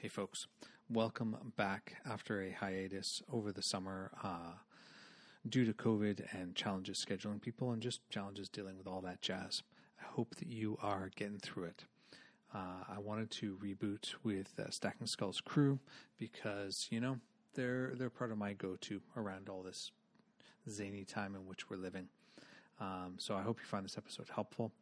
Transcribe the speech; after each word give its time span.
Hey, 0.00 0.08
folks, 0.08 0.46
welcome 0.88 1.52
back 1.58 1.96
after 2.08 2.40
a 2.40 2.52
hiatus 2.52 3.22
over 3.30 3.52
the 3.52 3.60
summer 3.60 4.10
uh, 4.24 4.54
due 5.46 5.66
to 5.66 5.74
COVID 5.74 6.24
and 6.32 6.54
challenges 6.54 7.04
scheduling 7.06 7.38
people 7.38 7.70
and 7.70 7.82
just 7.82 8.00
challenges 8.08 8.48
dealing 8.48 8.78
with 8.78 8.86
all 8.86 9.02
that 9.02 9.20
jazz. 9.20 9.62
I 10.00 10.06
hope 10.06 10.36
that 10.36 10.48
you 10.48 10.78
are 10.80 11.10
getting 11.16 11.38
through 11.38 11.64
it. 11.64 11.84
Uh, 12.54 12.84
I 12.88 12.98
wanted 12.98 13.30
to 13.32 13.58
reboot 13.62 14.14
with 14.24 14.58
uh, 14.58 14.70
Stacking 14.70 15.06
Skulls 15.06 15.42
crew 15.42 15.80
because 16.16 16.88
you 16.90 16.98
know 16.98 17.18
they're 17.52 17.92
they're 17.94 18.08
part 18.08 18.32
of 18.32 18.38
my 18.38 18.54
go-to 18.54 19.02
around 19.18 19.50
all 19.50 19.62
this 19.62 19.92
zany 20.66 21.04
time 21.04 21.34
in 21.34 21.44
which 21.46 21.68
we're 21.68 21.76
living. 21.76 22.08
Um, 22.80 23.16
so 23.18 23.34
I 23.34 23.42
hope 23.42 23.58
you 23.60 23.66
find 23.66 23.84
this 23.84 23.98
episode 23.98 24.28
helpful. 24.34 24.72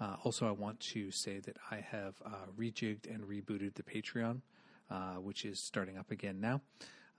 Uh, 0.00 0.14
also, 0.22 0.46
I 0.46 0.52
want 0.52 0.78
to 0.78 1.10
say 1.10 1.40
that 1.40 1.56
I 1.68 1.80
have 1.80 2.14
uh, 2.24 2.46
rejigged 2.56 3.12
and 3.12 3.24
rebooted 3.24 3.74
the 3.74 3.82
Patreon. 3.82 4.42
Uh, 4.90 5.16
which 5.16 5.44
is 5.44 5.60
starting 5.60 5.98
up 5.98 6.10
again 6.10 6.40
now, 6.40 6.62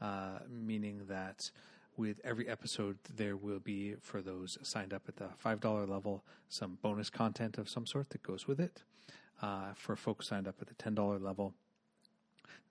uh, 0.01 0.39
meaning 0.49 1.01
that 1.07 1.51
with 1.97 2.19
every 2.23 2.47
episode, 2.47 2.97
there 3.15 3.35
will 3.35 3.59
be, 3.59 3.93
for 4.01 4.21
those 4.23 4.57
signed 4.63 4.91
up 4.91 5.03
at 5.07 5.17
the 5.17 5.29
$5 5.45 5.87
level, 5.87 6.23
some 6.47 6.79
bonus 6.81 7.09
content 7.11 7.59
of 7.59 7.69
some 7.69 7.85
sort 7.85 8.09
that 8.09 8.23
goes 8.23 8.47
with 8.47 8.59
it. 8.59 8.81
Uh, 9.41 9.73
for 9.75 9.95
folks 9.95 10.27
signed 10.27 10.47
up 10.47 10.55
at 10.61 10.67
the 10.67 10.73
$10 10.75 11.21
level, 11.21 11.53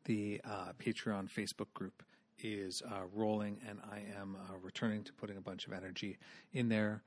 the 0.05 0.41
uh, 0.45 0.73
Patreon 0.79 1.31
Facebook 1.31 1.73
group 1.75 2.03
is 2.41 2.83
uh, 2.91 3.03
rolling, 3.15 3.61
and 3.69 3.79
I 3.93 4.03
am 4.19 4.37
uh, 4.37 4.57
returning 4.63 5.05
to 5.05 5.13
putting 5.13 5.37
a 5.37 5.41
bunch 5.41 5.67
of 5.67 5.73
energy 5.73 6.19
in 6.53 6.71
there. 6.71 7.03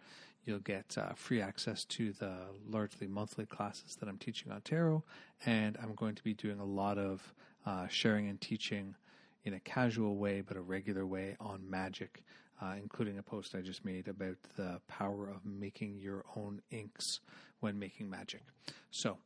You'll 0.45 0.59
get 0.59 0.97
uh, 0.97 1.13
free 1.13 1.41
access 1.41 1.85
to 1.85 2.13
the 2.13 2.35
largely 2.67 3.07
monthly 3.07 3.45
classes 3.45 3.97
that 3.99 4.07
I'm 4.07 4.17
teaching 4.17 4.51
on 4.51 4.61
tarot, 4.61 5.03
and 5.45 5.77
I'm 5.81 5.93
going 5.95 6.15
to 6.15 6.23
be 6.23 6.33
doing 6.33 6.59
a 6.59 6.65
lot 6.65 6.97
of 6.97 7.33
uh, 7.65 7.87
sharing 7.87 8.29
and 8.29 8.39
teaching 8.39 8.95
in 9.43 9.53
a 9.53 9.59
casual 9.59 10.17
way, 10.17 10.41
but 10.41 10.57
a 10.57 10.61
regular 10.61 11.05
way 11.05 11.35
on 11.39 11.67
magic, 11.69 12.23
uh, 12.61 12.75
including 12.81 13.17
a 13.17 13.23
post 13.23 13.55
I 13.55 13.61
just 13.61 13.83
made 13.83 14.07
about 14.07 14.37
the 14.55 14.79
power 14.87 15.29
of 15.29 15.45
making 15.45 15.99
your 15.99 16.25
own 16.35 16.61
inks 16.71 17.19
when 17.59 17.79
making 17.79 18.09
magic. 18.09 18.43
So, 18.91 19.17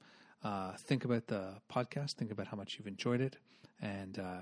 uh, 0.44 0.74
think 0.78 1.06
about 1.06 1.28
the 1.28 1.56
podcast, 1.72 2.14
think 2.14 2.32
about 2.32 2.48
how 2.48 2.58
much 2.58 2.78
you've 2.78 2.88
enjoyed 2.88 3.20
it, 3.20 3.38
and 3.82 4.20
uh, 4.20 4.42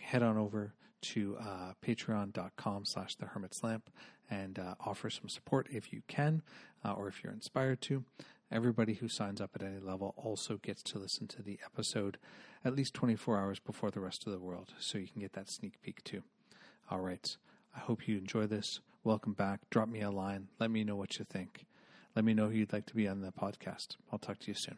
head 0.00 0.22
on 0.22 0.36
over 0.38 0.72
to 1.02 1.36
uh, 1.40 1.72
patreon.com 1.84 2.84
slash 2.84 3.16
the 3.16 3.26
hermit's 3.26 3.62
lamp 3.64 3.90
and 4.30 4.58
uh, 4.58 4.74
offer 4.80 5.10
some 5.10 5.28
support 5.28 5.66
if 5.70 5.92
you 5.92 6.02
can 6.08 6.42
uh, 6.84 6.92
or 6.92 7.08
if 7.08 7.24
you're 7.24 7.32
inspired 7.32 7.80
to 7.80 8.04
everybody 8.50 8.94
who 8.94 9.08
signs 9.08 9.40
up 9.40 9.50
at 9.54 9.62
any 9.62 9.78
level 9.78 10.14
also 10.16 10.56
gets 10.56 10.82
to 10.82 10.98
listen 10.98 11.26
to 11.28 11.42
the 11.42 11.58
episode 11.64 12.18
at 12.64 12.74
least 12.74 12.94
24 12.94 13.38
hours 13.38 13.58
before 13.58 13.90
the 13.90 14.00
rest 14.00 14.26
of 14.26 14.32
the 14.32 14.38
world 14.38 14.74
so 14.78 14.98
you 14.98 15.08
can 15.08 15.20
get 15.20 15.32
that 15.34 15.48
sneak 15.48 15.80
peek 15.82 16.02
too. 16.04 16.22
All 16.90 17.00
right. 17.00 17.36
I 17.74 17.78
hope 17.78 18.08
you 18.08 18.18
enjoy 18.18 18.46
this. 18.46 18.80
Welcome 19.04 19.32
back. 19.32 19.60
Drop 19.70 19.88
me 19.88 20.00
a 20.00 20.10
line. 20.10 20.48
Let 20.58 20.70
me 20.70 20.84
know 20.84 20.96
what 20.96 21.18
you 21.18 21.24
think. 21.24 21.66
Let 22.16 22.24
me 22.24 22.34
know 22.34 22.48
who 22.48 22.56
you'd 22.56 22.72
like 22.72 22.86
to 22.86 22.94
be 22.94 23.06
on 23.06 23.20
the 23.20 23.32
podcast. 23.32 23.96
I'll 24.12 24.18
talk 24.18 24.40
to 24.40 24.48
you 24.48 24.54
soon 24.54 24.76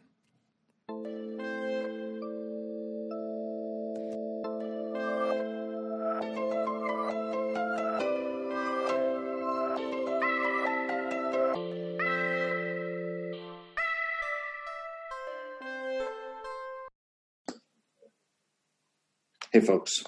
Hey, 19.53 19.61
folks. 19.61 20.03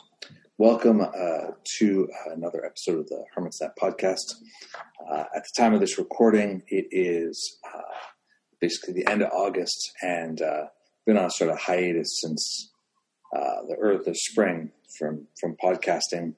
Welcome 0.57 1.01
uh, 1.01 1.51
to 1.77 2.09
another 2.33 2.65
episode 2.65 3.01
of 3.01 3.05
the 3.09 3.25
Hermit's 3.35 3.61
Net 3.61 3.77
podcast. 3.79 4.33
Uh, 5.07 5.25
at 5.35 5.43
the 5.43 5.61
time 5.61 5.75
of 5.75 5.81
this 5.81 5.99
recording, 5.99 6.63
it 6.67 6.87
is 6.89 7.59
uh, 7.63 7.81
basically 8.59 8.95
the 8.95 9.07
end 9.07 9.21
of 9.21 9.29
August, 9.31 9.91
and 10.01 10.41
uh, 10.41 10.63
been 11.05 11.19
on 11.19 11.25
a 11.25 11.29
sort 11.29 11.51
of 11.51 11.59
hiatus 11.59 12.07
since 12.23 12.71
uh, 13.37 13.61
the 13.69 13.75
early 13.75 13.99
the 14.03 14.15
spring 14.15 14.71
from 14.97 15.27
from 15.39 15.55
podcasting. 15.63 16.33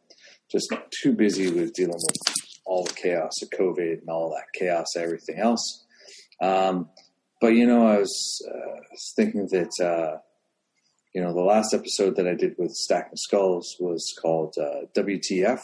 Just 0.51 0.67
too 1.01 1.13
busy 1.13 1.49
with 1.49 1.71
dealing 1.75 1.93
with 1.93 2.35
all 2.65 2.83
the 2.83 2.93
chaos 2.93 3.41
of 3.41 3.49
COVID 3.57 4.01
and 4.01 4.09
all 4.09 4.31
that 4.31 4.47
chaos, 4.59 4.97
everything 4.97 5.39
else. 5.39 5.85
Um, 6.41 6.89
but 7.39 7.53
you 7.53 7.67
know, 7.67 7.87
I 7.87 7.99
was, 7.99 8.45
uh, 8.49 8.81
was 8.91 9.13
thinking 9.15 9.47
that 9.51 9.71
uh, 9.81 10.17
you 11.13 11.21
know, 11.21 11.33
the 11.33 11.41
last 11.41 11.73
episode 11.73 12.15
that 12.15 12.27
I 12.27 12.35
did 12.35 12.55
with 12.57 12.71
Stack 12.71 13.05
Stacking 13.05 13.17
Skulls 13.17 13.75
was 13.79 14.13
called 14.21 14.55
uh, 14.59 14.85
WTF, 14.95 15.61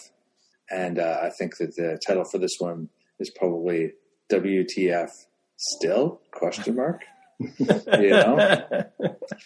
and 0.71 0.99
uh, 0.99 1.19
I 1.21 1.29
think 1.37 1.57
that 1.57 1.75
the 1.75 1.99
title 2.05 2.25
for 2.25 2.37
this 2.37 2.55
one 2.59 2.89
is 3.19 3.31
probably 3.37 3.91
WTF 4.31 5.09
still? 5.57 6.21
Question 6.31 6.75
mark. 6.75 7.01
you 7.39 8.09
know, 8.09 8.85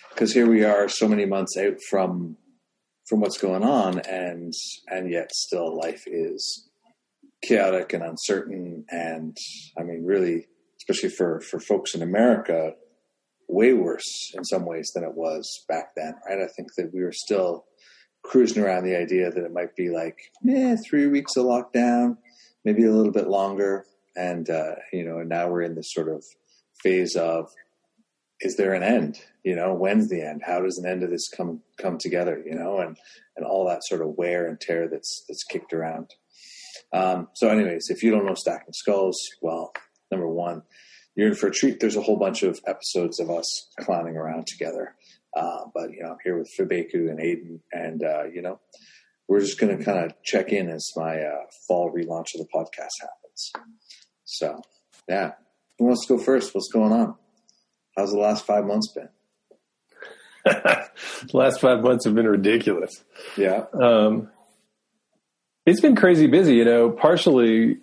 because 0.10 0.34
here 0.34 0.48
we 0.48 0.64
are, 0.64 0.88
so 0.88 1.08
many 1.08 1.26
months 1.26 1.58
out 1.58 1.78
from 1.90 2.38
from 3.08 3.22
what's 3.22 3.38
going 3.38 3.64
on, 3.64 4.00
and 4.00 4.54
and 4.88 5.10
yet 5.10 5.32
still 5.32 5.76
life 5.76 6.04
is 6.06 6.70
chaotic 7.44 7.94
and 7.94 8.04
uncertain, 8.04 8.86
and 8.90 9.36
I 9.78 9.84
mean, 9.84 10.04
really, 10.06 10.48
especially 10.80 11.10
for 11.10 11.42
for 11.42 11.60
folks 11.60 11.96
in 11.96 12.02
America 12.02 12.74
way 13.48 13.74
worse 13.74 14.32
in 14.36 14.44
some 14.44 14.66
ways 14.66 14.92
than 14.94 15.04
it 15.04 15.14
was 15.14 15.64
back 15.68 15.96
then, 15.96 16.16
right? 16.28 16.42
I 16.42 16.48
think 16.48 16.70
that 16.78 16.94
we 16.94 17.04
were 17.04 17.14
still 17.14 17.66
cruising 18.24 18.62
around 18.64 18.84
the 18.84 18.98
idea 18.98 19.32
that 19.32 19.44
it 19.44 19.54
might 19.54 19.76
be 19.76 19.90
like, 19.90 20.18
eh, 20.50 20.76
three 20.88 21.08
weeks 21.08 21.36
of 21.38 21.46
lockdown, 21.46 22.18
maybe 22.66 22.84
a 22.84 22.92
little 22.92 23.12
bit 23.12 23.28
longer. 23.28 23.86
And, 24.16 24.50
uh, 24.50 24.76
you 24.92 25.06
know, 25.06 25.22
now 25.22 25.50
we're 25.50 25.62
in 25.62 25.76
this 25.76 25.94
sort 25.94 26.10
of 26.10 26.24
phase 26.82 27.16
of, 27.16 27.50
is 28.42 28.56
there 28.58 28.74
an 28.74 28.84
end? 28.84 29.20
You 29.44 29.56
know, 29.56 29.74
when's 29.74 30.10
the 30.10 30.22
end? 30.22 30.42
How 30.46 30.62
does 30.62 30.78
an 30.78 30.90
end 30.90 31.04
of 31.04 31.10
this 31.10 31.30
come, 31.30 31.62
come 31.78 31.98
together? 31.98 32.44
You 32.46 32.56
know, 32.56 32.80
and, 32.80 32.98
and 33.36 33.46
all 33.46 33.66
that 33.68 33.84
sort 33.86 34.02
of 34.02 34.18
wear 34.18 34.48
and 34.48 34.60
tear 34.60 34.88
that's, 34.90 35.24
that's 35.28 35.44
kicked 35.44 35.74
around. 35.74 36.10
Um, 36.94 37.30
so 37.34 37.50
anyways, 37.50 37.90
if 37.90 38.04
you 38.04 38.12
don't 38.12 38.26
know 38.26 38.36
Stacking 38.36 38.74
Skulls, 38.74 39.18
well, 39.42 39.72
number 40.12 40.28
one, 40.28 40.64
you're 41.18 41.30
in 41.30 41.36
for 41.36 41.48
a 41.48 41.52
treat. 41.52 41.80
There's 41.80 41.96
a 41.98 42.02
whole 42.02 42.16
bunch 42.16 42.44
of 42.44 42.60
episodes 42.68 43.20
of 43.20 43.30
us 43.32 43.68
clowning 43.80 44.16
around 44.16 44.46
together. 44.46 44.96
Uh, 45.36 45.66
but 45.74 45.92
you 45.92 46.04
know, 46.04 46.12
I'm 46.12 46.18
here 46.24 46.38
with 46.38 46.50
Fabeku 46.58 47.10
and 47.10 47.20
Aidan, 47.20 47.60
and 47.74 48.04
uh, 48.04 48.26
you 48.26 48.42
know, 48.42 48.60
we're 49.28 49.42
just 49.42 49.60
going 49.60 49.78
to 49.78 49.84
kind 49.84 50.06
of 50.06 50.14
check 50.24 50.54
in 50.54 50.70
as 50.70 50.90
my 50.96 51.20
uh, 51.20 51.42
fall 51.68 51.92
relaunch 51.92 52.36
of 52.36 52.42
the 52.42 52.48
podcast 52.54 52.94
happens. 53.02 53.52
So, 54.26 54.62
yeah, 55.10 55.34
who 55.78 55.86
wants 55.86 56.06
to 56.06 56.16
go 56.16 56.24
first? 56.24 56.54
What's 56.54 56.70
going 56.72 56.94
on? 56.94 57.16
How's 57.98 58.12
the 58.12 58.20
last 58.20 58.46
five 58.46 58.66
months 58.66 58.94
been? 58.94 59.10
the 60.46 60.90
last 61.34 61.60
five 61.60 61.82
months 61.82 62.06
have 62.06 62.14
been 62.16 62.28
ridiculous. 62.28 63.04
Yeah. 63.36 63.66
Um, 63.74 64.30
it's 65.66 65.82
been 65.82 65.96
crazy 65.96 66.28
busy, 66.28 66.56
you 66.56 66.66
know, 66.66 66.92
partially 66.92 67.80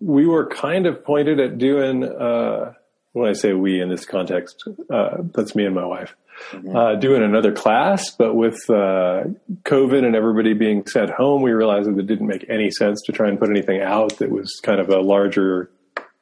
we 0.00 0.26
were 0.26 0.46
kind 0.46 0.86
of 0.86 1.04
pointed 1.04 1.40
at 1.40 1.58
doing, 1.58 2.04
uh, 2.04 2.74
when 3.12 3.28
I 3.28 3.32
say 3.32 3.52
we 3.52 3.80
in 3.80 3.88
this 3.88 4.04
context, 4.04 4.64
uh, 4.90 5.18
that's 5.34 5.54
me 5.54 5.64
and 5.64 5.74
my 5.74 5.84
wife, 5.84 6.14
mm-hmm. 6.52 6.76
uh, 6.76 6.94
doing 6.96 7.22
another 7.22 7.52
class, 7.52 8.10
but 8.10 8.34
with 8.34 8.58
uh, 8.68 9.24
COVID 9.64 10.04
and 10.04 10.14
everybody 10.14 10.54
being 10.54 10.86
sent 10.86 11.10
home, 11.10 11.42
we 11.42 11.52
realized 11.52 11.88
that 11.88 11.98
it 11.98 12.06
didn't 12.06 12.26
make 12.26 12.44
any 12.48 12.70
sense 12.70 13.02
to 13.06 13.12
try 13.12 13.28
and 13.28 13.38
put 13.38 13.50
anything 13.50 13.80
out 13.80 14.18
that 14.18 14.30
was 14.30 14.60
kind 14.62 14.80
of 14.80 14.88
a 14.88 15.00
larger 15.00 15.70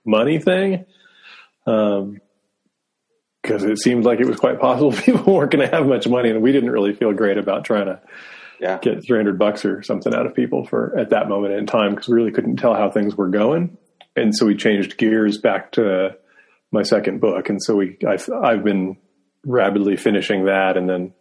money 0.05 0.39
thing. 0.39 0.85
Um, 1.67 2.21
because 3.43 3.63
it 3.63 3.79
seemed 3.79 4.05
like 4.05 4.19
it 4.19 4.27
was 4.27 4.39
quite 4.39 4.59
possible 4.59 4.91
people 5.05 5.35
weren't 5.35 5.53
going 5.53 5.69
to 5.69 5.75
have 5.75 5.87
much 5.87 6.09
money, 6.09 6.31
and 6.31 6.43
we 6.43 6.51
didn't 6.51 6.71
really 6.71 6.93
feel 6.93 7.13
great 7.13 7.39
about 7.39 7.65
trying 7.65 7.87
to 7.87 8.01
yeah. 8.61 8.79
get 8.79 9.05
300 9.05 9.39
bucks 9.39 9.65
or 9.65 9.83
something 9.83 10.15
out 10.15 10.27
of 10.27 10.35
people 10.35 10.65
for 10.65 10.99
at 10.99 11.11
that 11.11 11.29
moment 11.29 11.55
in 11.55 11.67
time 11.67 11.95
because 11.95 12.09
we 12.09 12.15
really 12.15 12.33
couldn't 12.33 12.57
tell 12.57 12.75
how 12.75 12.91
things 12.91 13.17
were 13.17 13.29
going. 13.29 13.77
And 14.15 14.35
so 14.35 14.47
we 14.47 14.57
changed 14.57 14.97
gears 14.97 15.39
back 15.39 15.73
to 15.73 16.17
my 16.73 16.83
second 16.83 17.21
book. 17.21 17.49
And 17.49 17.63
so 17.63 17.77
we, 17.77 17.99
I've, 18.07 18.29
I've 18.31 18.65
been 18.65 18.97
rapidly 19.45 19.97
finishing 19.97 20.47
that 20.47 20.77
and 20.77 20.89
then 20.89 21.13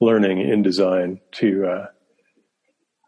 learning 0.00 0.38
InDesign 0.38 1.20
to, 1.32 1.66
uh, 1.66 1.86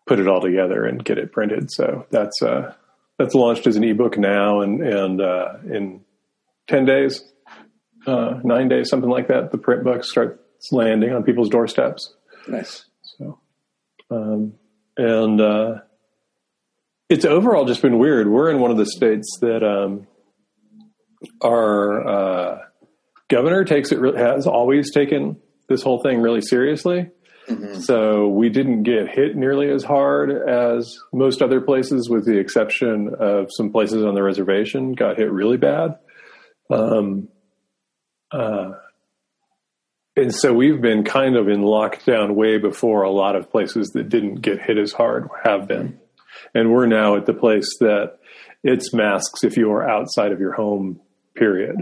put 0.06 0.18
it 0.18 0.28
all 0.28 0.40
together 0.40 0.84
and 0.84 1.04
get 1.04 1.18
it 1.18 1.32
printed. 1.32 1.70
So 1.70 2.06
that's, 2.10 2.42
uh, 2.42 2.74
that's 3.18 3.34
launched 3.34 3.66
as 3.66 3.76
an 3.76 3.84
ebook 3.84 4.18
now 4.18 4.60
and, 4.62 4.82
and, 4.82 5.20
uh, 5.20 5.54
in 5.64 6.02
10 6.68 6.84
days, 6.84 7.22
uh, 8.06 8.40
nine 8.42 8.68
days, 8.68 8.88
something 8.88 9.10
like 9.10 9.28
that, 9.28 9.52
the 9.52 9.58
print 9.58 9.84
book 9.84 10.04
starts 10.04 10.72
landing 10.72 11.12
on 11.12 11.22
people's 11.22 11.48
doorsteps. 11.48 12.14
Nice. 12.48 12.86
Um, 14.12 14.54
and 14.96 15.40
uh, 15.40 15.74
it's 17.08 17.24
overall 17.24 17.64
just 17.64 17.82
been 17.82 17.98
weird. 17.98 18.28
We're 18.28 18.50
in 18.50 18.60
one 18.60 18.70
of 18.70 18.76
the 18.76 18.86
states 18.86 19.38
that 19.40 19.62
um, 19.64 20.06
our 21.40 22.06
uh, 22.06 22.58
governor 23.28 23.64
takes 23.64 23.92
it 23.92 24.00
re- 24.00 24.16
has 24.16 24.46
always 24.46 24.92
taken 24.92 25.36
this 25.68 25.82
whole 25.82 26.02
thing 26.02 26.20
really 26.20 26.42
seriously. 26.42 27.10
Mm-hmm. 27.48 27.80
So 27.80 28.28
we 28.28 28.50
didn't 28.50 28.84
get 28.84 29.08
hit 29.08 29.34
nearly 29.34 29.70
as 29.70 29.82
hard 29.82 30.30
as 30.30 30.96
most 31.12 31.42
other 31.42 31.60
places, 31.60 32.08
with 32.08 32.24
the 32.24 32.38
exception 32.38 33.14
of 33.18 33.48
some 33.50 33.72
places 33.72 34.04
on 34.04 34.14
the 34.14 34.22
reservation 34.22 34.92
got 34.92 35.16
hit 35.16 35.30
really 35.30 35.56
bad. 35.56 35.98
Um, 36.70 37.28
uh, 38.30 38.72
and 40.16 40.34
so 40.34 40.52
we've 40.52 40.80
been 40.80 41.04
kind 41.04 41.36
of 41.36 41.48
in 41.48 41.60
lockdown 41.60 42.34
way 42.34 42.58
before 42.58 43.02
a 43.02 43.10
lot 43.10 43.36
of 43.36 43.50
places 43.50 43.90
that 43.90 44.08
didn't 44.08 44.36
get 44.36 44.60
hit 44.60 44.78
as 44.78 44.92
hard 44.92 45.28
have 45.44 45.66
been. 45.66 45.98
And 46.54 46.70
we're 46.70 46.86
now 46.86 47.16
at 47.16 47.26
the 47.26 47.34
place 47.34 47.68
that 47.80 48.18
it's 48.62 48.92
masks 48.92 49.42
if 49.42 49.56
you 49.56 49.70
are 49.72 49.88
outside 49.88 50.32
of 50.32 50.40
your 50.40 50.52
home, 50.52 51.00
period. 51.34 51.76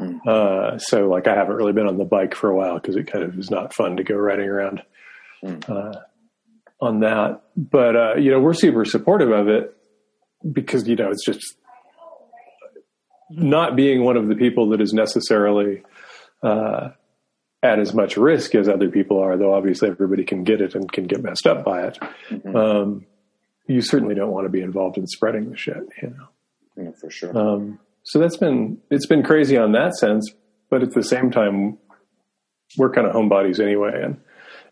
Mm. 0.00 0.26
Uh, 0.26 0.78
so, 0.78 1.08
like, 1.08 1.26
I 1.26 1.34
haven't 1.34 1.56
really 1.56 1.72
been 1.72 1.86
on 1.86 1.98
the 1.98 2.04
bike 2.04 2.34
for 2.34 2.50
a 2.50 2.56
while 2.56 2.74
because 2.74 2.96
it 2.96 3.10
kind 3.10 3.24
of 3.24 3.38
is 3.38 3.50
not 3.50 3.74
fun 3.74 3.96
to 3.96 4.04
go 4.04 4.14
riding 4.14 4.48
around 4.48 4.82
mm. 5.44 5.68
uh, 5.68 5.98
on 6.80 7.00
that. 7.00 7.42
But, 7.56 7.96
uh, 7.96 8.14
you 8.16 8.30
know, 8.30 8.40
we're 8.40 8.54
super 8.54 8.84
supportive 8.84 9.30
of 9.30 9.48
it 9.48 9.74
because, 10.52 10.86
you 10.88 10.96
know, 10.96 11.10
it's 11.10 11.24
just 11.24 11.54
not 13.30 13.76
being 13.76 14.04
one 14.04 14.16
of 14.16 14.28
the 14.28 14.34
people 14.34 14.70
that 14.70 14.80
is 14.80 14.92
necessarily 14.92 15.82
uh, 16.42 16.90
at 17.62 17.78
as 17.78 17.92
much 17.94 18.16
risk 18.16 18.54
as 18.54 18.68
other 18.68 18.88
people 18.88 19.20
are, 19.20 19.36
though 19.36 19.54
obviously 19.54 19.90
everybody 19.90 20.24
can 20.24 20.44
get 20.44 20.60
it 20.60 20.74
and 20.74 20.90
can 20.90 21.04
get 21.04 21.22
messed 21.22 21.46
up 21.46 21.64
by 21.64 21.86
it. 21.86 21.98
Mm-hmm. 22.30 22.56
Um, 22.56 23.06
you 23.66 23.82
certainly 23.82 24.14
don't 24.14 24.32
want 24.32 24.46
to 24.46 24.50
be 24.50 24.62
involved 24.62 24.96
in 24.96 25.06
spreading 25.06 25.50
the 25.50 25.56
shit, 25.56 25.82
you 26.02 26.10
know. 26.10 26.28
Yeah, 26.76 26.90
for 26.98 27.10
sure. 27.10 27.36
Um, 27.36 27.78
so 28.02 28.18
that's 28.18 28.36
been 28.36 28.78
it's 28.90 29.06
been 29.06 29.22
crazy 29.22 29.56
on 29.56 29.72
that 29.72 29.94
sense, 29.94 30.32
but 30.70 30.82
at 30.82 30.92
the 30.92 31.02
same 31.02 31.30
time, 31.30 31.78
we're 32.78 32.90
kind 32.90 33.06
of 33.06 33.14
homebodies 33.14 33.60
anyway, 33.60 34.00
and 34.02 34.20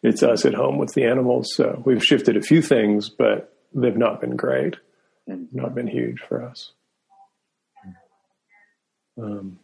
it's 0.03 0.23
us 0.23 0.47
at 0.47 0.55
home 0.55 0.79
with 0.79 0.95
the 0.95 1.05
animals. 1.05 1.51
So 1.55 1.83
we've 1.85 2.03
shifted 2.03 2.37
a 2.37 2.43
few 2.43 2.63
things, 2.63 3.11
but 3.11 3.55
they've 3.75 3.97
not 3.97 4.21
been 4.21 4.37
great, 4.37 4.77
mm-hmm. 5.29 5.45
not 5.53 5.75
been 5.75 5.89
huge 5.89 6.21
for 6.21 6.43
us. 6.43 6.73
Um, 9.21 9.59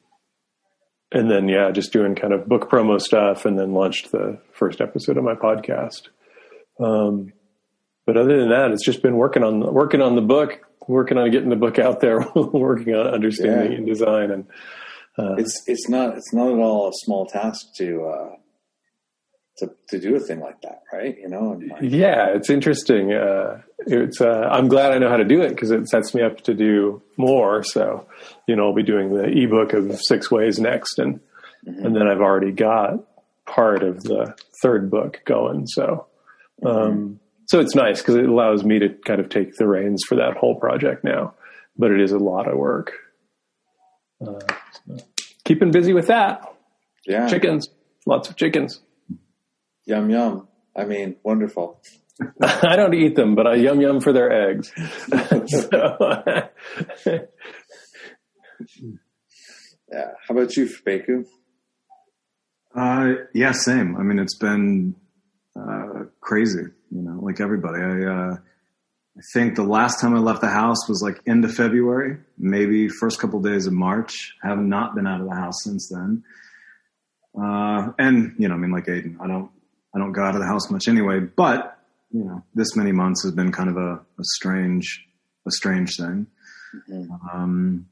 and 1.15 1.31
then 1.31 1.49
yeah, 1.49 1.71
just 1.71 1.93
doing 1.93 2.15
kind 2.15 2.33
of 2.33 2.47
book 2.47 2.69
promo 2.69 3.01
stuff, 3.01 3.47
and 3.47 3.59
then 3.59 3.73
launched 3.73 4.13
the 4.13 4.39
first 4.53 4.81
episode 4.81 5.17
of 5.17 5.25
my 5.25 5.35
podcast. 5.35 6.09
Um, 6.79 7.33
but 8.05 8.17
other 8.17 8.39
than 8.39 8.51
that, 8.51 8.73
it's 8.73 8.85
just 8.85 9.03
been 9.03 9.17
working 9.17 9.43
on 9.43 9.61
working 9.73 10.03
on 10.03 10.17
the 10.17 10.23
book, 10.23 10.61
working 10.89 11.17
on 11.17 11.31
getting 11.31 11.49
the 11.49 11.57
book 11.57 11.79
out 11.79 12.01
there, 12.01 12.27
working 12.35 12.95
on 12.95 13.07
understanding 13.07 13.87
yeah. 13.87 13.95
InDesign, 13.95 14.33
and 14.33 14.47
uh, 15.17 15.37
it's 15.37 15.63
it's 15.67 15.89
not 15.89 16.17
it's 16.17 16.35
not 16.35 16.53
at 16.53 16.59
all 16.59 16.89
a 16.89 16.93
small 16.93 17.27
task 17.27 17.75
to 17.77 18.05
uh, 18.05 18.37
to 19.59 19.71
to 19.89 19.99
do 20.01 20.17
a 20.17 20.21
thing 20.21 20.41
like 20.41 20.61
that, 20.63 20.83
right? 20.93 21.17
You 21.17 21.29
know, 21.29 21.61
like, 21.71 21.83
yeah, 21.83 22.29
it's 22.35 22.51
interesting. 22.51 23.13
Uh, 23.13 23.63
it's 23.79 24.21
uh, 24.21 24.49
I'm 24.51 24.69
glad 24.69 24.93
I 24.93 24.99
know 24.99 25.09
how 25.09 25.17
to 25.17 25.25
do 25.25 25.43
it 25.43 25.51
because 25.51 25.71
it 25.71 25.89
sets 25.89 26.15
me 26.15 26.23
up 26.23 26.43
to 26.43 26.55
do 26.55 27.03
more. 27.17 27.63
So, 27.63 28.07
you 28.47 28.57
know, 28.57 28.67
I'll 28.67 28.75
be 28.75 28.83
doing 28.83 29.15
the 29.15 29.25
ebook 29.25 29.73
of 29.73 29.99
six 30.01 30.31
ways 30.31 30.59
next, 30.59 30.99
and 30.99 31.21
mm-hmm. 31.67 31.87
and 31.87 31.95
then 31.95 32.09
I've 32.09 32.21
already 32.21 32.53
got 32.53 33.05
part 33.47 33.83
of 33.83 34.03
the 34.03 34.37
third 34.63 34.91
book 34.91 35.21
going. 35.25 35.67
So. 35.67 36.07
Um, 36.65 36.73
mm-hmm 36.73 37.15
so 37.47 37.61
it's 37.61 37.75
nice 37.75 38.01
because 38.01 38.17
it 38.17 38.29
allows 38.29 38.65
me 38.65 38.79
to 38.79 38.89
kind 38.89 39.21
of 39.21 39.29
take 39.29 39.57
the 39.57 39.67
reins 39.67 40.03
for 40.07 40.17
that 40.17 40.37
whole 40.37 40.55
project 40.57 41.05
now. 41.05 41.35
But 41.77 41.91
it 41.91 42.01
is 42.01 42.13
a 42.13 42.19
lot 42.19 42.49
of 42.49 42.57
work. 42.57 42.93
Uh, 44.21 44.41
so 44.87 44.97
keeping 45.45 45.71
busy 45.71 45.93
with 45.93 46.07
that. 46.07 46.53
Yeah. 47.07 47.29
Chickens. 47.29 47.69
Lots 48.07 48.29
of 48.29 48.37
chickens. 48.37 48.81
Yum, 49.87 50.11
yum. 50.11 50.49
I 50.77 50.85
mean, 50.85 51.17
wonderful. 51.23 51.81
I 52.43 52.77
don't 52.77 52.95
eat 52.95 53.17
them, 53.17 53.35
but 53.35 53.47
I 53.47 53.57
yum 53.57 53.81
yum 53.81 54.01
for 54.01 54.13
their 54.13 54.51
eggs. 54.51 54.73
yeah. 59.93 60.13
How 60.27 60.35
about 60.35 60.57
you, 60.57 60.67
Fabeku? 60.67 61.27
Uh, 62.75 63.25
yeah, 63.35 63.53
same. 63.53 63.97
I 63.97 64.03
mean, 64.03 64.19
it's 64.19 64.37
been 64.37 64.97
uh, 65.57 66.05
crazy 66.21 66.65
you 66.95 67.03
know, 67.03 67.19
like 67.21 67.41
everybody. 67.41 67.83
I, 67.83 68.05
uh, 68.05 68.37
I 69.17 69.21
think 69.33 69.57
the 69.57 69.65
last 69.65 70.01
time 70.01 70.15
I 70.15 70.21
left 70.21 70.41
the 70.41 70.49
house 70.49 70.89
was 70.89 71.03
like 71.03 71.21
end 71.27 71.45
of 71.45 71.53
February, 71.53 72.19
maybe 72.39 72.89
first 72.89 73.21
couple 73.21 73.41
of 73.41 73.45
days 73.45 73.67
of 73.67 73.73
March. 73.73 74.35
I 74.43 74.49
have 74.49 74.59
not 74.59 74.95
been 74.95 75.07
out 75.07 75.21
of 75.21 75.29
the 75.29 75.35
house 75.35 75.65
since 75.65 75.89
then. 75.89 76.23
Uh, 77.37 77.93
and 77.99 78.35
you 78.39 78.49
know, 78.49 78.55
I 78.55 78.59
mean, 78.59 78.71
like 78.71 78.89
Aidan, 78.89 79.19
I 79.21 79.27
don't, 79.27 79.51
I 79.95 79.99
don't 79.99 80.13
go 80.13 80.23
out 80.23 80.35
of 80.35 80.41
the 80.41 80.47
house 80.47 80.71
much 80.71 80.89
anyway. 80.89 81.21
But 81.21 81.79
you 82.11 82.25
know, 82.25 82.45
this 82.55 82.77
many 82.77 82.93
months 82.93 83.23
has 83.25 83.33
been 83.33 83.53
kind 83.53 83.69
of 83.69 83.77
a, 83.77 83.95
a 83.95 84.25
strange, 84.25 85.07
a 85.47 85.51
strange 85.51 85.97
thing. 85.97 86.27
Mm-hmm. 86.91 87.13
Um, 87.33 87.87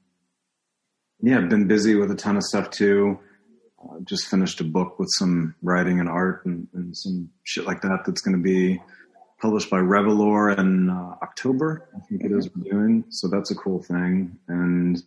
yeah, 1.20 1.38
I've 1.38 1.48
been 1.48 1.68
busy 1.68 1.94
with 1.94 2.10
a 2.10 2.14
ton 2.14 2.36
of 2.36 2.42
stuff 2.42 2.70
too. 2.70 3.18
Uh, 3.82 3.98
just 4.04 4.28
finished 4.28 4.60
a 4.60 4.64
book 4.64 4.98
with 4.98 5.08
some 5.18 5.54
writing 5.62 5.98
and 5.98 6.08
art 6.08 6.44
and, 6.46 6.68
and 6.72 6.96
some 6.96 7.30
shit 7.42 7.64
like 7.64 7.82
that 7.82 8.02
that's 8.06 8.20
going 8.20 8.36
to 8.36 8.42
be 8.42 8.80
published 9.40 9.70
by 9.70 9.78
Revelore 9.78 10.56
in 10.56 10.88
uh, 10.88 11.16
October. 11.20 11.88
I 11.96 12.00
think 12.06 12.24
it 12.24 12.30
is 12.30 12.48
doing. 12.48 13.04
So 13.10 13.28
that's 13.28 13.50
a 13.50 13.56
cool 13.56 13.82
thing. 13.82 14.38
And 14.46 15.02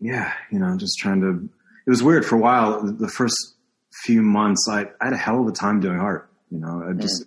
yeah, 0.00 0.34
you 0.50 0.58
know, 0.58 0.76
just 0.76 0.98
trying 0.98 1.20
to. 1.22 1.48
It 1.86 1.90
was 1.90 2.02
weird 2.02 2.24
for 2.24 2.36
a 2.36 2.40
while. 2.40 2.82
The 2.82 3.08
first 3.08 3.54
few 4.02 4.22
months, 4.22 4.66
I, 4.70 4.82
I 5.00 5.04
had 5.04 5.12
a 5.12 5.16
hell 5.16 5.40
of 5.40 5.46
a 5.46 5.52
time 5.52 5.80
doing 5.80 5.98
art. 5.98 6.30
You 6.50 6.58
know, 6.58 6.86
I 6.88 6.92
just, 6.92 7.24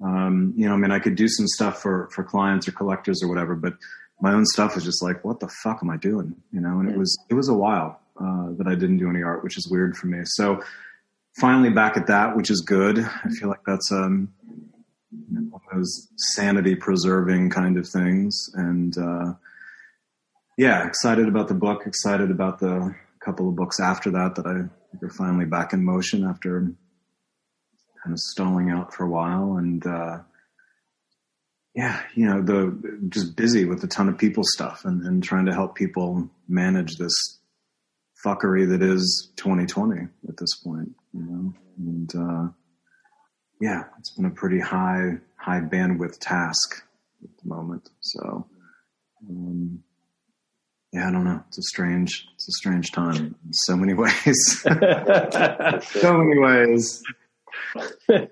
mm. 0.00 0.06
um, 0.06 0.54
you 0.56 0.66
know, 0.66 0.74
I 0.74 0.76
mean, 0.76 0.90
I 0.90 0.98
could 0.98 1.16
do 1.16 1.28
some 1.28 1.46
stuff 1.46 1.80
for 1.80 2.08
for 2.12 2.24
clients 2.24 2.68
or 2.68 2.72
collectors 2.72 3.22
or 3.22 3.28
whatever, 3.28 3.54
but 3.54 3.74
my 4.20 4.32
own 4.32 4.44
stuff 4.46 4.74
was 4.74 4.84
just 4.84 5.02
like, 5.02 5.24
what 5.24 5.40
the 5.40 5.48
fuck 5.62 5.80
am 5.82 5.90
I 5.90 5.96
doing? 5.96 6.34
You 6.52 6.60
know, 6.60 6.80
and 6.80 6.88
it 6.88 6.96
was 6.96 7.16
it 7.28 7.34
was 7.34 7.48
a 7.48 7.54
while 7.54 8.00
uh, 8.20 8.50
that 8.58 8.66
I 8.66 8.74
didn't 8.74 8.98
do 8.98 9.08
any 9.10 9.22
art, 9.22 9.42
which 9.42 9.58
is 9.58 9.68
weird 9.70 9.96
for 9.96 10.06
me. 10.06 10.20
So 10.24 10.62
finally 11.40 11.70
back 11.70 11.96
at 11.96 12.06
that, 12.06 12.36
which 12.36 12.50
is 12.50 12.60
good. 12.60 12.98
I 12.98 13.28
feel 13.38 13.48
like 13.48 13.64
that's 13.66 13.90
um, 13.92 14.32
one 15.28 15.50
of 15.54 15.76
those 15.76 16.08
sanity 16.16 16.74
preserving 16.74 17.50
kind 17.50 17.76
of 17.76 17.88
things. 17.88 18.50
And 18.54 18.96
uh, 18.96 19.34
yeah, 20.56 20.86
excited 20.86 21.28
about 21.28 21.48
the 21.48 21.54
book. 21.54 21.82
Excited 21.86 22.30
about 22.30 22.60
the 22.60 22.94
couple 23.24 23.48
of 23.48 23.56
books 23.56 23.80
after 23.80 24.10
that 24.10 24.34
that 24.34 24.46
I 24.46 25.04
are 25.04 25.10
finally 25.10 25.46
back 25.46 25.72
in 25.72 25.84
motion 25.84 26.24
after 26.24 26.60
kind 28.02 28.12
of 28.12 28.18
stalling 28.18 28.70
out 28.70 28.92
for 28.92 29.04
a 29.04 29.10
while. 29.10 29.56
And 29.56 29.84
uh, 29.86 30.18
yeah, 31.74 32.02
you 32.14 32.26
know, 32.26 32.42
the 32.42 33.00
just 33.08 33.36
busy 33.36 33.64
with 33.64 33.82
a 33.82 33.88
ton 33.88 34.08
of 34.08 34.18
people 34.18 34.44
stuff 34.46 34.84
and, 34.84 35.02
and 35.02 35.22
trying 35.22 35.46
to 35.46 35.54
help 35.54 35.74
people 35.74 36.28
manage 36.48 36.96
this 36.96 37.40
fuckery 38.24 38.68
that 38.68 38.82
is 38.82 39.32
2020 39.36 40.06
at 40.28 40.36
this 40.36 40.54
point, 40.62 40.90
you 41.12 41.22
know, 41.22 41.54
and, 41.78 42.14
uh, 42.14 42.48
yeah, 43.60 43.84
it's 43.98 44.10
been 44.10 44.24
a 44.24 44.30
pretty 44.30 44.58
high, 44.58 45.12
high 45.36 45.60
bandwidth 45.60 46.18
task 46.20 46.82
at 47.22 47.30
the 47.42 47.48
moment. 47.48 47.88
So, 48.00 48.46
um, 49.28 49.83
yeah, 50.94 51.08
I 51.08 51.10
don't 51.10 51.24
know. 51.24 51.42
It's 51.48 51.58
a 51.58 51.62
strange, 51.62 52.24
it's 52.36 52.48
a 52.48 52.52
strange 52.52 52.92
time 52.92 53.16
in 53.16 53.52
so 53.52 53.76
many 53.76 53.94
ways. 53.94 54.60
so 54.62 56.18
many 56.18 56.38
ways. 56.38 57.02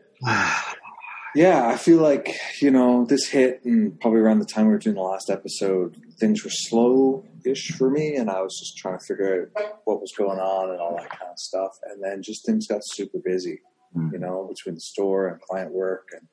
Yeah, 1.35 1.66
I 1.66 1.78
feel 1.78 2.02
like, 2.02 2.28
you 2.61 2.71
know, 2.71 3.07
this 3.07 3.26
hit 3.26 3.64
and 3.64 3.99
probably 3.99 4.21
around 4.21 4.40
the 4.40 4.45
time 4.45 4.66
we 4.66 4.73
were 4.73 4.78
doing 4.78 4.97
the 4.97 5.00
last 5.00 5.31
episode, 5.31 5.97
things 6.21 6.45
were 6.45 6.50
slow 6.50 7.25
ish 7.47 7.73
for 7.78 7.88
me 7.88 8.16
and 8.16 8.28
I 8.28 8.42
was 8.42 8.54
just 8.61 8.76
trying 8.76 8.99
to 8.99 9.04
figure 9.07 9.50
out 9.57 9.81
what 9.87 9.99
was 9.99 10.12
going 10.14 10.38
on 10.38 10.71
and 10.73 10.78
all 10.78 10.95
that 10.95 11.09
kind 11.09 11.31
of 11.31 11.38
stuff. 11.38 11.71
And 11.90 12.04
then 12.04 12.23
just 12.23 12.45
things 12.45 12.66
got 12.66 12.83
super 12.85 13.16
busy, 13.25 13.61
mm. 13.97 14.12
you 14.12 14.19
know, 14.19 14.47
between 14.47 14.75
the 14.75 14.83
store 14.83 15.28
and 15.28 15.40
client 15.40 15.73
work 15.73 16.09
and, 16.12 16.28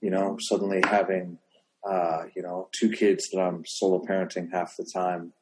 you 0.00 0.08
know, 0.08 0.38
suddenly 0.40 0.80
having, 0.82 1.36
uh, 1.86 2.22
you 2.34 2.40
know, 2.40 2.70
two 2.72 2.88
kids 2.88 3.28
that 3.32 3.38
I'm 3.38 3.64
solo 3.66 4.02
parenting 4.02 4.50
half 4.50 4.72
the 4.78 4.90
time, 4.94 5.34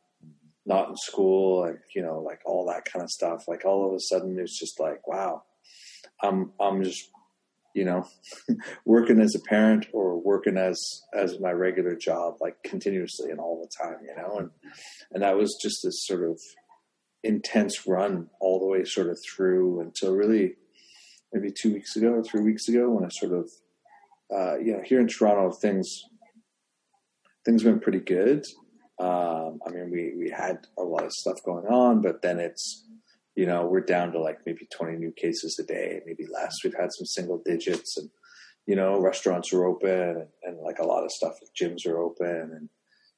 not 0.66 0.88
in 0.88 0.96
school, 0.96 1.60
like, 1.60 1.80
you 1.94 2.02
know, 2.02 2.20
like 2.20 2.40
all 2.44 2.66
that 2.66 2.84
kind 2.84 3.02
of 3.02 3.10
stuff. 3.10 3.44
Like 3.48 3.64
all 3.64 3.86
of 3.86 3.94
a 3.94 4.00
sudden 4.00 4.38
it's 4.38 4.58
just 4.58 4.78
like, 4.78 5.06
wow, 5.08 5.42
I'm, 6.22 6.52
I'm 6.60 6.82
just 6.82 7.10
you 7.74 7.84
know, 7.84 8.06
working 8.84 9.20
as 9.20 9.34
a 9.34 9.48
parent 9.48 9.86
or 9.92 10.20
working 10.20 10.56
as 10.56 10.78
as 11.14 11.38
my 11.40 11.52
regular 11.52 11.94
job, 11.94 12.34
like 12.40 12.56
continuously 12.64 13.30
and 13.30 13.38
all 13.38 13.60
the 13.60 13.84
time, 13.84 13.98
you 14.04 14.14
know, 14.16 14.38
and 14.38 14.50
and 15.12 15.22
that 15.22 15.36
was 15.36 15.58
just 15.62 15.80
this 15.84 16.04
sort 16.06 16.28
of 16.28 16.38
intense 17.22 17.86
run 17.86 18.28
all 18.40 18.58
the 18.58 18.66
way 18.66 18.84
sort 18.84 19.08
of 19.08 19.18
through 19.24 19.80
until 19.80 20.14
really 20.14 20.54
maybe 21.32 21.52
two 21.52 21.72
weeks 21.72 21.94
ago 21.96 22.12
or 22.12 22.24
three 22.24 22.42
weeks 22.42 22.66
ago 22.66 22.90
when 22.90 23.04
I 23.04 23.08
sort 23.10 23.32
of 23.32 23.50
uh, 24.34 24.58
you 24.58 24.72
know 24.72 24.82
here 24.84 25.00
in 25.00 25.06
Toronto 25.06 25.52
things 25.52 26.02
things 27.44 27.64
went 27.64 27.82
pretty 27.82 28.00
good. 28.00 28.44
Um, 29.00 29.58
I 29.66 29.70
mean 29.70 29.90
we 29.90 30.14
we 30.16 30.30
had 30.30 30.58
a 30.78 30.82
lot 30.82 31.04
of 31.04 31.12
stuff 31.12 31.42
going 31.44 31.66
on, 31.66 32.02
but 32.02 32.22
then 32.22 32.38
it's 32.38 32.84
you 33.40 33.46
know, 33.46 33.66
we're 33.66 33.80
down 33.80 34.12
to 34.12 34.20
like 34.20 34.40
maybe 34.44 34.66
20 34.76 34.98
new 34.98 35.12
cases 35.12 35.58
a 35.58 35.64
day, 35.64 36.00
maybe 36.06 36.26
less. 36.30 36.56
We've 36.62 36.74
had 36.78 36.92
some 36.92 37.06
single 37.06 37.40
digits 37.42 37.96
and, 37.96 38.10
you 38.66 38.76
know, 38.76 39.00
restaurants 39.00 39.50
are 39.54 39.64
open 39.64 39.90
and, 39.90 40.26
and 40.42 40.58
like 40.60 40.78
a 40.78 40.86
lot 40.86 41.04
of 41.04 41.10
stuff, 41.10 41.34
gyms 41.58 41.86
are 41.86 41.98
open 41.98 42.50
and, 42.54 42.68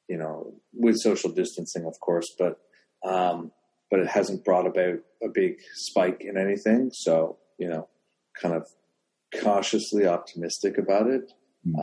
you 0.09 0.19
know, 0.19 0.55
with 0.73 1.01
social 1.01 1.31
distancing, 1.31 1.87
of 1.87 1.99
course, 2.01 2.35
but, 2.39 2.61
um, 3.05 3.51
but 3.91 4.01
it 4.01 4.07
hasn't 4.07 4.45
brought 4.45 4.67
about 4.67 5.01
a 5.23 5.29
big 5.29 5.57
spike 5.75 6.21
in 6.21 6.37
anything. 6.37 6.91
So, 6.93 7.39
you 7.59 7.69
know, 7.69 7.89
kind 8.41 8.55
of 8.55 8.69
cautiously 9.41 10.07
optimistic 10.07 10.79
about 10.79 11.09
it, 11.09 11.33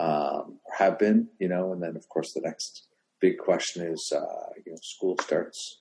um, 0.00 0.58
have 0.78 0.98
been, 0.98 1.28
you 1.38 1.48
know, 1.48 1.72
and 1.72 1.82
then 1.82 1.96
of 1.96 2.08
course 2.08 2.32
the 2.32 2.40
next 2.40 2.86
big 3.20 3.38
question 3.38 3.86
is, 3.86 4.12
uh, 4.14 4.48
you 4.64 4.72
know, 4.72 4.78
school 4.82 5.16
starts 5.20 5.80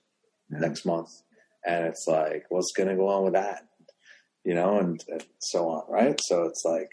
Yeah. 0.52 0.60
next 0.60 0.86
month 0.86 1.10
and 1.66 1.86
it's 1.86 2.06
like, 2.08 2.46
what's 2.50 2.72
going 2.76 2.90
to 2.90 2.96
go 2.96 3.08
on 3.10 3.24
with 3.26 3.34
that? 3.34 3.64
You 4.44 4.56
know, 4.56 4.80
and, 4.80 5.04
and 5.08 5.26
so 5.40 5.68
on, 5.70 5.84
right? 5.90 6.20
So 6.24 6.44
it's 6.44 6.64
like, 6.66 6.92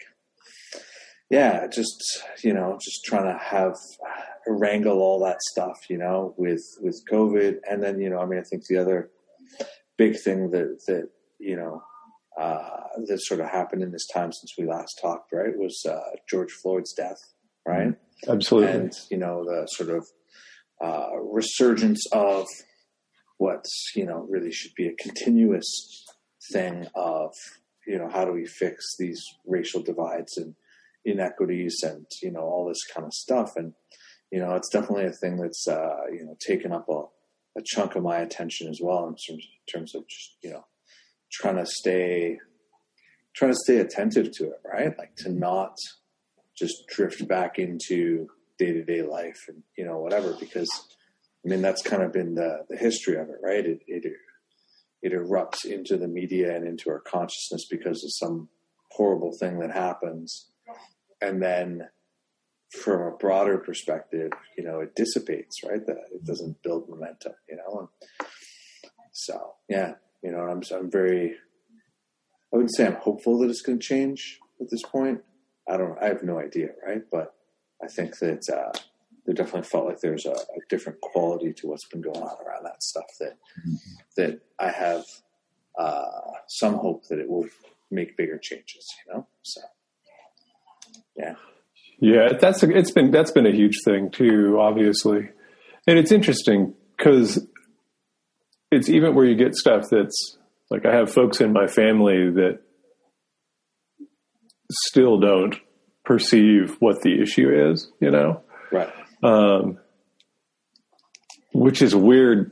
yeah, 1.29 1.67
just 1.67 2.23
you 2.43 2.53
know, 2.53 2.77
just 2.81 3.03
trying 3.05 3.25
to 3.25 3.37
have 3.37 3.75
wrangle 4.47 4.99
all 5.01 5.19
that 5.25 5.41
stuff, 5.51 5.77
you 5.89 5.97
know, 5.97 6.33
with 6.37 6.63
with 6.81 7.01
COVID, 7.11 7.57
and 7.69 7.83
then 7.83 7.99
you 7.99 8.09
know, 8.09 8.19
I 8.19 8.25
mean, 8.25 8.39
I 8.39 8.43
think 8.43 8.63
the 8.67 8.77
other 8.77 9.09
big 9.97 10.15
thing 10.23 10.51
that 10.51 10.79
that 10.87 11.09
you 11.39 11.55
know 11.55 11.81
uh, 12.39 12.69
that 13.07 13.19
sort 13.21 13.39
of 13.41 13.49
happened 13.49 13.81
in 13.83 13.91
this 13.91 14.07
time 14.13 14.31
since 14.31 14.53
we 14.57 14.65
last 14.65 14.99
talked, 15.01 15.33
right, 15.33 15.57
was 15.57 15.81
uh, 15.89 15.99
George 16.29 16.51
Floyd's 16.51 16.93
death, 16.93 17.19
right? 17.65 17.93
Absolutely. 18.27 18.71
and 18.71 18.93
you 19.09 19.17
know 19.17 19.43
the 19.43 19.65
sort 19.67 19.89
of 19.89 20.07
uh, 20.81 21.09
resurgence 21.19 22.05
of 22.11 22.45
what's 23.37 23.91
you 23.95 24.05
know 24.05 24.25
really 24.29 24.51
should 24.51 24.73
be 24.75 24.87
a 24.87 24.95
continuous 24.95 26.05
thing 26.51 26.87
of 26.95 27.31
you 27.85 27.97
know 27.97 28.09
how 28.09 28.25
do 28.25 28.31
we 28.31 28.45
fix 28.45 28.95
these 28.97 29.23
racial 29.45 29.81
divides 29.81 30.37
and 30.37 30.55
inequities 31.07 31.77
and 31.83 32.05
you 32.21 32.31
know 32.31 32.41
all 32.41 32.67
this 32.67 32.83
kind 32.93 33.05
of 33.05 33.13
stuff. 33.13 33.55
And 33.55 33.73
you 34.31 34.39
know 34.39 34.55
it's 34.55 34.69
definitely 34.69 35.05
a 35.05 35.11
thing 35.11 35.37
that's 35.37 35.67
uh, 35.67 36.05
you 36.11 36.25
know 36.25 36.35
taken 36.45 36.71
up 36.71 36.87
a, 36.89 37.03
a 37.57 37.63
chunk 37.65 37.95
of 37.95 38.03
my 38.03 38.17
attention 38.17 38.67
as 38.67 38.79
well 38.81 39.07
in 39.07 39.15
terms, 39.15 39.47
in 39.47 39.73
terms 39.73 39.95
of 39.95 40.07
just 40.07 40.35
you 40.43 40.51
know 40.51 40.65
trying 41.31 41.55
to 41.55 41.65
stay 41.65 42.37
trying 43.35 43.51
to 43.51 43.59
stay 43.63 43.77
attentive 43.77 44.31
to 44.33 44.45
it 44.45 44.61
right? 44.65 44.97
Like 44.97 45.15
to 45.17 45.29
not 45.29 45.75
just 46.57 46.87
drift 46.87 47.27
back 47.27 47.59
into 47.59 48.27
day 48.57 48.73
to 48.73 48.83
day 48.83 49.01
life 49.01 49.45
and 49.47 49.63
you 49.77 49.85
know 49.85 49.97
whatever 49.99 50.35
because 50.39 50.69
I 51.45 51.49
mean 51.49 51.61
that's 51.61 51.81
kind 51.81 52.03
of 52.03 52.13
been 52.13 52.35
the 52.35 52.65
the 52.69 52.77
history 52.77 53.17
of 53.17 53.29
it, 53.29 53.37
right? 53.41 53.65
It 53.65 53.81
it 53.87 54.05
it 55.01 55.13
erupts 55.13 55.65
into 55.65 55.97
the 55.97 56.07
media 56.07 56.55
and 56.55 56.67
into 56.67 56.89
our 56.89 56.99
consciousness 56.99 57.67
because 57.69 58.03
of 58.03 58.11
some 58.13 58.49
horrible 58.91 59.31
thing 59.39 59.59
that 59.59 59.71
happens, 59.71 60.49
and 61.21 61.41
then 61.41 61.87
from 62.81 63.01
a 63.01 63.17
broader 63.17 63.57
perspective, 63.59 64.31
you 64.57 64.63
know, 64.63 64.81
it 64.81 64.95
dissipates, 64.95 65.63
right? 65.63 65.85
That 65.85 65.97
it 66.13 66.25
doesn't 66.25 66.61
build 66.63 66.89
momentum, 66.89 67.33
you 67.47 67.57
know. 67.57 67.89
And 68.19 68.29
so 69.11 69.53
yeah, 69.69 69.93
you 70.23 70.31
know, 70.31 70.39
I'm 70.39 70.61
I'm 70.75 70.91
very 70.91 71.35
I 72.51 72.55
wouldn't 72.55 72.75
say 72.75 72.87
I'm 72.87 72.95
hopeful 72.95 73.39
that 73.39 73.49
it's 73.49 73.61
going 73.61 73.79
to 73.79 73.85
change 73.85 74.39
at 74.61 74.69
this 74.69 74.81
point. 74.83 75.21
I 75.69 75.77
don't. 75.77 75.97
I 76.01 76.05
have 76.07 76.23
no 76.23 76.39
idea, 76.39 76.69
right? 76.85 77.03
But 77.11 77.33
I 77.83 77.87
think 77.87 78.17
that 78.19 78.49
uh, 78.49 78.77
there 79.25 79.35
definitely 79.35 79.63
felt 79.63 79.85
like 79.85 79.99
there's 79.99 80.25
a, 80.25 80.31
a 80.31 80.59
different 80.69 81.01
quality 81.01 81.53
to 81.53 81.67
what's 81.67 81.87
been 81.87 82.01
going 82.01 82.21
on 82.21 82.45
around 82.45 82.63
that 82.63 82.81
stuff. 82.81 83.05
That 83.19 83.37
that 84.15 84.41
I 84.59 84.71
have 84.71 85.03
uh, 85.77 86.03
some 86.47 86.75
hope 86.75 87.07
that 87.09 87.19
it 87.19 87.29
will 87.29 87.45
make 87.91 88.17
bigger 88.17 88.37
changes. 88.37 88.87
You 89.05 89.13
know, 89.13 89.27
so 89.43 89.61
yeah, 91.15 91.35
Yeah, 91.99 92.33
that's 92.39 92.63
a, 92.63 92.69
it's 92.69 92.91
been 92.91 93.11
that's 93.11 93.31
been 93.31 93.45
a 93.45 93.51
huge 93.51 93.77
thing 93.83 94.09
too, 94.11 94.57
obviously, 94.59 95.29
and 95.85 95.99
it's 95.99 96.11
interesting 96.11 96.73
because 96.95 97.45
it's 98.71 98.89
even 98.89 99.13
where 99.15 99.25
you 99.25 99.35
get 99.35 99.55
stuff 99.55 99.85
that's 99.89 100.37
like 100.69 100.85
I 100.85 100.95
have 100.95 101.11
folks 101.11 101.41
in 101.41 101.53
my 101.53 101.67
family 101.67 102.29
that 102.31 102.59
still 104.71 105.19
don't 105.19 105.55
perceive 106.07 106.77
what 106.79 107.01
the 107.01 107.21
issue 107.21 107.49
is, 107.71 107.91
you 107.99 108.09
know, 108.09 108.41
right, 108.71 108.89
um, 109.23 109.77
which 111.53 111.81
is 111.81 111.93
weird 111.93 112.51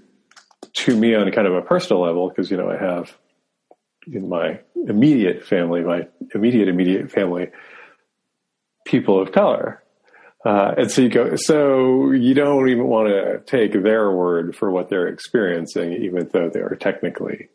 to 0.74 0.96
me 0.96 1.16
on 1.16 1.32
kind 1.32 1.48
of 1.48 1.54
a 1.54 1.62
personal 1.62 2.02
level 2.04 2.28
because 2.28 2.52
you 2.52 2.58
know 2.58 2.70
I 2.70 2.78
have 2.78 3.18
in 4.08 4.28
my 4.28 4.60
immediate 4.88 5.46
family, 5.46 5.82
my 5.82 6.08
immediate 6.34 6.68
immediate 6.68 7.10
family, 7.12 7.48
people 8.86 9.22
of 9.22 9.32
color. 9.32 9.82
Uh, 10.44 10.76
and 10.78 10.92
so 10.92 11.02
you 11.02 11.10
go, 11.10 11.36
so 11.38 12.12
you 12.12 12.36
don't 12.36 12.70
even 12.70 12.86
want 12.86 13.08
to 13.08 13.40
take 13.48 13.72
their 13.72 14.12
word 14.12 14.56
for 14.56 14.70
what 14.70 14.90
they're 14.90 15.08
experiencing, 15.08 15.94
even 15.94 16.30
though 16.34 16.50
they 16.54 16.60
are 16.60 16.76
technically 16.80 17.48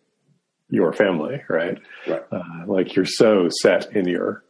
your 0.71 0.92
family, 0.92 1.40
right? 1.49 1.78
right, 2.09 2.23
Uh, 2.33 2.42
like 2.66 2.97
you're 2.97 3.04
so 3.04 3.49
set 3.62 3.95
in 3.95 4.09
your 4.09 4.42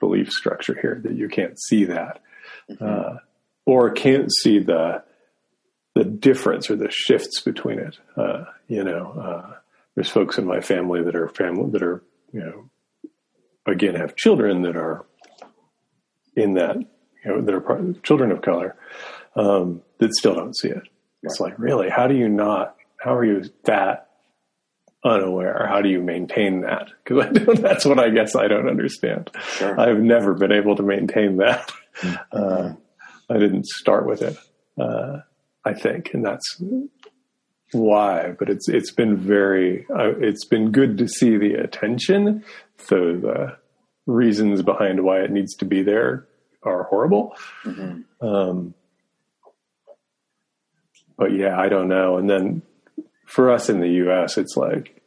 belief 0.00 0.30
structure 0.30 0.76
here 0.80 1.00
that 1.04 1.14
you 1.14 1.28
can't 1.28 1.60
see 1.60 1.84
that, 1.84 2.20
uh, 2.80 3.16
or 3.66 3.90
can't 3.90 4.32
see 4.32 4.58
the 4.58 5.02
the 5.94 6.04
difference 6.04 6.70
or 6.70 6.76
the 6.76 6.90
shifts 6.90 7.40
between 7.40 7.78
it. 7.78 7.96
Uh, 8.16 8.44
you 8.68 8.82
know, 8.82 9.12
uh, 9.12 9.54
there's 9.94 10.08
folks 10.08 10.38
in 10.38 10.46
my 10.46 10.60
family 10.60 11.02
that 11.02 11.14
are 11.14 11.28
family 11.28 11.70
that 11.70 11.82
are 11.82 12.02
you 12.32 12.40
know 12.40 12.70
again 13.66 13.94
have 13.94 14.16
children 14.16 14.62
that 14.62 14.76
are 14.76 15.04
in 16.36 16.54
that 16.54 16.76
you 16.76 16.86
know 17.26 17.40
that 17.40 17.54
are 17.54 17.60
part, 17.60 18.02
children 18.02 18.32
of 18.32 18.42
color 18.42 18.76
um, 19.36 19.82
that 19.98 20.14
still 20.14 20.34
don't 20.34 20.56
see 20.56 20.68
it. 20.68 20.82
It's 21.22 21.40
like 21.40 21.58
really, 21.58 21.90
how 21.90 22.06
do 22.06 22.16
you 22.16 22.28
not? 22.28 22.76
How 22.98 23.14
are 23.14 23.24
you 23.24 23.44
that 23.64 24.09
unaware? 25.04 25.66
How 25.68 25.80
do 25.80 25.88
you 25.88 26.00
maintain 26.02 26.60
that? 26.62 26.88
Because 27.04 27.32
That's 27.60 27.84
what 27.84 27.98
I 27.98 28.10
guess 28.10 28.34
I 28.36 28.48
don't 28.48 28.68
understand. 28.68 29.30
sure, 29.42 29.78
I've 29.80 30.00
never 30.00 30.34
been 30.34 30.52
able 30.52 30.76
to 30.76 30.82
maintain 30.82 31.36
that. 31.38 31.70
Uh, 32.32 32.72
I 33.28 33.36
didn't 33.38 33.66
start 33.66 34.06
with 34.06 34.22
it, 34.22 34.36
uh, 34.80 35.18
I 35.66 35.74
think, 35.74 36.14
and 36.14 36.24
that's 36.24 36.62
why. 37.72 38.34
But 38.38 38.48
it's 38.48 38.68
it's 38.68 38.90
been 38.92 39.16
very. 39.18 39.84
Uh, 39.90 40.12
it's 40.18 40.46
been 40.46 40.70
good 40.72 40.96
to 40.98 41.08
see 41.08 41.36
the 41.36 41.54
attention, 41.54 42.42
though 42.88 43.16
the 43.18 43.56
reasons 44.06 44.62
behind 44.62 45.04
why 45.04 45.20
it 45.20 45.30
needs 45.30 45.54
to 45.56 45.64
be 45.66 45.82
there 45.82 46.26
are 46.62 46.84
horrible. 46.84 47.34
Mhm. 47.64 48.04
Um, 48.22 48.72
but 51.18 51.32
yeah, 51.32 51.58
I 51.60 51.68
don't 51.68 51.88
know. 51.88 52.16
And 52.16 52.30
then 52.30 52.62
for 53.30 53.50
us 53.50 53.68
in 53.68 53.78
the 53.80 53.88
U.S., 53.88 54.36
it's 54.36 54.56
like 54.56 55.00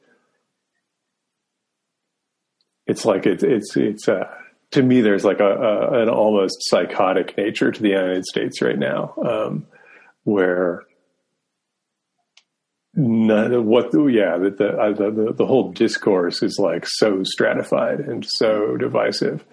it's 2.88 3.06
like 3.06 3.26
it's 3.26 3.44
it's 3.44 3.76
it's 3.76 4.08
uh, 4.08 4.30
to 4.72 4.82
me 4.82 5.02
there's 5.02 5.26
like 5.26 5.42
a, 5.42 5.46
a 5.46 6.04
an 6.04 6.10
almost 6.10 6.58
psychotic 6.62 7.38
nature 7.38 7.72
to 7.72 7.82
the 7.82 7.90
United 7.90 8.26
States 8.26 8.62
right 8.62 8.80
now, 8.80 9.14
um, 9.26 9.66
where 10.24 10.84
none, 12.94 13.54
of 13.54 13.66
what 13.66 13.94
yeah 13.94 14.38
the, 14.38 14.78
uh, 14.80 14.94
the 14.94 15.12
the 15.12 15.34
the 15.34 15.46
whole 15.46 15.74
discourse 15.74 16.42
is 16.42 16.58
like 16.58 16.86
so 16.88 17.24
stratified 17.24 18.00
and 18.00 18.26
so 18.26 18.78
divisive 18.78 19.44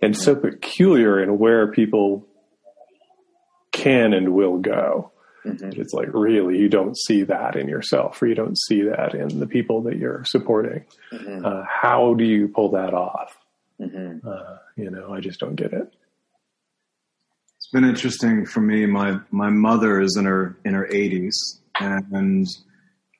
and 0.00 0.16
so 0.16 0.36
peculiar 0.36 1.20
in 1.20 1.36
where 1.36 1.72
people 1.72 2.28
can 3.72 4.12
and 4.12 4.34
will 4.34 4.58
go. 4.58 5.10
Mhm. 5.44 5.78
It's 5.78 5.92
like 5.94 6.08
really 6.12 6.58
you 6.58 6.68
don't 6.68 6.96
see 6.98 7.22
that 7.24 7.56
in 7.56 7.66
yourself, 7.68 8.20
or 8.20 8.26
you 8.26 8.34
don't 8.34 8.58
see 8.58 8.82
that 8.82 9.14
in 9.14 9.40
the 9.40 9.46
people 9.46 9.80
that 9.82 9.96
you're 9.96 10.22
supporting. 10.26 10.84
Mhm. 11.12 11.44
Uh, 11.44 11.64
how 11.66 12.14
do 12.14 12.24
you 12.24 12.48
pull 12.48 12.70
that 12.72 12.92
off? 12.92 13.38
Mhm. 13.80 14.24
Uh, 14.26 14.58
you 14.76 14.90
know, 14.90 15.12
I 15.12 15.20
just 15.20 15.40
don't 15.40 15.54
get 15.54 15.72
it. 15.72 15.92
It's 17.56 17.70
been 17.72 17.84
interesting 17.84 18.44
for 18.44 18.60
me. 18.60 18.84
My 18.86 19.20
my 19.30 19.48
mother 19.50 20.00
is 20.00 20.16
in 20.18 20.24
her 20.26 20.56
in 20.64 20.74
her 20.74 20.86
80s 20.90 21.34
and 21.78 22.46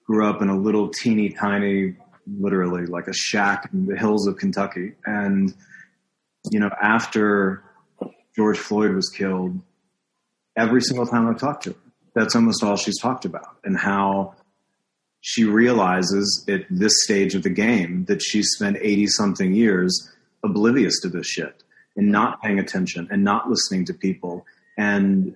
grew 0.07 0.29
up 0.29 0.43
in 0.43 0.49
a 0.51 0.57
little 0.59 0.89
teeny 0.89 1.31
tiny, 1.31 1.97
literally 2.39 2.85
like 2.87 3.07
a 3.09 3.13
shack 3.15 3.71
in 3.73 3.87
the 3.87 3.97
hills 3.97 4.27
of 4.27 4.37
Kentucky. 4.37 4.93
And 5.07 5.55
you 6.51 6.59
know, 6.61 6.71
after 6.83 7.63
George 8.37 8.59
Floyd 8.59 8.95
was 8.95 9.09
killed, 9.09 9.61
every 10.57 10.81
single 10.83 11.07
time 11.07 11.27
I've 11.29 11.39
talked 11.39 11.65
to 11.65 11.71
her, 11.71 11.77
that's 12.15 12.35
almost 12.37 12.63
all 12.63 12.77
she's 12.77 12.99
talked 13.01 13.25
about, 13.25 13.57
and 13.65 13.77
how 13.79 14.35
she 15.21 15.45
realizes 15.45 16.45
at 16.49 16.63
this 16.71 16.93
stage 17.05 17.35
of 17.35 17.43
the 17.43 17.51
game 17.51 18.05
that 18.07 18.23
she 18.23 18.43
spent 18.43 18.77
80 18.81 19.07
something 19.09 19.53
years 19.55 20.11
oblivious 20.43 20.99
to 21.01 21.09
this 21.09 21.27
shit 21.27 21.63
and 21.97 22.11
not 22.11 22.41
paying 22.43 22.59
attention 22.59 23.07
and 23.11 23.23
not 23.23 23.51
listening 23.51 23.85
to 23.85 23.93
people 23.93 24.47
and 24.79 25.35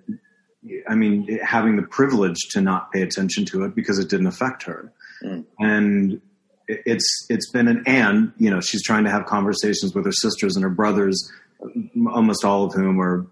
i 0.88 0.94
mean 0.94 1.38
having 1.44 1.76
the 1.76 1.82
privilege 1.82 2.38
to 2.52 2.62
not 2.62 2.90
pay 2.92 3.02
attention 3.02 3.44
to 3.44 3.64
it 3.64 3.74
because 3.74 3.98
it 3.98 4.08
didn't 4.08 4.26
affect 4.28 4.62
her 4.62 4.90
Mm. 5.22 5.44
and 5.58 6.12
it- 6.68 6.82
it's 6.86 7.26
it's 7.28 7.50
been 7.50 7.68
an 7.68 7.82
and 7.86 8.32
you 8.38 8.48
know 8.50 8.60
she's 8.62 8.82
trying 8.82 9.04
to 9.04 9.10
have 9.10 9.26
conversations 9.26 9.94
with 9.94 10.06
her 10.06 10.12
sisters 10.12 10.56
and 10.56 10.62
her 10.62 10.70
brothers, 10.70 11.30
almost 12.10 12.44
all 12.44 12.64
of 12.64 12.72
whom 12.72 12.98
are 13.00 13.26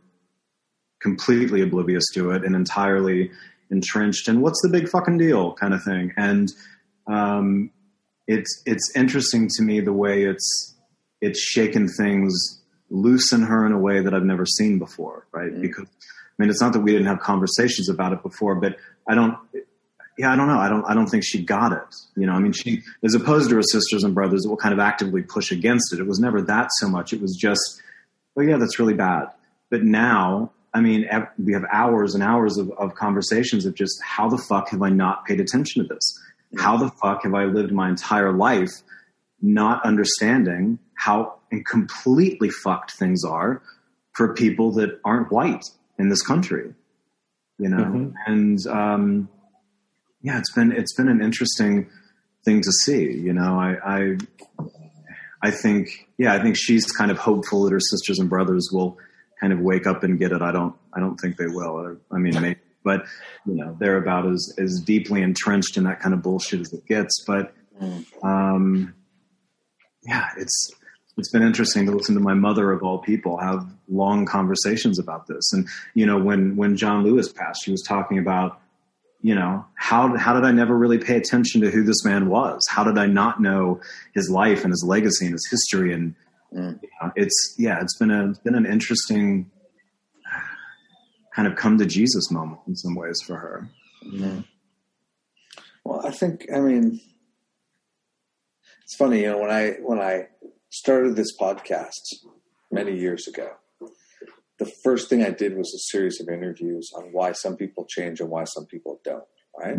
completely 1.03 1.61
oblivious 1.63 2.05
to 2.15 2.31
it 2.31 2.45
and 2.45 2.55
entirely 2.55 3.31
entrenched 3.71 4.29
in 4.29 4.41
what's 4.41 4.61
the 4.63 4.69
big 4.69 4.89
fucking 4.89 5.19
deal 5.19 5.55
kind 5.55 5.75
of 5.75 5.83
thing. 5.83 6.13
And 6.17 6.49
um, 7.07 7.71
it's 8.27 8.63
it's 8.67 8.93
interesting 8.95 9.49
to 9.57 9.63
me 9.63 9.81
the 9.81 9.93
way 9.93 10.25
it's 10.25 10.75
it's 11.21 11.41
shaken 11.41 11.89
things 11.89 12.61
loose 12.91 13.33
in 13.33 13.43
her 13.43 13.67
in 13.67 13.73
a 13.73 13.79
way 13.79 14.01
that 14.01 14.15
I've 14.15 14.25
never 14.25 14.47
seen 14.47 14.79
before, 14.79 15.27
right? 15.33 15.61
Because 15.61 15.87
I 15.87 16.43
mean, 16.43 16.51
it's 16.51 16.61
not 16.61 16.73
that 16.75 16.81
we 16.81 16.93
didn't 16.93 17.07
have 17.07 17.21
conversations 17.21 17.89
about 17.89 18.13
it 18.13 18.23
before, 18.23 18.55
but 18.55 18.77
I 19.09 19.15
don't. 19.15 19.37
Yeah, 20.19 20.31
I 20.31 20.37
don't 20.37 20.47
know. 20.47 20.59
I 20.59 20.69
don't. 20.69 20.85
I 20.85 20.95
don't 20.95 21.07
think 21.07 21.25
she 21.25 21.43
got 21.43 21.73
it. 21.73 21.95
You 22.17 22.27
know, 22.27 22.35
I 22.35 22.39
mean, 22.39 22.53
she, 22.53 22.83
as 23.03 23.15
opposed 23.15 23.49
to 23.51 23.57
her 23.57 23.63
sisters 23.63 24.05
and 24.05 24.15
brothers, 24.15 24.43
that 24.43 24.51
will 24.51 24.59
kind 24.59 24.75
of 24.75 24.79
actively 24.79 25.23
push 25.23 25.51
against 25.51 25.93
it. 25.93 26.01
It 26.01 26.07
was 26.07 26.21
never 26.21 26.43
that 26.43 26.69
so 26.79 26.89
much. 26.89 27.13
It 27.13 27.21
was 27.21 27.37
just, 27.41 27.83
oh 28.37 28.43
yeah, 28.43 28.59
that's 28.59 28.79
really 28.79 28.95
bad. 28.95 29.29
But 29.71 29.83
now, 29.83 30.53
I 30.75 30.81
mean, 30.81 31.07
we 31.39 31.53
have 31.53 31.65
hours 31.71 32.15
and 32.15 32.23
hours 32.23 32.57
of, 32.57 32.71
of 32.73 32.95
conversations 32.95 33.67
of 33.67 33.75
just 33.75 34.01
how 34.03 34.29
the 34.29 34.39
fuck 34.39 34.71
have 34.71 34.83
I 34.83 34.89
not 34.89 35.27
paid 35.27 35.41
attention 35.41 35.83
to 35.83 35.89
this? 35.95 36.19
How 36.59 36.77
the 36.77 36.89
fuck 37.03 37.25
have 37.25 37.35
I 37.35 37.45
lived 37.45 37.73
my 37.73 37.89
entire 37.89 38.33
life 38.33 38.71
not 39.43 39.85
understanding 39.85 40.79
how 40.95 41.35
and 41.51 41.67
completely 41.67 42.49
fucked 42.49 42.93
things 42.93 43.25
are 43.25 43.61
for 44.13 44.33
people 44.35 44.73
that 44.73 44.99
aren't 45.05 45.31
white 45.31 45.65
in 45.99 46.09
this 46.09 46.23
country? 46.23 46.73
You 47.59 47.69
know, 47.69 47.85
Mhm. 47.85 48.15
and 48.27 48.67
um, 48.69 49.29
yeah, 50.23 50.39
it's 50.39 50.53
been 50.53 50.73
it's 50.73 50.95
been 50.95 51.09
an 51.09 51.21
interesting 51.23 51.89
thing 52.45 52.61
to 52.63 52.73
see. 52.73 53.13
You 53.13 53.33
know, 53.35 53.59
I, 53.59 53.77
I 53.85 54.17
I 55.43 55.51
think 55.51 56.09
yeah, 56.19 56.33
I 56.35 56.43
think 56.43 56.57
she's 56.57 56.87
kind 56.91 57.11
of 57.11 57.19
hopeful 57.19 57.65
that 57.65 57.73
her 57.73 57.81
sisters 57.81 58.19
and 58.19 58.29
brothers 58.31 58.71
will 58.73 58.99
kind 59.43 59.53
of 59.53 59.59
wake 59.59 59.87
up 59.87 60.05
and 60.05 60.19
get 60.19 60.33
it. 60.33 60.41
I 60.41 60.53
don't 60.53 60.75
I 60.95 61.01
don't 61.01 61.17
think 61.17 61.37
they 61.37 61.49
will. 61.49 61.99
I 62.13 62.19
mean, 62.19 62.41
maybe, 62.41 62.61
but 62.85 63.05
you 63.45 63.55
know, 63.55 63.77
they're 63.79 63.97
about 63.97 64.27
as 64.27 64.55
as 64.57 64.81
deeply 64.81 65.21
entrenched 65.21 65.77
in 65.77 65.85
that 65.85 66.01
kind 66.01 66.15
of 66.15 66.23
bullshit 66.23 66.61
as 66.61 66.73
it 66.73 66.87
gets. 66.87 67.25
But 67.27 67.53
um, 68.23 68.95
yeah, 70.05 70.29
it's 70.39 70.71
it's 71.19 71.31
been 71.31 71.43
interesting 71.43 71.87
to 71.87 71.93
listen 71.93 72.15
to 72.15 72.21
my 72.21 72.35
mother 72.35 72.71
of 72.71 72.83
all 72.83 72.99
people 72.99 73.39
have 73.39 73.67
long 73.89 74.25
conversations 74.25 74.99
about 74.99 75.27
this. 75.27 75.53
And 75.53 75.69
you 75.95 76.07
know, 76.07 76.19
when 76.19 76.57
when 76.57 76.77
John 76.77 77.03
Lewis 77.03 77.33
passed, 77.33 77.63
she 77.65 77.73
was 77.73 77.83
talking 77.83 78.19
about 78.19 78.61
you 79.23 79.35
know 79.35 79.65
how 79.75 80.17
how 80.17 80.35
did 80.35 80.45
I 80.45 80.53
never 80.53 80.79
really 80.79 80.99
pay 80.99 81.17
attention 81.17 81.61
to 81.63 81.71
who 81.71 81.83
this 81.83 82.05
man 82.05 82.29
was? 82.29 82.65
How 82.71 82.85
did 82.85 82.97
I 82.97 83.07
not 83.07 83.43
know 83.43 83.81
his 84.15 84.31
life 84.31 84.63
and 84.63 84.71
his 84.71 84.85
legacy 84.87 85.27
and 85.27 85.35
his 85.35 85.49
history? 85.51 85.93
And 85.93 86.15
Mm. 86.55 86.81
it's 87.17 87.55
yeah, 87.59 87.81
it's 87.81 87.97
been 87.97 88.11
a 88.11 88.31
it's 88.31 88.39
been 88.41 88.55
an 88.55 88.67
interesting 88.67 89.51
kind 91.35 91.49
of 91.49 91.57
come 91.57 91.79
to 91.79 91.87
Jesus 91.87 92.31
moment 92.31 92.61
in 92.67 92.77
some 92.77 92.95
ways 92.95 93.21
for 93.27 93.37
her. 93.37 93.71
Well, 95.85 96.07
I 96.07 96.11
think 96.11 96.47
I 96.55 96.61
mean 96.61 97.01
it's 98.93 98.99
funny, 98.99 99.23
you 99.23 99.31
know, 99.31 99.39
when 99.39 99.51
I 99.51 99.71
when 99.81 99.99
I 99.99 100.29
started 100.69 101.17
this 101.17 101.35
podcast 101.35 102.27
many 102.71 102.95
years 102.95 103.27
ago, 103.27 103.53
the 104.59 104.71
first 104.85 105.09
thing 105.09 105.25
I 105.25 105.31
did 105.31 105.57
was 105.57 105.73
a 105.73 105.91
series 105.91 106.21
of 106.21 106.29
interviews 106.29 106.91
on 106.95 107.05
why 107.13 107.33
some 107.33 107.57
people 107.57 107.87
change 107.89 108.21
and 108.21 108.29
why 108.29 108.45
some 108.45 108.67
people 108.67 109.01
don't, 109.03 109.25
right? 109.59 109.79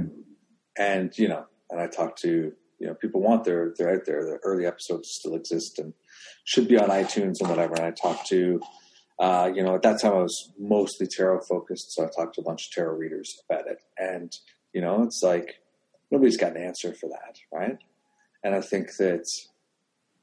And 0.78 1.16
you 1.16 1.28
know, 1.28 1.46
and 1.70 1.80
I 1.80 1.86
talked 1.86 2.22
to 2.24 2.54
you 2.80 2.88
know 2.88 2.96
people 2.96 3.22
want 3.22 3.44
their 3.44 3.76
they're 3.78 3.94
out 3.94 4.06
there. 4.06 4.24
The 4.24 4.40
early 4.44 4.66
episodes 4.66 5.10
still 5.12 5.36
exist 5.36 5.78
and 5.78 5.94
should 6.44 6.68
be 6.68 6.78
on 6.78 6.90
iTunes 6.90 7.36
and 7.40 7.50
whatever. 7.50 7.76
And 7.76 7.86
I 7.86 7.92
talked 7.92 8.28
to 8.28 8.60
uh, 9.20 9.52
you 9.54 9.64
know, 9.64 9.76
at 9.76 9.82
that 9.84 10.02
time 10.02 10.14
I 10.14 10.22
was 10.22 10.52
mostly 10.60 11.08
tarot 11.08 11.42
focused, 11.48 11.94
so 11.94 12.04
I 12.04 12.10
talked 12.10 12.36
to 12.36 12.42
a 12.42 12.44
bunch 12.44 12.68
of 12.68 12.72
tarot 12.74 12.96
readers 12.96 13.34
about 13.50 13.68
it. 13.68 13.78
And, 13.98 14.32
you 14.74 14.82
know, 14.82 15.04
it's 15.04 15.22
like 15.24 15.62
nobody's 16.12 16.38
got 16.38 16.56
an 16.56 16.64
answer 16.64 16.94
for 16.94 17.10
that, 17.10 17.38
right? 17.52 17.78
And 18.44 18.56
I 18.56 18.62
think 18.62 18.90
that, 18.98 19.24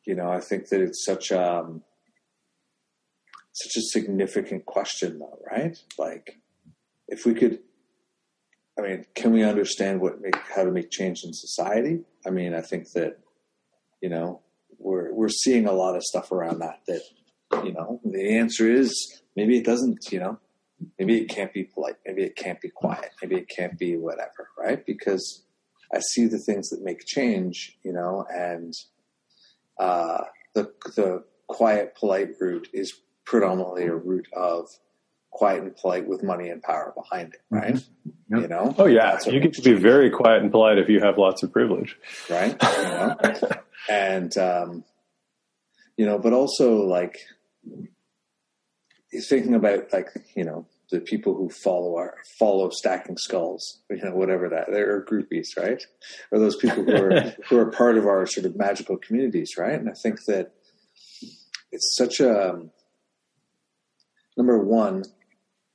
you 0.04 0.14
know, 0.14 0.30
I 0.30 0.40
think 0.40 0.68
that 0.68 0.80
it's 0.80 1.04
such 1.04 1.32
um 1.32 1.82
such 3.52 3.76
a 3.76 3.86
significant 3.86 4.66
question 4.66 5.18
though, 5.18 5.38
right? 5.50 5.78
Like 5.98 6.38
if 7.08 7.24
we 7.24 7.34
could 7.34 7.60
I 8.78 8.82
mean, 8.82 9.06
can 9.14 9.32
we 9.32 9.44
understand 9.44 10.00
what 10.00 10.20
make 10.20 10.36
how 10.54 10.64
to 10.64 10.70
make 10.70 10.90
change 10.90 11.20
in 11.24 11.32
society? 11.32 12.00
I 12.26 12.30
mean, 12.30 12.54
I 12.54 12.60
think 12.60 12.90
that, 12.92 13.18
you 14.00 14.08
know, 14.08 14.42
we're 14.80 15.12
we're 15.12 15.28
seeing 15.28 15.66
a 15.66 15.72
lot 15.72 15.94
of 15.94 16.02
stuff 16.02 16.32
around 16.32 16.58
that 16.60 16.80
that 16.88 17.02
you 17.64 17.72
know 17.72 18.00
the 18.04 18.38
answer 18.38 18.68
is 18.70 19.20
maybe 19.36 19.56
it 19.58 19.64
doesn't 19.64 20.10
you 20.10 20.18
know 20.18 20.38
maybe 20.98 21.16
it 21.18 21.28
can't 21.28 21.52
be 21.52 21.64
polite 21.64 21.96
maybe 22.06 22.22
it 22.22 22.34
can't 22.36 22.60
be 22.60 22.68
quiet 22.70 23.10
maybe 23.22 23.36
it 23.36 23.48
can't 23.48 23.78
be 23.78 23.96
whatever 23.96 24.48
right 24.58 24.86
because 24.86 25.44
i 25.94 25.98
see 26.00 26.26
the 26.26 26.38
things 26.38 26.68
that 26.70 26.82
make 26.82 27.04
change 27.06 27.76
you 27.84 27.92
know 27.92 28.24
and 28.34 28.72
uh 29.78 30.22
the 30.54 30.72
the 30.96 31.22
quiet 31.46 31.94
polite 31.94 32.30
route 32.40 32.68
is 32.72 32.92
predominantly 33.24 33.84
a 33.84 33.94
route 33.94 34.28
of 34.34 34.66
quiet 35.30 35.62
and 35.62 35.76
polite 35.76 36.06
with 36.08 36.22
money 36.22 36.48
and 36.48 36.62
power 36.62 36.92
behind 36.96 37.34
it 37.34 37.40
right 37.50 37.84
Yep. 38.32 38.42
you 38.42 38.48
know 38.48 38.74
Oh 38.78 38.86
yeah, 38.86 39.18
you 39.26 39.40
get 39.40 39.54
to 39.54 39.62
be 39.62 39.72
very 39.72 40.08
quiet 40.08 40.40
and 40.42 40.52
polite 40.52 40.78
if 40.78 40.88
you 40.88 41.00
have 41.00 41.18
lots 41.18 41.42
of 41.42 41.52
privilege. 41.52 41.98
right? 42.28 42.56
You 42.62 42.82
know? 42.84 43.16
and 43.90 44.36
um, 44.38 44.84
you 45.96 46.06
know, 46.06 46.18
but 46.18 46.32
also 46.32 46.86
like 46.86 47.18
thinking 49.28 49.54
about 49.54 49.92
like 49.92 50.08
you 50.36 50.44
know 50.44 50.66
the 50.90 51.00
people 51.00 51.34
who 51.34 51.50
follow 51.50 51.96
our 51.96 52.16
follow 52.38 52.70
stacking 52.70 53.16
skulls, 53.16 53.80
you 53.90 54.02
know, 54.02 54.14
whatever 54.14 54.48
that 54.48 54.66
they're 54.70 55.04
groupies, 55.04 55.48
right? 55.56 55.82
Or 56.30 56.38
those 56.38 56.56
people 56.56 56.84
who 56.84 56.94
are 56.94 57.20
who 57.48 57.58
are 57.58 57.70
part 57.70 57.98
of 57.98 58.06
our 58.06 58.26
sort 58.26 58.46
of 58.46 58.56
magical 58.56 58.96
communities, 58.96 59.54
right? 59.58 59.74
And 59.74 59.88
I 59.88 59.94
think 60.02 60.20
that 60.26 60.52
it's 61.72 61.94
such 61.96 62.20
a 62.20 62.50
um, 62.50 62.70
number 64.36 64.58
one. 64.58 65.02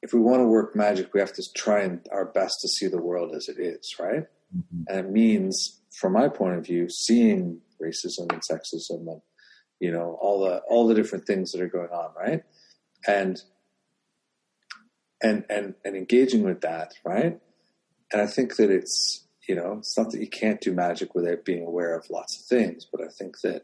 If 0.02 0.14
we 0.14 0.20
want 0.20 0.42
to 0.42 0.48
work 0.48 0.76
magic, 0.76 1.16
we 1.16 1.20
have 1.20 1.34
to 1.34 1.44
try 1.56 1.82
and 1.82 2.06
our 2.12 2.26
best 2.26 2.54
to 2.62 2.68
see 2.68 2.88
the 2.88 3.02
world 3.02 3.34
as 3.36 3.50
it 3.50 3.60
is, 3.60 3.96
right? 4.00 4.26
and 4.88 5.00
it 5.00 5.12
means 5.12 5.82
from 6.00 6.14
my 6.14 6.30
point 6.30 6.58
of 6.58 6.66
view 6.66 6.88
seeing 6.90 7.62
racism 7.82 8.32
and 8.32 8.42
sexism 8.42 9.08
and 9.08 9.22
you 9.80 9.92
know 9.92 10.18
all 10.22 10.44
the 10.44 10.58
all 10.70 10.88
the 10.88 10.96
different 10.96 11.26
things 11.26 11.52
that 11.52 11.62
are 11.62 11.68
going 11.68 11.90
on 11.90 12.12
right 12.18 12.44
and 13.08 13.42
and 15.22 15.46
and 15.50 15.76
and 15.84 15.96
engaging 15.96 16.44
with 16.44 16.62
that 16.62 16.94
right 17.04 17.40
and 18.12 18.22
i 18.22 18.28
think 18.28 18.56
that 18.56 18.70
it's 18.70 19.26
you 19.48 19.56
know 19.56 19.76
it's 19.80 19.98
not 19.98 20.12
that 20.12 20.22
you 20.22 20.30
can't 20.30 20.62
do 20.62 20.74
magic 20.74 21.14
without 21.16 21.46
being 21.46 21.66
aware 21.66 21.98
of 21.98 22.10
lots 22.10 22.40
of 22.40 22.46
things 22.46 22.86
but 22.92 23.02
i 23.02 23.08
think 23.08 23.36
that 23.42 23.64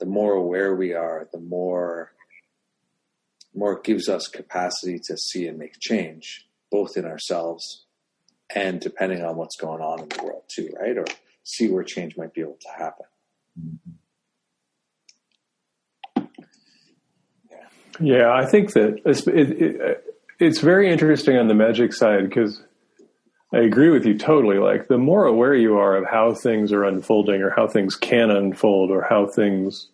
the 0.00 0.06
more 0.06 0.32
aware 0.32 0.74
we 0.74 0.92
are 0.92 1.28
the 1.32 1.40
more 1.40 2.12
more 3.54 3.74
it 3.74 3.84
gives 3.84 4.08
us 4.08 4.28
capacity 4.28 4.98
to 4.98 5.16
see 5.16 5.46
and 5.46 5.58
make 5.58 5.78
change 5.78 6.46
both 6.70 6.96
in 6.96 7.04
ourselves 7.04 7.84
and 8.54 8.80
depending 8.80 9.22
on 9.24 9.36
what's 9.36 9.56
going 9.56 9.80
on 9.80 10.00
in 10.00 10.08
the 10.08 10.22
world 10.22 10.44
too, 10.48 10.70
right? 10.78 10.96
Or 10.96 11.04
see 11.44 11.68
where 11.68 11.84
change 11.84 12.16
might 12.16 12.34
be 12.34 12.40
able 12.40 12.58
to 12.60 12.68
happen. 12.68 13.06
Yeah, 18.00 18.32
I 18.32 18.46
think 18.46 18.72
that 18.72 19.00
it's, 19.04 19.26
it, 19.26 19.50
it, 19.62 20.04
it's 20.40 20.60
very 20.60 20.90
interesting 20.90 21.36
on 21.36 21.48
the 21.48 21.54
magic 21.54 21.92
side 21.92 22.28
because 22.28 22.62
I 23.52 23.58
agree 23.58 23.90
with 23.90 24.06
you 24.06 24.16
totally. 24.16 24.58
Like 24.58 24.88
the 24.88 24.98
more 24.98 25.26
aware 25.26 25.54
you 25.54 25.76
are 25.76 25.96
of 25.96 26.06
how 26.10 26.34
things 26.34 26.72
are 26.72 26.84
unfolding 26.84 27.42
or 27.42 27.50
how 27.50 27.68
things 27.68 27.94
can 27.94 28.30
unfold 28.30 28.90
or 28.90 29.06
how 29.08 29.26
things 29.26 29.88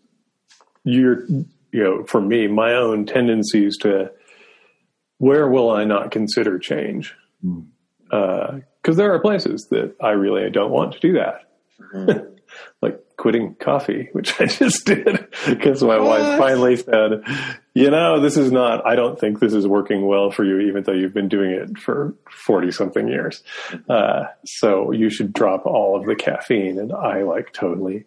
you're, 0.84 1.26
you 1.26 1.46
know, 1.72 2.04
for 2.04 2.20
me, 2.20 2.46
my 2.46 2.72
own 2.72 3.04
tendencies 3.04 3.76
to 3.78 4.10
where 5.18 5.48
will 5.48 5.70
I 5.70 5.84
not 5.84 6.10
consider 6.10 6.58
change? 6.58 7.14
Hmm. 7.42 7.60
Uh, 8.10 8.58
because 8.80 8.96
there 8.96 9.12
are 9.12 9.18
places 9.18 9.66
that 9.70 9.96
I 10.00 10.10
really 10.10 10.48
don't 10.50 10.70
want 10.70 10.94
to 10.94 11.00
do 11.00 11.12
that. 11.14 11.50
Hmm. 11.92 12.10
like 12.80 12.98
quitting 13.16 13.54
coffee, 13.56 14.08
which 14.12 14.40
I 14.40 14.46
just 14.46 14.86
did 14.86 15.28
because 15.46 15.82
my 15.82 15.98
wife 15.98 16.38
finally 16.38 16.76
said, 16.76 17.22
you 17.74 17.90
know, 17.90 18.20
this 18.20 18.36
is 18.36 18.50
not, 18.50 18.86
I 18.86 18.96
don't 18.96 19.18
think 19.18 19.40
this 19.40 19.52
is 19.52 19.66
working 19.66 20.06
well 20.06 20.30
for 20.30 20.44
you, 20.44 20.60
even 20.68 20.84
though 20.84 20.92
you've 20.92 21.14
been 21.14 21.28
doing 21.28 21.50
it 21.50 21.78
for 21.78 22.14
40 22.30 22.70
something 22.70 23.08
years. 23.08 23.42
Uh, 23.88 24.24
so 24.44 24.92
you 24.92 25.10
should 25.10 25.32
drop 25.32 25.66
all 25.66 25.98
of 25.98 26.06
the 26.06 26.16
caffeine. 26.16 26.78
And 26.78 26.92
I 26.92 27.22
like 27.22 27.52
totally 27.52 28.06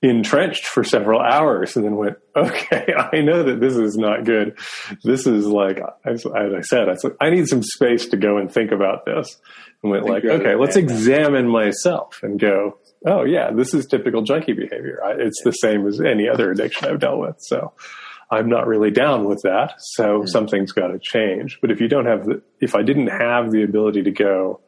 entrenched 0.00 0.64
for 0.64 0.84
several 0.84 1.20
hours 1.20 1.76
and 1.76 1.84
then 1.84 1.96
went, 1.96 2.16
okay, 2.36 2.94
I 2.96 3.20
know 3.20 3.42
that 3.44 3.60
this 3.60 3.76
is 3.76 3.96
not 3.96 4.24
good. 4.24 4.58
This 5.02 5.26
is 5.26 5.46
like, 5.46 5.80
as, 6.04 6.24
as 6.24 6.52
I 6.56 6.60
said, 6.60 6.88
I, 6.88 6.94
said, 6.94 7.12
I 7.20 7.30
need 7.30 7.48
some 7.48 7.62
space 7.62 8.06
to 8.08 8.16
go 8.16 8.38
and 8.38 8.52
think 8.52 8.70
about 8.70 9.04
this. 9.04 9.36
And 9.82 9.92
went 9.92 10.06
like, 10.06 10.24
okay, 10.24 10.54
let's 10.54 10.76
examine 10.76 11.48
myself 11.48 12.20
and 12.22 12.38
go, 12.38 12.78
oh 13.06 13.24
yeah, 13.24 13.50
this 13.50 13.74
is 13.74 13.86
typical 13.86 14.22
junkie 14.22 14.52
behavior. 14.52 15.00
It's 15.18 15.42
the 15.44 15.52
same 15.52 15.86
as 15.86 16.00
any 16.00 16.28
other 16.28 16.50
addiction 16.50 16.88
I've 16.88 17.00
dealt 17.00 17.18
with. 17.18 17.36
So 17.40 17.72
I'm 18.30 18.48
not 18.48 18.66
really 18.66 18.90
down 18.90 19.24
with 19.24 19.40
that. 19.44 19.74
So 19.78 20.20
mm-hmm. 20.20 20.26
something's 20.26 20.72
got 20.72 20.88
to 20.88 20.98
change. 20.98 21.58
But 21.60 21.70
if 21.70 21.80
you 21.80 21.88
don't 21.88 22.06
have 22.06 22.26
the, 22.26 22.42
if 22.60 22.74
I 22.74 22.82
didn't 22.82 23.08
have 23.08 23.50
the 23.50 23.62
ability 23.62 24.02
to 24.02 24.10
go, 24.10 24.60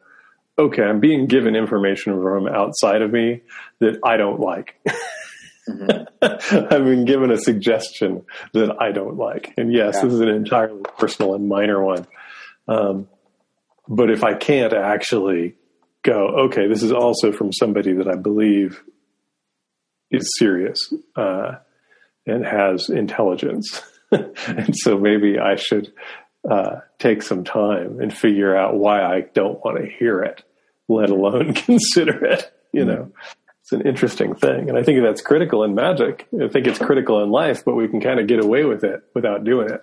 okay, 0.57 0.83
I'm 0.83 0.99
being 0.99 1.27
given 1.27 1.55
information 1.55 2.21
from 2.21 2.47
outside 2.47 3.01
of 3.01 3.11
me 3.11 3.41
that 3.79 3.99
I 4.03 4.17
don't 4.17 4.39
like. 4.39 4.75
mm-hmm. 5.67 6.05
I've 6.73 6.85
been 6.85 7.05
given 7.05 7.31
a 7.31 7.37
suggestion 7.37 8.25
that 8.53 8.81
I 8.81 8.91
don't 8.91 9.17
like. 9.17 9.53
And 9.57 9.71
yes, 9.71 9.95
yeah. 9.95 10.01
this 10.03 10.13
is 10.13 10.19
an 10.19 10.29
entirely 10.29 10.83
personal 10.97 11.35
and 11.35 11.47
minor 11.47 11.83
one. 11.83 12.07
Um, 12.67 13.07
but 13.87 14.09
if 14.09 14.23
I 14.23 14.33
can't 14.33 14.73
actually 14.73 15.55
go, 16.03 16.27
okay, 16.45 16.67
this 16.67 16.83
is 16.83 16.91
also 16.91 17.31
from 17.31 17.53
somebody 17.53 17.93
that 17.93 18.07
I 18.07 18.15
believe 18.15 18.81
is 20.09 20.29
serious 20.37 20.93
uh, 21.15 21.53
and 22.25 22.45
has 22.45 22.89
intelligence. 22.89 23.81
and 24.11 24.75
so 24.75 24.97
maybe 24.97 25.39
I 25.39 25.55
should 25.55 25.93
uh, 26.49 26.77
take 26.99 27.21
some 27.21 27.43
time 27.43 27.99
and 27.99 28.15
figure 28.15 28.55
out 28.55 28.75
why 28.75 29.01
I 29.01 29.21
don't 29.33 29.63
want 29.63 29.77
to 29.77 29.89
hear 29.89 30.21
it, 30.23 30.43
let 30.87 31.09
alone 31.09 31.53
consider 31.55 32.25
it. 32.25 32.51
You 32.73 32.85
know, 32.85 33.11
it's 33.61 33.71
an 33.71 33.81
interesting 33.87 34.33
thing. 34.33 34.69
And 34.69 34.77
I 34.77 34.83
think 34.83 35.01
that's 35.03 35.21
critical 35.21 35.63
in 35.63 35.75
magic. 35.75 36.27
I 36.41 36.47
think 36.47 36.67
it's 36.67 36.79
critical 36.79 37.21
in 37.23 37.29
life, 37.29 37.63
but 37.65 37.75
we 37.75 37.87
can 37.87 38.01
kind 38.01 38.19
of 38.19 38.27
get 38.27 38.43
away 38.43 38.65
with 38.65 38.83
it 38.83 39.03
without 39.13 39.43
doing 39.43 39.69
it. 39.69 39.81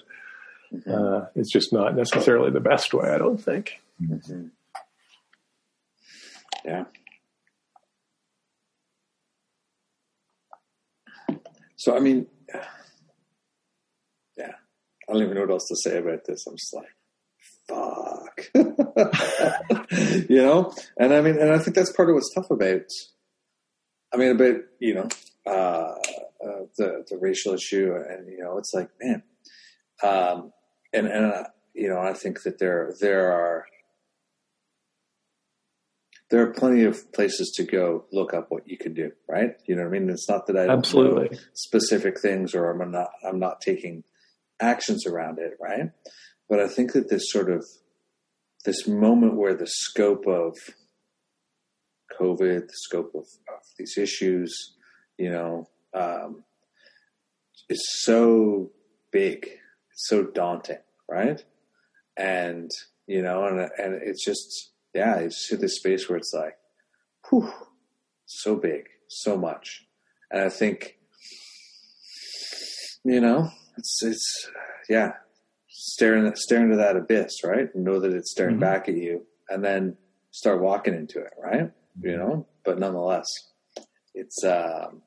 Mm-hmm. 0.73 0.91
Uh, 0.91 1.27
it's 1.35 1.53
just 1.53 1.73
not 1.73 1.95
necessarily 1.97 2.51
the 2.51 2.61
best 2.61 2.93
way, 2.93 3.09
I 3.09 3.19
don't 3.19 3.39
think. 3.39 3.81
Mm-hmm. 4.03 4.49
Yeah. 6.69 6.85
So, 11.77 11.97
I 11.97 12.01
mean, 12.01 12.27
yeah, 14.37 14.53
I 15.09 15.13
don't 15.13 15.23
even 15.23 15.35
know 15.35 15.41
what 15.43 15.51
else 15.51 15.67
to 15.69 15.77
say 15.77 15.97
about 15.97 16.27
this. 16.27 16.47
I'm 16.47 16.57
just 16.57 16.75
like, 16.75 16.95
fuck. 17.69 18.51
you 20.29 20.43
know? 20.43 20.75
And 20.99 21.15
I 21.15 21.23
mean, 21.23 21.39
and 21.39 21.53
I 21.53 21.59
think 21.59 21.75
that's 21.75 21.93
part 21.93 22.11
of 22.11 22.17
what's 22.17 22.35
tough 22.35 22.51
about, 22.51 22.83
I 24.13 24.19
mean, 24.19 24.33
about, 24.33 24.57
you 24.79 24.95
know, 24.95 25.09
uh, 25.47 25.95
uh, 26.45 26.67
the, 26.77 27.07
the 27.09 27.17
racial 27.19 27.55
issue. 27.55 27.95
And, 27.95 28.29
you 28.29 28.41
know, 28.41 28.59
it's 28.59 28.75
like, 28.75 28.91
man, 29.01 29.23
um, 30.03 30.53
and, 30.93 31.07
and, 31.07 31.33
uh, 31.33 31.45
you 31.73 31.89
know, 31.89 32.01
I 32.01 32.13
think 32.13 32.43
that 32.43 32.59
there, 32.59 32.93
there 33.01 33.33
are, 33.33 33.65
there 36.31 36.43
are 36.43 36.53
plenty 36.53 36.85
of 36.85 37.11
places 37.13 37.53
to 37.57 37.65
go 37.65 38.05
look 38.13 38.35
up 38.35 38.47
what 38.51 38.69
you 38.69 38.77
can 38.77 38.93
do, 38.93 39.13
right? 39.29 39.55
You 39.67 39.77
know 39.77 39.83
what 39.83 39.97
I 39.97 39.99
mean? 39.99 40.11
It's 40.11 40.29
not 40.29 40.47
that 40.47 40.57
I 40.57 40.67
don't 40.67 40.79
Absolutely. 40.79 41.31
know 41.31 41.39
specific 41.55 42.21
things 42.21 42.55
or 42.55 42.71
I'm 42.71 42.91
not 42.91 43.09
I'm 43.27 43.39
not 43.39 43.61
taking 43.61 44.05
actions 44.61 45.07
around 45.07 45.39
it, 45.39 45.53
right? 45.61 45.91
But 46.49 46.61
I 46.61 46.69
think 46.69 46.93
that 46.93 47.09
this 47.09 47.31
sort 47.31 47.51
of 47.51 47.65
this 48.65 48.87
moment 48.87 49.37
where 49.37 49.55
the 49.55 49.67
scope 49.67 50.27
of 50.27 50.55
COVID, 52.21 52.67
the 52.67 52.75
scope 52.75 53.13
of, 53.15 53.23
of 53.23 53.63
these 53.79 53.97
issues, 53.97 54.75
you 55.17 55.31
know, 55.31 55.69
um, 55.95 56.45
is 57.69 57.83
so 58.03 58.71
big, 59.11 59.45
it's 59.93 60.09
so 60.09 60.25
daunting, 60.25 60.79
right? 61.09 61.43
And 62.17 62.71
you 63.07 63.23
know, 63.23 63.47
and 63.47 63.61
and 63.79 64.03
it's 64.03 64.25
just 64.25 64.73
yeah, 64.95 65.17
it's 65.17 65.49
hit 65.49 65.61
this 65.61 65.77
space 65.77 66.09
where 66.09 66.19
it's 66.19 66.33
like, 66.35 66.57
whew, 67.29 67.53
so 68.27 68.57
big, 68.57 68.85
so 69.09 69.37
much. 69.37 69.87
And 70.31 70.43
I 70.43 70.49
think, 70.49 70.99
you 73.05 73.21
know, 73.21 73.51
it's, 73.77 74.03
it's, 74.03 74.51
yeah, 74.89 75.13
staring, 75.69 76.31
staring 76.35 76.71
to 76.71 76.77
that 76.77 76.97
abyss, 76.97 77.45
right? 77.45 77.75
Know 77.75 78.01
that 78.01 78.13
it's 78.13 78.31
staring 78.31 78.55
mm-hmm. 78.55 78.61
back 78.61 78.89
at 78.89 78.97
you 78.97 79.27
and 79.49 79.65
then 79.65 79.97
start 80.31 80.61
walking 80.61 80.95
into 80.95 81.21
it, 81.21 81.33
right? 81.43 81.71
You 82.01 82.17
know, 82.17 82.47
but 82.65 82.79
nonetheless, 82.79 83.27
it's, 84.15 84.45
um, 84.45 85.03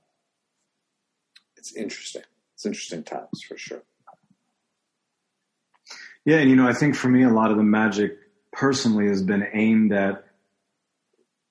it's 1.56 1.76
interesting. 1.76 2.24
It's 2.56 2.66
interesting 2.66 3.04
times 3.04 3.42
for 3.48 3.58
sure. 3.58 3.84
Yeah, 6.26 6.38
and 6.38 6.50
you 6.50 6.56
know, 6.56 6.68
I 6.68 6.74
think 6.74 6.96
for 6.96 7.08
me, 7.08 7.24
a 7.24 7.30
lot 7.30 7.52
of 7.52 7.58
the 7.58 7.64
magic 7.64 8.18
personally 8.52 9.08
has 9.08 9.24
been 9.24 9.48
aimed 9.54 9.94
at 9.94 10.26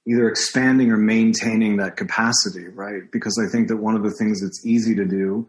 either 0.06 0.28
expanding 0.28 0.90
or 0.90 0.96
maintaining 0.96 1.76
that 1.76 1.96
capacity, 1.96 2.68
right? 2.68 3.10
Because 3.12 3.38
I 3.44 3.50
think 3.50 3.68
that 3.68 3.76
one 3.76 3.96
of 3.96 4.02
the 4.02 4.10
things 4.10 4.40
that's 4.40 4.64
easy 4.66 4.94
to 4.94 5.04
do 5.04 5.48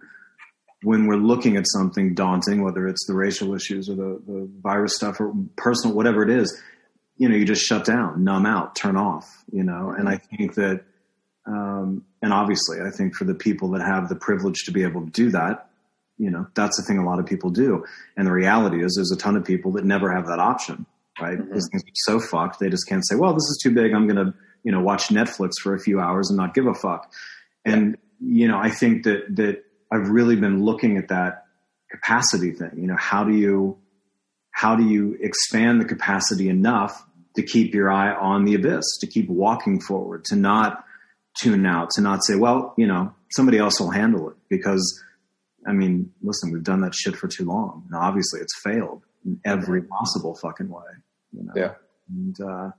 when 0.83 1.07
we're 1.07 1.15
looking 1.15 1.57
at 1.57 1.67
something 1.67 2.13
daunting, 2.13 2.63
whether 2.63 2.87
it's 2.87 3.05
the 3.07 3.13
racial 3.13 3.53
issues 3.53 3.89
or 3.89 3.95
the, 3.95 4.21
the 4.25 4.49
virus 4.61 4.95
stuff 4.95 5.19
or 5.19 5.33
personal, 5.55 5.95
whatever 5.95 6.23
it 6.23 6.29
is, 6.29 6.59
you 7.17 7.29
know, 7.29 7.35
you 7.35 7.45
just 7.45 7.63
shut 7.63 7.85
down, 7.85 8.23
numb 8.23 8.45
out, 8.45 8.75
turn 8.75 8.97
off, 8.97 9.27
you 9.51 9.63
know, 9.63 9.93
and 9.95 10.09
I 10.09 10.17
think 10.17 10.55
that, 10.55 10.83
um, 11.45 12.03
and 12.21 12.33
obviously 12.33 12.79
I 12.81 12.89
think 12.89 13.15
for 13.15 13.25
the 13.25 13.35
people 13.35 13.69
that 13.71 13.81
have 13.81 14.09
the 14.09 14.15
privilege 14.15 14.63
to 14.65 14.71
be 14.71 14.83
able 14.83 15.05
to 15.05 15.11
do 15.11 15.29
that, 15.31 15.69
you 16.17 16.29
know, 16.29 16.47
that's 16.55 16.77
the 16.77 16.83
thing 16.83 16.97
a 16.97 17.05
lot 17.05 17.19
of 17.19 17.25
people 17.25 17.51
do. 17.51 17.85
And 18.17 18.27
the 18.27 18.31
reality 18.31 18.83
is 18.83 18.93
there's 18.95 19.11
a 19.11 19.17
ton 19.17 19.35
of 19.35 19.45
people 19.45 19.71
that 19.73 19.85
never 19.85 20.11
have 20.13 20.27
that 20.27 20.39
option 20.39 20.85
right? 21.19 21.38
Mm-hmm. 21.38 21.54
These 21.54 21.67
things 21.71 21.84
are 21.84 21.91
so 21.93 22.19
fucked. 22.19 22.60
They 22.60 22.69
just 22.69 22.88
can't 22.88 23.06
say, 23.08 23.15
well, 23.15 23.34
this 23.34 23.43
is 23.43 23.60
too 23.62 23.71
big. 23.71 23.93
I'm 23.93 24.08
going 24.08 24.26
to, 24.26 24.34
you 24.63 24.71
know, 24.71 24.82
watch 24.82 25.08
Netflix 25.08 25.54
for 25.62 25.74
a 25.74 25.80
few 25.80 26.00
hours 26.00 26.30
and 26.30 26.38
not 26.38 26.54
give 26.54 26.67
a 26.67 26.74
fuck. 26.74 27.12
And, 27.65 27.97
yeah. 28.19 28.43
you 28.43 28.47
know, 28.47 28.58
I 28.58 28.69
think 28.69 29.04
that, 29.04 29.36
that 29.36 29.63
I've 29.91 30.10
really 30.10 30.36
been 30.36 30.63
looking 30.63 30.97
at 30.97 31.10
that 31.10 31.45
capacity 31.89 32.52
thing. 32.52 32.71
You 32.78 32.88
know, 32.88 32.97
how 32.97 33.24
do 33.24 33.34
you, 33.34 33.78
how 34.52 34.76
do 34.76 34.84
you 34.84 35.17
expand 35.21 35.82
the 35.82 35.86
capacity 35.86 36.50
enough 36.50 37.06
to 37.36 37.43
keep 37.43 37.74
your 37.74 37.89
eye 37.89 38.13
on 38.13 38.45
the 38.45 38.56
abyss, 38.56 38.86
to 39.00 39.08
keep 39.08 39.30
walking 39.30 39.80
forward, 39.80 40.26
to 40.26 40.36
not 40.36 40.84
tune 41.39 41.65
out, 41.65 41.89
to 41.91 42.02
not 42.02 42.24
say, 42.24 42.36
well, 42.36 42.74
you 42.78 42.86
know, 42.86 43.13
somebody 43.32 43.58
else 43.58 43.80
will 43.80 43.91
handle 43.91 44.30
it 44.30 44.36
because, 44.50 45.02
I 45.65 45.71
mean, 45.71 46.12
listen, 46.21 46.52
we've 46.52 46.63
done 46.63 46.82
that 46.82 46.93
shit 46.93 47.15
for 47.15 47.28
too 47.28 47.45
long. 47.45 47.86
And 47.88 47.95
obviously 47.95 48.41
it's 48.41 48.60
failed 48.62 49.04
in 49.25 49.39
every 49.45 49.84
possible 49.84 50.36
fucking 50.41 50.69
way. 50.69 50.84
You 51.31 51.43
know? 51.43 51.53
Yeah. 51.55 51.73
And 52.10 52.39
uh, 52.41 52.71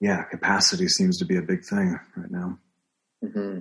yeah, 0.00 0.22
capacity 0.24 0.88
seems 0.88 1.18
to 1.18 1.24
be 1.24 1.36
a 1.36 1.42
big 1.42 1.64
thing 1.64 1.98
right 2.16 2.30
now. 2.30 2.58
Mm-hmm. 3.24 3.60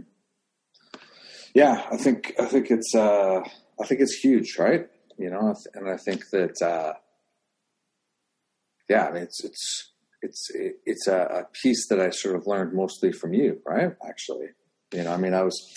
Yeah, 1.53 1.85
I 1.91 1.97
think 1.97 2.33
I 2.39 2.45
think 2.45 2.71
it's 2.71 2.93
uh, 2.95 3.41
I 3.79 3.85
think 3.85 4.01
it's 4.01 4.15
huge, 4.15 4.57
right? 4.57 4.87
You 5.17 5.29
know, 5.29 5.53
and 5.75 5.89
I 5.89 5.97
think 5.97 6.29
that 6.31 6.61
uh, 6.61 6.93
yeah, 8.89 9.07
I 9.07 9.11
mean 9.11 9.23
it's 9.23 9.43
it's 9.43 9.91
it's 10.21 10.51
it's 10.85 11.07
a, 11.07 11.19
a 11.21 11.43
piece 11.61 11.87
that 11.89 11.99
I 11.99 12.09
sort 12.09 12.35
of 12.35 12.47
learned 12.47 12.73
mostly 12.73 13.11
from 13.11 13.33
you, 13.33 13.61
right? 13.65 13.91
Actually, 14.07 14.47
you 14.93 15.03
know, 15.03 15.13
I 15.13 15.17
mean, 15.17 15.33
I 15.33 15.43
was 15.43 15.73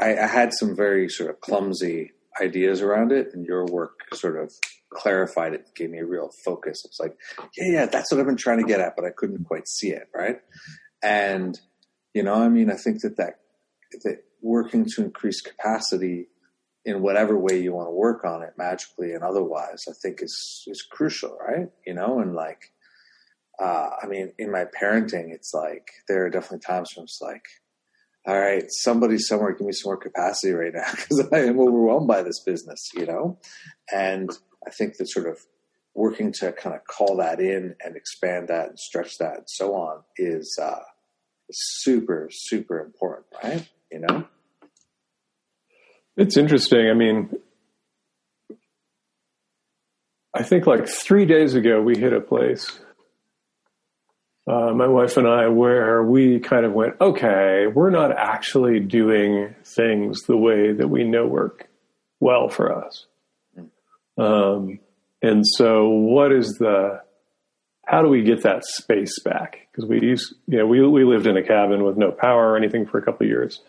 I, 0.00 0.16
I 0.16 0.26
had 0.26 0.52
some 0.52 0.76
very 0.76 1.08
sort 1.08 1.30
of 1.30 1.40
clumsy 1.40 2.12
ideas 2.40 2.82
around 2.82 3.12
it, 3.12 3.28
and 3.32 3.46
your 3.46 3.64
work 3.66 4.00
sort 4.14 4.38
of 4.38 4.52
clarified 4.92 5.54
it, 5.54 5.66
gave 5.74 5.90
me 5.90 5.98
a 5.98 6.06
real 6.06 6.30
focus. 6.44 6.84
It's 6.84 6.98
like, 6.98 7.16
yeah, 7.56 7.72
yeah, 7.72 7.86
that's 7.86 8.10
what 8.10 8.20
I've 8.20 8.26
been 8.26 8.36
trying 8.36 8.58
to 8.58 8.66
get 8.66 8.80
at, 8.80 8.96
but 8.96 9.04
I 9.04 9.10
couldn't 9.10 9.44
quite 9.44 9.68
see 9.68 9.90
it, 9.90 10.08
right? 10.14 10.40
And 11.02 11.58
you 12.14 12.22
know, 12.22 12.34
I 12.34 12.48
mean, 12.48 12.70
I 12.70 12.76
think 12.76 13.02
that 13.02 13.16
that 13.16 13.40
that 14.02 14.24
working 14.42 14.84
to 14.84 15.04
increase 15.04 15.40
capacity 15.40 16.28
in 16.84 17.02
whatever 17.02 17.38
way 17.38 17.60
you 17.60 17.72
want 17.72 17.88
to 17.88 17.92
work 17.92 18.24
on 18.24 18.42
it, 18.42 18.54
magically 18.56 19.12
and 19.12 19.22
otherwise, 19.22 19.84
I 19.88 19.92
think 20.02 20.22
is 20.22 20.64
is 20.66 20.82
crucial, 20.82 21.36
right? 21.38 21.68
You 21.86 21.94
know, 21.94 22.20
and 22.20 22.34
like, 22.34 22.72
uh, 23.60 23.90
I 24.02 24.06
mean, 24.06 24.32
in 24.38 24.50
my 24.50 24.64
parenting, 24.64 25.32
it's 25.32 25.54
like 25.54 25.90
there 26.08 26.24
are 26.24 26.30
definitely 26.30 26.60
times 26.60 26.92
when 26.96 27.04
it's 27.04 27.20
like 27.20 27.44
all 28.26 28.38
right, 28.38 28.64
somebody 28.68 29.18
somewhere 29.18 29.52
give 29.52 29.66
me 29.66 29.72
some 29.72 29.88
more 29.90 29.96
capacity 29.96 30.52
right 30.52 30.74
now 30.74 30.90
because 30.90 31.26
I 31.32 31.38
am 31.40 31.58
overwhelmed 31.58 32.08
by 32.08 32.22
this 32.22 32.40
business, 32.40 32.90
you 32.94 33.06
know? 33.06 33.38
And 33.92 34.30
I 34.66 34.70
think 34.70 34.96
that 34.96 35.08
sort 35.08 35.26
of 35.26 35.38
working 35.94 36.32
to 36.32 36.52
kind 36.52 36.76
of 36.76 36.84
call 36.84 37.16
that 37.16 37.40
in 37.40 37.74
and 37.84 37.96
expand 37.96 38.48
that 38.48 38.68
and 38.68 38.78
stretch 38.78 39.18
that 39.18 39.36
and 39.38 39.46
so 39.48 39.74
on 39.74 40.02
is 40.16 40.58
uh, 40.62 40.80
super, 41.50 42.28
super 42.30 42.80
important, 42.80 43.26
right? 43.42 43.68
You 43.90 44.00
know? 44.00 44.24
It's 46.16 46.36
interesting. 46.36 46.88
I 46.90 46.94
mean, 46.94 47.30
I 50.34 50.42
think 50.42 50.66
like 50.66 50.86
three 50.86 51.24
days 51.24 51.54
ago, 51.54 51.80
we 51.80 51.98
hit 51.98 52.12
a 52.12 52.20
place 52.20 52.80
uh, 54.46 54.72
my 54.72 54.86
wife 54.86 55.16
and 55.16 55.28
I, 55.28 55.48
where 55.48 56.02
we 56.02 56.40
kind 56.40 56.64
of 56.64 56.72
went, 56.72 56.94
okay, 57.00 57.66
we're 57.66 57.90
not 57.90 58.16
actually 58.16 58.80
doing 58.80 59.54
things 59.64 60.22
the 60.22 60.36
way 60.36 60.72
that 60.72 60.88
we 60.88 61.04
know 61.04 61.26
work 61.26 61.68
well 62.20 62.48
for 62.48 62.84
us. 62.84 63.06
Um, 64.18 64.80
and 65.22 65.46
so, 65.46 65.88
what 65.88 66.32
is 66.32 66.56
the 66.58 67.02
how 67.90 68.02
do 68.02 68.08
we 68.08 68.22
get 68.22 68.44
that 68.44 68.64
space 68.64 69.18
back? 69.24 69.66
Because 69.70 69.88
we 69.88 70.00
used, 70.00 70.34
you 70.46 70.58
know, 70.58 70.66
we 70.66 70.86
we 70.86 71.04
lived 71.04 71.26
in 71.26 71.36
a 71.36 71.42
cabin 71.42 71.82
with 71.82 71.96
no 71.96 72.12
power 72.12 72.52
or 72.52 72.56
anything 72.56 72.86
for 72.86 72.98
a 72.98 73.02
couple 73.02 73.26
of 73.26 73.30
years, 73.30 73.60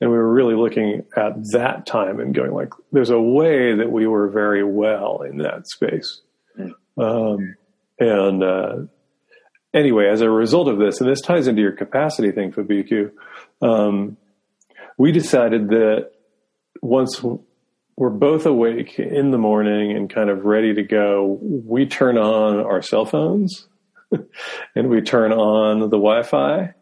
and 0.00 0.10
we 0.10 0.16
were 0.16 0.32
really 0.32 0.54
looking 0.54 1.04
at 1.16 1.32
that 1.52 1.86
time 1.86 2.20
and 2.20 2.34
going 2.34 2.52
like, 2.52 2.72
there's 2.92 3.10
a 3.10 3.20
way 3.20 3.74
that 3.76 3.90
we 3.90 4.06
were 4.06 4.28
very 4.28 4.62
well 4.62 5.22
in 5.22 5.38
that 5.38 5.66
space, 5.68 6.20
mm. 6.58 6.72
um, 6.98 7.56
and 7.98 8.44
uh, 8.44 8.76
anyway, 9.74 10.08
as 10.08 10.20
a 10.20 10.30
result 10.30 10.68
of 10.68 10.78
this, 10.78 11.00
and 11.00 11.10
this 11.10 11.20
ties 11.20 11.46
into 11.46 11.62
your 11.62 11.72
capacity 11.72 12.32
thing, 12.32 12.52
Fabeku, 12.52 13.10
um, 13.60 14.16
we 14.98 15.12
decided 15.12 15.68
that 15.68 16.10
once 16.80 17.22
we're 17.96 18.10
both 18.10 18.46
awake 18.46 18.98
in 18.98 19.30
the 19.30 19.38
morning 19.38 19.96
and 19.96 20.12
kind 20.12 20.30
of 20.30 20.44
ready 20.44 20.74
to 20.74 20.82
go, 20.82 21.38
we 21.42 21.86
turn 21.86 22.18
on 22.18 22.60
our 22.60 22.82
cell 22.82 23.04
phones 23.04 23.68
and 24.74 24.88
we 24.88 25.00
turn 25.00 25.32
on 25.32 25.80
the 25.80 25.86
Wi 25.86 26.22
Fi 26.22 26.74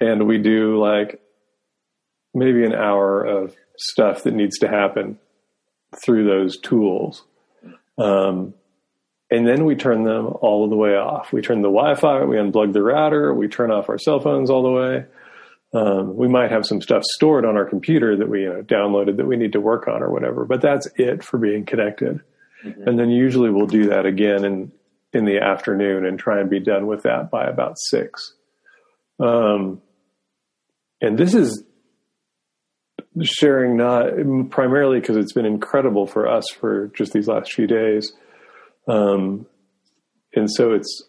and 0.00 0.26
we 0.26 0.38
do 0.38 0.78
like 0.78 1.20
maybe 2.34 2.64
an 2.64 2.74
hour 2.74 3.24
of 3.24 3.54
stuff 3.78 4.22
that 4.24 4.34
needs 4.34 4.58
to 4.58 4.68
happen 4.68 5.18
through 6.04 6.24
those 6.24 6.58
tools. 6.58 7.24
Um, 7.96 8.54
and 9.30 9.46
then 9.46 9.64
we 9.64 9.74
turn 9.74 10.04
them 10.04 10.26
all 10.40 10.68
the 10.68 10.76
way 10.76 10.96
off. 10.96 11.32
We 11.32 11.42
turn 11.42 11.60
the 11.62 11.68
Wi-Fi, 11.68 12.24
we 12.24 12.36
unplug 12.36 12.72
the 12.72 12.82
router, 12.82 13.34
we 13.34 13.48
turn 13.48 13.70
off 13.70 13.88
our 13.88 13.98
cell 13.98 14.20
phones 14.20 14.50
all 14.50 14.62
the 14.62 14.70
way. 14.70 15.04
Um, 15.74 16.16
we 16.16 16.28
might 16.28 16.50
have 16.50 16.64
some 16.64 16.80
stuff 16.80 17.02
stored 17.04 17.44
on 17.44 17.56
our 17.56 17.66
computer 17.66 18.16
that 18.16 18.28
we 18.28 18.42
you 18.42 18.48
know, 18.48 18.62
downloaded 18.62 19.18
that 19.18 19.26
we 19.26 19.36
need 19.36 19.52
to 19.52 19.60
work 19.60 19.86
on 19.86 20.02
or 20.02 20.10
whatever, 20.10 20.46
but 20.46 20.62
that's 20.62 20.88
it 20.96 21.22
for 21.22 21.36
being 21.36 21.66
connected. 21.66 22.22
Mm-hmm. 22.64 22.88
And 22.88 22.98
then 22.98 23.10
usually 23.10 23.50
we'll 23.50 23.66
do 23.66 23.88
that 23.88 24.06
again 24.06 24.44
in 24.44 24.72
in 25.12 25.24
the 25.24 25.38
afternoon 25.38 26.04
and 26.04 26.18
try 26.18 26.40
and 26.40 26.50
be 26.50 26.60
done 26.60 26.86
with 26.86 27.04
that 27.04 27.30
by 27.30 27.46
about 27.46 27.78
six. 27.78 28.34
Um, 29.18 29.80
and 31.00 31.16
this 31.16 31.34
is 31.34 31.64
sharing 33.22 33.76
not 33.76 34.10
primarily 34.50 35.00
because 35.00 35.16
it's 35.16 35.32
been 35.32 35.46
incredible 35.46 36.06
for 36.06 36.28
us 36.28 36.44
for 36.60 36.88
just 36.88 37.12
these 37.12 37.26
last 37.26 37.52
few 37.52 37.66
days 37.66 38.12
um, 38.88 39.46
and 40.34 40.50
so 40.50 40.72
it's 40.72 41.04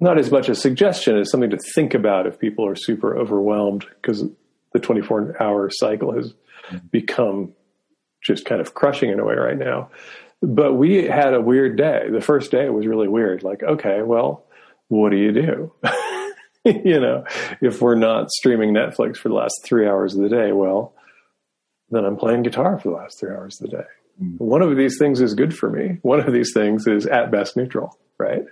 not 0.00 0.18
as 0.18 0.30
much 0.30 0.48
a 0.48 0.54
suggestion 0.54 1.16
as 1.16 1.30
something 1.30 1.50
to 1.50 1.58
think 1.74 1.94
about 1.94 2.26
if 2.26 2.38
people 2.38 2.66
are 2.66 2.74
super 2.74 3.16
overwhelmed 3.16 3.86
because 4.00 4.24
the 4.72 4.80
24 4.80 5.40
hour 5.40 5.70
cycle 5.70 6.12
has 6.12 6.34
become 6.90 7.52
just 8.22 8.44
kind 8.44 8.60
of 8.60 8.74
crushing 8.74 9.10
in 9.10 9.20
a 9.20 9.24
way 9.24 9.34
right 9.34 9.58
now. 9.58 9.90
But 10.40 10.74
we 10.74 11.04
had 11.04 11.34
a 11.34 11.40
weird 11.40 11.76
day. 11.76 12.08
The 12.10 12.20
first 12.20 12.50
day 12.50 12.68
was 12.68 12.86
really 12.86 13.06
weird. 13.06 13.44
Like, 13.44 13.62
okay, 13.62 14.02
well, 14.02 14.44
what 14.88 15.10
do 15.10 15.16
you 15.16 15.32
do? 15.32 15.72
you 16.64 17.00
know, 17.00 17.24
if 17.60 17.80
we're 17.80 17.94
not 17.94 18.30
streaming 18.30 18.74
Netflix 18.74 19.18
for 19.18 19.28
the 19.28 19.34
last 19.34 19.60
three 19.64 19.86
hours 19.86 20.14
of 20.14 20.22
the 20.22 20.28
day, 20.28 20.52
well, 20.52 20.94
then 21.90 22.04
I'm 22.04 22.16
playing 22.16 22.42
guitar 22.42 22.78
for 22.78 22.90
the 22.90 22.96
last 22.96 23.20
three 23.20 23.30
hours 23.30 23.60
of 23.60 23.70
the 23.70 23.76
day. 23.76 23.84
One 24.38 24.62
of 24.62 24.76
these 24.76 24.98
things 24.98 25.20
is 25.20 25.34
good 25.34 25.56
for 25.56 25.70
me. 25.70 25.98
One 26.02 26.20
of 26.20 26.32
these 26.32 26.52
things 26.52 26.86
is 26.86 27.06
at 27.06 27.30
best 27.30 27.56
neutral, 27.56 27.98
right? 28.18 28.44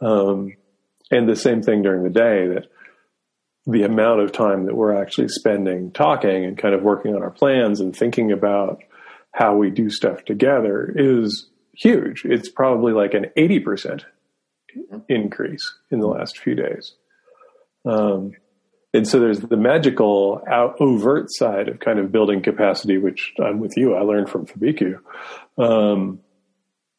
Um, 0.00 0.54
and 1.10 1.28
the 1.28 1.36
same 1.36 1.62
thing 1.62 1.82
during 1.82 2.02
the 2.02 2.10
day 2.10 2.48
that 2.48 2.66
the 3.66 3.84
amount 3.84 4.20
of 4.20 4.32
time 4.32 4.66
that 4.66 4.74
we're 4.74 5.00
actually 5.00 5.28
spending 5.28 5.92
talking 5.92 6.44
and 6.44 6.58
kind 6.58 6.74
of 6.74 6.82
working 6.82 7.14
on 7.14 7.22
our 7.22 7.30
plans 7.30 7.80
and 7.80 7.94
thinking 7.94 8.32
about 8.32 8.82
how 9.30 9.56
we 9.56 9.70
do 9.70 9.88
stuff 9.88 10.24
together 10.24 10.92
is 10.94 11.48
huge. 11.76 12.24
It's 12.24 12.48
probably 12.48 12.92
like 12.92 13.14
an 13.14 13.26
80% 13.36 14.04
increase 15.08 15.74
in 15.90 16.00
the 16.00 16.08
last 16.08 16.38
few 16.38 16.54
days. 16.54 16.94
Um, 17.84 18.32
and 18.94 19.08
so 19.08 19.18
there's 19.18 19.40
the 19.40 19.56
magical 19.56 20.42
out, 20.46 20.76
overt 20.80 21.26
side 21.30 21.68
of 21.68 21.80
kind 21.80 21.98
of 21.98 22.12
building 22.12 22.42
capacity, 22.42 22.98
which 22.98 23.32
I'm 23.42 23.58
with 23.58 23.76
you. 23.76 23.94
I 23.94 24.00
learned 24.02 24.28
from 24.28 24.46
Fabeku. 24.46 24.98
Um, 25.56 26.20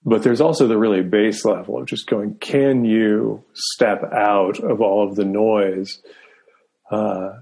but 0.05 0.23
there's 0.23 0.41
also 0.41 0.67
the 0.67 0.77
really 0.77 1.01
base 1.01 1.45
level 1.45 1.79
of 1.79 1.85
just 1.85 2.07
going, 2.07 2.35
can 2.35 2.83
you 2.83 3.43
step 3.53 4.03
out 4.11 4.59
of 4.59 4.81
all 4.81 5.07
of 5.07 5.15
the 5.15 5.23
noise, 5.23 6.01
uh, 6.91 7.33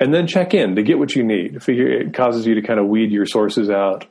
and 0.00 0.12
then 0.12 0.26
check 0.26 0.54
in 0.54 0.76
to 0.76 0.82
get 0.82 0.98
what 0.98 1.14
you 1.14 1.22
need. 1.22 1.62
Figure 1.62 1.86
it 1.86 2.14
causes 2.14 2.46
you 2.46 2.54
to 2.54 2.62
kind 2.62 2.80
of 2.80 2.86
weed 2.86 3.10
your 3.10 3.26
sources 3.26 3.70
out, 3.70 4.06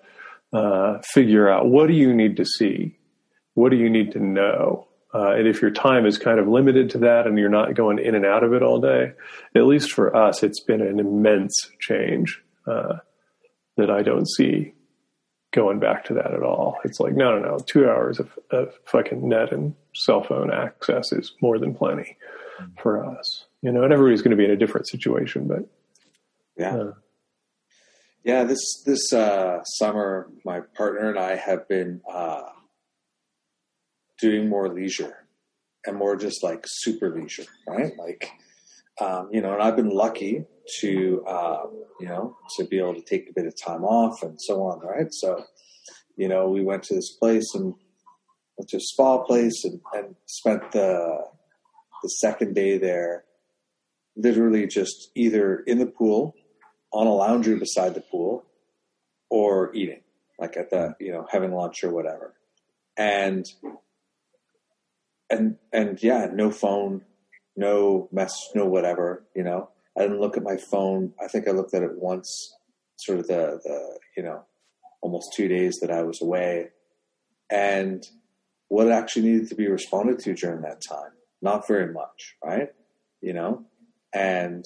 uh, 0.53 0.99
figure 1.01 1.49
out 1.49 1.67
what 1.67 1.87
do 1.87 1.93
you 1.93 2.13
need 2.13 2.37
to 2.37 2.45
see, 2.45 2.97
what 3.53 3.69
do 3.69 3.77
you 3.77 3.89
need 3.89 4.11
to 4.11 4.19
know, 4.19 4.87
uh, 5.13 5.31
and 5.31 5.47
if 5.47 5.61
your 5.61 5.71
time 5.71 6.05
is 6.05 6.17
kind 6.17 6.39
of 6.39 6.47
limited 6.47 6.89
to 6.91 6.97
that 6.99 7.27
and 7.27 7.37
you're 7.37 7.49
not 7.49 7.75
going 7.75 7.99
in 7.99 8.15
and 8.15 8.25
out 8.25 8.43
of 8.43 8.53
it 8.53 8.63
all 8.63 8.79
day, 8.79 9.13
at 9.55 9.65
least 9.65 9.91
for 9.91 10.15
us, 10.15 10.41
it's 10.41 10.61
been 10.61 10.81
an 10.81 10.99
immense 10.99 11.69
change 11.79 12.41
uh, 12.65 12.97
that 13.77 13.91
I 13.91 14.01
don't 14.01 14.27
see 14.27 14.73
going 15.51 15.79
back 15.79 16.05
to 16.05 16.15
that 16.15 16.33
at 16.33 16.41
all. 16.41 16.79
It's 16.83 16.99
like, 16.99 17.13
no, 17.13 17.37
no, 17.37 17.47
no, 17.47 17.57
two 17.59 17.87
hours 17.87 18.19
of, 18.19 18.37
of 18.49 18.73
fucking 18.85 19.27
net 19.29 19.51
and 19.51 19.75
cell 19.93 20.23
phone 20.23 20.51
access 20.51 21.11
is 21.11 21.33
more 21.41 21.59
than 21.59 21.75
plenty 21.75 22.17
for 22.79 23.05
us. 23.05 23.45
You 23.61 23.71
know, 23.71 23.83
and 23.83 23.93
everybody's 23.93 24.21
going 24.21 24.31
to 24.31 24.37
be 24.37 24.45
in 24.45 24.51
a 24.51 24.57
different 24.57 24.87
situation, 24.87 25.47
but 25.47 25.69
yeah. 26.57 26.75
Uh, 26.75 26.93
yeah, 28.23 28.45
this 28.45 28.81
this 28.85 29.11
uh, 29.11 29.63
summer, 29.63 30.29
my 30.45 30.61
partner 30.61 31.09
and 31.09 31.19
I 31.19 31.35
have 31.35 31.67
been 31.67 32.01
uh, 32.09 32.43
doing 34.23 34.47
more 34.47 34.69
leisure 34.73 35.15
and 35.85 35.97
more 35.97 36.15
just 36.15 36.43
like 36.43 36.63
super 36.65 37.09
leisure, 37.13 37.49
right? 37.67 37.91
Like, 37.99 38.31
um, 39.01 39.27
you 39.33 39.41
know, 39.41 39.53
and 39.53 39.61
I've 39.61 39.75
been 39.75 39.89
lucky 39.89 40.45
to, 40.79 41.25
uh, 41.27 41.63
you 41.99 42.07
know, 42.07 42.37
to 42.55 42.63
be 42.65 42.79
able 42.79 42.95
to 42.95 43.01
take 43.01 43.29
a 43.29 43.33
bit 43.33 43.47
of 43.47 43.53
time 43.61 43.83
off 43.83 44.23
and 44.23 44.39
so 44.39 44.63
on, 44.63 44.79
right? 44.79 45.11
So, 45.11 45.43
you 46.15 46.29
know, 46.29 46.49
we 46.49 46.63
went 46.63 46.83
to 46.83 46.95
this 46.95 47.11
place 47.19 47.53
and 47.53 47.73
went 48.57 48.69
to 48.69 48.77
a 48.77 48.79
spa 48.79 49.17
place 49.23 49.65
and, 49.65 49.81
and 49.93 50.15
spent 50.25 50.71
the 50.71 51.25
the 52.03 52.09
second 52.09 52.53
day 52.53 52.77
there, 52.77 53.23
literally 54.15 54.67
just 54.67 55.09
either 55.15 55.59
in 55.71 55.79
the 55.79 55.85
pool, 55.85 56.35
on 56.91 57.07
a 57.07 57.13
lounger 57.13 57.55
beside 57.57 57.93
the 57.93 58.05
pool, 58.11 58.45
or 59.29 59.73
eating, 59.73 60.01
like 60.37 60.55
at 60.57 60.69
the, 60.69 60.95
you 60.99 61.11
know, 61.11 61.25
having 61.31 61.53
lunch 61.53 61.83
or 61.83 61.91
whatever. 61.91 62.35
And 62.97 63.45
and 65.33 65.57
and 65.71 66.01
yeah, 66.01 66.27
no 66.33 66.51
phone, 66.51 67.01
no 67.55 68.09
mess, 68.11 68.35
no 68.55 68.65
whatever. 68.65 69.25
You 69.35 69.43
know, 69.43 69.69
I 69.97 70.01
didn't 70.01 70.21
look 70.21 70.37
at 70.37 70.43
my 70.43 70.57
phone. 70.57 71.13
I 71.21 71.27
think 71.27 71.47
I 71.47 71.51
looked 71.51 71.73
at 71.73 71.83
it 71.83 71.97
once, 71.97 72.29
sort 72.97 73.19
of 73.19 73.27
the 73.27 73.59
the 73.63 73.99
you 74.15 74.23
know, 74.23 74.43
almost 75.01 75.33
two 75.35 75.47
days 75.47 75.77
that 75.81 75.91
I 75.91 76.03
was 76.03 76.21
away, 76.21 76.69
and 77.49 78.03
what 78.69 78.91
actually 78.91 79.29
needed 79.29 79.49
to 79.49 79.55
be 79.55 79.67
responded 79.67 80.19
to 80.19 80.33
during 80.33 80.61
that 80.61 80.81
time, 80.87 81.11
not 81.41 81.67
very 81.67 81.91
much, 81.91 82.35
right? 82.43 82.69
You 83.21 83.33
know, 83.33 83.65
and 84.13 84.65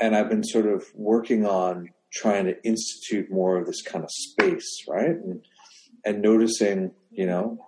and 0.00 0.16
I've 0.16 0.28
been 0.28 0.44
sort 0.44 0.66
of 0.66 0.84
working 0.94 1.46
on 1.46 1.90
trying 2.12 2.44
to 2.44 2.62
institute 2.64 3.30
more 3.30 3.58
of 3.58 3.66
this 3.66 3.82
kind 3.82 4.04
of 4.04 4.10
space, 4.10 4.84
right? 4.88 5.10
And 5.10 5.44
and 6.04 6.20
noticing, 6.20 6.92
you 7.10 7.26
know, 7.26 7.58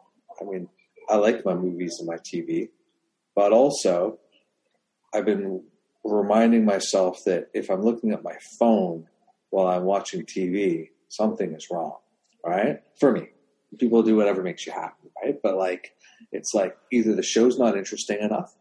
I 0.41 0.45
mean, 0.45 0.69
I 1.09 1.17
like 1.17 1.45
my 1.45 1.55
movies 1.55 1.97
and 1.99 2.09
my 2.09 2.17
TV, 2.17 2.69
but 3.35 3.53
also 3.53 4.19
I've 5.15 5.25
been 5.25 5.63
reminding 6.05 6.65
myself 6.65 7.19
that 7.27 7.49
if 7.55 7.71
I'm 7.71 7.83
looking 7.83 8.13
at 8.13 8.23
my 8.23 8.37
phone 8.59 9.07
while 9.51 9.69
I'm 9.69 9.85
watching 9.85 10.25
TV, 10.25 10.91
something 11.09 11.53
is 11.53 11.69
wrong, 11.71 11.97
right? 12.45 12.81
For 12.99 13.13
me, 13.13 13.29
people 13.79 14.03
do 14.03 14.17
whatever 14.17 14.43
makes 14.43 14.67
you 14.67 14.73
happy, 14.73 15.11
right? 15.23 15.37
But 15.43 15.57
like, 15.57 15.95
it's 16.33 16.53
like 16.55 16.77
either 16.93 17.15
the 17.15 17.23
show's 17.23 17.59
not 17.59 17.77
interesting 17.77 18.19
enough, 18.21 18.55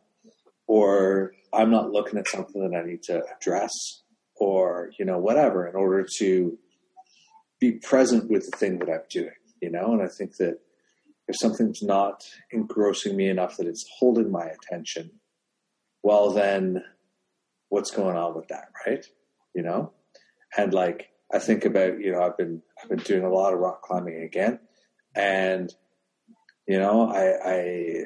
or 0.68 1.34
I'm 1.54 1.72
not 1.72 1.92
looking 1.92 2.20
at 2.20 2.28
something 2.28 2.70
that 2.70 2.78
I 2.78 2.86
need 2.86 3.04
to 3.04 3.24
address, 3.36 3.72
or 4.36 4.92
you 5.00 5.06
know 5.06 5.18
whatever, 5.18 5.68
in 5.68 5.76
order 5.76 6.06
to 6.20 6.58
be 7.60 7.74
present 7.74 8.30
with 8.30 8.50
the 8.50 8.58
thing 8.58 8.80
that 8.80 8.90
I'm 8.90 9.02
doing, 9.10 9.30
you 9.62 9.72
know. 9.72 9.94
And 9.94 10.02
I 10.02 10.08
think 10.08 10.38
that 10.38 10.60
if 11.28 11.36
something's 11.38 11.82
not 11.82 12.24
engrossing 12.52 13.16
me 13.16 13.28
enough 13.30 13.58
that 13.58 13.68
it's 13.68 13.86
holding 13.98 14.32
my 14.32 14.46
attention, 14.46 15.12
well, 16.04 16.32
then 16.32 16.84
what's 17.70 17.92
going 17.92 18.16
on 18.16 18.36
with 18.36 18.48
that, 18.50 18.68
right? 18.86 19.06
You 19.54 19.64
know, 19.64 19.92
and 20.58 20.74
like 20.74 21.10
I 21.34 21.40
think 21.40 21.66
about, 21.66 22.00
you 22.00 22.12
know, 22.12 22.22
I've 22.22 22.38
been 22.38 22.62
I've 22.82 22.90
been 22.90 23.00
doing 23.00 23.24
a 23.24 23.34
lot 23.34 23.54
of 23.54 23.60
rock 23.60 23.82
climbing 23.82 24.22
again, 24.22 24.60
and 25.16 25.74
you 26.68 26.78
know, 26.80 27.10
I, 27.10 27.52
I 27.52 28.04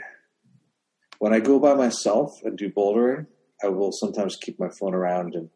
when 1.20 1.34
I 1.34 1.40
go 1.40 1.60
by 1.60 1.74
myself 1.74 2.40
and 2.44 2.58
do 2.58 2.70
bouldering, 2.70 3.28
I 3.64 3.68
will 3.68 3.92
sometimes 3.92 4.38
keep 4.38 4.60
my 4.60 4.70
phone 4.70 4.94
around 4.94 5.36
and 5.36 5.50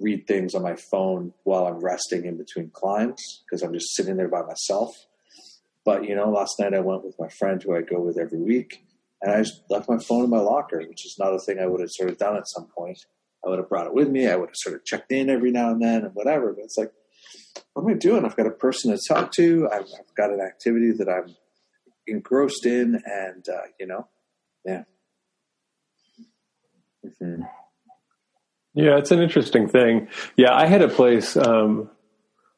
read 0.00 0.26
things 0.26 0.54
on 0.54 0.62
my 0.62 0.74
phone 0.74 1.32
while 1.44 1.66
I'm 1.66 1.78
resting 1.78 2.24
in 2.24 2.36
between 2.36 2.70
climbs 2.70 3.44
because 3.44 3.62
I'm 3.62 3.72
just 3.72 3.94
sitting 3.94 4.16
there 4.16 4.28
by 4.28 4.42
myself 4.42 5.05
but 5.86 6.04
you 6.04 6.14
know, 6.14 6.28
last 6.28 6.58
night 6.60 6.74
I 6.74 6.80
went 6.80 7.04
with 7.04 7.14
my 7.18 7.28
friend 7.28 7.62
who 7.62 7.74
I 7.74 7.80
go 7.80 8.00
with 8.00 8.18
every 8.18 8.42
week, 8.42 8.84
and 9.22 9.32
I 9.32 9.38
just 9.38 9.62
left 9.70 9.88
my 9.88 9.98
phone 9.98 10.24
in 10.24 10.30
my 10.30 10.40
locker, 10.40 10.84
which 10.86 11.06
is 11.06 11.16
not 11.18 11.32
a 11.32 11.38
thing 11.38 11.58
I 11.58 11.66
would 11.66 11.80
have 11.80 11.92
sort 11.92 12.10
of 12.10 12.18
done 12.18 12.36
at 12.36 12.48
some 12.48 12.66
point. 12.76 12.98
I 13.44 13.48
would 13.48 13.58
have 13.60 13.68
brought 13.68 13.86
it 13.86 13.94
with 13.94 14.08
me. 14.08 14.28
I 14.28 14.36
would 14.36 14.48
have 14.48 14.56
sort 14.56 14.74
of 14.74 14.84
checked 14.84 15.12
in 15.12 15.30
every 15.30 15.52
now 15.52 15.70
and 15.70 15.80
then 15.80 16.04
and 16.04 16.14
whatever. 16.14 16.52
But 16.52 16.64
it's 16.64 16.76
like, 16.76 16.92
what 17.72 17.82
am 17.84 17.88
I 17.88 17.94
doing? 17.94 18.24
I've 18.24 18.36
got 18.36 18.46
a 18.46 18.50
person 18.50 18.90
to 18.90 19.00
talk 19.08 19.30
to. 19.32 19.68
I've, 19.72 19.82
I've 19.82 20.14
got 20.16 20.30
an 20.30 20.40
activity 20.40 20.90
that 20.92 21.08
I'm 21.08 21.34
engrossed 22.06 22.66
in, 22.66 23.00
and 23.06 23.48
uh, 23.48 23.66
you 23.78 23.86
know, 23.86 24.08
yeah. 24.64 24.82
Mm-hmm. 27.04 27.42
Yeah, 28.74 28.98
it's 28.98 29.10
an 29.10 29.22
interesting 29.22 29.68
thing. 29.68 30.08
Yeah, 30.36 30.54
I 30.54 30.66
had 30.66 30.82
a 30.82 30.88
place. 30.88 31.36
Um, 31.36 31.88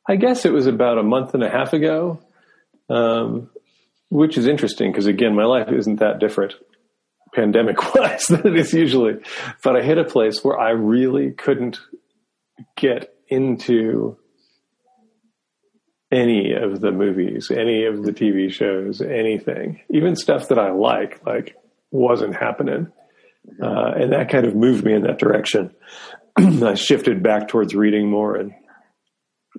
I 0.08 0.16
guess 0.16 0.44
it 0.44 0.52
was 0.52 0.66
about 0.66 0.98
a 0.98 1.02
month 1.02 1.34
and 1.34 1.44
a 1.44 1.50
half 1.50 1.74
ago, 1.74 2.18
um, 2.88 3.50
which 4.10 4.38
is 4.38 4.46
interesting 4.46 4.90
because 4.90 5.06
again, 5.06 5.34
my 5.34 5.44
life 5.44 5.70
isn't 5.70 6.00
that 6.00 6.18
different 6.18 6.54
pandemic 7.34 7.94
wise 7.94 8.26
than 8.28 8.46
it 8.46 8.56
is 8.56 8.72
usually. 8.72 9.16
But 9.62 9.76
I 9.76 9.82
hit 9.82 9.98
a 9.98 10.04
place 10.04 10.42
where 10.42 10.58
I 10.58 10.70
really 10.70 11.32
couldn't 11.32 11.78
get 12.76 13.14
into 13.28 14.16
any 16.10 16.54
of 16.54 16.80
the 16.80 16.90
movies, 16.90 17.50
any 17.50 17.84
of 17.84 18.02
the 18.02 18.12
TV 18.12 18.50
shows, 18.50 19.02
anything, 19.02 19.80
even 19.90 20.16
stuff 20.16 20.48
that 20.48 20.58
I 20.58 20.70
like, 20.70 21.24
like 21.26 21.56
wasn't 21.90 22.34
happening. 22.34 22.90
Uh, 23.62 23.92
and 23.96 24.12
that 24.12 24.30
kind 24.30 24.46
of 24.46 24.54
moved 24.54 24.84
me 24.84 24.94
in 24.94 25.02
that 25.02 25.18
direction. 25.18 25.74
I 26.38 26.74
shifted 26.74 27.22
back 27.22 27.48
towards 27.48 27.74
reading 27.74 28.10
more 28.10 28.36
and, 28.36 28.52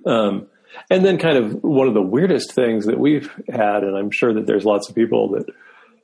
um, 0.06 0.48
and 0.90 1.04
then 1.04 1.18
kind 1.18 1.36
of 1.36 1.62
one 1.62 1.88
of 1.88 1.94
the 1.94 2.02
weirdest 2.02 2.52
things 2.52 2.86
that 2.86 2.98
we've 2.98 3.30
had, 3.48 3.82
and 3.82 3.96
I'm 3.96 4.10
sure 4.10 4.34
that 4.34 4.46
there's 4.46 4.64
lots 4.64 4.88
of 4.88 4.94
people 4.94 5.30
that 5.30 5.46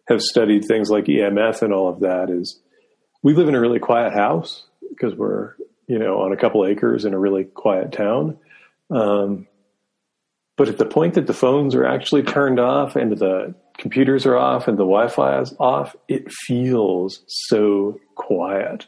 have 0.08 0.20
studied 0.20 0.64
things 0.64 0.90
like 0.90 1.04
EMF 1.04 1.62
and 1.62 1.72
all 1.72 1.88
of 1.88 2.00
that 2.00 2.30
is 2.30 2.60
we 3.22 3.34
live 3.34 3.48
in 3.48 3.54
a 3.54 3.60
really 3.60 3.80
quiet 3.80 4.12
house 4.12 4.64
because 4.88 5.14
we're, 5.14 5.54
you 5.88 5.98
know, 5.98 6.20
on 6.22 6.32
a 6.32 6.36
couple 6.36 6.64
acres 6.64 7.04
in 7.04 7.12
a 7.14 7.18
really 7.18 7.44
quiet 7.44 7.92
town. 7.92 8.38
Um, 8.90 9.48
but 10.56 10.68
at 10.68 10.78
the 10.78 10.86
point 10.86 11.14
that 11.14 11.26
the 11.26 11.34
phones 11.34 11.74
are 11.74 11.84
actually 11.84 12.22
turned 12.22 12.60
off 12.60 12.96
and 12.96 13.12
the 13.12 13.54
computers 13.78 14.26
are 14.26 14.36
off 14.36 14.68
and 14.68 14.78
the 14.78 14.84
Wi-Fi 14.84 15.40
is 15.40 15.54
off, 15.58 15.96
it 16.08 16.32
feels 16.32 17.22
so 17.26 17.98
quiet 18.14 18.86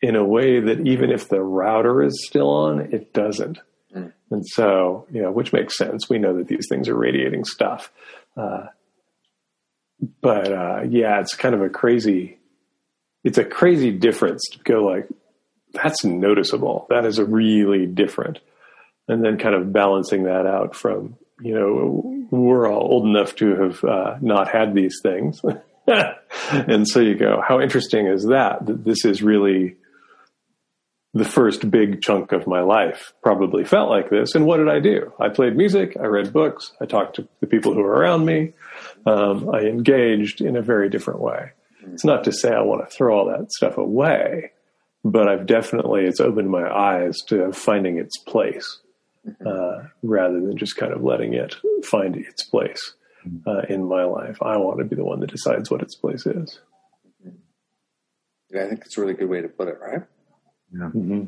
in 0.00 0.16
a 0.16 0.24
way 0.24 0.60
that 0.60 0.86
even 0.86 1.10
if 1.10 1.28
the 1.28 1.42
router 1.42 2.02
is 2.02 2.26
still 2.26 2.48
on, 2.48 2.80
it 2.92 3.12
doesn't. 3.12 3.58
Mm. 3.94 4.12
And 4.30 4.46
so, 4.46 5.06
you 5.10 5.22
know, 5.22 5.30
which 5.30 5.52
makes 5.52 5.76
sense. 5.76 6.08
We 6.08 6.18
know 6.18 6.36
that 6.36 6.48
these 6.48 6.66
things 6.68 6.88
are 6.88 6.96
radiating 6.96 7.44
stuff. 7.44 7.92
Uh, 8.36 8.66
but 10.20 10.52
uh, 10.52 10.82
yeah, 10.88 11.20
it's 11.20 11.34
kind 11.34 11.54
of 11.54 11.62
a 11.62 11.68
crazy. 11.68 12.38
It's 13.24 13.38
a 13.38 13.44
crazy 13.44 13.90
difference 13.90 14.42
to 14.52 14.58
go 14.60 14.84
like, 14.84 15.08
that's 15.72 16.04
noticeable. 16.04 16.86
That 16.88 17.04
is 17.04 17.18
a 17.18 17.24
really 17.24 17.86
different, 17.86 18.38
and 19.08 19.24
then 19.24 19.38
kind 19.38 19.54
of 19.54 19.72
balancing 19.72 20.24
that 20.24 20.46
out 20.46 20.74
from 20.74 21.16
you 21.40 21.54
know 21.54 22.26
we're 22.30 22.70
all 22.70 22.80
old 22.80 23.06
enough 23.06 23.34
to 23.36 23.54
have 23.56 23.84
uh, 23.84 24.16
not 24.20 24.48
had 24.48 24.74
these 24.74 25.00
things, 25.02 25.40
and 26.50 26.86
so 26.86 27.00
you 27.00 27.16
go, 27.16 27.42
how 27.46 27.60
interesting 27.60 28.06
is 28.06 28.26
that? 28.26 28.64
That 28.66 28.84
this 28.84 29.04
is 29.04 29.22
really 29.22 29.76
the 31.14 31.24
first 31.24 31.70
big 31.70 32.02
chunk 32.02 32.32
of 32.32 32.46
my 32.46 32.60
life 32.60 33.12
probably 33.22 33.64
felt 33.64 33.90
like 33.90 34.10
this. 34.10 34.34
And 34.34 34.46
what 34.46 34.58
did 34.58 34.68
I 34.68 34.78
do? 34.78 35.12
I 35.18 35.28
played 35.28 35.56
music, 35.56 35.96
I 35.98 36.06
read 36.06 36.32
books, 36.32 36.72
I 36.80 36.86
talked 36.86 37.16
to 37.16 37.28
the 37.40 37.46
people 37.46 37.72
who 37.74 37.82
were 37.82 37.94
around 37.94 38.24
me, 38.26 38.52
um, 39.06 39.48
I 39.54 39.60
engaged 39.60 40.40
in 40.40 40.56
a 40.56 40.62
very 40.62 40.88
different 40.88 41.20
way. 41.20 41.52
It's 41.92 42.04
not 42.04 42.24
to 42.24 42.32
say 42.32 42.50
I 42.50 42.60
want 42.60 42.88
to 42.88 42.94
throw 42.94 43.16
all 43.16 43.26
that 43.26 43.50
stuff 43.52 43.78
away, 43.78 44.52
but 45.04 45.28
I've 45.28 45.46
definitely, 45.46 46.04
it's 46.04 46.20
opened 46.20 46.50
my 46.50 46.68
eyes 46.68 47.16
to 47.28 47.52
finding 47.52 47.98
its 47.98 48.18
place 48.18 48.80
uh, 49.46 49.84
rather 50.02 50.40
than 50.40 50.56
just 50.56 50.76
kind 50.76 50.92
of 50.92 51.02
letting 51.02 51.32
it 51.34 51.56
find 51.84 52.16
its 52.16 52.44
place 52.44 52.94
uh, 53.46 53.62
in 53.68 53.88
my 53.88 54.04
life. 54.04 54.38
I 54.42 54.58
want 54.58 54.78
to 54.78 54.84
be 54.84 54.96
the 54.96 55.04
one 55.04 55.20
that 55.20 55.30
decides 55.30 55.70
what 55.70 55.82
its 55.82 55.94
place 55.94 56.26
is. 56.26 56.60
Yeah, 58.50 58.64
I 58.64 58.68
think 58.68 58.82
it's 58.84 58.96
a 58.96 59.00
really 59.00 59.14
good 59.14 59.28
way 59.28 59.42
to 59.42 59.48
put 59.48 59.68
it, 59.68 59.78
right? 59.80 60.02
Yeah. 60.72 60.90
Mm-hmm. 60.94 61.24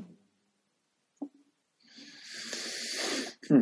Hmm. 3.49 3.61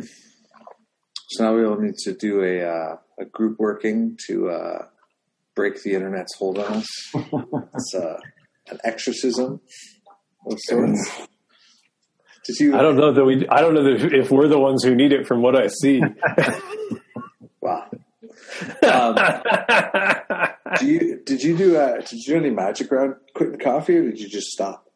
So 1.29 1.43
now 1.43 1.55
we 1.55 1.65
will 1.65 1.79
need 1.79 1.95
to 2.03 2.13
do 2.13 2.43
a 2.43 2.61
uh, 2.67 2.97
a 3.19 3.25
group 3.25 3.59
working 3.59 4.17
to 4.27 4.49
uh, 4.49 4.85
break 5.55 5.81
the 5.83 5.93
internet's 5.93 6.35
hold 6.37 6.57
on 6.57 6.73
us. 6.73 6.87
it's 7.13 7.95
uh, 7.95 8.17
an 8.69 8.79
exorcism 8.83 9.61
of 10.49 10.57
sorts. 10.59 11.27
Did 12.45 12.59
you? 12.59 12.77
I 12.77 12.81
don't 12.81 12.97
know 12.97 13.13
that 13.13 13.23
we. 13.23 13.47
I 13.47 13.61
don't 13.61 13.73
know 13.73 13.83
that 13.83 14.13
if 14.13 14.31
we're 14.31 14.47
the 14.47 14.59
ones 14.59 14.83
who 14.83 14.95
need 14.95 15.11
it. 15.11 15.27
From 15.27 15.41
what 15.41 15.55
I 15.55 15.67
see. 15.67 16.01
wow. 17.61 17.89
Um, 18.83 19.15
do 20.79 20.85
you 20.85 21.21
did 21.25 21.41
you 21.41 21.55
do 21.55 21.77
uh, 21.77 21.97
did 22.01 22.11
you 22.11 22.33
do 22.33 22.37
any 22.37 22.49
magic 22.49 22.91
around 22.91 23.15
quitting 23.33 23.59
coffee, 23.59 23.97
or 23.97 24.03
did 24.03 24.19
you 24.19 24.27
just 24.27 24.47
stop? 24.47 24.88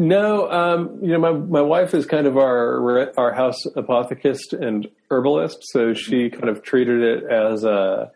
No, 0.00 0.50
um, 0.50 1.00
you 1.02 1.12
know, 1.12 1.18
my 1.18 1.32
my 1.32 1.60
wife 1.60 1.92
is 1.92 2.06
kind 2.06 2.26
of 2.26 2.38
our 2.38 3.12
our 3.18 3.34
house 3.34 3.66
apothecist 3.76 4.58
and 4.58 4.88
herbalist, 5.10 5.58
so 5.60 5.92
she 5.92 6.30
kind 6.30 6.48
of 6.48 6.62
treated 6.62 7.02
it 7.02 7.30
as 7.30 7.64
a, 7.64 8.10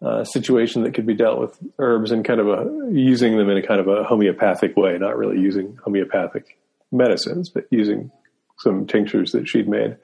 a, 0.00 0.24
situation 0.24 0.84
that 0.84 0.94
could 0.94 1.04
be 1.04 1.14
dealt 1.14 1.40
with 1.40 1.58
herbs 1.80 2.12
and 2.12 2.24
kind 2.24 2.38
of 2.38 2.46
a, 2.46 2.92
using 2.92 3.36
them 3.36 3.50
in 3.50 3.56
a 3.56 3.66
kind 3.66 3.80
of 3.80 3.88
a 3.88 4.04
homeopathic 4.04 4.76
way, 4.76 4.96
not 4.96 5.18
really 5.18 5.40
using 5.40 5.76
homeopathic 5.84 6.56
medicines, 6.92 7.48
but 7.48 7.64
using 7.70 8.12
some 8.60 8.86
tinctures 8.86 9.32
that 9.32 9.48
she'd 9.48 9.68
made. 9.68 9.96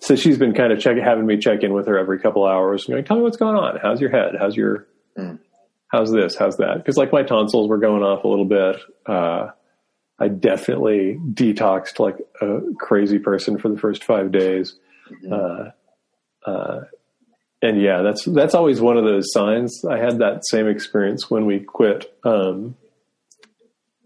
So 0.00 0.16
she's 0.16 0.38
been 0.38 0.54
kind 0.54 0.72
of 0.72 0.80
checking, 0.80 1.02
having 1.02 1.26
me 1.26 1.36
check 1.36 1.62
in 1.62 1.74
with 1.74 1.86
her 1.86 1.98
every 1.98 2.18
couple 2.18 2.46
hours, 2.46 2.86
and 2.86 2.94
going, 2.94 3.04
"Tell 3.04 3.18
me 3.18 3.24
what's 3.24 3.36
going 3.36 3.56
on. 3.56 3.78
How's 3.82 4.00
your 4.00 4.10
head? 4.10 4.36
How's 4.38 4.56
your 4.56 4.86
mm. 5.18 5.38
how's 5.88 6.10
this? 6.10 6.34
How's 6.34 6.56
that?" 6.56 6.78
Because 6.78 6.96
like 6.96 7.12
my 7.12 7.24
tonsils 7.24 7.68
were 7.68 7.76
going 7.76 8.02
off 8.02 8.24
a 8.24 8.28
little 8.28 8.46
bit. 8.46 8.76
Uh, 9.04 9.50
I 10.20 10.28
definitely 10.28 11.18
detoxed 11.32 11.98
like 11.98 12.18
a 12.40 12.60
crazy 12.78 13.18
person 13.18 13.58
for 13.58 13.70
the 13.70 13.78
first 13.78 14.04
five 14.04 14.30
days. 14.30 14.76
Mm-hmm. 15.10 15.32
Uh, 15.32 16.50
uh, 16.50 16.84
and 17.62 17.80
yeah, 17.80 18.02
that's 18.02 18.24
that's 18.24 18.54
always 18.54 18.80
one 18.80 18.96
of 18.96 19.04
those 19.04 19.32
signs. 19.32 19.84
I 19.84 19.98
had 19.98 20.18
that 20.18 20.46
same 20.46 20.68
experience 20.68 21.30
when 21.30 21.46
we 21.46 21.60
quit 21.60 22.14
um, 22.24 22.76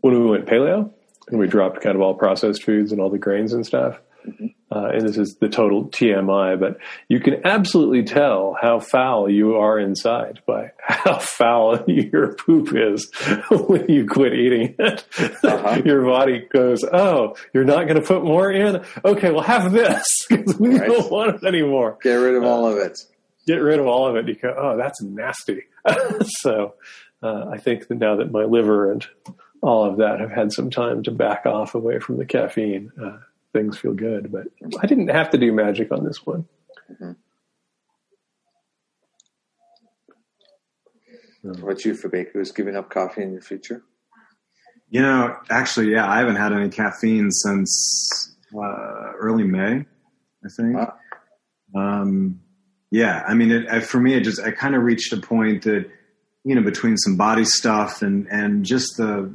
when 0.01 0.21
we 0.21 0.31
went 0.31 0.47
paleo 0.47 0.91
and 1.29 1.39
we 1.39 1.47
dropped 1.47 1.81
kind 1.81 1.95
of 1.95 2.03
all 2.03 2.15
processed 2.15 2.63
foods 2.63 2.93
and 2.93 3.01
all 3.01 3.11
the 3.11 3.19
grains 3.19 3.53
and 3.53 3.65
stuff. 3.65 4.01
Mm-hmm. 4.27 4.47
Uh, 4.75 4.89
and 4.89 5.07
this 5.07 5.17
is 5.17 5.37
the 5.41 5.49
total 5.49 5.85
TMI, 5.89 6.59
but 6.59 6.79
you 7.09 7.21
can 7.21 7.47
absolutely 7.47 8.03
tell 8.03 8.57
how 8.61 8.81
foul 8.81 9.31
you 9.31 9.55
are 9.55 9.79
inside 9.79 10.41
by 10.47 10.73
how 10.81 11.19
foul 11.19 11.85
your 11.87 12.35
poop 12.35 12.75
is 12.75 13.09
when 13.51 13.89
you 13.89 14.07
quit 14.07 14.35
eating 14.35 14.75
it. 14.79 15.07
Uh-huh. 15.45 15.81
your 15.85 16.05
body 16.05 16.49
goes, 16.53 16.83
"Oh, 16.83 17.37
you're 17.53 17.65
not 17.65 17.87
going 17.87 18.01
to 18.01 18.07
put 18.07 18.25
more 18.25 18.51
in? 18.51 18.85
Okay, 19.05 19.31
well, 19.31 19.43
have 19.43 19.71
this 19.71 20.05
because 20.29 20.59
we 20.59 20.77
right. 20.77 20.89
don't 20.89 21.11
want 21.11 21.37
it 21.37 21.47
anymore. 21.47 21.99
Get 22.03 22.15
rid 22.15 22.35
of 22.35 22.43
all 22.43 22.67
of 22.67 22.79
it. 22.79 22.99
Get 23.47 23.57
rid 23.57 23.79
of 23.79 23.87
all 23.87 24.09
of 24.09 24.17
it. 24.17 24.27
You 24.27 24.35
go, 24.35 24.55
oh, 24.57 24.77
that's 24.77 25.01
nasty. 25.03 25.65
so 26.41 26.75
uh, 27.23 27.45
I 27.53 27.59
think 27.59 27.87
that 27.89 27.99
now 27.99 28.17
that 28.17 28.33
my 28.33 28.45
liver 28.45 28.91
and 28.91 29.07
all 29.63 29.85
of 29.85 29.99
that 29.99 30.21
have 30.21 30.31
had 30.31 30.53
some 30.53 30.71
time 30.71 31.03
to 31.05 31.11
back 31.11 31.47
off 31.47 31.75
away 31.75 31.99
from 31.99 32.17
the 32.17 32.25
caffeine. 32.25 32.91
Things 33.55 33.79
feel 33.79 33.95
good. 33.95 34.31
But 34.31 34.49
I 34.83 34.87
didn't 34.87 35.09
have 35.09 35.31
to 35.31 35.39
do 35.39 35.53
magic 35.53 35.91
on 35.93 36.05
this 36.05 36.27
one. 36.27 36.47
Mm-hmm. 36.91 37.13
What 41.43 41.61
about 41.61 41.85
you, 41.85 41.93
Fabeku? 41.93 42.37
Is 42.37 42.53
giving 42.53 42.75
up 42.75 42.91
coffee 42.91 43.23
in 43.23 43.33
your 43.33 43.43
future? 43.43 43.83
You 44.89 45.03
know, 45.03 45.37
actually, 45.51 45.93
yeah, 45.93 46.09
I 46.09 46.19
haven't 46.19 46.37
had 46.37 46.53
any 46.53 46.69
caffeine 46.69 47.31
since 47.31 48.37
uh, 48.57 49.13
early 49.19 49.45
May, 49.45 49.85
I 50.45 50.49
think. 50.57 50.77
Wow. 50.77 50.95
Um, 51.75 52.41
yeah, 52.91 53.25
I 53.27 53.35
mean, 53.35 53.51
it, 53.51 53.67
I, 53.71 53.81
for 53.81 54.01
me, 54.01 54.15
it 54.15 54.21
just 54.21 54.41
I 54.41 54.53
kind 54.53 54.75
of 54.75 54.83
reached 54.83 55.13
a 55.13 55.17
point 55.17 55.65
that 55.65 55.91
you 56.45 56.55
know 56.55 56.63
between 56.63 56.97
some 56.97 57.17
body 57.17 57.45
stuff 57.45 58.03
and 58.03 58.27
and 58.29 58.65
just 58.65 58.97
the 58.97 59.35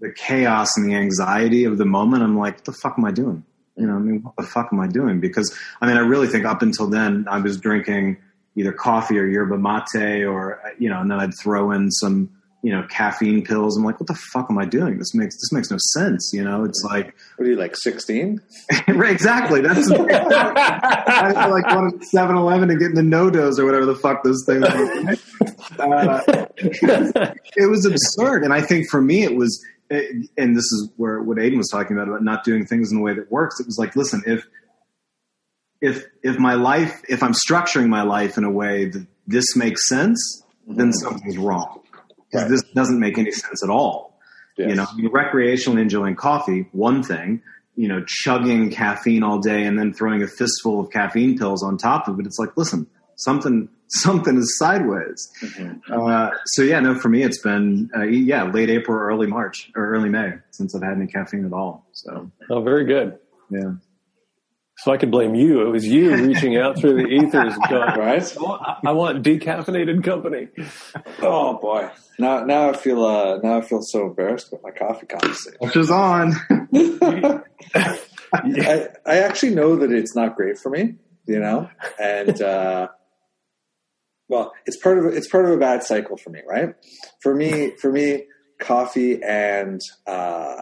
the 0.00 0.12
chaos 0.12 0.76
and 0.76 0.88
the 0.88 0.94
anxiety 0.94 1.64
of 1.64 1.78
the 1.78 1.84
moment, 1.84 2.22
I'm 2.22 2.36
like, 2.36 2.56
what 2.56 2.64
the 2.64 2.72
fuck 2.72 2.94
am 2.98 3.04
I 3.04 3.12
doing? 3.12 3.44
You 3.76 3.86
know, 3.86 3.94
I 3.94 3.98
mean, 3.98 4.22
what 4.22 4.36
the 4.36 4.44
fuck 4.44 4.68
am 4.72 4.80
I 4.80 4.86
doing? 4.86 5.20
Because 5.20 5.56
I 5.80 5.86
mean, 5.86 5.96
I 5.96 6.00
really 6.00 6.28
think 6.28 6.44
up 6.44 6.62
until 6.62 6.88
then, 6.88 7.26
I 7.28 7.40
was 7.40 7.58
drinking 7.58 8.18
either 8.56 8.72
coffee 8.72 9.18
or 9.18 9.26
yerba 9.26 9.58
mate, 9.58 10.24
or 10.24 10.60
you 10.78 10.88
know, 10.88 11.00
and 11.00 11.10
then 11.10 11.18
I'd 11.18 11.34
throw 11.40 11.72
in 11.72 11.90
some 11.90 12.30
you 12.64 12.72
know, 12.72 12.82
caffeine 12.88 13.44
pills. 13.44 13.76
I'm 13.76 13.84
like, 13.84 14.00
what 14.00 14.06
the 14.06 14.18
fuck 14.32 14.46
am 14.48 14.56
I 14.56 14.64
doing? 14.64 14.96
This 14.96 15.14
makes 15.14 15.34
this 15.36 15.52
makes 15.52 15.70
no 15.70 15.76
sense. 15.92 16.30
You 16.32 16.42
know, 16.42 16.64
it's 16.64 16.82
like 16.82 17.14
What 17.36 17.46
are 17.46 17.50
you 17.50 17.56
like, 17.56 17.76
16? 17.76 18.40
right, 18.88 19.12
exactly. 19.12 19.60
That's 19.60 19.90
I 19.92 21.34
feel 21.34 21.50
like 21.50 21.68
going 21.68 21.90
to 21.92 22.06
7-Eleven 22.16 22.70
and 22.70 22.80
getting 22.80 22.94
the 22.94 23.02
NoDoz 23.02 23.58
or 23.58 23.66
whatever 23.66 23.84
the 23.84 23.94
fuck 23.94 24.24
those 24.24 24.42
things. 24.46 24.64
Are. 24.64 25.10
Uh, 25.78 26.46
it 27.54 27.68
was 27.68 27.84
absurd, 27.84 28.44
and 28.44 28.54
I 28.54 28.62
think 28.62 28.88
for 28.90 29.02
me 29.02 29.24
it 29.24 29.36
was, 29.36 29.62
and 29.90 30.56
this 30.56 30.64
is 30.64 30.88
where 30.96 31.20
what 31.22 31.38
Aidan 31.38 31.58
was 31.58 31.68
talking 31.68 31.94
about 31.94 32.08
about 32.08 32.24
not 32.24 32.44
doing 32.44 32.64
things 32.64 32.90
in 32.90 32.98
a 32.98 33.02
way 33.02 33.12
that 33.12 33.30
works. 33.30 33.60
It 33.60 33.66
was 33.66 33.76
like, 33.78 33.94
listen, 33.94 34.22
if 34.26 34.46
if 35.82 36.06
if 36.22 36.38
my 36.38 36.54
life, 36.54 37.02
if 37.10 37.22
I'm 37.22 37.34
structuring 37.34 37.88
my 37.88 38.02
life 38.04 38.38
in 38.38 38.44
a 38.44 38.50
way 38.50 38.86
that 38.86 39.06
this 39.26 39.54
makes 39.54 39.86
sense, 39.86 40.42
then 40.66 40.94
something's 40.94 41.36
wrong 41.36 41.83
Right. 42.42 42.48
this 42.50 42.62
doesn't 42.74 42.98
make 43.00 43.18
any 43.18 43.30
sense 43.30 43.62
at 43.62 43.70
all. 43.70 44.18
Yes. 44.56 44.70
You 44.70 44.74
know, 44.76 44.86
I 44.90 44.94
mean, 44.96 45.10
recreationally 45.10 45.80
enjoying 45.80 46.16
coffee, 46.16 46.68
one 46.72 47.02
thing. 47.02 47.42
You 47.76 47.88
know, 47.88 48.04
chugging 48.06 48.70
caffeine 48.70 49.24
all 49.24 49.40
day 49.40 49.64
and 49.64 49.76
then 49.76 49.92
throwing 49.92 50.22
a 50.22 50.28
fistful 50.28 50.78
of 50.78 50.90
caffeine 50.92 51.36
pills 51.36 51.64
on 51.64 51.76
top 51.76 52.06
of 52.06 52.20
it. 52.20 52.26
It's 52.26 52.38
like, 52.38 52.56
listen, 52.56 52.86
something 53.16 53.68
something 53.88 54.36
is 54.38 54.56
sideways. 54.58 55.28
Uh, 55.92 56.30
so 56.46 56.62
yeah, 56.62 56.78
no, 56.78 56.94
for 56.98 57.08
me 57.08 57.22
it's 57.24 57.40
been 57.40 57.90
uh, 57.96 58.02
yeah, 58.04 58.44
late 58.44 58.70
April, 58.70 58.96
or 58.96 59.08
early 59.08 59.26
March, 59.26 59.70
or 59.74 59.88
early 59.88 60.08
May 60.08 60.34
since 60.52 60.74
I've 60.76 60.82
had 60.82 60.96
any 60.96 61.08
caffeine 61.08 61.44
at 61.44 61.52
all. 61.52 61.84
So 61.92 62.30
Oh, 62.48 62.62
very 62.62 62.84
good. 62.84 63.18
yeah, 63.50 63.72
So 64.84 64.92
I 64.92 64.98
can 64.98 65.10
blame 65.10 65.34
you. 65.34 65.66
It 65.66 65.70
was 65.70 65.86
you 65.86 66.14
reaching 66.14 66.58
out 66.58 66.78
through 66.78 66.96
the 66.96 67.06
ethers, 67.06 67.56
going, 67.70 67.96
Right? 67.96 68.36
"I- 68.38 68.76
I 68.84 68.92
want 68.92 69.22
decaffeinated 69.24 70.04
company. 70.04 70.48
Oh 71.22 71.56
boy. 71.58 71.88
Now 72.18 72.44
now 72.44 72.68
I 72.68 72.74
feel 72.74 73.02
uh 73.02 73.38
now 73.42 73.56
I 73.56 73.60
feel 73.62 73.80
so 73.80 74.06
embarrassed 74.08 74.52
with 74.52 74.62
my 74.62 74.72
coffee 74.72 75.06
conversation. 75.06 75.56
which 75.60 75.74
is 75.76 75.90
on. 75.90 76.34
I, 77.74 78.88
I 79.06 79.18
actually 79.20 79.54
know 79.54 79.76
that 79.76 79.90
it's 79.90 80.14
not 80.14 80.36
great 80.36 80.58
for 80.58 80.68
me, 80.68 80.96
you 81.26 81.38
know, 81.38 81.70
and 81.98 82.42
uh, 82.42 82.88
well, 84.28 84.52
it's 84.66 84.76
part 84.76 84.98
of 84.98 85.06
it's 85.14 85.28
part 85.28 85.46
of 85.46 85.52
a 85.52 85.56
bad 85.56 85.82
cycle 85.82 86.18
for 86.18 86.28
me, 86.28 86.40
right? 86.46 86.74
For 87.22 87.34
me, 87.34 87.70
for 87.80 87.90
me, 87.90 88.24
coffee 88.60 89.22
and 89.22 89.80
uh, 90.06 90.60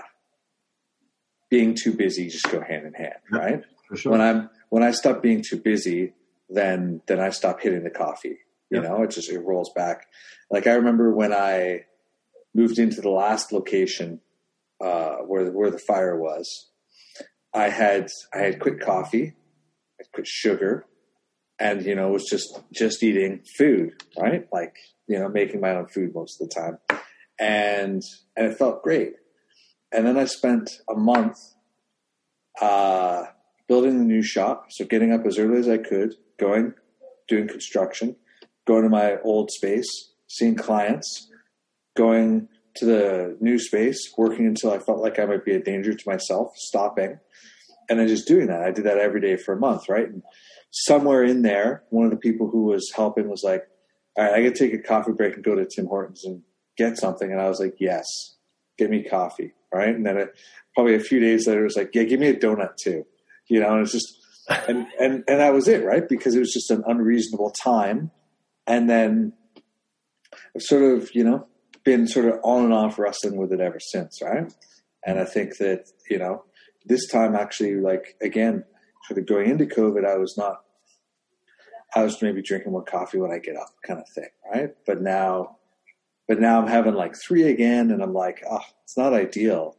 being 1.51 1.75
too 1.75 1.93
busy 1.93 2.29
just 2.29 2.51
go 2.53 2.61
hand 2.61 2.87
in 2.87 2.95
hand, 2.95 3.15
right? 3.31 3.63
Sure. 3.95 4.13
When 4.13 4.21
I'm 4.21 4.51
when 4.71 4.83
I 4.83 4.91
stop 4.93 5.23
being 5.23 5.43
too 5.47 5.61
busy, 5.61 6.13
then 6.49 7.03
then 7.07 7.21
I 7.21 7.31
stop 7.31 7.61
hitting 7.61 7.85
the 7.85 7.91
coffee. 7.91 8.39
You 8.71 8.81
Yep. 8.81 8.85
know, 8.85 9.03
it 9.03 9.11
just 9.11 9.31
it 9.31 9.39
rolls 9.41 9.71
back. 9.75 10.07
Like 10.51 10.67
I 10.67 10.73
remember 10.73 11.13
when 11.13 11.33
I 11.33 11.85
moved 12.55 12.79
into 12.79 13.01
the 13.01 13.11
last 13.11 13.53
location 13.53 14.21
uh, 14.83 15.17
where 15.27 15.51
where 15.51 15.71
the 15.71 15.79
fire 15.79 16.17
was. 16.19 16.71
I 17.55 17.69
had 17.69 18.09
I 18.35 18.39
had 18.39 18.61
quit 18.61 18.81
coffee, 18.81 19.35
I 20.01 20.05
quit 20.15 20.27
sugar, 20.27 20.87
and 21.59 21.85
you 21.85 21.95
know 21.95 22.09
was 22.09 22.25
just 22.29 22.61
just 22.73 23.03
eating 23.03 23.43
food, 23.59 23.93
right? 24.19 24.47
Like 24.53 24.75
you 25.07 25.19
know 25.19 25.29
making 25.29 25.61
my 25.61 25.77
own 25.77 25.87
food 25.89 26.15
most 26.15 26.41
of 26.41 26.49
the 26.49 26.55
time, 26.55 26.79
and 27.39 28.03
and 28.37 28.47
it 28.47 28.57
felt 28.57 28.83
great. 28.83 29.15
And 29.93 30.07
then 30.07 30.17
I 30.17 30.25
spent 30.25 30.71
a 30.89 30.95
month 30.95 31.37
uh, 32.61 33.25
building 33.73 33.99
the 33.99 34.05
new 34.05 34.23
shop, 34.23 34.67
so 34.69 34.85
getting 34.85 35.15
up 35.15 35.25
as 35.25 35.39
early 35.39 35.57
as 35.57 35.67
I 35.67 35.79
could, 35.79 36.15
going, 36.39 36.75
doing 37.27 37.49
construction, 37.49 38.17
going 38.67 38.83
to 38.83 38.91
my 38.91 39.17
old 39.25 39.51
space, 39.51 39.89
seeing 40.29 40.55
clients, 40.55 41.31
going 41.97 42.49
to 42.77 42.85
the 42.85 43.39
new 43.41 43.59
space, 43.59 44.13
working 44.19 44.45
until 44.45 44.73
I 44.73 44.79
felt 44.79 45.01
like 45.01 45.19
I 45.19 45.25
might 45.25 45.47
be 45.47 45.55
a 45.55 45.59
danger 45.59 45.95
to 45.95 46.05
myself, 46.05 46.53
stopping, 46.55 47.19
and 47.89 47.99
then 47.99 48.09
just 48.09 48.29
doing 48.29 48.49
that. 48.49 48.61
I 48.61 48.73
did 48.73 48.85
that 48.85 48.99
every 48.99 49.23
day 49.23 49.39
for 49.39 49.55
a 49.55 49.59
month, 49.59 49.89
right? 49.89 50.07
And 50.07 50.23
somewhere 50.71 51.25
in 51.25 51.41
there, 51.41 51.85
one 51.89 52.05
of 52.05 52.11
the 52.11 52.19
people 52.19 52.51
who 52.51 52.65
was 52.65 52.93
helping 52.95 53.31
was 53.31 53.43
like, 53.43 53.67
"All 54.19 54.25
right, 54.25 54.35
I 54.35 54.43
could 54.43 54.55
take 54.55 54.75
a 54.75 54.79
coffee 54.83 55.13
break 55.13 55.37
and 55.37 55.43
go 55.43 55.55
to 55.55 55.65
Tim 55.65 55.87
Hortons 55.87 56.27
and 56.27 56.43
get 56.77 56.99
something." 56.99 57.33
And 57.33 57.41
I 57.41 57.49
was 57.49 57.59
like, 57.59 57.77
"Yes, 57.81 58.05
get 58.77 58.91
me 58.91 59.03
coffee." 59.03 59.55
Right? 59.73 59.95
And 59.97 60.05
then 60.05 60.19
it, 60.19 60.35
probably 60.75 60.95
a 60.95 61.01
few 61.01 61.21
days 61.21 61.47
later, 61.47 61.63
it 61.63 61.71
was 61.73 61.77
like, 61.77 61.95
"Yeah, 61.95 62.03
give 62.03 62.21
me 62.21 62.29
a 62.29 62.37
donut 62.37 62.77
too." 62.77 63.07
You 63.53 63.61
know, 63.61 63.75
and 63.75 63.83
it's 63.83 63.93
just, 63.93 64.17
and 64.67 64.87
and 64.99 65.25
and 65.29 65.41
that 65.41 65.53
was 65.53 65.69
it, 65.69 65.85
right? 65.85 66.09
Because 66.09 66.35
it 66.35 66.41
was 66.41 66.53
just 66.53 66.71
an 66.71 66.83
unreasonable 66.87 67.51
time, 67.51 68.11
and 68.67 68.89
then 68.89 69.35
I've 70.57 70.63
sort 70.63 70.83
of, 70.83 71.11
you 71.15 71.25
know, 71.25 71.47
been 71.85 72.07
sort 72.07 72.27
of 72.27 72.41
on 72.43 72.65
and 72.65 72.73
off 72.73 72.99
wrestling 72.99 73.37
with 73.37 73.53
it 73.53 73.61
ever 73.61 73.79
since, 73.79 74.21
right? 74.23 74.53
And 75.05 75.19
I 75.19 75.25
think 75.25 75.59
that, 75.59 75.85
you 76.09 76.19
know, 76.19 76.45
this 76.87 77.07
time 77.11 77.35
actually, 77.35 77.75
like, 77.75 78.17
again, 78.23 78.65
sort 79.07 79.19
of 79.19 79.27
going 79.27 79.51
into 79.51 79.67
COVID, 79.67 80.07
I 80.07 80.17
was 80.17 80.35
not, 80.39 80.63
I 81.95 82.05
was 82.05 82.23
maybe 82.23 82.43
drinking 82.43 82.73
more 82.73 82.85
coffee 82.85 83.19
when 83.19 83.33
I 83.33 83.39
get 83.39 83.57
up 83.57 83.75
kind 83.87 84.01
of 84.01 84.07
thing, 84.15 84.31
right? 84.53 84.71
But 84.87 85.03
now, 85.03 85.59
but 86.29 86.41
now 86.41 86.61
I'm 86.61 86.69
having 86.69 86.95
like 86.95 87.17
three 87.27 87.49
again 87.49 87.91
and 87.91 88.03
I'm 88.03 88.15
like, 88.15 88.43
oh, 88.49 88.65
it's 88.85 88.97
not 88.97 89.13
ideal. 89.13 89.77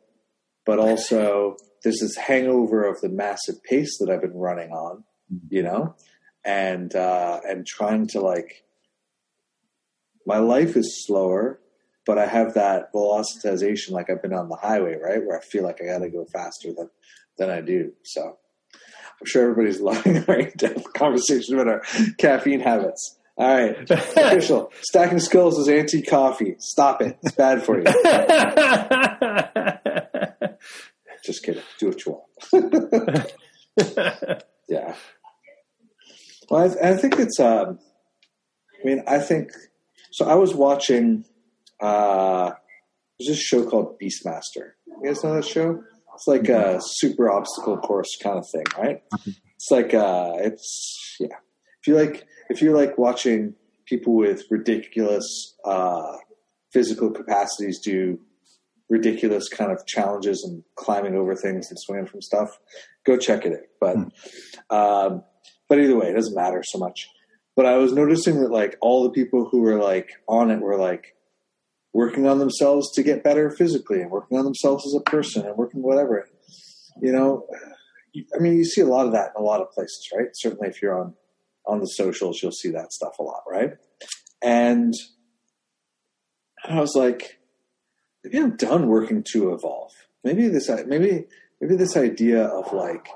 But 0.66 0.80
also, 0.80 1.58
there's 1.84 2.00
this 2.00 2.16
hangover 2.16 2.86
of 2.86 3.02
the 3.02 3.10
massive 3.10 3.62
pace 3.64 3.98
that 4.00 4.10
I've 4.10 4.22
been 4.22 4.34
running 4.38 4.72
on, 4.72 5.04
you 5.50 5.64
know, 5.64 5.96
and, 6.46 6.94
uh, 6.96 7.42
and 7.48 7.66
trying 7.66 8.08
to 8.08 8.22
like, 8.22 8.64
my 10.26 10.38
life 10.38 10.78
is 10.78 11.06
slower, 11.06 11.60
but 12.06 12.18
I 12.18 12.26
have 12.26 12.54
that 12.54 12.94
velocitization 12.94 13.92
like 13.92 14.10
I've 14.10 14.22
been 14.22 14.34
on 14.34 14.50
the 14.50 14.56
highway, 14.56 14.96
right? 14.96 15.24
Where 15.26 15.38
I 15.38 15.42
feel 15.42 15.64
like 15.64 15.82
I 15.82 15.86
got 15.86 16.00
to 16.00 16.10
go 16.10 16.26
faster 16.26 16.74
than, 16.74 16.90
than 17.38 17.50
I 17.50 17.62
do. 17.62 17.92
So 18.04 18.38
I'm 18.74 19.26
sure 19.26 19.50
everybody's 19.50 19.82
loving 19.82 20.24
our 20.28 20.40
in-depth 20.40 20.94
conversation 20.94 21.60
about 21.60 21.68
our 21.68 21.82
caffeine 22.18 22.62
habits. 22.62 23.18
All 23.36 23.48
right. 23.48 23.76
Official. 23.90 24.72
Stacking 24.82 25.20
skulls 25.20 25.58
is 25.58 25.68
anti-coffee. 25.68 26.56
Stop 26.60 27.02
it. 27.02 27.18
It's 27.24 27.36
bad 27.36 27.64
for 27.64 27.80
you. 27.80 27.84
Just 31.24 31.44
kidding. 31.44 31.64
Do 31.80 31.88
what 31.88 32.06
you 32.06 32.22
want. 32.52 33.34
yeah. 34.70 34.96
Well, 36.50 36.62
I, 36.62 36.90
I 36.90 36.98
think 36.98 37.20
it's. 37.20 37.40
Um, 37.40 37.80
I 38.82 38.88
mean, 38.88 39.04
I 39.08 39.20
think. 39.20 39.52
So 40.12 40.28
I 40.28 40.36
was 40.36 40.54
watching. 40.54 41.26
Uh, 41.80 42.52
there's 43.20 43.38
this 43.38 43.42
show 43.42 43.66
called 43.66 44.00
Beastmaster. 44.00 44.74
You 44.88 45.02
guys 45.06 45.24
know 45.24 45.36
that 45.36 45.46
show? 45.46 45.82
It's 46.16 46.28
like 46.28 46.50
a 46.50 46.80
super 46.82 47.32
obstacle 47.32 47.78
course 47.78 48.18
kind 48.22 48.38
of 48.38 48.46
thing, 48.52 48.66
right? 48.78 49.02
It's 49.56 49.72
like 49.72 49.94
uh, 49.94 50.34
it's 50.38 51.16
yeah. 51.20 51.38
If 51.82 51.88
you 51.88 51.96
like, 51.96 52.26
if 52.50 52.62
you 52.62 52.72
like 52.76 52.98
watching 52.98 53.56
people 53.86 54.16
with 54.16 54.44
ridiculous 54.50 55.56
uh, 55.66 56.18
physical 56.72 57.12
capacities 57.12 57.80
do 57.80 58.20
ridiculous 58.90 59.50
kind 59.50 59.72
of 59.72 59.86
challenges 59.86 60.44
and 60.44 60.64
climbing 60.76 61.16
over 61.16 61.36
things 61.36 61.70
and 61.70 61.80
swinging 61.80 62.06
from 62.06 62.22
stuff, 62.22 62.50
go 63.06 63.18
check 63.18 63.46
it 63.46 63.54
out. 63.54 64.12
But 64.70 64.76
um, 64.76 65.24
but 65.70 65.80
either 65.80 65.98
way, 65.98 66.10
it 66.10 66.14
doesn't 66.14 66.36
matter 66.36 66.62
so 66.66 66.78
much. 66.78 67.08
But 67.56 67.66
I 67.66 67.78
was 67.78 67.94
noticing 67.94 68.42
that 68.42 68.52
like 68.52 68.78
all 68.82 69.04
the 69.04 69.12
people 69.12 69.48
who 69.50 69.62
were 69.62 69.82
like 69.82 70.12
on 70.28 70.52
it 70.52 70.60
were 70.60 70.78
like 70.78 71.16
working 71.94 72.28
on 72.28 72.40
themselves 72.40 72.92
to 72.94 73.04
get 73.04 73.24
better 73.24 73.52
physically 73.52 74.02
and 74.02 74.10
working 74.10 74.38
on 74.38 74.46
themselves 74.46 74.86
as 74.88 74.96
a 75.00 75.10
person 75.10 75.46
and 75.46 75.56
working 75.56 75.84
whatever. 75.84 76.28
You 77.02 77.12
know, 77.12 77.48
I 78.36 78.40
mean, 78.40 78.58
you 78.58 78.66
see 78.66 78.82
a 78.82 78.88
lot 78.88 79.06
of 79.06 79.14
that 79.14 79.32
in 79.36 79.42
a 79.42 79.46
lot 79.46 79.62
of 79.62 79.72
places, 79.72 80.08
right? 80.16 80.28
Certainly, 80.34 80.70
if 80.70 80.82
you're 80.82 81.00
on 81.00 81.14
on 81.66 81.80
the 81.80 81.86
socials, 81.86 82.42
you'll 82.42 82.52
see 82.52 82.70
that 82.72 82.92
stuff 82.92 83.18
a 83.20 83.24
lot, 83.24 83.44
right? 83.50 83.72
And 84.42 84.94
I 86.66 86.80
was 86.80 86.96
like, 86.96 87.40
maybe 88.24 88.38
I'm 88.40 88.56
done 88.56 88.88
working 88.88 89.24
to 89.34 89.54
evolve. 89.54 89.92
Maybe 90.24 90.48
this, 90.48 90.70
maybe 90.88 91.26
maybe 91.60 91.76
this 91.76 91.98
idea 91.98 92.46
of 92.46 92.74
like 92.74 93.08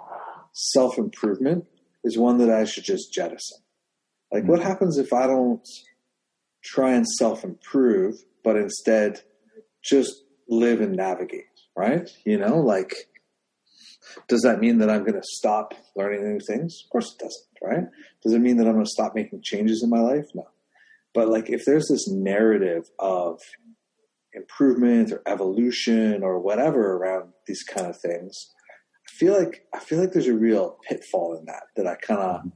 self 0.53 0.97
improvement 0.97 1.65
is 2.03 2.17
one 2.17 2.37
that 2.39 2.49
I 2.49 2.65
should 2.65 2.83
just 2.83 3.13
jettison. 3.13 3.59
Like, 4.31 4.45
what 4.45 4.59
hmm. 4.59 4.67
happens 4.67 4.97
if 4.97 5.13
I 5.13 5.27
don't 5.27 5.67
try 6.63 6.93
and 6.93 7.07
self 7.07 7.43
improve, 7.43 8.15
but 8.43 8.55
instead 8.55 9.21
just 9.83 10.23
live 10.49 10.81
and 10.81 10.95
navigate, 10.95 11.45
right? 11.75 12.09
You 12.25 12.37
know, 12.37 12.57
like, 12.59 12.93
does 14.27 14.41
that 14.41 14.59
mean 14.59 14.79
that 14.79 14.89
I'm 14.89 15.01
going 15.01 15.13
to 15.13 15.23
stop 15.23 15.73
learning 15.95 16.23
new 16.23 16.39
things? 16.39 16.81
Of 16.85 16.89
course 16.89 17.13
it 17.13 17.23
doesn't, 17.23 17.47
right? 17.61 17.85
Does 18.23 18.33
it 18.33 18.39
mean 18.39 18.57
that 18.57 18.67
I'm 18.67 18.73
going 18.73 18.85
to 18.85 18.91
stop 18.91 19.15
making 19.15 19.41
changes 19.43 19.81
in 19.83 19.89
my 19.89 19.99
life? 19.99 20.25
No. 20.33 20.47
But 21.13 21.29
like, 21.29 21.49
if 21.49 21.63
there's 21.65 21.87
this 21.89 22.07
narrative 22.07 22.83
of 22.99 23.39
improvement 24.37 25.11
or 25.11 25.21
evolution 25.25 26.23
or 26.23 26.39
whatever 26.39 26.93
around 26.93 27.33
these 27.45 27.63
kind 27.63 27.87
of 27.87 27.99
things, 27.99 28.51
I 29.07 29.11
feel 29.11 29.37
like 29.37 29.65
I 29.73 29.79
feel 29.79 29.99
like 29.99 30.13
there's 30.13 30.27
a 30.27 30.33
real 30.33 30.77
pitfall 30.87 31.37
in 31.37 31.45
that 31.45 31.63
that 31.75 31.87
I 31.87 31.95
kind 31.95 32.21
of, 32.21 32.35
mm-hmm. 32.37 32.49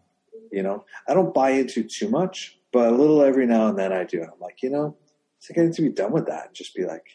you 0.51 0.63
know, 0.63 0.86
I 1.07 1.13
don't 1.13 1.34
buy 1.34 1.51
into 1.51 1.84
too 1.84 2.09
much, 2.09 2.57
but 2.71 2.88
a 2.88 2.95
little 2.95 3.21
every 3.21 3.45
now 3.45 3.67
and 3.67 3.77
then 3.77 3.91
I 3.91 4.03
do. 4.03 4.21
And 4.21 4.29
I'm 4.32 4.39
like, 4.39 4.61
you 4.63 4.69
know, 4.69 4.97
it's 5.38 5.49
like 5.49 5.59
I 5.59 5.65
need 5.65 5.73
to 5.73 5.82
be 5.82 5.89
done 5.89 6.11
with 6.11 6.27
that 6.27 6.47
and 6.47 6.55
just 6.55 6.75
be 6.75 6.86
like, 6.86 7.05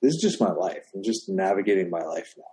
this 0.00 0.14
is 0.14 0.20
just 0.20 0.40
my 0.40 0.50
life. 0.50 0.90
I'm 0.94 1.02
just 1.02 1.28
navigating 1.28 1.90
my 1.90 2.02
life 2.02 2.34
now. 2.36 2.44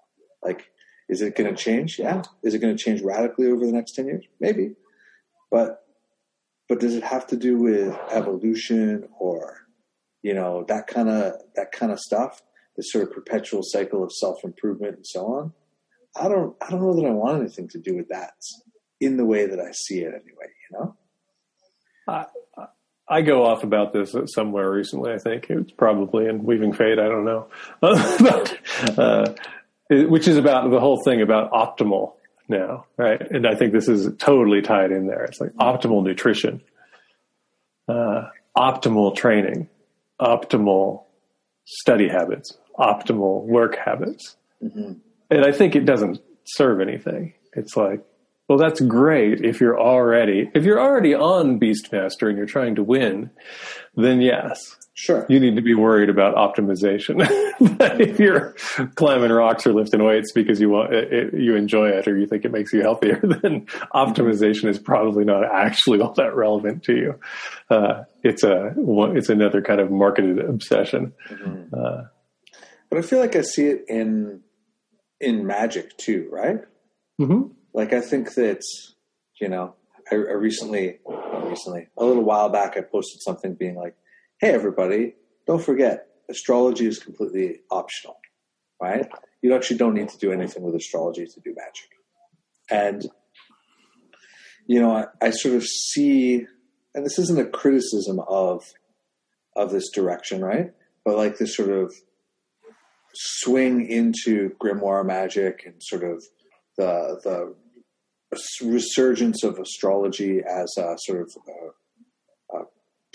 Like, 0.44 0.72
is 1.10 1.22
it 1.22 1.36
going 1.36 1.54
to 1.54 1.62
change? 1.62 2.00
Yeah. 2.00 2.22
Is 2.44 2.54
it 2.54 2.60
going 2.60 2.76
to 2.76 2.82
change 2.82 3.02
radically 3.02 3.48
over 3.48 3.66
the 3.66 3.72
next 3.72 3.96
10 3.96 4.06
years? 4.06 4.26
Maybe. 4.40 4.76
But, 5.52 5.84
but 6.70 6.80
does 6.80 6.96
it 6.96 7.04
have 7.04 7.28
to 7.28 7.36
do 7.36 7.58
with 7.58 7.98
evolution 8.10 9.10
or, 9.20 9.61
you 10.22 10.34
know, 10.34 10.66
that 10.68 10.88
kind 10.88 11.10
of, 11.10 11.34
that 11.56 11.72
kind 11.72 11.92
of 11.92 12.00
stuff? 12.00 12.42
This 12.78 12.92
sort 12.92 13.08
of 13.08 13.14
perpetual 13.14 13.62
cycle 13.64 14.04
of 14.04 14.12
self 14.12 14.44
improvement 14.44 14.96
and 14.96 15.06
so 15.06 15.26
on. 15.26 15.54
I 16.16 16.28
don't, 16.28 16.56
I 16.62 16.70
don't 16.70 16.82
know 16.82 16.96
that 16.96 17.06
I 17.06 17.12
want 17.12 17.42
anything 17.42 17.68
to 17.70 17.80
do 17.80 17.96
with 17.96 18.10
that 18.10 18.34
in 19.00 19.18
the 19.18 19.26
way 19.26 19.46
that 19.46 19.60
I 19.60 19.72
see 19.72 20.00
it 20.00 20.14
anyway, 20.14 20.52
you 20.70 20.78
know? 20.78 20.96
I, 22.08 22.26
I 23.12 23.22
go 23.22 23.46
off 23.46 23.64
about 23.64 23.92
this 23.92 24.16
somewhere 24.34 24.72
recently. 24.72 25.12
I 25.12 25.18
think 25.18 25.50
it's 25.50 25.72
probably 25.72 26.28
in 26.28 26.44
Weaving 26.44 26.72
Fate. 26.72 26.98
I 26.98 27.10
don't 27.10 27.26
know, 27.26 27.48
but 27.82 28.58
uh, 28.98 29.34
which 29.90 30.30
is 30.30 30.38
about 30.38 30.72
the 30.72 30.80
whole 30.80 31.04
thing 31.04 31.22
about 31.22 31.52
optimal 31.52 32.14
now, 32.48 32.86
right? 32.96 33.20
And 33.20 33.46
I 33.46 33.56
think 33.56 33.74
this 33.74 33.90
is 33.90 34.16
totally 34.18 34.62
tied 34.62 34.92
in 34.92 35.08
there. 35.08 35.26
It's 35.26 35.42
like 35.42 35.52
optimal 35.54 36.04
nutrition, 36.04 36.62
uh, 37.90 38.30
optimal 38.56 39.14
training, 39.14 39.68
optimal 40.22 41.04
study 41.66 42.08
habits, 42.08 42.58
optimal 42.78 43.44
work 43.46 43.76
habits, 43.76 44.38
mm-hmm. 44.64 44.94
and 45.30 45.46
I 45.46 45.52
think 45.52 45.76
it 45.76 45.86
doesn't 45.86 46.20
serve 46.46 46.80
anything. 46.80 47.34
It's 47.54 47.76
like 47.76 48.02
well, 48.52 48.58
that's 48.58 48.82
great 48.82 49.46
if 49.46 49.62
you're 49.62 49.80
already 49.80 50.52
if 50.54 50.66
you're 50.66 50.82
already 50.82 51.14
on 51.14 51.58
Beastmaster 51.58 52.28
and 52.28 52.38
you're 52.38 52.46
trying 52.46 52.76
to 52.76 52.84
win, 52.84 53.30
then 53.96 54.20
yes. 54.20 54.76
Sure. 54.94 55.26
You 55.30 55.40
need 55.40 55.56
to 55.56 55.62
be 55.62 55.74
worried 55.74 56.10
about 56.10 56.36
optimization. 56.36 57.18
but 57.78 58.02
if 58.02 58.20
you're 58.20 58.54
climbing 58.96 59.32
rocks 59.32 59.66
or 59.66 59.74
lifting 59.74 60.04
weights 60.04 60.32
because 60.34 60.60
you 60.60 60.70
want 60.70 60.94
it, 60.94 61.14
it, 61.14 61.34
you 61.34 61.56
enjoy 61.56 61.90
it 61.90 62.08
or 62.08 62.18
you 62.18 62.28
think 62.28 62.44
it 62.46 62.52
makes 62.52 62.74
you 62.74 62.82
healthier, 62.82 63.20
then 63.42 63.66
optimization 63.96 64.70
is 64.70 64.78
probably 64.78 65.24
not 65.24 65.44
actually 65.46 66.02
all 66.02 66.14
that 66.14 66.36
relevant 66.36 66.84
to 66.84 66.94
you. 66.94 67.20
Uh, 67.70 68.04
it's 68.24 68.44
a 68.44 68.76
it's 69.16 69.30
another 69.30 69.62
kind 69.62 69.80
of 69.80 69.90
marketed 69.90 70.40
obsession. 70.40 71.14
Mm-hmm. 71.30 71.74
Uh, 71.74 72.04
but 72.90 73.00
I 73.00 73.02
feel 73.02 73.20
like 73.20 73.36
I 73.36 73.42
see 73.42 73.68
it 73.68 73.86
in 73.88 74.42
in 75.20 75.48
magic 75.48 75.98
too, 75.98 76.28
right? 76.32 76.60
Mm-hmm 77.20 77.54
like 77.74 77.94
I 77.94 78.02
think 78.02 78.34
that 78.36 78.62
you 79.40 79.50
know 79.50 79.76
I, 80.12 80.16
I 80.16 80.18
recently 80.18 81.00
recently 81.44 81.88
a 81.98 82.06
little 82.06 82.24
while 82.24 82.50
back 82.50 82.78
I 82.78 82.82
posted 82.82 83.22
something 83.22 83.56
being 83.56 83.76
like, 83.76 83.96
hey 84.42 84.50
everybody, 84.50 85.14
don't 85.46 85.64
forget 85.64 86.08
astrology 86.28 86.88
is 86.88 86.98
completely 86.98 87.60
optional, 87.70 88.18
right? 88.82 89.08
You 89.44 89.54
actually 89.54 89.78
don't 89.78 89.94
need 89.94 90.10
to 90.10 90.18
do 90.18 90.32
anything 90.32 90.64
with 90.64 90.74
astrology 90.74 91.28
to 91.28 91.40
do 91.42 91.54
magic, 91.56 91.90
and 92.70 93.06
you 94.66 94.82
know 94.82 94.96
I, 94.96 95.06
I 95.22 95.30
sort 95.30 95.54
of 95.54 95.64
see, 95.64 96.48
and 96.96 97.06
this 97.06 97.20
isn't 97.20 97.40
a 97.40 97.46
criticism 97.46 98.20
of 98.28 98.64
of 99.56 99.70
this 99.70 99.92
direction, 99.92 100.44
right? 100.44 100.72
But 101.06 101.18
like 101.18 101.38
this 101.38 101.56
sort 101.56 101.70
of 101.70 101.94
swing 103.14 103.86
into 103.88 104.56
grimoire 104.60 105.06
magic 105.06 105.64
and 105.68 105.76
sort 105.80 106.04
of 106.04 106.24
the 106.78 107.20
the 107.24 107.56
resurgence 108.66 109.44
of 109.44 109.60
astrology 109.60 110.40
as 110.40 110.74
a 110.80 110.96
sort 110.98 111.22
of 111.22 111.30
a, 111.48 111.52
a 111.52 111.72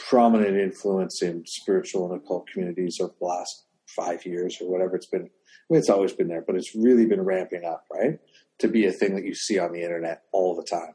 prominent 0.09 0.57
influence 0.57 1.23
in 1.23 1.43
spiritual 1.47 2.11
and 2.11 2.21
occult 2.21 2.47
communities 2.53 2.99
over 3.01 3.13
the 3.19 3.27
last 3.27 3.65
five 3.87 4.25
years 4.25 4.59
or 4.61 4.71
whatever 4.71 4.97
it's 4.97 5.07
been. 5.07 5.23
I 5.23 5.69
mean, 5.69 5.81
it's 5.81 5.91
always 5.91 6.13
been 6.13 6.29
there, 6.29 6.45
but 6.47 6.55
it's 6.57 6.75
really 6.77 7.07
been 7.07 7.23
ramping 7.23 7.65
up, 7.65 7.85
right? 7.93 8.19
To 8.61 8.69
be 8.69 8.87
a 8.87 8.93
thing 8.93 9.17
that 9.17 9.25
you 9.25 9.35
see 9.35 9.59
on 9.59 9.73
the 9.73 9.83
internet 9.83 10.23
all 10.33 10.55
the 10.55 10.63
time. 10.63 10.95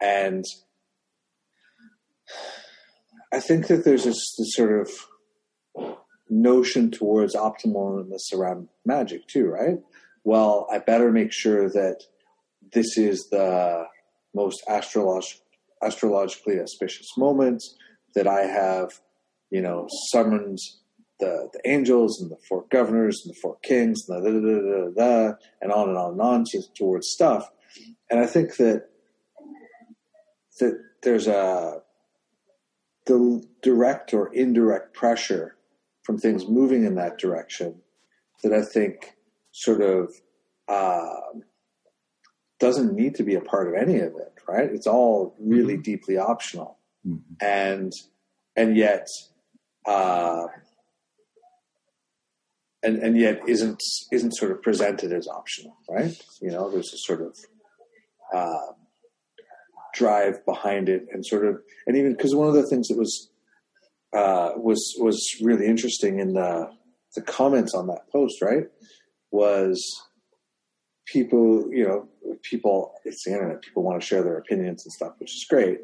And 0.00 0.44
I 3.32 3.38
think 3.38 3.68
that 3.68 3.84
there's 3.84 4.04
this, 4.04 4.34
this 4.36 4.54
sort 4.54 4.80
of 4.80 5.96
notion 6.28 6.90
towards 6.90 7.36
optimalness 7.36 8.32
around 8.34 8.68
magic 8.84 9.28
too, 9.28 9.46
right? 9.46 9.78
Well, 10.24 10.66
I 10.72 10.78
better 10.78 11.12
make 11.12 11.32
sure 11.32 11.68
that 11.68 12.02
this 12.72 12.98
is 12.98 13.28
the 13.30 13.84
most 14.34 14.64
astrolog- 14.68 15.40
astrologically 15.82 16.58
auspicious 16.58 17.08
moment 17.16 17.62
that 18.14 18.26
I 18.26 18.42
have, 18.42 19.00
you 19.50 19.60
know, 19.60 19.88
summoned 20.10 20.58
the, 21.20 21.48
the 21.52 21.60
angels 21.70 22.20
and 22.20 22.30
the 22.30 22.36
four 22.48 22.64
governors 22.70 23.22
and 23.24 23.34
the 23.34 23.38
four 23.40 23.56
kings 23.62 24.08
and, 24.08 24.24
the 24.24 24.30
da, 24.30 24.40
da, 24.40 25.04
da, 25.04 25.28
da, 25.30 25.36
and 25.60 25.72
on 25.72 25.88
and 25.88 25.98
on 25.98 26.12
and 26.12 26.20
on 26.20 26.44
to, 26.46 26.62
towards 26.76 27.08
stuff. 27.08 27.50
And 28.10 28.20
I 28.20 28.26
think 28.26 28.56
that 28.56 28.88
that 30.60 30.78
there's 31.02 31.26
a 31.26 31.80
the 33.06 33.42
direct 33.62 34.14
or 34.14 34.32
indirect 34.32 34.94
pressure 34.94 35.56
from 36.02 36.18
things 36.18 36.46
moving 36.46 36.84
in 36.84 36.94
that 36.96 37.18
direction 37.18 37.80
that 38.42 38.52
I 38.52 38.62
think 38.62 39.16
sort 39.52 39.80
of 39.80 40.14
um, 40.68 41.42
doesn't 42.60 42.94
need 42.94 43.14
to 43.16 43.22
be 43.22 43.34
a 43.34 43.40
part 43.40 43.68
of 43.68 43.74
any 43.74 43.98
of 43.98 44.14
it, 44.14 44.32
right? 44.48 44.70
It's 44.70 44.86
all 44.86 45.34
really 45.40 45.74
mm-hmm. 45.74 45.82
deeply 45.82 46.16
optional, 46.16 46.78
mm-hmm. 47.06 47.16
and 47.40 47.92
and 48.56 48.76
yet, 48.76 49.06
uh, 49.86 50.46
and 52.82 52.96
and 52.98 53.16
yet 53.16 53.40
isn't 53.46 53.80
isn't 54.10 54.32
sort 54.32 54.52
of 54.52 54.62
presented 54.62 55.12
as 55.12 55.28
optional, 55.28 55.76
right? 55.88 56.14
You 56.40 56.50
know, 56.50 56.70
there's 56.70 56.92
a 56.92 56.98
sort 56.98 57.22
of 57.22 57.36
uh, 58.34 58.72
drive 59.94 60.44
behind 60.44 60.88
it, 60.88 61.06
and 61.12 61.24
sort 61.24 61.46
of, 61.46 61.60
and 61.86 61.96
even 61.96 62.12
because 62.12 62.34
one 62.34 62.48
of 62.48 62.54
the 62.54 62.66
things 62.66 62.88
that 62.88 62.98
was 62.98 63.30
uh, 64.12 64.52
was 64.56 64.94
was 64.98 65.24
really 65.42 65.66
interesting 65.66 66.18
in 66.18 66.34
the 66.34 66.70
the 67.14 67.22
comments 67.22 67.74
on 67.74 67.86
that 67.88 68.10
post, 68.10 68.40
right, 68.42 68.64
was 69.30 70.02
people, 71.06 71.68
you 71.70 71.84
know, 71.84 72.08
people, 72.42 72.94
it's 73.04 73.24
the 73.24 73.32
internet, 73.32 73.62
people 73.62 73.82
want 73.82 74.00
to 74.00 74.06
share 74.06 74.22
their 74.22 74.38
opinions 74.38 74.84
and 74.84 74.92
stuff, 74.92 75.12
which 75.18 75.34
is 75.34 75.46
great. 75.48 75.80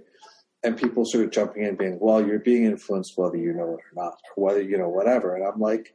And 0.64 0.76
people 0.76 1.04
sort 1.06 1.24
of 1.24 1.30
jumping 1.30 1.64
in 1.64 1.76
being, 1.76 1.98
well, 2.00 2.24
you're 2.24 2.40
being 2.40 2.64
influenced 2.64 3.12
whether 3.16 3.36
you 3.36 3.52
know 3.52 3.74
it 3.74 3.80
or 3.80 3.92
not, 3.94 4.18
or 4.36 4.44
whether, 4.44 4.60
you 4.60 4.76
know, 4.76 4.88
whatever. 4.88 5.36
And 5.36 5.46
I'm 5.46 5.60
like, 5.60 5.94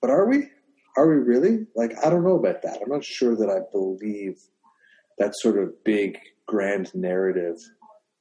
but 0.00 0.10
are 0.10 0.28
we? 0.28 0.48
Are 0.96 1.08
we 1.08 1.14
really? 1.14 1.66
Like, 1.76 1.92
I 2.04 2.10
don't 2.10 2.24
know 2.24 2.36
about 2.36 2.62
that. 2.62 2.80
I'm 2.82 2.90
not 2.90 3.04
sure 3.04 3.36
that 3.36 3.48
I 3.48 3.60
believe 3.70 4.34
that 5.18 5.32
sort 5.36 5.58
of 5.58 5.84
big, 5.84 6.18
grand 6.46 6.92
narrative 6.94 7.56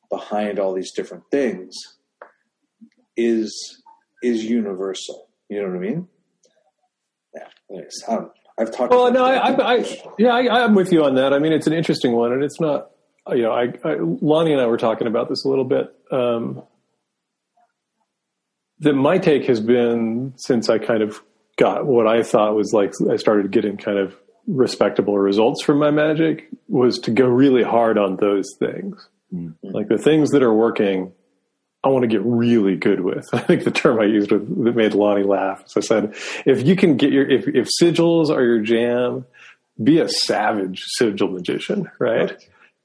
behind 0.09 0.59
all 0.59 0.73
these 0.73 0.91
different 0.93 1.23
things 1.31 1.75
is 3.17 3.81
is 4.21 4.45
universal. 4.45 5.29
You 5.49 5.61
know 5.61 5.69
what 5.69 5.77
I 5.77 5.79
mean? 5.79 6.07
Yeah. 7.35 7.47
Anyways, 7.69 8.03
don't, 8.07 8.31
I've 8.57 8.71
talked. 8.71 8.91
Well, 8.91 9.11
no, 9.11 9.25
I, 9.25 9.51
I, 9.51 9.73
I, 9.75 9.97
yeah, 10.19 10.33
I, 10.33 10.63
am 10.63 10.75
with 10.75 10.93
you 10.93 11.03
on 11.03 11.15
that. 11.15 11.33
I 11.33 11.39
mean, 11.39 11.53
it's 11.53 11.67
an 11.67 11.73
interesting 11.73 12.11
one, 12.11 12.31
and 12.31 12.43
it's 12.43 12.59
not. 12.59 12.90
You 13.30 13.43
know, 13.43 13.51
I, 13.51 13.74
I 13.84 13.97
Lonnie 13.99 14.51
and 14.51 14.61
I 14.61 14.65
were 14.65 14.78
talking 14.78 15.07
about 15.07 15.30
this 15.30 15.45
a 15.45 15.49
little 15.49 15.65
bit. 15.65 15.93
Um, 16.11 16.63
that 18.80 18.93
my 18.93 19.19
take 19.19 19.45
has 19.45 19.59
been 19.59 20.34
since 20.38 20.69
I 20.69 20.80
kind 20.80 21.03
of 21.03 21.22
got 21.57 21.86
what 21.86 22.07
I 22.07 22.24
thought 22.24 22.55
was 22.55 22.74
like 22.74 22.93
I 23.09 23.15
started 23.17 23.51
getting 23.51 23.78
kind 23.78 23.99
of 23.99 24.15
respectable 24.47 25.17
results 25.17 25.63
from 25.63 25.78
my 25.78 25.91
magic 25.91 26.49
was 26.67 26.99
to 26.99 27.11
go 27.11 27.26
really 27.28 27.63
hard 27.63 27.97
on 27.97 28.17
those 28.17 28.47
things. 28.59 29.07
Mm-hmm. 29.34 29.67
Like 29.69 29.88
the 29.88 29.97
things 29.97 30.32
that 30.32 30.43
are 30.43 30.53
working, 30.53 31.13
I 31.84 31.89
want 31.89 32.03
to 32.03 32.07
get 32.07 32.22
really 32.24 32.76
good 32.76 33.01
with. 33.01 33.28
I 33.34 33.39
think 33.39 33.63
the 33.63 33.72
term 33.72 33.99
I 33.99 34.05
used 34.05 34.32
with, 34.32 34.47
that 34.65 34.76
made 34.76 34.93
Lonnie 34.93 35.24
laugh. 35.24 35.63
So 35.67 35.80
I 35.80 35.84
said, 35.84 36.15
if 36.45 36.65
you 36.65 36.76
can 36.76 36.97
get 36.97 37.11
your, 37.11 37.30
if, 37.30 37.47
if 37.47 37.69
sigils 37.82 38.30
are 38.30 38.43
your 38.43 38.59
jam, 38.59 39.26
be 39.82 39.99
a 39.99 40.09
savage 40.09 40.84
sigil 40.86 41.30
magician, 41.30 41.89
right? 41.99 42.36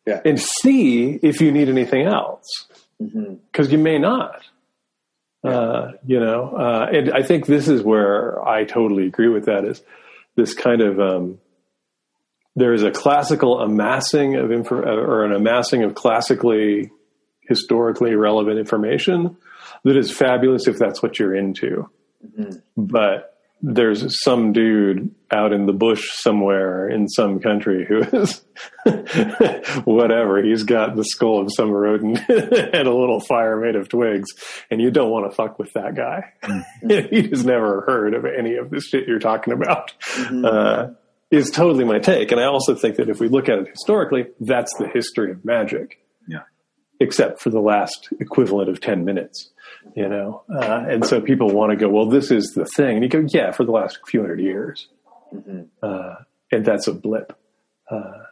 Yeah. 0.06 0.20
And 0.24 0.40
see 0.40 1.18
if 1.22 1.40
you 1.40 1.50
need 1.50 1.68
anything 1.68 2.06
else. 2.06 2.66
Mm-hmm. 3.02 3.34
Cause 3.52 3.72
you 3.72 3.78
may 3.78 3.98
not. 3.98 4.42
Yeah. 5.44 5.50
Uh, 5.50 5.92
you 6.06 6.20
know, 6.20 6.54
uh, 6.56 6.88
and 6.92 7.12
I 7.12 7.22
think 7.22 7.46
this 7.46 7.68
is 7.68 7.82
where 7.82 8.42
I 8.46 8.64
totally 8.64 9.06
agree 9.06 9.28
with 9.28 9.46
that 9.46 9.64
is 9.64 9.82
this 10.34 10.54
kind 10.54 10.80
of, 10.80 11.00
um, 11.00 11.38
there 12.54 12.72
is 12.72 12.82
a 12.82 12.90
classical 12.90 13.60
amassing 13.60 14.36
of 14.36 14.50
info 14.50 14.76
or 14.76 15.24
an 15.24 15.32
amassing 15.32 15.82
of 15.82 15.94
classically 15.94 16.90
historically 17.42 18.14
relevant 18.14 18.58
information 18.58 19.36
that 19.84 19.96
is 19.96 20.10
fabulous 20.10 20.66
if 20.66 20.78
that's 20.78 21.02
what 21.02 21.18
you're 21.18 21.34
into. 21.34 21.88
Mm-hmm. 22.26 22.56
But 22.76 23.35
there's 23.62 24.22
some 24.22 24.52
dude 24.52 25.14
out 25.30 25.52
in 25.52 25.66
the 25.66 25.72
bush 25.72 26.02
somewhere 26.12 26.88
in 26.88 27.08
some 27.08 27.40
country 27.40 27.86
who 27.86 28.02
is 28.02 28.42
whatever. 29.84 30.42
He's 30.42 30.62
got 30.62 30.94
the 30.94 31.04
skull 31.04 31.40
of 31.40 31.50
some 31.54 31.70
rodent 31.70 32.18
and 32.28 32.88
a 32.88 32.94
little 32.94 33.20
fire 33.20 33.56
made 33.56 33.76
of 33.76 33.88
twigs, 33.88 34.30
and 34.70 34.80
you 34.80 34.90
don't 34.90 35.10
want 35.10 35.30
to 35.30 35.34
fuck 35.34 35.58
with 35.58 35.72
that 35.72 35.94
guy. 35.94 36.32
Mm-hmm. 36.42 36.88
he 37.14 37.28
has 37.28 37.44
never 37.44 37.82
heard 37.82 38.14
of 38.14 38.24
any 38.24 38.56
of 38.56 38.70
this 38.70 38.84
shit 38.84 39.08
you're 39.08 39.18
talking 39.18 39.52
about. 39.52 39.92
Mm-hmm. 40.14 40.44
Uh, 40.44 40.86
is 41.28 41.50
totally 41.50 41.84
my 41.84 41.98
take, 41.98 42.30
and 42.30 42.40
I 42.40 42.44
also 42.44 42.76
think 42.76 42.96
that 42.96 43.08
if 43.08 43.18
we 43.18 43.26
look 43.26 43.48
at 43.48 43.58
it 43.58 43.68
historically, 43.68 44.26
that's 44.38 44.72
the 44.78 44.86
history 44.86 45.32
of 45.32 45.44
magic. 45.44 45.98
Yeah. 46.98 47.06
Except 47.06 47.40
for 47.40 47.50
the 47.50 47.60
last 47.60 48.08
equivalent 48.20 48.68
of 48.68 48.80
ten 48.80 49.04
minutes, 49.04 49.50
you 49.94 50.08
know, 50.08 50.42
uh, 50.54 50.84
and 50.88 51.04
so 51.04 51.20
people 51.20 51.50
want 51.50 51.70
to 51.70 51.76
go, 51.76 51.88
well, 51.88 52.06
this 52.06 52.30
is 52.30 52.52
the 52.54 52.64
thing, 52.64 52.96
and 52.96 53.02
you 53.02 53.08
go, 53.08 53.26
yeah, 53.28 53.50
for 53.50 53.64
the 53.64 53.72
last 53.72 53.98
few 54.06 54.20
hundred 54.20 54.40
years, 54.40 54.88
mm-hmm. 55.34 55.62
uh, 55.82 56.14
and 56.50 56.64
that's 56.64 56.86
a 56.86 56.92
blip. 56.92 57.38
Uh, 57.90 58.24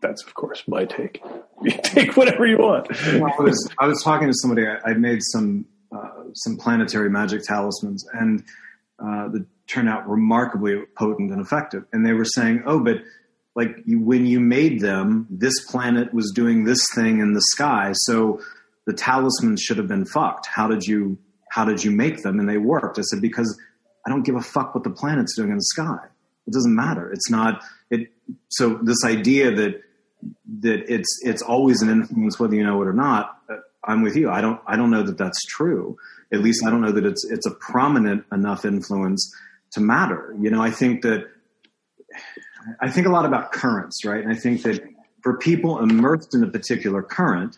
that's 0.00 0.22
of 0.24 0.34
course 0.34 0.62
my 0.66 0.84
take. 0.84 1.22
You 1.62 1.70
take 1.82 2.16
whatever 2.16 2.46
you 2.46 2.58
want. 2.58 2.88
Well, 2.90 3.32
I, 3.38 3.42
was, 3.42 3.70
I, 3.78 3.86
was, 3.86 4.02
talking 4.02 4.28
to 4.28 4.34
somebody. 4.34 4.66
I, 4.66 4.78
I 4.84 4.94
made 4.94 5.20
some 5.22 5.66
uh, 5.92 6.10
some 6.34 6.56
planetary 6.56 7.10
magic 7.10 7.42
talismans, 7.44 8.06
and 8.12 8.44
uh, 8.98 9.28
that 9.28 9.46
turned 9.66 9.88
out 9.88 10.08
remarkably 10.08 10.82
potent 10.96 11.30
and 11.30 11.40
effective. 11.40 11.84
And 11.92 12.04
they 12.04 12.12
were 12.12 12.24
saying, 12.24 12.62
"Oh, 12.66 12.80
but 12.80 13.02
like 13.56 13.82
when 13.86 14.26
you 14.26 14.38
made 14.38 14.80
them, 14.80 15.26
this 15.30 15.64
planet 15.64 16.12
was 16.12 16.30
doing 16.34 16.64
this 16.64 16.86
thing 16.94 17.20
in 17.20 17.32
the 17.32 17.40
sky, 17.52 17.92
so 17.94 18.40
the 18.86 18.92
talismans 18.92 19.62
should 19.62 19.78
have 19.78 19.88
been 19.88 20.04
fucked. 20.04 20.46
How 20.46 20.68
did 20.68 20.84
you 20.84 21.18
how 21.50 21.64
did 21.64 21.82
you 21.82 21.90
make 21.90 22.22
them? 22.22 22.38
And 22.38 22.48
they 22.48 22.58
worked." 22.58 22.98
I 22.98 23.02
said, 23.02 23.22
"Because 23.22 23.58
I 24.06 24.10
don't 24.10 24.22
give 24.22 24.36
a 24.36 24.42
fuck 24.42 24.74
what 24.74 24.84
the 24.84 24.90
planet's 24.90 25.34
doing 25.34 25.50
in 25.50 25.56
the 25.56 25.62
sky. 25.62 25.98
It 26.46 26.52
doesn't 26.52 26.74
matter. 26.74 27.10
It's 27.10 27.30
not 27.30 27.62
it. 27.90 28.12
So 28.48 28.78
this 28.82 29.04
idea 29.04 29.50
that 29.54 29.82
that 30.60 30.92
it's 30.92 31.20
it's 31.24 31.42
always 31.42 31.82
an 31.82 31.88
influence 31.88 32.38
whether 32.38 32.54
you 32.54 32.62
know 32.62 32.80
it 32.82 32.86
or 32.86 32.92
not. 32.92 33.38
Uh, 33.50 33.56
I'm 33.84 34.02
with 34.02 34.16
you. 34.16 34.30
I 34.30 34.40
don't 34.42 34.60
I 34.66 34.76
don't 34.76 34.90
know 34.90 35.02
that 35.02 35.16
that's 35.16 35.42
true. 35.46 35.96
At 36.32 36.40
least 36.40 36.64
I 36.64 36.70
don't 36.70 36.82
know 36.82 36.92
that 36.92 37.06
it's 37.06 37.24
it's 37.24 37.46
a 37.46 37.52
prominent 37.52 38.24
enough 38.30 38.64
influence 38.64 39.34
to 39.72 39.80
matter. 39.80 40.36
You 40.38 40.50
know, 40.50 40.62
I 40.62 40.70
think 40.70 41.02
that 41.02 41.26
I 42.80 42.90
think 42.90 43.06
a 43.06 43.10
lot 43.10 43.24
about 43.24 43.52
currents, 43.52 44.04
right? 44.04 44.22
And 44.22 44.32
I 44.32 44.36
think 44.36 44.62
that 44.62 44.82
for 45.22 45.38
people 45.38 45.78
immersed 45.80 46.34
in 46.34 46.42
a 46.42 46.48
particular 46.48 47.02
current, 47.02 47.56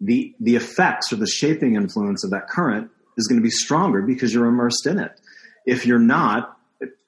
the 0.00 0.34
the 0.40 0.56
effects 0.56 1.12
or 1.12 1.16
the 1.16 1.26
shaping 1.26 1.76
influence 1.76 2.24
of 2.24 2.30
that 2.30 2.48
current 2.48 2.90
is 3.16 3.26
going 3.26 3.40
to 3.40 3.42
be 3.44 3.50
stronger 3.50 4.02
because 4.02 4.34
you're 4.34 4.46
immersed 4.46 4.86
in 4.86 4.98
it. 4.98 5.20
If 5.66 5.86
you're 5.86 5.98
not, 5.98 6.58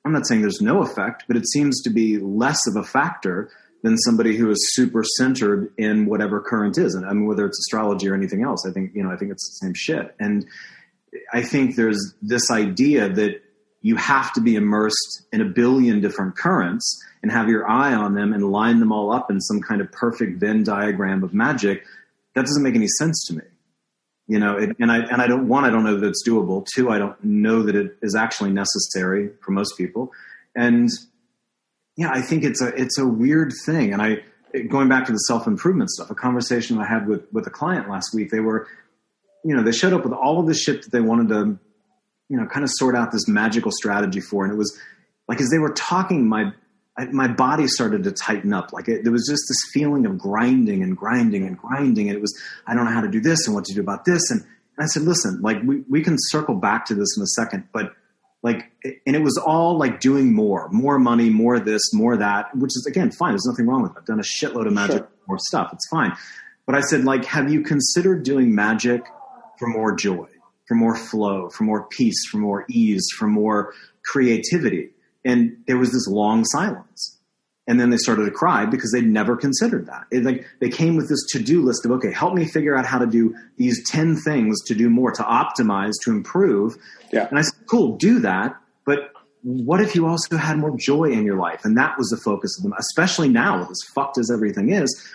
I'm 0.05 0.13
not 0.13 0.27
saying 0.27 0.43
there's 0.43 0.61
no 0.61 0.83
effect, 0.83 1.25
but 1.27 1.37
it 1.37 1.49
seems 1.49 1.83
to 1.83 1.91
be 1.91 2.19
less 2.19 2.67
of 2.69 2.77
a 2.77 2.85
factor 2.85 3.51
than 3.83 3.97
somebody 3.99 4.37
who 4.37 4.51
is 4.51 4.75
super 4.75 5.05
centered 5.17 5.73
in 5.77 6.07
whatever 6.07 6.41
current 6.41 6.79
is. 6.79 6.95
And 6.95 7.05
I 7.05 7.13
mean, 7.13 7.27
whether 7.27 7.45
it's 7.47 7.59
astrology 7.59 8.09
or 8.09 8.15
anything 8.15 8.43
else, 8.43 8.67
I 8.67 8.73
think, 8.73 8.93
you 8.95 9.03
know, 9.03 9.11
I 9.11 9.17
think 9.17 9.31
it's 9.31 9.49
the 9.49 9.67
same 9.67 9.75
shit. 9.75 10.15
And 10.19 10.47
I 11.33 11.43
think 11.43 11.77
there's 11.77 12.15
this 12.23 12.51
idea 12.51 13.09
that 13.09 13.43
you 13.87 13.95
have 13.95 14.33
to 14.33 14.41
be 14.41 14.57
immersed 14.57 15.23
in 15.33 15.41
a 15.41 15.45
billion 15.45 16.01
different 16.01 16.37
currents 16.37 17.01
and 17.23 17.31
have 17.31 17.49
your 17.49 17.71
eye 17.71 17.95
on 17.95 18.17
them 18.17 18.33
and 18.33 18.51
line 18.51 18.81
them 18.81 18.91
all 18.91 19.13
up 19.13 19.31
in 19.31 19.41
some 19.41 19.61
kind 19.61 19.81
of 19.81 19.93
perfect 19.93 20.41
Venn 20.41 20.65
diagram 20.65 21.23
of 21.23 21.33
magic. 21.33 21.85
That 22.35 22.47
doesn't 22.47 22.65
make 22.65 22.75
any 22.75 22.89
sense 22.99 23.25
to 23.29 23.35
me. 23.35 23.45
You 24.27 24.41
know, 24.41 24.57
it, 24.57 24.71
and 24.81 24.91
I 24.91 25.05
and 25.05 25.23
I 25.23 25.29
don't 25.29 25.47
one, 25.47 25.65
I 25.65 25.71
don't 25.71 25.85
know 25.85 26.01
that 26.01 26.09
it's 26.09 26.29
doable. 26.29 26.67
Two, 26.75 26.91
I 26.91 26.99
don't 26.99 27.23
know 27.23 27.63
that 27.63 27.77
it 27.77 27.97
is 28.03 28.17
actually 28.17 28.51
necessary 28.51 29.31
for 29.41 29.53
most 29.53 29.79
people. 29.79 30.11
And 30.57 30.89
yeah, 31.97 32.11
I 32.11 32.23
think 32.23 32.43
it's 32.43 32.61
a 32.61 32.75
it's 32.75 32.99
a 32.99 33.07
weird 33.07 33.53
thing. 33.67 33.93
And 33.93 34.03
I 34.03 34.25
going 34.69 34.89
back 34.89 35.07
to 35.07 35.13
the 35.13 35.19
self 35.29 35.47
improvement 35.47 35.91
stuff, 35.91 36.11
a 36.11 36.17
conversation 36.17 36.77
I 36.79 36.89
had 36.89 37.07
with 37.07 37.23
with 37.33 37.47
a 37.47 37.51
client 37.51 37.89
last 37.89 38.13
week. 38.13 38.33
They 38.33 38.41
were, 38.41 38.67
you 39.45 39.55
know, 39.55 39.63
they 39.63 39.71
showed 39.71 39.93
up 39.93 40.03
with 40.03 40.13
all 40.13 40.41
of 40.41 40.49
the 40.49 40.55
shit 40.55 40.83
that 40.83 40.91
they 40.91 41.01
wanted 41.01 41.29
to, 41.29 41.61
you 42.29 42.37
know, 42.37 42.47
kind 42.47 42.65
of 42.65 42.71
sort 42.73 42.97
out 42.97 43.13
this 43.13 43.29
magical 43.29 43.71
strategy 43.71 44.21
for, 44.21 44.45
and 44.45 44.53
it 44.53 44.57
was 44.57 44.79
like 45.29 45.41
as 45.41 45.49
they 45.51 45.59
were 45.59 45.73
talking, 45.73 46.29
my 46.29 46.53
my 47.13 47.29
body 47.29 47.67
started 47.67 48.05
to 48.05 48.13
tighten 48.13 48.53
up. 48.53 48.73
Like 48.73 48.89
it, 48.89 49.03
there 49.05 49.13
was 49.13 49.27
just 49.29 49.43
this 49.49 49.59
feeling 49.73 50.07
of 50.07 50.19
grinding 50.19 50.83
and 50.83 50.97
grinding 50.97 51.47
and 51.47 51.59
grinding, 51.59 52.09
and 52.09 52.17
it 52.17 52.21
was 52.21 52.39
I 52.67 52.75
don't 52.75 52.85
know 52.85 52.93
how 52.93 53.03
to 53.03 53.11
do 53.11 53.21
this 53.21 53.47
and 53.47 53.55
what 53.55 53.65
to 53.67 53.75
do 53.75 53.81
about 53.81 54.05
this. 54.05 54.31
And, 54.31 54.41
and 54.41 54.85
I 54.85 54.87
said, 54.87 55.03
listen, 55.03 55.41
like 55.43 55.59
we 55.63 55.83
we 55.89 56.03
can 56.03 56.17
circle 56.19 56.55
back 56.55 56.87
to 56.87 56.95
this 56.95 57.17
in 57.17 57.23
a 57.23 57.27
second, 57.27 57.69
but 57.73 57.93
like 58.43 58.71
and 59.07 59.17
it 59.17 59.23
was 59.23 59.37
all 59.45 59.77
like 59.77 59.99
doing 59.99 60.33
more 60.33 60.69
more 60.71 60.99
money 60.99 61.31
more 61.31 61.59
this 61.59 61.93
more 61.93 62.17
that 62.17 62.55
which 62.57 62.71
is 62.71 62.87
again 62.89 63.11
fine 63.11 63.33
there's 63.33 63.47
nothing 63.47 63.67
wrong 63.67 63.83
with 63.83 63.91
it 63.93 63.99
i've 63.99 64.05
done 64.05 64.21
a 64.21 64.23
shitload 64.23 64.67
of 64.67 64.73
magic 64.73 64.99
sure. 64.99 65.09
more 65.27 65.39
stuff 65.39 65.71
it's 65.73 65.89
fine 65.89 66.13
but 66.65 66.75
i 66.75 66.81
said 66.81 67.05
like 67.05 67.25
have 67.25 67.51
you 67.51 67.63
considered 67.63 68.23
doing 68.23 68.55
magic 68.55 69.03
for 69.59 69.69
more 69.69 69.95
joy 69.95 70.27
for 70.69 70.75
more 70.75 70.97
flow 70.97 71.49
for 71.51 71.65
more 71.65 71.87
peace 71.89 72.27
for 72.31 72.39
more 72.39 72.65
ease 72.69 73.07
for 73.17 73.27
more 73.27 73.73
creativity 74.05 74.91
and 75.25 75.57
there 75.67 75.79
was 75.79 75.93
this 75.93 76.07
long 76.09 76.45
silence 76.45 77.17
and 77.67 77.81
then 77.81 77.91
they 77.91 77.97
started 77.97 78.25
to 78.25 78.31
cry 78.31 78.65
because 78.65 78.93
they'd 78.93 79.07
never 79.07 79.37
considered 79.37 79.87
that. 79.87 80.07
It, 80.11 80.25
like 80.25 80.47
they 80.61 80.69
came 80.69 80.97
with 80.97 81.09
this 81.09 81.25
to-do 81.31 81.63
list 81.63 81.85
of 81.85 81.91
okay, 81.93 82.13
help 82.13 82.35
me 82.35 82.45
figure 82.45 82.77
out 82.77 82.87
how 82.87 82.99
to 82.99 83.07
do 83.07 83.35
these 83.57 83.89
ten 83.91 84.17
things 84.17 84.63
to 84.67 84.75
do 84.75 84.89
more, 84.89 85.11
to 85.13 85.23
optimize, 85.23 85.93
to 86.05 86.11
improve. 86.11 86.77
Yeah. 87.13 87.27
And 87.29 87.39
I 87.39 87.43
said, 87.43 87.67
cool, 87.67 87.97
do 87.97 88.21
that, 88.21 88.57
but 88.85 89.11
what 89.43 89.81
if 89.81 89.95
you 89.95 90.07
also 90.07 90.37
had 90.37 90.59
more 90.59 90.77
joy 90.77 91.11
in 91.11 91.25
your 91.25 91.39
life? 91.39 91.65
And 91.65 91.77
that 91.77 91.97
was 91.99 92.09
the 92.09 92.17
focus 92.17 92.57
of 92.59 92.65
them, 92.65 92.75
especially 92.79 93.29
now, 93.29 93.69
as 93.71 93.81
fucked 93.95 94.19
as 94.19 94.31
everything 94.31 94.73
is. 94.73 95.09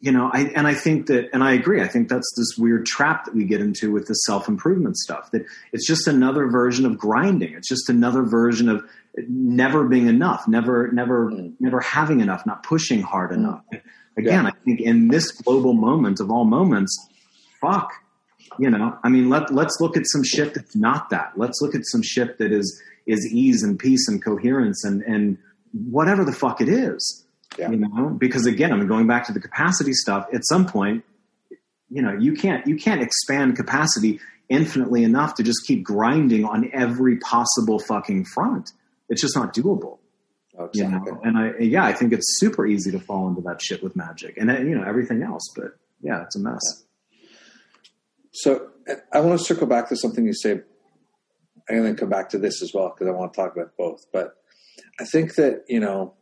You 0.00 0.12
know, 0.12 0.30
I, 0.30 0.52
and 0.54 0.66
I 0.66 0.74
think 0.74 1.06
that, 1.06 1.30
and 1.32 1.42
I 1.42 1.54
agree. 1.54 1.80
I 1.80 1.88
think 1.88 2.08
that's 2.08 2.30
this 2.36 2.58
weird 2.58 2.84
trap 2.84 3.24
that 3.24 3.34
we 3.34 3.44
get 3.44 3.62
into 3.62 3.90
with 3.90 4.06
the 4.06 4.14
self 4.14 4.46
improvement 4.46 4.96
stuff. 4.98 5.30
That 5.30 5.46
it's 5.72 5.86
just 5.86 6.06
another 6.06 6.48
version 6.48 6.84
of 6.84 6.98
grinding. 6.98 7.54
It's 7.54 7.68
just 7.68 7.88
another 7.88 8.22
version 8.22 8.68
of 8.68 8.84
never 9.28 9.84
being 9.84 10.06
enough, 10.06 10.46
never, 10.46 10.90
never, 10.92 11.30
mm. 11.30 11.54
never 11.60 11.80
having 11.80 12.20
enough, 12.20 12.44
not 12.46 12.62
pushing 12.62 13.02
hard 13.02 13.30
mm. 13.30 13.36
enough. 13.36 13.62
Again, 14.18 14.44
yeah. 14.44 14.50
I 14.50 14.52
think 14.64 14.80
in 14.80 15.08
this 15.08 15.30
global 15.30 15.74
moment 15.74 16.20
of 16.20 16.30
all 16.30 16.44
moments, 16.44 16.94
fuck, 17.60 17.92
you 18.58 18.70
know, 18.70 18.98
I 19.02 19.08
mean, 19.08 19.28
let, 19.28 19.52
let's 19.52 19.78
look 19.80 19.96
at 19.96 20.06
some 20.06 20.24
shit 20.24 20.54
that's 20.54 20.76
not 20.76 21.10
that. 21.10 21.32
Let's 21.36 21.60
look 21.60 21.74
at 21.74 21.82
some 21.84 22.02
shit 22.02 22.38
that 22.38 22.52
is, 22.52 22.82
is 23.06 23.26
ease 23.32 23.62
and 23.62 23.78
peace 23.78 24.08
and 24.08 24.22
coherence 24.24 24.84
and, 24.84 25.02
and 25.02 25.38
whatever 25.72 26.24
the 26.24 26.32
fuck 26.32 26.60
it 26.60 26.68
is, 26.68 27.25
yeah. 27.58 27.70
you 27.70 27.76
know, 27.76 28.10
because 28.10 28.46
again, 28.46 28.72
I'm 28.72 28.80
mean, 28.80 28.88
going 28.88 29.06
back 29.06 29.26
to 29.26 29.32
the 29.32 29.40
capacity 29.40 29.92
stuff 29.92 30.26
at 30.32 30.46
some 30.46 30.66
point, 30.66 31.04
you 31.88 32.02
know, 32.02 32.12
you 32.12 32.34
can't, 32.34 32.66
you 32.66 32.76
can't 32.76 33.00
expand 33.00 33.56
capacity 33.56 34.20
infinitely 34.48 35.04
enough 35.04 35.34
to 35.34 35.42
just 35.42 35.66
keep 35.66 35.82
grinding 35.82 36.44
on 36.44 36.70
every 36.72 37.18
possible 37.18 37.78
fucking 37.78 38.24
front 38.24 38.72
it's 39.08 39.20
just 39.20 39.36
not 39.36 39.54
doable. 39.54 39.98
Oh, 40.58 40.64
exactly. 40.66 41.12
You 41.12 41.12
know? 41.12 41.20
And 41.22 41.38
I, 41.38 41.58
yeah, 41.58 41.84
I 41.84 41.92
think 41.92 42.12
it's 42.12 42.38
super 42.38 42.66
easy 42.66 42.90
to 42.92 42.98
fall 42.98 43.28
into 43.28 43.42
that 43.42 43.60
shit 43.60 43.82
with 43.82 43.94
magic 43.94 44.36
and 44.38 44.50
you 44.68 44.76
know 44.76 44.84
everything 44.86 45.22
else. 45.22 45.42
But 45.54 45.76
yeah, 46.00 46.22
it's 46.22 46.36
a 46.36 46.38
mess. 46.38 46.60
Yeah. 47.10 47.18
So 48.32 48.68
I 49.12 49.20
want 49.20 49.38
to 49.38 49.44
circle 49.44 49.66
back 49.66 49.88
to 49.90 49.96
something 49.96 50.24
you 50.24 50.34
say, 50.34 50.60
and 51.68 51.84
then 51.84 51.96
come 51.96 52.08
back 52.08 52.30
to 52.30 52.38
this 52.38 52.62
as 52.62 52.72
well 52.72 52.94
because 52.94 53.08
I 53.08 53.16
want 53.16 53.32
to 53.32 53.40
talk 53.40 53.54
about 53.54 53.76
both. 53.76 54.06
But 54.12 54.36
I 54.98 55.04
think 55.04 55.34
that 55.34 55.64
you 55.68 55.80
know, 55.80 56.14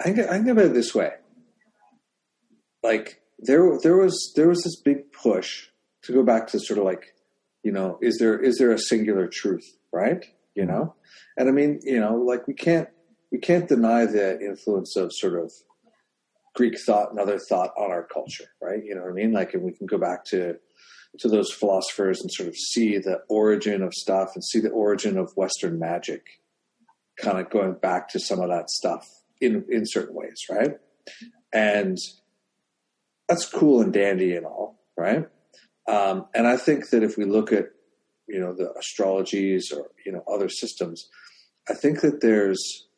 I 0.00 0.12
think 0.12 0.48
about 0.48 0.66
it 0.66 0.74
this 0.74 0.94
way. 0.94 1.12
Like 2.82 3.20
there, 3.38 3.78
there 3.82 3.96
was 3.96 4.32
there 4.36 4.48
was 4.48 4.62
this 4.62 4.80
big 4.80 5.12
push 5.12 5.68
to 6.02 6.12
go 6.12 6.22
back 6.22 6.48
to 6.48 6.60
sort 6.60 6.78
of 6.78 6.84
like, 6.84 7.14
you 7.62 7.72
know, 7.72 7.98
is 8.00 8.18
there 8.18 8.38
is 8.38 8.58
there 8.58 8.72
a 8.72 8.78
singular 8.78 9.26
truth, 9.26 9.64
right? 9.92 10.24
you 10.56 10.64
know 10.64 10.94
and 11.36 11.48
i 11.48 11.52
mean 11.52 11.78
you 11.84 12.00
know 12.00 12.16
like 12.16 12.48
we 12.48 12.54
can't 12.54 12.88
we 13.30 13.38
can't 13.38 13.68
deny 13.68 14.04
the 14.06 14.40
influence 14.40 14.96
of 14.96 15.12
sort 15.12 15.38
of 15.38 15.52
greek 16.54 16.74
thought 16.80 17.10
and 17.10 17.20
other 17.20 17.38
thought 17.38 17.70
on 17.78 17.92
our 17.92 18.02
culture 18.02 18.46
right 18.60 18.82
you 18.84 18.94
know 18.94 19.02
what 19.02 19.10
i 19.10 19.14
mean 19.14 19.32
like 19.32 19.54
and 19.54 19.62
we 19.62 19.72
can 19.72 19.86
go 19.86 19.98
back 19.98 20.24
to 20.24 20.56
to 21.18 21.28
those 21.28 21.52
philosophers 21.52 22.20
and 22.20 22.30
sort 22.32 22.48
of 22.48 22.56
see 22.56 22.98
the 22.98 23.20
origin 23.28 23.82
of 23.82 23.94
stuff 23.94 24.30
and 24.34 24.42
see 24.44 24.58
the 24.58 24.70
origin 24.70 25.16
of 25.16 25.30
western 25.36 25.78
magic 25.78 26.22
kind 27.20 27.38
of 27.38 27.48
going 27.50 27.74
back 27.74 28.08
to 28.08 28.18
some 28.18 28.40
of 28.40 28.48
that 28.48 28.68
stuff 28.70 29.06
in 29.40 29.64
in 29.70 29.84
certain 29.84 30.14
ways 30.14 30.40
right? 30.50 30.78
And 31.52 31.98
that's 33.28 33.48
cool 33.48 33.80
and 33.80 33.92
dandy 33.92 34.36
and 34.36 34.46
all 34.46 34.78
right? 34.96 35.28
Um, 35.88 36.26
and 36.34 36.48
i 36.48 36.56
think 36.56 36.90
that 36.90 37.04
if 37.04 37.16
we 37.16 37.24
look 37.24 37.52
at 37.52 37.66
you 38.26 38.40
know 38.40 38.52
the 38.52 38.74
astrologies 38.80 39.72
or 39.72 39.90
you 40.04 40.10
know 40.10 40.24
other 40.26 40.48
systems 40.48 41.08
i 41.68 41.74
think 41.74 42.00
that 42.00 42.20
there's 42.20 42.88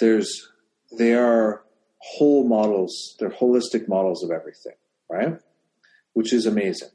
there's 0.00 0.48
they 0.96 1.12
are 1.12 1.62
whole 1.98 2.48
models 2.48 3.14
they're 3.18 3.28
holistic 3.28 3.88
models 3.88 4.24
of 4.24 4.30
everything 4.30 4.72
right? 5.10 5.38
Which 6.14 6.32
is 6.32 6.46
amazing. 6.46 6.90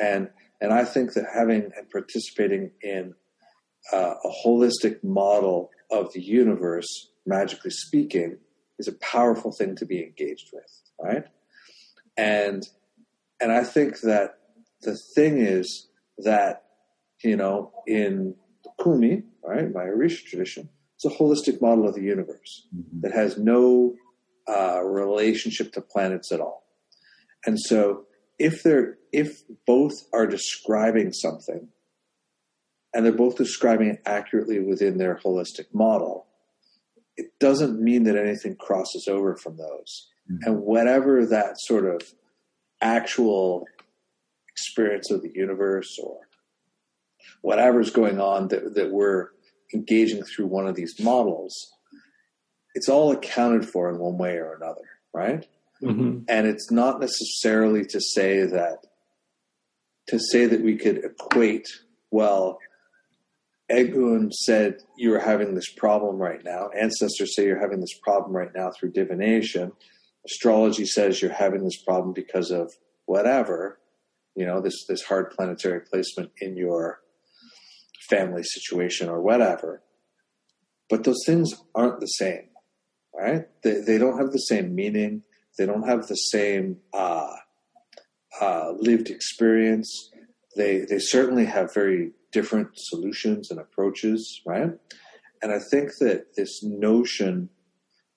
And 0.00 0.30
and 0.60 0.72
i 0.72 0.84
think 0.84 1.12
that 1.12 1.26
having 1.34 1.70
and 1.76 1.90
participating 1.90 2.72
in 2.82 3.14
uh, 3.92 4.14
a 4.24 4.46
holistic 4.46 5.04
model 5.04 5.70
of 5.90 6.12
the 6.12 6.22
universe 6.22 7.09
magically 7.26 7.70
speaking 7.70 8.38
is 8.78 8.88
a 8.88 8.92
powerful 8.92 9.52
thing 9.52 9.76
to 9.76 9.86
be 9.86 10.02
engaged 10.02 10.48
with, 10.52 10.82
right? 11.00 11.24
And 12.16 12.66
and 13.40 13.52
I 13.52 13.64
think 13.64 14.00
that 14.00 14.38
the 14.82 14.96
thing 15.14 15.38
is 15.38 15.88
that 16.18 16.64
you 17.22 17.36
know 17.36 17.72
in 17.86 18.34
Kumi, 18.82 19.22
right, 19.44 19.72
my 19.72 19.84
Orisha 19.84 20.24
tradition, 20.24 20.68
it's 20.96 21.04
a 21.04 21.10
holistic 21.10 21.60
model 21.60 21.88
of 21.88 21.94
the 21.94 22.02
universe 22.02 22.66
Mhm. 22.74 23.02
that 23.02 23.12
has 23.12 23.36
no 23.38 23.96
uh, 24.48 24.80
relationship 24.82 25.72
to 25.72 25.80
planets 25.80 26.32
at 26.32 26.40
all. 26.40 26.64
And 27.46 27.58
so, 27.60 28.06
if 28.38 28.62
they're 28.62 28.98
if 29.12 29.42
both 29.66 29.92
are 30.12 30.26
describing 30.26 31.12
something, 31.12 31.68
and 32.92 33.04
they're 33.04 33.12
both 33.12 33.36
describing 33.36 33.88
it 33.88 34.02
accurately 34.06 34.58
within 34.60 34.98
their 34.98 35.16
holistic 35.24 35.66
model, 35.72 36.26
it 37.20 37.38
doesn't 37.38 37.80
mean 37.80 38.04
that 38.04 38.16
anything 38.16 38.56
crosses 38.56 39.06
over 39.06 39.36
from 39.36 39.56
those. 39.56 40.08
Mhm. 40.30 40.38
And 40.46 40.60
whatever 40.62 41.26
that 41.26 41.60
sort 41.60 41.84
of 41.84 42.14
actual 42.80 43.66
experience 44.48 45.10
of 45.10 45.22
the 45.22 45.32
universe 45.34 45.98
or 46.02 46.20
whatever's 47.42 47.90
going 47.90 48.20
on 48.20 48.48
that, 48.48 48.74
that 48.74 48.90
we're 48.90 49.28
engaging 49.74 50.22
through 50.24 50.46
one 50.46 50.66
of 50.66 50.74
these 50.74 50.98
models, 50.98 51.54
it's 52.74 52.88
all 52.88 53.12
accounted 53.12 53.68
for 53.68 53.90
in 53.90 53.98
one 53.98 54.16
way 54.16 54.36
or 54.36 54.54
another, 54.54 54.88
right? 55.12 55.46
Mhm. 55.82 56.24
And 56.28 56.46
it's 56.46 56.70
not 56.70 57.00
necessarily 57.00 57.84
to 57.86 58.00
say 58.00 58.46
that 58.46 58.86
to 60.08 60.18
say 60.18 60.46
that 60.46 60.62
we 60.62 60.76
could 60.76 61.04
equate, 61.04 61.68
well, 62.10 62.58
Egun 63.70 64.32
said 64.32 64.78
you 64.96 65.14
are 65.14 65.20
having 65.20 65.54
this 65.54 65.72
problem 65.72 66.16
right 66.16 66.42
now. 66.44 66.68
Ancestors 66.78 67.34
say 67.34 67.44
you're 67.46 67.60
having 67.60 67.80
this 67.80 67.98
problem 68.02 68.36
right 68.36 68.50
now 68.54 68.70
through 68.70 68.92
divination. 68.92 69.72
Astrology 70.26 70.84
says 70.84 71.22
you're 71.22 71.32
having 71.32 71.64
this 71.64 71.82
problem 71.82 72.12
because 72.12 72.50
of 72.50 72.72
whatever, 73.06 73.78
you 74.34 74.44
know, 74.44 74.60
this 74.60 74.84
this 74.88 75.02
hard 75.02 75.30
planetary 75.30 75.80
placement 75.80 76.30
in 76.40 76.56
your 76.56 77.00
family 78.08 78.42
situation 78.42 79.08
or 79.08 79.20
whatever. 79.20 79.82
But 80.88 81.04
those 81.04 81.22
things 81.24 81.54
aren't 81.74 82.00
the 82.00 82.06
same, 82.06 82.48
right? 83.14 83.46
They, 83.62 83.80
they 83.80 83.98
don't 83.98 84.18
have 84.18 84.32
the 84.32 84.38
same 84.38 84.74
meaning. 84.74 85.22
They 85.56 85.66
don't 85.66 85.86
have 85.86 86.08
the 86.08 86.16
same 86.16 86.78
uh, 86.92 87.34
uh, 88.40 88.72
lived 88.76 89.10
experience. 89.10 90.10
They 90.56 90.80
they 90.80 90.98
certainly 90.98 91.44
have 91.44 91.72
very 91.72 92.12
different 92.32 92.68
solutions 92.74 93.50
and 93.50 93.60
approaches, 93.60 94.40
right? 94.46 94.70
And 95.42 95.52
I 95.52 95.58
think 95.58 95.96
that 96.00 96.36
this 96.36 96.62
notion, 96.62 97.48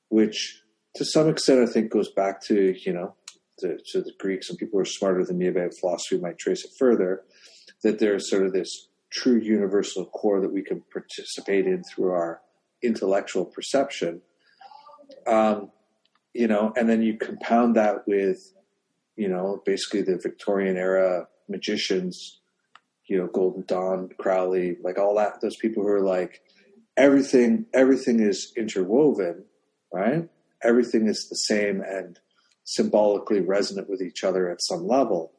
which 0.09 0.61
to 0.95 1.05
some 1.05 1.29
extent 1.29 1.67
I 1.67 1.71
think 1.71 1.91
goes 1.91 2.11
back 2.11 2.41
to 2.45 2.75
you 2.85 2.93
know 2.93 3.15
to, 3.59 3.77
to 3.91 4.01
the 4.01 4.13
Greeks 4.19 4.49
and 4.49 4.57
people 4.57 4.77
who 4.77 4.81
are 4.81 4.85
smarter 4.85 5.25
than 5.25 5.37
me 5.37 5.47
about 5.47 5.73
philosophy 5.79 6.17
might 6.17 6.37
trace 6.37 6.65
it 6.65 6.71
further, 6.77 7.23
that 7.83 7.99
there's 7.99 8.29
sort 8.29 8.45
of 8.45 8.53
this 8.53 8.87
true 9.11 9.39
universal 9.39 10.05
core 10.07 10.41
that 10.41 10.51
we 10.51 10.63
can 10.63 10.81
participate 10.91 11.67
in 11.67 11.83
through 11.83 12.11
our 12.11 12.41
intellectual 12.81 13.45
perception. 13.45 14.21
Um, 15.27 15.71
you 16.33 16.47
know, 16.47 16.73
and 16.75 16.89
then 16.89 17.03
you 17.03 17.17
compound 17.17 17.75
that 17.75 18.07
with, 18.07 18.53
you 19.15 19.29
know, 19.29 19.61
basically 19.65 20.01
the 20.01 20.17
Victorian 20.17 20.77
era 20.77 21.27
magicians, 21.47 22.41
you 23.07 23.17
know, 23.17 23.27
Golden 23.27 23.63
Dawn, 23.67 24.09
Crowley, 24.17 24.77
like 24.83 24.97
all 24.97 25.15
that, 25.15 25.41
those 25.41 25.57
people 25.57 25.83
who 25.83 25.89
are 25.89 26.01
like, 26.01 26.41
everything, 26.95 27.65
everything 27.73 28.19
is 28.19 28.53
interwoven, 28.55 29.45
right? 29.91 30.29
Everything 30.63 31.07
is 31.07 31.27
the 31.29 31.35
same 31.35 31.81
and 31.81 32.19
symbolically 32.63 33.41
resonant 33.41 33.89
with 33.89 34.01
each 34.01 34.23
other 34.23 34.49
at 34.49 34.61
some 34.61 34.87
level. 34.87 35.33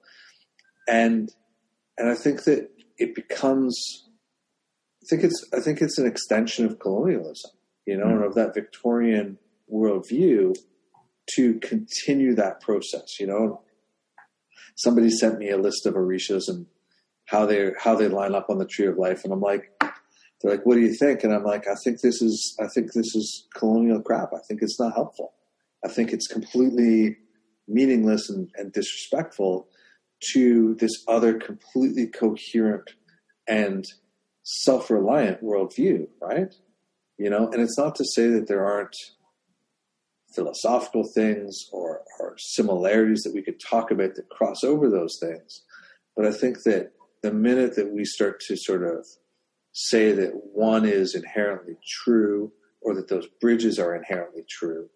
And, 0.87 1.31
and 1.97 2.11
I 2.11 2.15
think 2.15 2.45
that 2.45 2.71
it 2.99 3.15
becomes, 3.15 3.75
I 5.03 5.07
think 5.09 5.25
it's, 5.25 5.45
I 5.57 5.61
think 5.61 5.81
it's 5.81 5.99
an 5.99 6.07
extension 6.07 6.67
of 6.67 6.79
colonialism, 6.79 7.53
you 7.87 7.97
know, 7.97 8.07
Mm. 8.07 8.17
and 8.17 8.25
of 8.25 8.35
that 8.35 8.55
Victorian 8.55 9.39
worldview 9.73 10.55
to 11.37 11.55
continue 11.61 12.35
that 12.35 12.61
process. 12.61 13.19
You 13.19 13.27
know, 13.29 13.63
somebody 14.77 15.09
sent 15.09 15.39
me 15.39 15.49
a 15.51 15.57
list 15.57 15.87
of 15.87 15.95
orishas 15.95 16.49
and 16.49 16.67
how 17.27 17.47
they 17.47 17.73
how 17.79 17.95
they 17.95 18.09
line 18.09 18.35
up 18.35 18.51
on 18.51 18.59
the 18.59 18.67
tree 18.67 18.87
of 18.87 18.99
life, 18.99 19.25
and 19.25 19.33
I'm 19.33 19.41
like, 19.41 19.71
they're 19.81 20.53
like, 20.53 20.67
"What 20.67 20.75
do 20.75 20.81
you 20.81 20.95
think?" 20.95 21.25
And 21.25 21.33
I'm 21.33 21.45
like, 21.45 21.67
"I 21.67 21.75
think 21.85 22.01
this 22.01 22.21
is 22.21 22.57
I 22.61 22.67
think 22.69 22.93
this 22.93 23.15
is 23.15 23.47
colonial 23.55 24.01
crap. 24.01 24.33
I 24.35 24.41
think 24.47 24.61
it's 24.63 24.79
not 24.79 24.95
helpful. 24.95 25.35
I 25.85 25.89
think 25.89 26.13
it's 26.13 26.27
completely 26.27 27.19
meaningless 27.69 28.29
and, 28.31 28.51
and 28.57 28.73
disrespectful 28.73 29.69
to 30.33 30.75
this 30.77 30.93
other 31.09 31.35
completely 31.35 32.07
coherent 32.07 32.91
and 33.47 33.85
self-reliant 34.43 35.43
worldview, 35.43 36.07
right? 36.21 36.55
You 37.19 37.31
know, 37.31 37.49
and 37.51 37.63
it's 37.63 37.79
not 37.79 37.95
to 37.97 38.05
say 38.05 38.29
that 38.29 38.49
there 38.49 38.65
aren't 38.65 38.97
philosophical 40.35 41.05
things 41.15 41.57
or, 41.73 42.03
or 42.19 42.35
similarities 42.39 43.23
that 43.23 43.35
we 43.35 43.43
could 43.43 43.61
talk 43.61 43.91
about 43.91 44.15
that 44.17 44.29
cross 44.31 44.65
over 44.65 44.91
those 44.91 45.17
things. 45.21 45.63
But 46.17 46.27
I 46.27 46.33
think 46.33 46.63
that 46.65 46.93
the 47.25 47.33
minute 47.33 47.75
that 47.77 47.91
we 47.91 48.05
start 48.05 48.39
to 48.39 48.55
sort 48.55 48.83
of 48.83 49.07
say 49.73 50.13
that 50.13 50.33
one 50.53 50.85
is 50.85 51.15
inherently 51.15 51.79
true 52.05 52.53
or 52.83 52.95
that 52.95 53.09
those 53.09 53.27
bridges 53.41 53.79
are 53.79 53.97
inherently 53.97 54.43
true, 54.47 54.91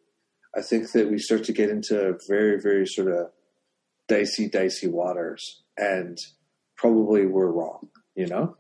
I 0.55 0.61
think 0.61 0.93
that 0.93 1.11
we 1.11 1.19
start 1.19 1.45
to 1.45 1.55
get 1.55 1.71
into 1.71 2.19
very, 2.29 2.61
very 2.61 2.87
sort 2.87 3.11
of 3.11 3.31
dicey, 4.09 4.47
dicey 4.47 4.89
waters. 4.89 5.63
And 5.79 6.19
probably 6.77 7.25
we're 7.25 7.51
wrong, 7.51 7.89
you 8.15 8.27
know? 8.27 8.57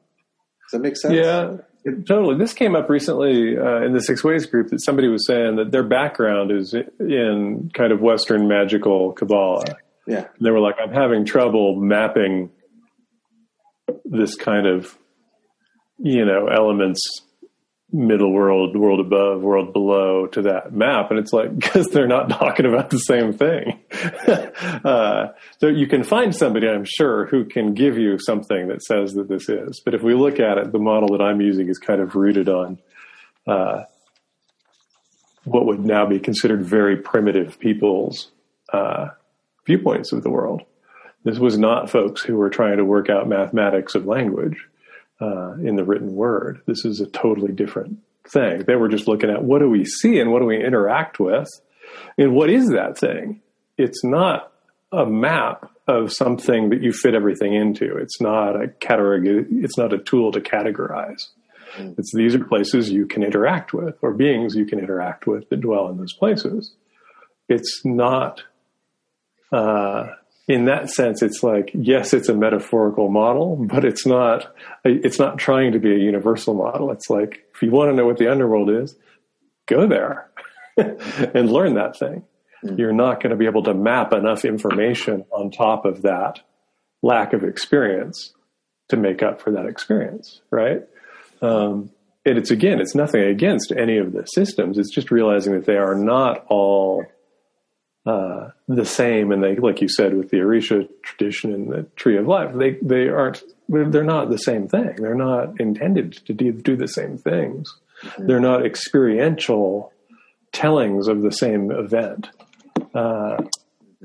Does 0.64 0.72
that 0.72 0.78
make 0.80 0.96
sense? 0.96 1.12
Yeah, 1.12 1.58
totally. 2.06 2.38
This 2.38 2.54
came 2.54 2.74
up 2.74 2.88
recently 2.88 3.58
uh, 3.58 3.82
in 3.82 3.92
the 3.92 4.00
Six 4.00 4.24
Ways 4.24 4.46
group 4.46 4.68
that 4.68 4.82
somebody 4.82 5.08
was 5.08 5.26
saying 5.26 5.56
that 5.56 5.72
their 5.72 5.84
background 5.84 6.52
is 6.52 6.74
in 6.98 7.70
kind 7.74 7.92
of 7.92 8.00
Western 8.00 8.48
magical 8.48 9.12
Kabbalah. 9.12 9.76
Yeah. 10.06 10.24
And 10.38 10.46
they 10.46 10.50
were 10.50 10.60
like, 10.60 10.76
I'm 10.82 10.94
having 10.94 11.26
trouble 11.26 11.76
mapping 11.76 12.50
this 14.04 14.34
kind 14.36 14.66
of, 14.66 14.96
you 15.98 16.24
know, 16.24 16.48
elements, 16.48 17.00
middle 17.90 18.32
world, 18.32 18.76
world 18.76 19.00
above, 19.00 19.40
world 19.40 19.72
below 19.72 20.26
to 20.26 20.42
that 20.42 20.72
map. 20.72 21.10
And 21.10 21.18
it's 21.18 21.32
like, 21.32 21.54
because 21.58 21.88
they're 21.88 22.06
not 22.06 22.28
talking 22.28 22.66
about 22.66 22.90
the 22.90 22.98
same 22.98 23.32
thing. 23.32 23.80
uh, 24.84 25.28
so 25.58 25.68
you 25.68 25.86
can 25.86 26.02
find 26.02 26.34
somebody, 26.34 26.68
I'm 26.68 26.84
sure, 26.84 27.26
who 27.26 27.44
can 27.44 27.74
give 27.74 27.98
you 27.98 28.18
something 28.18 28.68
that 28.68 28.82
says 28.82 29.14
that 29.14 29.28
this 29.28 29.48
is. 29.48 29.80
But 29.84 29.94
if 29.94 30.02
we 30.02 30.14
look 30.14 30.40
at 30.40 30.58
it, 30.58 30.72
the 30.72 30.78
model 30.78 31.16
that 31.16 31.22
I'm 31.22 31.40
using 31.40 31.68
is 31.68 31.78
kind 31.78 32.00
of 32.00 32.14
rooted 32.14 32.48
on 32.48 32.78
uh, 33.46 33.84
what 35.44 35.66
would 35.66 35.84
now 35.84 36.06
be 36.06 36.18
considered 36.18 36.64
very 36.64 36.96
primitive 36.96 37.58
people's 37.58 38.30
uh, 38.72 39.08
viewpoints 39.66 40.12
of 40.12 40.22
the 40.22 40.30
world. 40.30 40.62
This 41.24 41.38
was 41.38 41.58
not 41.58 41.90
folks 41.90 42.22
who 42.22 42.36
were 42.36 42.50
trying 42.50 42.76
to 42.76 42.84
work 42.84 43.10
out 43.10 43.28
mathematics 43.28 43.94
of 43.94 44.06
language 44.06 44.56
uh, 45.20 45.54
in 45.54 45.76
the 45.76 45.84
written 45.84 46.14
word. 46.14 46.62
This 46.66 46.84
is 46.84 47.00
a 47.00 47.06
totally 47.06 47.52
different 47.52 47.98
thing. 48.26 48.64
They 48.66 48.76
were 48.76 48.88
just 48.88 49.08
looking 49.08 49.30
at 49.30 49.42
what 49.42 49.58
do 49.58 49.68
we 49.68 49.84
see 49.84 50.20
and 50.20 50.30
what 50.30 50.40
do 50.40 50.46
we 50.46 50.64
interact 50.64 51.18
with, 51.18 51.48
and 52.16 52.34
what 52.34 52.50
is 52.50 52.68
that 52.68 52.98
thing? 52.98 53.40
It's 53.76 54.04
not 54.04 54.52
a 54.92 55.06
map 55.06 55.70
of 55.86 56.12
something 56.12 56.70
that 56.70 56.82
you 56.82 56.92
fit 56.92 57.14
everything 57.14 57.54
into. 57.54 57.96
It's 57.96 58.20
not 58.20 58.60
a 58.60 58.68
category. 58.68 59.46
It's 59.50 59.78
not 59.78 59.92
a 59.92 59.98
tool 59.98 60.32
to 60.32 60.40
categorize. 60.40 61.28
It's 61.78 62.12
these 62.14 62.34
are 62.34 62.44
places 62.44 62.90
you 62.90 63.06
can 63.06 63.22
interact 63.22 63.72
with, 63.72 63.96
or 64.02 64.12
beings 64.12 64.54
you 64.54 64.64
can 64.66 64.78
interact 64.78 65.26
with 65.26 65.48
that 65.50 65.60
dwell 65.60 65.88
in 65.88 65.98
those 65.98 66.12
places. 66.14 66.74
It's 67.48 67.82
not. 67.84 68.42
Uh, 69.50 70.08
in 70.48 70.64
that 70.64 70.88
sense, 70.90 71.22
it's 71.22 71.42
like 71.42 71.70
yes, 71.74 72.14
it's 72.14 72.28
a 72.28 72.34
metaphorical 72.34 73.10
model, 73.10 73.56
but 73.56 73.84
it's 73.84 74.06
not. 74.06 74.54
It's 74.84 75.18
not 75.18 75.38
trying 75.38 75.72
to 75.72 75.78
be 75.78 75.92
a 75.92 75.98
universal 75.98 76.54
model. 76.54 76.90
It's 76.90 77.10
like 77.10 77.44
if 77.54 77.62
you 77.62 77.70
want 77.70 77.90
to 77.90 77.94
know 77.94 78.06
what 78.06 78.16
the 78.16 78.30
underworld 78.30 78.70
is, 78.70 78.96
go 79.66 79.86
there 79.86 80.30
and 80.76 81.52
learn 81.52 81.74
that 81.74 81.98
thing. 81.98 82.24
You're 82.62 82.92
not 82.92 83.22
going 83.22 83.30
to 83.30 83.36
be 83.36 83.46
able 83.46 83.62
to 83.64 83.74
map 83.74 84.12
enough 84.12 84.44
information 84.44 85.24
on 85.30 85.52
top 85.52 85.84
of 85.84 86.02
that 86.02 86.40
lack 87.02 87.32
of 87.32 87.44
experience 87.44 88.34
to 88.88 88.96
make 88.96 89.22
up 89.22 89.40
for 89.40 89.52
that 89.52 89.66
experience, 89.66 90.40
right? 90.50 90.82
Um, 91.40 91.90
and 92.24 92.36
it's 92.36 92.50
again, 92.50 92.80
it's 92.80 92.94
nothing 92.94 93.22
against 93.22 93.70
any 93.70 93.98
of 93.98 94.12
the 94.12 94.24
systems. 94.24 94.76
It's 94.76 94.92
just 94.92 95.10
realizing 95.10 95.52
that 95.52 95.66
they 95.66 95.76
are 95.76 95.94
not 95.94 96.44
all 96.48 97.04
uh, 98.08 98.50
the 98.66 98.86
same. 98.86 99.32
And 99.32 99.42
they, 99.42 99.56
like 99.56 99.82
you 99.82 99.88
said, 99.88 100.14
with 100.14 100.30
the 100.30 100.38
Orisha 100.38 100.88
tradition 101.02 101.52
and 101.52 101.70
the 101.70 101.82
Tree 101.96 102.16
of 102.16 102.26
Life, 102.26 102.54
they 102.54 102.78
they 102.80 103.08
aren't. 103.08 103.42
They're 103.68 104.02
not 104.02 104.30
the 104.30 104.38
same 104.38 104.66
thing. 104.66 104.96
They're 104.96 105.14
not 105.14 105.60
intended 105.60 106.12
to 106.26 106.32
do, 106.32 106.52
do 106.52 106.74
the 106.74 106.88
same 106.88 107.18
things. 107.18 107.74
They're 108.16 108.40
not 108.40 108.64
experiential 108.64 109.92
tellings 110.52 111.06
of 111.06 111.20
the 111.20 111.32
same 111.32 111.70
event. 111.70 112.30
Uh, 112.94 113.42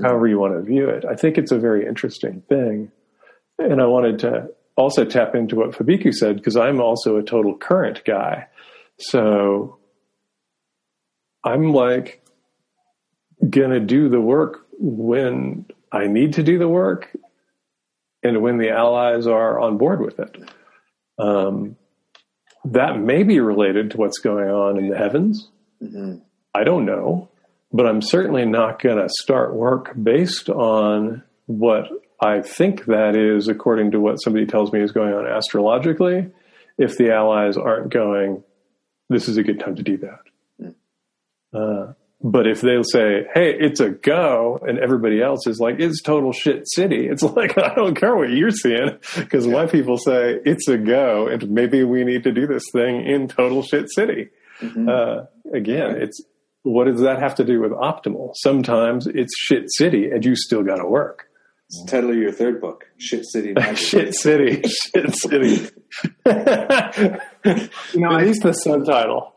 however 0.02 0.28
you 0.28 0.40
want 0.40 0.54
to 0.54 0.62
view 0.62 0.90
it. 0.90 1.06
I 1.06 1.16
think 1.16 1.38
it's 1.38 1.52
a 1.52 1.60
very 1.60 1.86
interesting 1.88 2.42
thing. 2.50 2.92
And 3.58 3.82
I 3.82 3.86
wanted 3.86 4.20
to 4.20 4.50
also 4.76 5.06
tap 5.06 5.36
into 5.36 5.56
what 5.56 5.72
Fabeku 5.72 6.14
said 6.14 6.38
because 6.38 6.58
I'm 6.58 6.82
also 6.82 7.18
a 7.18 7.24
total 7.24 7.56
current 7.56 8.04
guy. 8.04 8.48
So 8.98 9.78
I'm 11.44 11.72
like 11.72 12.23
going 13.50 13.72
to 13.72 13.80
do 13.80 14.10
the 14.10 14.22
work 14.22 14.66
when 14.80 15.66
I 15.92 16.08
need 16.08 16.34
to 16.34 16.44
do 16.44 16.58
the 16.58 16.68
work 16.68 17.10
and 18.24 18.42
when 18.42 18.58
the 18.58 18.70
allies 18.70 19.28
are 19.28 19.60
on 19.60 19.78
board 19.78 20.02
with 20.02 20.20
it. 20.20 20.50
Um, 21.20 21.76
that 22.66 23.00
may 23.00 23.24
be 23.24 23.40
related 23.40 23.92
to 23.92 23.98
what's 23.98 24.20
going 24.20 24.50
on 24.50 24.78
in 24.78 24.90
the 24.90 24.98
heavens. 24.98 25.50
Mm-hmm. 25.82 26.20
I 26.56 26.64
don't 26.64 26.86
know, 26.86 27.30
but 27.72 27.86
I'm 27.86 28.02
certainly 28.02 28.46
not 28.46 28.82
going 28.82 28.98
to 28.98 29.10
start 29.10 29.54
work 29.54 29.92
based 30.02 30.50
on 30.50 31.24
what 31.46 31.90
I 32.22 32.42
think 32.42 32.86
that 32.86 33.16
is, 33.16 33.48
according 33.48 33.92
to 33.92 34.00
what 34.00 34.18
somebody 34.18 34.46
tells 34.46 34.72
me 34.72 34.82
is 34.82 34.92
going 34.92 35.14
on 35.14 35.26
astrologically, 35.26 36.32
if 36.78 36.98
the 36.98 37.14
allies 37.14 37.58
aren't 37.58 37.92
going, 37.92 38.44
this 39.10 39.28
is 39.28 39.38
a 39.38 39.44
good 39.44 39.60
time 39.60 39.76
to 39.76 39.84
do 39.84 39.98
that. 39.98 40.20
Mm. 40.62 40.76
Uh, 41.54 41.94
but 42.24 42.48
if 42.48 42.62
they'll 42.62 42.86
say, 42.86 43.28
"Hey, 43.34 43.54
it's 43.54 43.82
a 43.82 43.90
go," 43.90 44.58
and 44.66 44.80
everybody 44.80 45.22
else 45.22 45.46
is 45.46 45.60
like, 45.60 45.76
"It's 45.80 46.02
total 46.02 46.32
shit 46.32 46.64
city," 46.70 47.08
it's 47.12 47.22
like 47.22 47.58
I 47.58 47.76
don't 47.76 47.96
care 47.96 48.16
what 48.16 48.30
you're 48.30 48.52
seeing 48.52 48.98
because 49.18 49.46
my 49.46 49.68
people 49.68 49.98
say 49.98 50.40
it's 50.46 50.68
a 50.70 50.78
go, 50.78 51.28
and 51.28 51.50
maybe 51.50 51.84
we 51.84 52.06
need 52.06 52.24
to 52.24 52.32
do 52.32 52.48
this 52.48 52.64
thing 52.72 53.06
in 53.06 53.28
total 53.28 53.62
shit 53.62 53.92
city. 53.92 54.30
Mm-hmm. 54.62 54.88
Uh, 54.88 55.26
again, 55.54 55.98
it's 56.02 56.22
what 56.62 56.86
does 56.86 57.02
that 57.02 57.20
have 57.20 57.36
to 57.36 57.44
do 57.44 57.60
with 57.60 57.72
optimal? 57.72 58.32
Sometimes 58.36 59.06
it's 59.06 59.38
shit 59.38 59.66
city, 59.74 60.10
and 60.10 60.24
you 60.24 60.36
still 60.38 60.64
got 60.64 60.78
to 60.78 60.86
work. 60.86 61.26
It's 61.68 61.84
the 61.84 61.92
title 61.92 62.12
of 62.12 62.18
your 62.18 62.32
third 62.32 62.62
book, 62.62 62.86
Shit 62.98 63.26
City. 63.26 63.54
shit 63.76 64.14
City, 64.16 64.62
Shit 64.64 65.16
City. 65.16 65.70
you 67.94 68.00
know, 68.00 68.18
at 68.18 68.26
least 68.26 68.44
the 68.44 68.54
subtitle. 68.54 69.36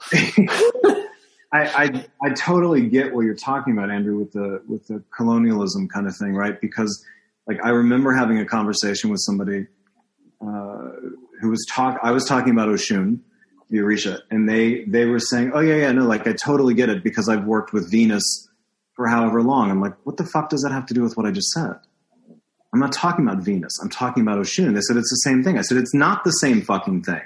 I, 1.56 1.84
I, 1.84 2.06
I 2.22 2.30
totally 2.30 2.88
get 2.88 3.14
what 3.14 3.22
you're 3.22 3.34
talking 3.34 3.72
about, 3.72 3.90
Andrew, 3.90 4.18
with 4.18 4.32
the 4.32 4.62
with 4.68 4.86
the 4.88 5.02
colonialism 5.16 5.88
kind 5.88 6.06
of 6.06 6.16
thing, 6.16 6.34
right? 6.34 6.60
Because 6.60 7.04
like 7.46 7.58
I 7.64 7.70
remember 7.70 8.12
having 8.12 8.38
a 8.38 8.44
conversation 8.44 9.10
with 9.10 9.20
somebody 9.20 9.66
uh, 10.40 10.90
who 11.40 11.50
was 11.50 11.66
talk. 11.70 11.98
I 12.02 12.10
was 12.10 12.24
talking 12.24 12.52
about 12.52 12.68
Oshun, 12.68 13.20
the 13.70 13.78
Orisha, 13.78 14.20
and 14.30 14.48
they 14.48 14.84
they 14.84 15.06
were 15.06 15.18
saying, 15.18 15.52
"Oh 15.54 15.60
yeah, 15.60 15.76
yeah, 15.76 15.92
no, 15.92 16.04
like 16.04 16.26
I 16.26 16.32
totally 16.32 16.74
get 16.74 16.88
it 16.88 17.02
because 17.02 17.28
I've 17.28 17.44
worked 17.44 17.72
with 17.72 17.90
Venus 17.90 18.48
for 18.94 19.06
however 19.08 19.42
long." 19.42 19.70
I'm 19.70 19.80
like, 19.80 19.94
"What 20.04 20.18
the 20.18 20.26
fuck 20.26 20.50
does 20.50 20.62
that 20.62 20.72
have 20.72 20.86
to 20.86 20.94
do 20.94 21.02
with 21.02 21.16
what 21.16 21.26
I 21.26 21.30
just 21.30 21.50
said?" 21.50 21.76
I'm 22.72 22.80
not 22.80 22.92
talking 22.92 23.26
about 23.26 23.42
Venus. 23.42 23.72
I'm 23.80 23.88
talking 23.88 24.22
about 24.22 24.38
Oshun. 24.38 24.74
They 24.74 24.80
said 24.82 24.98
it's 24.98 25.10
the 25.10 25.22
same 25.24 25.42
thing. 25.42 25.56
I 25.56 25.62
said 25.62 25.78
it's 25.78 25.94
not 25.94 26.24
the 26.24 26.32
same 26.32 26.60
fucking 26.60 27.04
thing. 27.04 27.22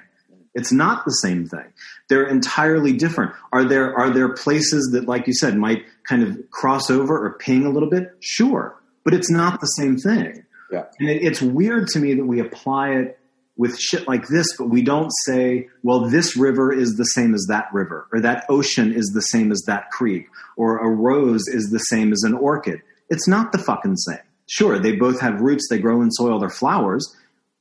It's 0.55 0.73
not 0.73 1.05
the 1.05 1.13
same 1.13 1.47
thing. 1.47 1.73
They're 2.09 2.27
entirely 2.27 2.93
different. 2.93 3.33
Are 3.53 3.65
there 3.65 3.97
are 3.97 4.11
there 4.11 4.35
places 4.35 4.91
that, 4.93 5.07
like 5.07 5.27
you 5.27 5.35
said, 5.35 5.57
might 5.57 5.85
kind 6.09 6.23
of 6.23 6.39
cross 6.51 6.91
over 6.91 7.25
or 7.25 7.35
ping 7.39 7.65
a 7.65 7.71
little 7.71 7.89
bit? 7.89 8.17
Sure, 8.21 8.81
but 9.05 9.15
it's 9.15 9.31
not 9.31 9.61
the 9.61 9.67
same 9.67 9.97
thing. 9.97 10.45
Yeah. 10.73 10.85
And 10.99 11.09
it, 11.09 11.23
it's 11.23 11.41
weird 11.41 11.89
to 11.89 12.01
me 12.01 12.15
that 12.15 12.25
we 12.25 12.41
apply 12.41 12.91
it 12.91 13.19
with 13.57 13.79
shit 13.79 14.09
like 14.09 14.27
this, 14.29 14.57
but 14.57 14.71
we 14.71 14.81
don't 14.81 15.11
say, 15.27 15.69
well, 15.83 16.09
this 16.09 16.35
river 16.37 16.73
is 16.73 16.97
the 16.97 17.05
same 17.05 17.35
as 17.35 17.45
that 17.49 17.67
river, 17.73 18.09
or 18.11 18.21
that 18.21 18.47
ocean 18.49 18.93
is 18.93 19.11
the 19.15 19.21
same 19.21 19.53
as 19.53 19.63
that 19.67 19.91
creek, 19.91 20.27
or 20.57 20.79
a 20.79 20.89
rose 20.89 21.47
is 21.47 21.71
the 21.71 21.79
same 21.79 22.11
as 22.11 22.23
an 22.23 22.33
orchid. 22.33 22.81
It's 23.11 23.29
not 23.29 23.53
the 23.53 23.59
fucking 23.59 23.97
same. 23.97 24.25
Sure, 24.47 24.79
they 24.79 24.97
both 24.97 25.21
have 25.21 25.43
roots, 25.43 25.69
they 25.69 25.79
grow 25.79 26.01
in 26.01 26.11
soil, 26.11 26.39
they're 26.39 26.49
flowers, 26.49 27.15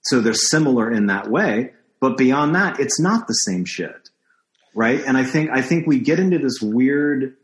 so 0.04 0.22
they're 0.22 0.34
similar 0.34 0.90
in 0.90 1.08
that 1.08 1.30
way, 1.30 1.74
but 2.00 2.18
beyond 2.18 2.56
that, 2.56 2.80
it's 2.80 3.00
not 3.00 3.28
the 3.28 3.34
same 3.34 3.66
shit. 3.66 4.10
Right. 4.76 5.04
And 5.06 5.18
I 5.18 5.24
think, 5.24 5.50
I 5.52 5.62
think 5.62 5.88
we 5.88 6.00
get 6.00 6.20
into 6.20 6.38
this 6.38 6.60
weird, 6.62 7.36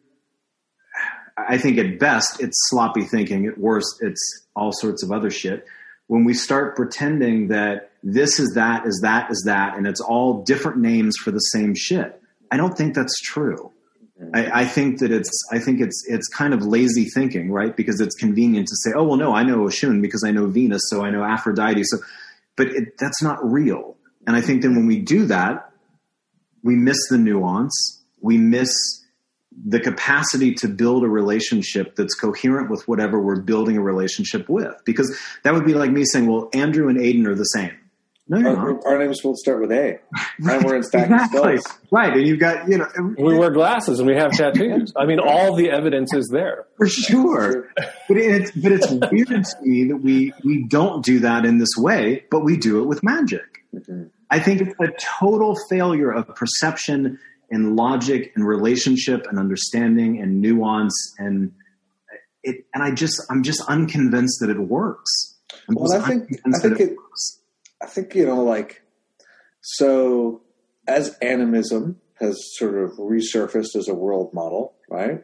I 1.37 1.57
think 1.57 1.77
at 1.77 1.99
best 1.99 2.41
it's 2.41 2.55
sloppy 2.69 3.03
thinking. 3.03 3.45
At 3.47 3.57
worst, 3.57 3.97
it's 4.01 4.45
all 4.55 4.71
sorts 4.71 5.03
of 5.03 5.11
other 5.11 5.29
shit. 5.29 5.65
When 6.07 6.23
we 6.23 6.33
start 6.33 6.75
pretending 6.75 7.47
that 7.47 7.91
this 8.03 8.39
is 8.39 8.53
that, 8.53 8.85
is 8.85 8.99
that, 9.01 9.31
is 9.31 9.43
that, 9.47 9.75
and 9.75 9.87
it's 9.87 9.99
all 9.99 10.43
different 10.43 10.77
names 10.77 11.15
for 11.17 11.31
the 11.31 11.39
same 11.39 11.73
shit. 11.75 12.21
I 12.51 12.57
don't 12.57 12.77
think 12.77 12.93
that's 12.93 13.19
true. 13.21 13.71
I, 14.33 14.61
I, 14.61 14.65
think 14.65 14.99
that 14.99 15.11
it's 15.11 15.29
I 15.51 15.59
think 15.59 15.81
it's 15.81 16.05
it's 16.07 16.29
kind 16.29 16.53
of 16.53 16.65
lazy 16.65 17.05
thinking, 17.13 17.51
right? 17.51 17.75
Because 17.75 17.99
it's 17.99 18.15
convenient 18.15 18.67
to 18.67 18.75
say, 18.77 18.91
oh 18.95 19.03
well, 19.03 19.17
no, 19.17 19.33
I 19.33 19.43
know 19.43 19.57
Oshun 19.65 20.01
because 20.01 20.23
I 20.23 20.31
know 20.31 20.45
Venus, 20.47 20.83
so 20.85 21.03
I 21.03 21.09
know 21.09 21.21
Aphrodite. 21.21 21.83
So, 21.83 21.97
but 22.55 22.67
it, 22.67 22.97
that's 22.97 23.21
not 23.21 23.39
real. 23.43 23.94
And 24.27 24.35
I 24.35 24.41
think 24.41 24.61
then 24.61 24.75
when 24.75 24.87
we 24.87 24.99
do 24.99 25.25
that, 25.27 25.71
we 26.63 26.75
miss 26.75 26.97
the 27.09 27.17
nuance, 27.17 28.03
we 28.21 28.37
miss 28.37 28.73
the 29.63 29.79
capacity 29.79 30.53
to 30.55 30.67
build 30.67 31.03
a 31.03 31.07
relationship 31.07 31.95
that's 31.95 32.15
coherent 32.15 32.69
with 32.69 32.87
whatever 32.87 33.21
we're 33.21 33.41
building 33.41 33.77
a 33.77 33.81
relationship 33.81 34.49
with. 34.49 34.73
Because 34.85 35.17
that 35.43 35.53
would 35.53 35.65
be 35.65 35.73
like 35.73 35.91
me 35.91 36.03
saying, 36.03 36.27
well, 36.27 36.49
Andrew 36.53 36.89
and 36.89 36.99
Aidan 36.99 37.27
are 37.27 37.35
the 37.35 37.43
same. 37.43 37.71
No, 38.27 38.39
you're 38.39 38.55
not. 38.55 38.57
our, 38.57 38.87
our 38.87 38.97
names 38.97 39.23
will 39.23 39.35
start 39.35 39.61
with 39.61 39.71
A. 39.71 39.99
right. 40.39 40.57
And 40.57 40.65
we're 40.65 40.77
in 40.77 40.83
stack 40.83 41.11
exactly. 41.11 41.59
Right. 41.91 42.13
And 42.13 42.27
you've 42.27 42.39
got, 42.39 42.67
you 42.67 42.79
know. 42.79 42.87
We 43.17 43.37
wear 43.37 43.51
glasses 43.51 43.99
and 43.99 44.07
we 44.07 44.15
have 44.15 44.31
tattoos. 44.31 44.93
I 44.95 45.05
mean, 45.05 45.19
all 45.19 45.55
the 45.55 45.69
evidence 45.69 46.11
is 46.11 46.27
there. 46.33 46.65
For 46.77 46.87
sure. 46.87 47.69
but 47.75 48.17
it's, 48.17 48.51
but 48.51 48.71
it's 48.71 48.89
weird 48.89 49.27
to 49.27 49.61
me 49.61 49.85
that 49.89 49.97
we, 49.97 50.33
we 50.43 50.65
don't 50.67 51.05
do 51.05 51.19
that 51.19 51.45
in 51.45 51.59
this 51.59 51.69
way, 51.77 52.25
but 52.31 52.43
we 52.43 52.57
do 52.57 52.81
it 52.81 52.87
with 52.87 53.03
magic. 53.03 53.63
Mm-hmm. 53.75 54.05
I 54.35 54.39
think 54.39 54.59
it's 54.59 54.75
a 54.81 54.91
total 55.19 55.55
failure 55.69 56.11
of 56.11 56.27
perception 56.35 57.17
and 57.49 57.77
logic 57.77 58.33
and 58.35 58.45
relationship 58.45 59.25
and 59.29 59.39
understanding 59.39 60.19
and 60.21 60.41
nuance 60.41 61.15
and 61.17 61.53
it 62.43 62.65
and 62.73 62.83
I 62.83 62.91
just 62.91 63.21
I'm 63.29 63.43
just 63.43 63.61
unconvinced 63.69 64.41
that 64.41 64.49
it 64.49 64.59
works. 64.59 65.39
I'm 65.69 65.75
well, 65.75 65.93
I 65.93 66.05
think 66.05 66.41
I 66.45 66.59
think 66.59 66.81
it, 66.81 66.89
it 66.89 66.97
I 67.81 67.85
think 67.85 68.13
you 68.13 68.25
know 68.25 68.43
like 68.43 68.83
so 69.61 70.41
as 70.85 71.17
animism 71.21 72.01
has 72.15 72.37
sort 72.57 72.75
of 72.75 72.91
resurfaced 72.97 73.77
as 73.77 73.87
a 73.87 73.93
world 73.93 74.33
model, 74.33 74.75
right? 74.89 75.23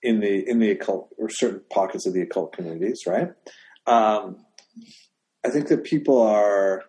In 0.00 0.20
the 0.20 0.48
in 0.48 0.60
the 0.60 0.70
occult 0.70 1.08
or 1.18 1.28
certain 1.28 1.62
pockets 1.72 2.06
of 2.06 2.14
the 2.14 2.22
occult 2.22 2.52
communities, 2.52 3.00
right? 3.04 3.32
Um, 3.84 4.44
I 5.44 5.50
think 5.50 5.66
that 5.68 5.82
people 5.82 6.22
are 6.22 6.84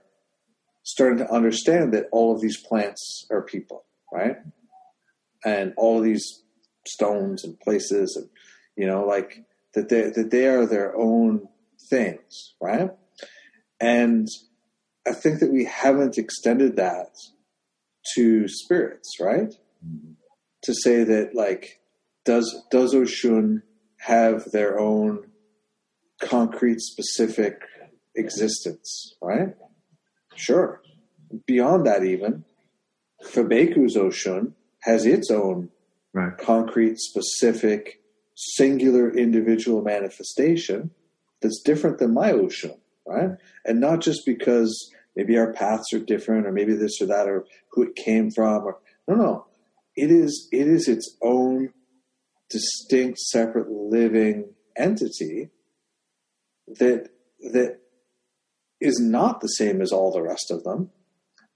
starting 0.86 1.18
to 1.18 1.32
understand 1.32 1.94
that 1.94 2.08
all 2.12 2.34
of 2.34 2.42
these 2.42 2.58
plants 2.58 3.26
are 3.30 3.42
people, 3.42 3.84
right? 4.14 4.38
And 5.44 5.74
all 5.76 5.98
of 5.98 6.04
these 6.04 6.44
stones 6.88 7.44
and 7.44 7.60
places 7.60 8.16
and 8.16 8.30
you 8.78 8.88
know, 8.88 9.06
like 9.06 9.44
that 9.74 9.90
they 9.90 10.10
that 10.10 10.32
they 10.32 10.48
are 10.48 10.66
their 10.66 10.96
own 10.96 11.48
things, 11.90 12.54
right? 12.62 12.92
And 13.80 14.28
I 15.08 15.14
think 15.14 15.40
that 15.40 15.52
we 15.52 15.66
haven't 15.66 16.18
extended 16.18 16.76
that 16.78 17.16
to 18.16 18.48
spirits, 18.48 19.20
right? 19.20 19.54
To 20.64 20.74
say 20.74 21.04
that 21.04 21.36
like 21.36 21.80
does 22.26 22.64
does 22.72 22.94
Oshun 22.94 23.62
have 24.00 24.52
their 24.52 24.80
own 24.80 25.28
concrete 26.22 26.80
specific 26.80 27.62
existence, 28.16 29.16
right? 29.22 29.56
Sure. 30.36 30.82
Beyond 31.46 31.86
that, 31.86 32.04
even, 32.04 32.46
Fabeku's 33.24 33.96
Oshun 33.96 34.54
has 34.82 35.06
its 35.06 35.32
own 35.32 35.70
right. 36.14 36.38
concrete, 36.38 37.00
specific, 37.00 38.02
singular 38.36 39.10
individual 39.10 39.82
manifestation 39.82 40.92
that's 41.42 41.62
different 41.62 42.00
than 42.00 42.14
my 42.14 42.32
Oshun, 42.32 42.78
right? 43.08 43.32
And 43.66 43.80
not 43.80 44.02
just 44.02 44.26
because 44.26 44.92
maybe 45.16 45.38
our 45.38 45.54
paths 45.54 45.94
are 45.94 46.00
different 46.00 46.46
or 46.46 46.52
maybe 46.52 46.74
this 46.74 47.02
or 47.02 47.08
that 47.08 47.28
or 47.28 47.46
who 47.72 47.84
it 47.84 47.96
came 47.96 48.30
from 48.32 48.64
or 48.64 48.78
no 49.08 49.16
no 49.16 49.46
it 49.96 50.12
is 50.12 50.48
it 50.52 50.68
is 50.68 50.88
its 50.88 51.16
own 51.22 51.72
distinct 52.50 53.20
separate 53.20 53.70
living 53.70 54.54
entity 54.78 55.50
that 56.68 57.10
that 57.40 57.80
is 58.86 59.00
not 59.00 59.42
the 59.42 59.48
same 59.48 59.82
as 59.82 59.92
all 59.92 60.12
the 60.12 60.22
rest 60.22 60.52
of 60.52 60.64
them. 60.64 60.90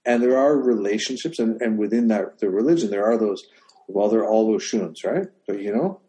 And 0.04 0.22
there 0.22 0.38
are 0.38 0.56
relationships, 0.56 1.38
and, 1.38 1.60
and 1.60 1.78
within 1.78 2.08
that 2.08 2.38
the 2.38 2.50
religion, 2.50 2.90
there 2.90 3.04
are 3.06 3.18
those. 3.18 3.42
Well, 3.86 4.08
they're 4.08 4.26
all 4.26 4.56
Oshuns, 4.56 5.04
right? 5.04 5.26
But 5.46 5.60
you 5.60 5.74
know, 5.74 6.00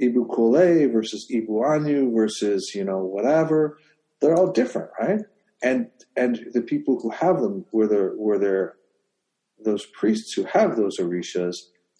Ibu 0.00 0.28
Kole 0.28 0.92
versus 0.92 1.26
Ibu 1.32 1.64
Anu 1.64 2.12
versus 2.14 2.72
you 2.74 2.84
know 2.84 2.98
whatever. 2.98 3.78
They're 4.20 4.36
all 4.36 4.52
different, 4.52 4.90
right? 5.00 5.20
And 5.62 5.88
and 6.16 6.46
the 6.52 6.62
people 6.62 7.00
who 7.00 7.10
have 7.10 7.40
them 7.40 7.64
were 7.72 7.86
there 7.86 8.12
were 8.16 8.38
there 8.38 8.74
those 9.64 9.86
priests 9.86 10.34
who 10.34 10.44
have 10.44 10.76
those 10.76 10.98
orishas 10.98 11.56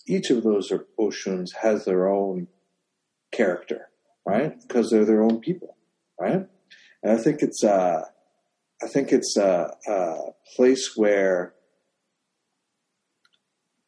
each 0.06 0.30
of 0.30 0.42
those 0.42 0.72
Oshuns 0.98 1.48
has 1.62 1.84
their 1.84 2.08
own 2.08 2.46
character, 3.32 3.88
right? 4.24 4.54
Because 4.66 4.90
they're 4.90 5.04
their 5.04 5.22
own 5.22 5.40
people, 5.40 5.76
right? 6.20 6.46
And 7.02 7.12
I 7.12 7.16
think 7.16 7.42
it's 7.42 7.64
uh, 7.64 8.04
I 8.82 8.88
think 8.88 9.12
it's 9.12 9.36
a, 9.36 9.74
a 9.86 10.16
place 10.54 10.92
where 10.96 11.54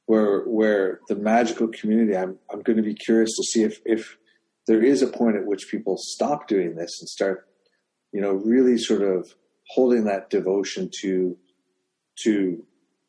where 0.07 0.41
where 0.45 1.01
the 1.09 1.17
magical 1.17 1.69
community. 1.69 2.17
I'm 2.17 2.39
I'm 2.51 2.63
going 2.63 2.79
to 2.79 2.83
be 2.83 2.95
curious 2.95 3.37
to 3.37 3.43
see 3.45 3.63
if 3.63 3.81
if 3.85 4.17
there 4.67 4.83
is 4.83 5.03
a 5.03 5.07
point 5.07 5.37
at 5.37 5.47
which 5.47 5.71
people 5.71 5.97
stop 5.99 6.49
doing 6.49 6.77
this 6.77 6.99
and 7.01 7.09
start, 7.09 7.49
you 8.13 8.21
know, 8.21 8.33
really 8.33 8.79
sort 8.79 9.03
of 9.03 9.35
holding 9.69 10.05
that 10.05 10.31
devotion 10.31 10.91
to 11.03 11.37
to 12.25 12.65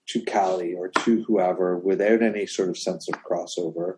to 0.09 0.21
Kali 0.25 0.73
or 0.73 0.89
to 0.89 1.23
whoever 1.23 1.77
without 1.77 2.21
any 2.21 2.45
sort 2.45 2.69
of 2.69 2.77
sense 2.77 3.07
of 3.07 3.23
crossover 3.23 3.97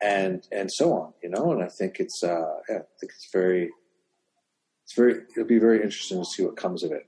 and 0.00 0.46
and 0.52 0.70
so 0.70 0.92
on, 0.92 1.12
you 1.22 1.30
know. 1.30 1.50
And 1.50 1.64
I 1.64 1.68
think 1.68 1.98
it's 1.98 2.22
uh, 2.22 2.60
yeah, 2.68 2.76
I 2.76 2.94
think 3.00 3.12
it's 3.12 3.28
very 3.32 3.70
it's 4.90 4.96
very 4.96 5.22
it'll 5.30 5.46
be 5.46 5.60
very 5.60 5.82
interesting 5.82 6.18
to 6.18 6.24
see 6.24 6.44
what 6.44 6.56
comes 6.56 6.82
of 6.82 6.90
it. 6.90 7.06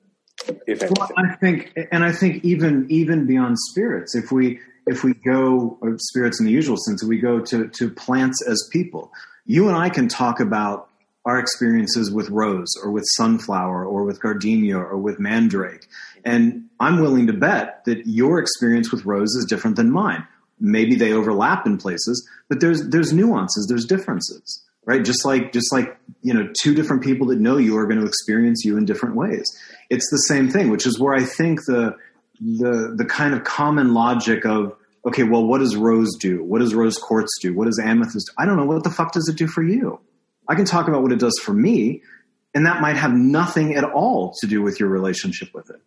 If 0.66 0.83
anything. 0.83 0.93
Well, 0.99 1.11
I 1.16 1.35
think, 1.37 1.76
and 1.91 2.05
I 2.05 2.12
think 2.12 2.45
even 2.45 2.87
even 2.89 3.26
beyond 3.26 3.57
spirits, 3.70 4.14
if 4.14 4.30
we 4.30 4.61
if 4.87 5.03
we 5.03 5.14
go 5.14 5.78
uh, 5.83 5.97
spirits 5.97 6.39
in 6.39 6.47
the 6.47 6.53
usual 6.53 6.76
sense, 6.76 7.03
we 7.03 7.18
go 7.18 7.41
to 7.41 7.66
to 7.68 7.91
plants 7.91 8.41
as 8.47 8.68
people. 8.72 9.11
You 9.47 9.66
and 9.66 9.76
I 9.76 9.89
can 9.89 10.07
talk 10.07 10.39
about 10.39 10.89
our 11.24 11.41
experiences 11.41 12.12
with 12.12 12.30
rose 12.30 12.72
or 12.83 12.93
with 12.93 13.05
sunflower 13.16 13.85
or 13.85 14.05
with 14.05 14.20
gardenia 14.20 14.78
or 14.78 14.97
with 14.97 15.18
mandrake, 15.18 15.89
and 16.24 16.64
I'm 16.78 17.01
willing 17.01 17.26
to 17.26 17.33
bet 17.33 17.85
that 17.87 18.07
your 18.07 18.39
experience 18.39 18.93
with 18.93 19.05
rose 19.05 19.30
is 19.35 19.45
different 19.45 19.74
than 19.74 19.91
mine. 19.91 20.24
Maybe 20.61 20.95
they 20.95 21.12
overlap 21.12 21.66
in 21.66 21.78
places, 21.78 22.28
but 22.49 22.61
there's 22.61 22.91
there's 22.91 23.12
nuances, 23.12 23.66
there's 23.68 23.87
differences 23.87 24.62
right? 24.85 25.05
Just 25.05 25.24
like 25.24 25.53
just 25.53 25.72
like 25.72 25.97
you 26.22 26.35
know 26.35 26.51
two 26.61 26.74
different 26.74 27.03
people 27.03 27.26
that 27.28 27.39
know 27.39 27.57
you 27.57 27.76
are 27.76 27.87
going 27.87 28.01
to 28.01 28.07
experience 28.07 28.64
you 28.64 28.76
in 28.76 28.85
different 28.85 29.14
ways. 29.14 29.47
It's 29.91 30.09
the 30.11 30.18
same 30.18 30.51
thing 30.51 30.70
which 30.70 30.87
is 30.87 30.99
where 30.99 31.14
i 31.14 31.22
think 31.22 31.61
the 31.66 31.97
the 32.41 32.95
the 32.97 33.05
kind 33.05 33.35
of 33.35 33.45
common 33.45 33.95
logic 33.95 34.45
of 34.45 34.74
okay 35.07 35.22
well 35.22 35.45
what 35.45 35.59
does 35.59 35.76
rose 35.76 36.16
do? 36.18 36.43
What 36.45 36.61
does 36.61 36.74
rose 36.74 36.99
quartz 36.99 37.30
do? 37.41 37.55
What 37.55 37.66
does 37.66 37.80
amethyst 37.83 38.28
do? 38.28 38.33
i 38.39 38.47
don't 38.47 38.57
know. 38.57 38.66
What 38.66 38.85
the 38.85 38.91
fuck 38.91 39.12
does 39.12 39.28
it 39.28 39.37
do 39.37 39.47
for 39.47 39.62
you? 39.62 40.01
I 40.49 40.55
can 40.55 40.64
talk 40.64 40.89
about 40.89 41.03
what 41.03 41.12
it 41.12 41.18
does 41.18 41.39
for 41.43 41.53
me 41.53 42.03
and 42.55 42.66
that 42.66 42.80
might 42.80 42.97
have 42.97 43.12
nothing 43.12 43.74
at 43.74 43.85
all 43.85 44.35
to 44.41 44.47
do 44.47 44.62
with 44.62 44.80
your 44.80 44.89
relationship 44.89 45.55
with 45.55 45.70
it 45.70 45.80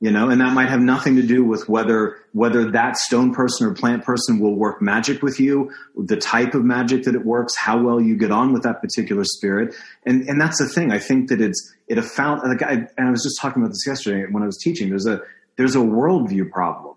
you 0.00 0.10
know 0.10 0.30
and 0.30 0.40
that 0.40 0.52
might 0.54 0.68
have 0.68 0.80
nothing 0.80 1.16
to 1.16 1.22
do 1.22 1.44
with 1.44 1.68
whether 1.68 2.16
whether 2.32 2.70
that 2.70 2.96
stone 2.96 3.32
person 3.32 3.66
or 3.66 3.74
plant 3.74 4.04
person 4.04 4.38
will 4.38 4.54
work 4.54 4.80
magic 4.80 5.22
with 5.22 5.38
you 5.38 5.70
the 5.96 6.16
type 6.16 6.54
of 6.54 6.64
magic 6.64 7.04
that 7.04 7.14
it 7.14 7.24
works 7.24 7.56
how 7.56 7.80
well 7.80 8.00
you 8.00 8.16
get 8.16 8.30
on 8.30 8.52
with 8.52 8.62
that 8.62 8.80
particular 8.80 9.24
spirit. 9.24 9.74
And 10.06 10.28
and 10.28 10.40
that's 10.40 10.58
the 10.58 10.68
thing. 10.68 10.92
I 10.92 10.98
think 10.98 11.28
that 11.28 11.40
it's 11.40 11.74
it 11.88 11.98
a 11.98 12.02
found 12.02 12.42
like 12.44 12.62
I, 12.62 12.88
and 12.96 13.08
i 13.08 13.10
was 13.10 13.22
just 13.22 13.40
talking 13.40 13.62
about 13.62 13.70
this 13.70 13.86
yesterday 13.86 14.26
when 14.30 14.42
i 14.42 14.46
was 14.46 14.58
teaching. 14.58 14.88
There's 14.88 15.06
a 15.06 15.20
there's 15.56 15.76
a 15.76 15.80
worldview 15.80 16.50
problem 16.50 16.96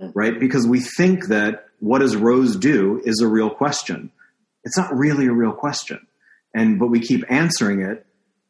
mm. 0.00 0.12
right? 0.14 0.38
Because 0.38 0.66
we 0.66 0.80
think 0.80 1.26
that 1.26 1.66
what 1.80 2.00
does 2.00 2.16
rose 2.16 2.56
do 2.56 3.00
is 3.04 3.20
a 3.20 3.28
real 3.28 3.50
question. 3.50 4.10
It's 4.64 4.76
not 4.76 4.94
really 4.94 5.26
a 5.26 5.32
real 5.32 5.52
question. 5.52 6.06
And 6.54 6.78
but 6.78 6.88
we 6.88 7.00
keep 7.00 7.24
answering 7.28 7.82
it. 7.82 8.06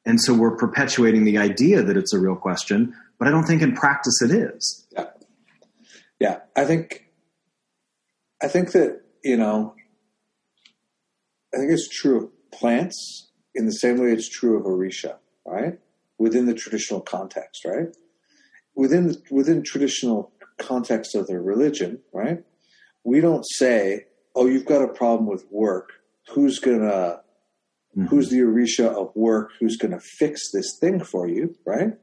And 0.07 0.21
so 0.21 0.33
we're 0.33 0.57
perpetuating 0.57 1.25
the 1.25 1.39
idea 1.39 1.83
that 1.83 1.97
it's 1.97 2.15
a 2.15 2.19
real 2.19 2.37
question 2.37 2.95
but 3.19 3.29
I 3.29 3.31
don't 3.31 3.45
think 3.45 3.63
in 3.63 3.75
practice 3.75 4.23
it 4.23 4.31
is. 4.31 4.87
Yeah, 4.93 5.07
yeah. 6.21 6.39
I 6.57 6.65
think, 6.65 7.07
I 8.43 8.49
think 8.49 8.73
that 8.73 9.01
you 9.25 9.37
know, 9.37 9.75
I 11.55 11.59
think 11.59 11.73
it's 11.73 11.89
true 11.89 12.25
of 12.25 12.51
plants 12.51 13.31
in 13.55 13.67
the 13.67 13.73
same 13.73 13.99
way 13.99 14.13
it's 14.13 14.29
true 14.29 14.57
of 14.59 14.65
Orisha, 14.65 15.17
right? 15.47 15.79
Within 16.19 16.47
the 16.47 16.55
traditional 16.55 17.01
context, 17.01 17.65
right? 17.65 17.89
Within 18.75 19.17
within 19.31 19.63
traditional 19.63 20.33
context 20.59 21.15
of 21.15 21.27
their 21.27 21.43
religion, 21.43 22.01
right? 22.13 22.45
We 23.05 23.21
don't 23.21 23.45
say, 23.45 24.07
"Oh, 24.35 24.47
you've 24.47 24.67
got 24.67 24.83
a 24.83 24.89
problem 24.89 25.29
with 25.29 25.47
work. 25.51 25.91
Who's 26.29 26.59
gonna?" 26.59 27.21
Mm-hmm. 27.97 28.09
Who's 28.09 28.29
the 28.29 28.41
Orisha 28.41 28.87
of 28.87 29.17
work? 29.17 29.53
Who's 29.59 29.77
going 29.79 29.93
to 29.93 30.01
fix 30.01 30.53
this 30.53 30.77
thing 30.79 31.03
for 31.03 31.27
you, 31.27 31.57
right? 31.67 31.95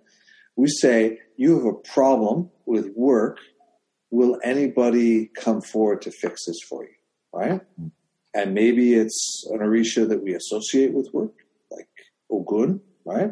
We 0.56 0.68
say, 0.68 1.20
you 1.38 1.56
have 1.58 1.66
a 1.66 1.74
problem 1.74 2.50
with 2.66 2.92
work. 2.96 3.40
Will 4.12 4.40
anybody 4.44 5.30
come 5.36 5.62
forward 5.62 6.02
to 6.04 6.12
fix 6.12 6.46
this 6.46 6.60
for 6.70 6.84
you? 6.84 6.96
Right? 7.34 7.62
Hmm. 7.78 7.88
And 8.34 8.54
maybe 8.54 8.94
it's 8.94 9.46
an 9.50 9.60
Orisha 9.60 10.08
that 10.10 10.22
we 10.22 10.36
associate 10.36 10.94
with 10.94 11.10
work, 11.14 11.34
like 11.72 11.88
Ogun, 12.30 12.82
right? 13.06 13.32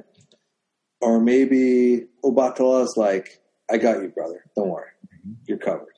Or 1.01 1.19
maybe 1.19 2.05
Obatala 2.23 2.83
is 2.83 2.93
like, 2.95 3.41
I 3.69 3.77
got 3.77 4.01
you, 4.01 4.09
brother. 4.09 4.45
Don't 4.55 4.69
worry. 4.69 4.87
Mm-hmm. 5.05 5.33
You're 5.45 5.57
covered. 5.57 5.93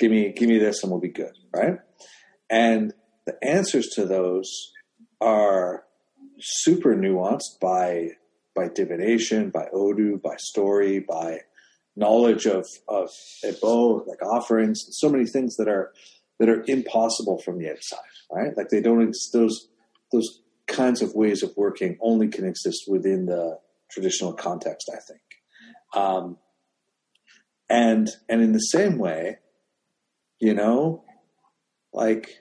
Give 0.00 0.10
me, 0.10 0.32
give 0.32 0.48
me 0.48 0.58
this 0.58 0.82
and 0.82 0.90
we'll 0.90 1.00
be 1.00 1.08
good, 1.08 1.32
right? 1.54 1.78
And 2.50 2.92
the 3.26 3.36
answers 3.44 3.86
to 3.94 4.06
those 4.06 4.72
are 5.20 5.84
super 6.40 6.96
nuanced 6.96 7.60
by 7.60 8.10
by 8.54 8.68
divination, 8.68 9.50
by 9.50 9.66
Odu, 9.72 10.18
by 10.18 10.36
story, 10.36 11.00
by 11.00 11.40
knowledge 11.96 12.46
of 12.46 12.66
of 12.88 13.10
Ebo, 13.44 14.04
like 14.04 14.22
offerings, 14.22 14.86
so 14.90 15.08
many 15.08 15.26
things 15.26 15.56
that 15.56 15.68
are 15.68 15.92
that 16.38 16.48
are 16.48 16.64
impossible 16.66 17.38
from 17.38 17.58
the 17.58 17.70
outside, 17.70 17.98
right? 18.30 18.56
Like 18.56 18.68
they 18.68 18.80
don't 18.80 19.02
exist, 19.02 19.32
those 19.32 19.68
those 20.10 20.40
kinds 20.66 21.02
of 21.02 21.14
ways 21.14 21.42
of 21.42 21.52
working 21.56 21.98
only 22.00 22.28
can 22.28 22.46
exist 22.46 22.84
within 22.88 23.26
the 23.26 23.58
traditional 23.90 24.32
context, 24.32 24.90
I 24.92 24.98
think. 25.00 25.20
Um, 25.94 26.38
and 27.68 28.08
and 28.28 28.42
in 28.42 28.52
the 28.52 28.58
same 28.58 28.98
way, 28.98 29.38
you 30.40 30.54
know, 30.54 31.04
like 31.92 32.38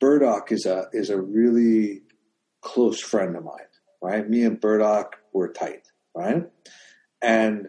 Burdock 0.00 0.52
is 0.52 0.66
a 0.66 0.86
is 0.92 1.10
a 1.10 1.20
really 1.20 2.02
close 2.60 3.00
friend 3.00 3.36
of 3.36 3.44
mine, 3.44 3.65
right? 4.02 4.28
Me 4.28 4.44
and 4.44 4.60
Burdock 4.60 5.16
were 5.32 5.52
tight, 5.52 5.88
right? 6.14 6.44
And 7.22 7.68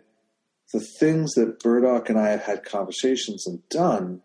the 0.73 0.85
things 0.99 1.33
that 1.33 1.59
Burdock 1.59 2.09
and 2.09 2.19
I 2.19 2.29
have 2.29 2.43
had 2.43 2.63
conversations 2.63 3.47
and 3.47 3.67
done 3.69 4.21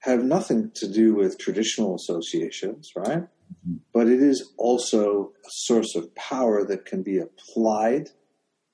have 0.00 0.24
nothing 0.24 0.70
to 0.74 0.90
do 0.90 1.14
with 1.14 1.38
traditional 1.38 1.94
associations, 1.94 2.90
right? 2.96 3.22
Mm-hmm. 3.22 3.76
But 3.92 4.08
it 4.08 4.20
is 4.20 4.52
also 4.56 5.32
a 5.44 5.50
source 5.50 5.94
of 5.94 6.14
power 6.14 6.64
that 6.64 6.86
can 6.86 7.02
be 7.02 7.18
applied 7.18 8.08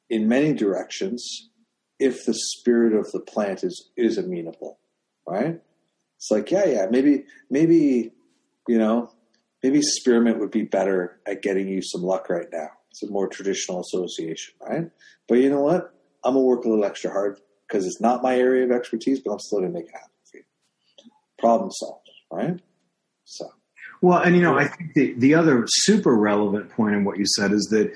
in 0.09 0.29
many 0.29 0.53
directions 0.53 1.51
if 1.99 2.25
the 2.25 2.35
spirit 2.35 2.93
of 2.93 3.11
the 3.13 3.21
plant 3.21 3.65
is 3.65 3.91
is 3.97 4.19
amenable, 4.19 4.79
right? 5.27 5.61
It's 6.17 6.31
like, 6.31 6.51
yeah, 6.51 6.65
yeah, 6.65 6.87
maybe, 6.91 7.25
maybe, 7.51 8.13
you 8.69 8.79
know, 8.79 9.11
maybe 9.63 9.83
spearmint 9.83 10.39
would 10.39 10.51
be 10.51 10.63
better 10.63 11.21
at 11.27 11.43
getting 11.43 11.69
you 11.69 11.83
some 11.83 12.03
luck 12.03 12.29
right 12.29 12.47
now. 12.53 12.69
It's 12.91 13.03
a 13.03 13.11
more 13.11 13.29
traditional 13.29 13.81
association, 13.81 14.55
right? 14.61 14.91
But 15.29 15.39
you 15.39 15.51
know 15.51 15.61
what? 15.61 15.93
I'm 16.25 16.35
gonna 16.35 16.45
work 16.45 16.65
a 16.65 16.69
little 16.69 16.85
extra 16.85 17.11
hard 17.11 17.39
because 17.67 17.87
it's 17.87 18.01
not 18.01 18.23
my 18.23 18.37
area 18.37 18.65
of 18.65 18.71
expertise, 18.71 19.21
but 19.21 19.33
I'm 19.33 19.39
still 19.39 19.61
gonna 19.61 19.73
make 19.73 19.87
it 19.87 19.93
happen 19.93 20.11
for 20.31 20.39
you. 20.39 20.45
Problem 21.39 21.71
solved, 21.73 22.09
right? 22.31 22.61
So. 23.25 23.51
Well, 24.01 24.19
and 24.19 24.37
you 24.37 24.43
know, 24.43 24.57
I 24.57 24.69
think 24.69 24.95
the, 24.95 25.15
the 25.15 25.35
other 25.35 25.65
super 25.69 26.15
relevant 26.15 26.71
point 26.71 26.95
in 26.95 27.05
what 27.05 27.19
you 27.19 27.25
said 27.37 27.53
is 27.53 27.67
that 27.71 27.93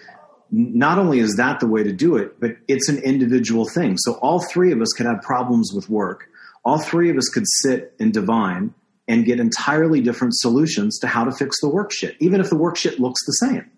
not 0.50 0.98
only 0.98 1.20
is 1.20 1.34
that 1.36 1.60
the 1.60 1.66
way 1.66 1.82
to 1.82 1.92
do 1.92 2.16
it, 2.16 2.40
but 2.40 2.56
it's 2.68 2.88
an 2.88 2.98
individual 2.98 3.66
thing. 3.68 3.96
So 3.98 4.14
all 4.14 4.40
three 4.40 4.72
of 4.72 4.80
us 4.80 4.88
could 4.96 5.06
have 5.06 5.22
problems 5.22 5.72
with 5.74 5.88
work. 5.88 6.28
All 6.64 6.78
three 6.78 7.10
of 7.10 7.16
us 7.16 7.28
could 7.28 7.44
sit 7.46 7.94
and 8.00 8.12
divine 8.12 8.74
and 9.10 9.24
get 9.24 9.40
entirely 9.40 10.00
different 10.00 10.34
solutions 10.36 10.98
to 11.00 11.06
how 11.06 11.24
to 11.24 11.32
fix 11.32 11.60
the 11.60 11.68
work 11.68 11.92
shit, 11.92 12.16
even 12.20 12.40
if 12.40 12.48
the 12.48 12.56
work 12.56 12.76
shit 12.76 13.00
looks 13.00 13.20
the 13.26 13.32
same 13.32 13.70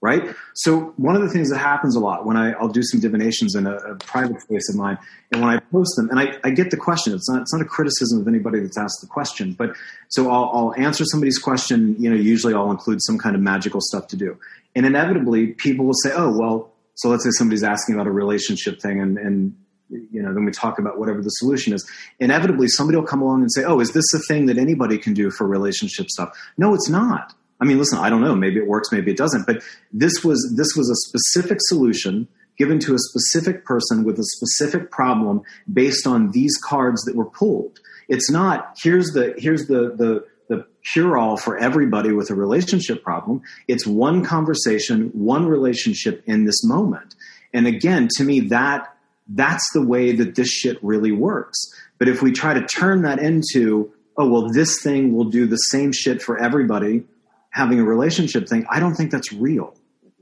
right? 0.00 0.34
So 0.54 0.92
one 0.96 1.16
of 1.16 1.22
the 1.22 1.28
things 1.28 1.50
that 1.50 1.58
happens 1.58 1.96
a 1.96 2.00
lot 2.00 2.24
when 2.26 2.36
I, 2.36 2.56
will 2.60 2.68
do 2.68 2.82
some 2.82 3.00
divinations 3.00 3.54
in 3.54 3.66
a, 3.66 3.76
a, 3.76 3.94
private 3.96 4.40
space 4.40 4.68
of 4.70 4.76
mine, 4.76 4.98
and 5.32 5.40
when 5.40 5.50
I 5.50 5.58
post 5.72 5.96
them, 5.96 6.10
and 6.10 6.20
I, 6.20 6.38
I, 6.44 6.50
get 6.50 6.70
the 6.70 6.76
question. 6.76 7.12
It's 7.12 7.28
not 7.28 7.42
it's 7.42 7.52
not 7.52 7.62
a 7.62 7.64
criticism 7.64 8.20
of 8.20 8.28
anybody 8.28 8.60
that's 8.60 8.78
asked 8.78 9.00
the 9.00 9.06
question, 9.06 9.54
but 9.54 9.74
so 10.08 10.30
I'll, 10.30 10.50
I'll 10.52 10.74
answer 10.76 11.04
somebody's 11.04 11.38
question. 11.38 11.96
You 11.98 12.10
know, 12.10 12.16
usually 12.16 12.54
I'll 12.54 12.70
include 12.70 13.02
some 13.02 13.18
kind 13.18 13.34
of 13.34 13.42
magical 13.42 13.80
stuff 13.80 14.06
to 14.08 14.16
do, 14.16 14.38
and 14.74 14.86
inevitably 14.86 15.48
people 15.48 15.86
will 15.86 16.00
say, 16.02 16.12
"Oh, 16.14 16.36
well." 16.36 16.72
So 16.94 17.10
let's 17.10 17.24
say 17.24 17.30
somebody's 17.32 17.62
asking 17.62 17.94
about 17.94 18.06
a 18.06 18.10
relationship 18.10 18.80
thing, 18.80 19.02
and, 19.02 19.18
and 19.18 19.54
you 19.90 20.22
know, 20.22 20.34
then 20.34 20.44
we 20.44 20.50
talk 20.50 20.78
about 20.78 20.98
whatever 20.98 21.22
the 21.22 21.30
solution 21.30 21.72
is. 21.72 21.88
Inevitably, 22.18 22.68
somebody 22.68 22.96
will 22.96 23.06
come 23.06 23.22
along 23.22 23.42
and 23.42 23.52
say, 23.52 23.64
"Oh, 23.64 23.80
is 23.80 23.92
this 23.92 24.12
a 24.14 24.18
thing 24.20 24.46
that 24.46 24.58
anybody 24.58 24.98
can 24.98 25.14
do 25.14 25.30
for 25.30 25.46
relationship 25.46 26.10
stuff?" 26.10 26.30
No, 26.58 26.74
it's 26.74 26.88
not 26.88 27.34
I 27.60 27.64
mean, 27.64 27.78
listen, 27.78 27.98
I 27.98 28.10
don't 28.10 28.20
know. 28.20 28.34
Maybe 28.34 28.58
it 28.58 28.66
works, 28.66 28.92
maybe 28.92 29.10
it 29.10 29.16
doesn't. 29.16 29.46
But 29.46 29.62
this 29.92 30.24
was 30.24 30.54
this 30.56 30.74
was 30.76 30.90
a 30.90 31.08
specific 31.08 31.58
solution 31.62 32.28
given 32.58 32.78
to 32.80 32.94
a 32.94 32.98
specific 32.98 33.64
person 33.64 34.04
with 34.04 34.18
a 34.18 34.24
specific 34.24 34.90
problem 34.90 35.42
based 35.72 36.06
on 36.06 36.30
these 36.30 36.56
cards 36.58 37.02
that 37.02 37.14
were 37.14 37.26
pulled. 37.26 37.78
It's 38.08 38.30
not 38.30 38.76
here's 38.82 39.12
the 39.12 39.34
here's 39.38 39.66
the 39.66 39.94
the 39.96 40.24
the 40.48 40.66
cure 40.92 41.16
all 41.16 41.36
for 41.36 41.58
everybody 41.58 42.12
with 42.12 42.30
a 42.30 42.34
relationship 42.34 43.02
problem. 43.02 43.42
It's 43.68 43.86
one 43.86 44.24
conversation, 44.24 45.10
one 45.12 45.46
relationship 45.46 46.22
in 46.26 46.44
this 46.44 46.62
moment. 46.62 47.14
And 47.52 47.66
again, 47.66 48.08
to 48.16 48.24
me, 48.24 48.40
that 48.40 48.95
that's 49.28 49.68
the 49.72 49.84
way 49.84 50.12
that 50.12 50.34
this 50.34 50.48
shit 50.48 50.82
really 50.82 51.12
works. 51.12 51.58
But 51.98 52.08
if 52.08 52.22
we 52.22 52.32
try 52.32 52.54
to 52.54 52.64
turn 52.66 53.02
that 53.02 53.18
into, 53.18 53.92
oh, 54.16 54.28
well, 54.28 54.48
this 54.52 54.82
thing 54.82 55.14
will 55.14 55.24
do 55.24 55.46
the 55.46 55.56
same 55.56 55.92
shit 55.92 56.22
for 56.22 56.38
everybody 56.38 57.04
having 57.50 57.80
a 57.80 57.84
relationship 57.84 58.48
thing, 58.48 58.66
I 58.70 58.80
don't 58.80 58.94
think 58.94 59.10
that's 59.10 59.32
real. 59.32 59.74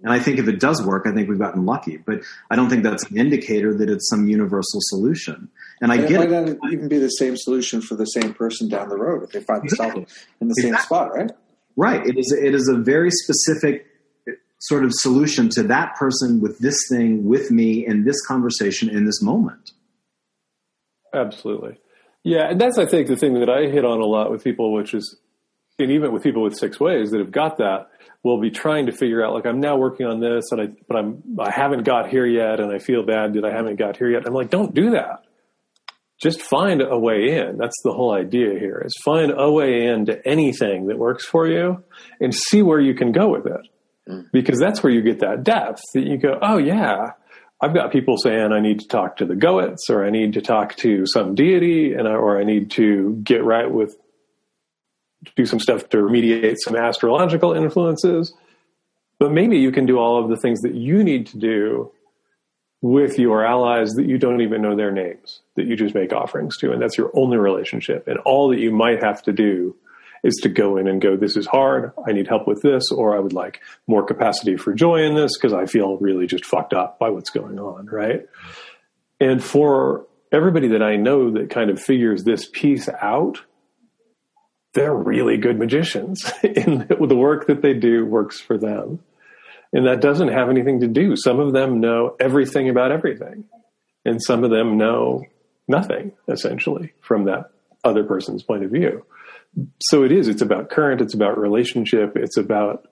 And 0.02 0.12
I 0.12 0.18
think 0.18 0.38
if 0.38 0.48
it 0.48 0.60
does 0.60 0.84
work, 0.84 1.06
I 1.06 1.12
think 1.12 1.30
we've 1.30 1.38
gotten 1.38 1.64
lucky. 1.64 1.96
But 1.96 2.20
I 2.50 2.56
don't 2.56 2.68
think 2.68 2.82
that's 2.82 3.04
an 3.10 3.16
indicator 3.16 3.74
that 3.78 3.88
it's 3.88 4.08
some 4.10 4.28
universal 4.28 4.80
solution. 4.82 5.48
And 5.80 5.90
I 5.90 5.96
And 5.96 6.08
get 6.08 6.20
it 6.20 6.30
might 6.30 6.48
it. 6.48 6.58
not 6.62 6.72
even 6.72 6.88
be 6.88 6.98
the 6.98 7.08
same 7.08 7.36
solution 7.36 7.80
for 7.80 7.94
the 7.94 8.04
same 8.04 8.34
person 8.34 8.68
down 8.68 8.90
the 8.90 8.98
road 8.98 9.22
if 9.24 9.30
they 9.30 9.40
find 9.40 9.62
themselves 9.62 10.26
in 10.40 10.48
the 10.48 10.54
same 10.54 10.76
spot, 10.76 11.14
right? 11.14 11.30
Right. 11.76 12.06
It 12.06 12.18
is 12.18 12.32
it 12.32 12.54
is 12.54 12.68
a 12.68 12.76
very 12.76 13.10
specific 13.10 13.86
sort 14.68 14.84
of 14.84 14.92
solution 14.94 15.48
to 15.50 15.62
that 15.64 15.94
person 15.96 16.40
with 16.40 16.58
this 16.58 16.76
thing 16.90 17.24
with 17.24 17.50
me 17.50 17.86
in 17.86 18.04
this 18.04 18.20
conversation 18.26 18.88
in 18.88 19.04
this 19.04 19.20
moment. 19.22 19.72
Absolutely. 21.14 21.78
Yeah, 22.22 22.50
and 22.50 22.60
that's 22.60 22.78
I 22.78 22.86
think 22.86 23.08
the 23.08 23.16
thing 23.16 23.34
that 23.40 23.50
I 23.50 23.68
hit 23.70 23.84
on 23.84 24.00
a 24.00 24.06
lot 24.06 24.30
with 24.30 24.42
people, 24.42 24.72
which 24.72 24.94
is, 24.94 25.16
and 25.78 25.90
even 25.90 26.12
with 26.12 26.22
people 26.22 26.42
with 26.42 26.56
six 26.56 26.80
ways 26.80 27.10
that 27.10 27.18
have 27.18 27.30
got 27.30 27.58
that, 27.58 27.88
will 28.22 28.40
be 28.40 28.50
trying 28.50 28.86
to 28.86 28.92
figure 28.92 29.22
out 29.24 29.34
like 29.34 29.44
I'm 29.44 29.60
now 29.60 29.76
working 29.76 30.06
on 30.06 30.20
this, 30.20 30.50
and 30.50 30.60
I 30.60 30.68
but 30.88 30.96
I'm 30.96 31.22
I 31.38 31.50
haven't 31.50 31.84
got 31.84 32.08
here 32.08 32.26
yet, 32.26 32.60
and 32.60 32.72
I 32.72 32.78
feel 32.78 33.04
bad 33.04 33.34
that 33.34 33.44
I 33.44 33.52
haven't 33.52 33.76
got 33.76 33.98
here 33.98 34.10
yet. 34.10 34.26
I'm 34.26 34.32
like, 34.32 34.50
don't 34.50 34.74
do 34.74 34.90
that. 34.92 35.24
Just 36.22 36.40
find 36.40 36.80
a 36.80 36.98
way 36.98 37.36
in. 37.36 37.58
That's 37.58 37.76
the 37.84 37.92
whole 37.92 38.14
idea 38.14 38.58
here: 38.58 38.82
is 38.84 38.94
find 39.04 39.30
a 39.36 39.50
way 39.50 39.86
in 39.86 40.06
to 40.06 40.26
anything 40.26 40.86
that 40.86 40.98
works 40.98 41.26
for 41.26 41.46
you, 41.46 41.84
and 42.20 42.34
see 42.34 42.62
where 42.62 42.80
you 42.80 42.94
can 42.94 43.12
go 43.12 43.28
with 43.28 43.46
it, 43.46 43.68
Mm. 44.08 44.30
because 44.32 44.58
that's 44.58 44.82
where 44.82 44.92
you 44.92 45.00
get 45.00 45.20
that 45.20 45.44
depth. 45.44 45.80
That 45.94 46.04
you 46.04 46.18
go, 46.18 46.38
oh 46.42 46.58
yeah, 46.58 47.12
I've 47.60 47.72
got 47.72 47.90
people 47.90 48.18
saying 48.18 48.52
I 48.52 48.60
need 48.60 48.80
to 48.80 48.88
talk 48.88 49.16
to 49.16 49.24
the 49.24 49.34
goets, 49.34 49.88
or 49.88 50.04
I 50.04 50.10
need 50.10 50.34
to 50.34 50.42
talk 50.42 50.76
to 50.76 51.06
some 51.06 51.34
deity, 51.34 51.94
and 51.94 52.06
I, 52.06 52.12
or 52.12 52.38
I 52.38 52.44
need 52.44 52.70
to 52.72 53.18
get 53.24 53.44
right 53.44 53.70
with 53.70 53.96
do 55.36 55.46
some 55.46 55.58
stuff 55.58 55.88
to 55.88 55.96
remediate 55.96 56.56
some 56.58 56.76
astrological 56.76 57.54
influences. 57.54 58.34
But 59.18 59.32
maybe 59.32 59.56
you 59.56 59.72
can 59.72 59.86
do 59.86 59.98
all 59.98 60.22
of 60.22 60.28
the 60.28 60.36
things 60.36 60.60
that 60.60 60.74
you 60.74 61.02
need 61.02 61.28
to 61.28 61.38
do 61.38 61.90
with 62.82 63.18
your 63.18 63.46
allies 63.46 63.92
that 63.92 64.04
you 64.04 64.18
don't 64.18 64.42
even 64.42 64.60
know 64.60 64.76
their 64.76 64.92
names, 64.92 65.40
that 65.56 65.64
you 65.64 65.76
just 65.76 65.94
make 65.94 66.12
offerings 66.12 66.58
to, 66.58 66.72
and 66.72 66.82
that's 66.82 66.98
your 66.98 67.10
only 67.14 67.38
relationship. 67.38 68.06
And 68.06 68.18
all 68.26 68.50
that 68.50 68.58
you 68.58 68.70
might 68.70 69.02
have 69.02 69.22
to 69.22 69.32
do 69.32 69.74
is 70.24 70.36
to 70.42 70.48
go 70.48 70.78
in 70.78 70.88
and 70.88 71.02
go, 71.02 71.16
this 71.16 71.36
is 71.36 71.46
hard. 71.46 71.92
I 72.08 72.12
need 72.12 72.26
help 72.26 72.48
with 72.48 72.62
this, 72.62 72.90
or 72.90 73.14
I 73.14 73.20
would 73.20 73.34
like 73.34 73.60
more 73.86 74.02
capacity 74.02 74.56
for 74.56 74.72
joy 74.72 75.04
in 75.04 75.14
this 75.14 75.36
because 75.36 75.52
I 75.52 75.66
feel 75.66 75.98
really 75.98 76.26
just 76.26 76.46
fucked 76.46 76.72
up 76.72 76.98
by 76.98 77.10
what's 77.10 77.28
going 77.28 77.58
on, 77.60 77.86
right? 77.86 78.26
And 79.20 79.44
for 79.44 80.06
everybody 80.32 80.68
that 80.68 80.82
I 80.82 80.96
know 80.96 81.30
that 81.32 81.50
kind 81.50 81.68
of 81.68 81.80
figures 81.80 82.24
this 82.24 82.48
piece 82.50 82.88
out, 82.88 83.42
they're 84.72 84.94
really 84.94 85.36
good 85.36 85.58
magicians. 85.58 86.24
and 86.42 86.88
the 86.88 87.16
work 87.16 87.46
that 87.48 87.60
they 87.60 87.74
do 87.74 88.06
works 88.06 88.40
for 88.40 88.56
them. 88.56 89.00
And 89.74 89.86
that 89.86 90.00
doesn't 90.00 90.28
have 90.28 90.48
anything 90.48 90.80
to 90.80 90.88
do. 90.88 91.16
Some 91.16 91.38
of 91.38 91.52
them 91.52 91.80
know 91.80 92.16
everything 92.18 92.70
about 92.70 92.92
everything, 92.92 93.44
and 94.04 94.22
some 94.22 94.44
of 94.44 94.50
them 94.50 94.78
know 94.78 95.24
nothing, 95.68 96.12
essentially, 96.28 96.92
from 97.00 97.24
that 97.24 97.50
other 97.82 98.04
person's 98.04 98.42
point 98.42 98.64
of 98.64 98.70
view 98.70 99.04
so 99.80 100.02
it 100.02 100.12
is 100.12 100.28
it's 100.28 100.42
about 100.42 100.70
current 100.70 101.00
it's 101.00 101.14
about 101.14 101.38
relationship 101.38 102.16
it's 102.16 102.36
about 102.36 102.86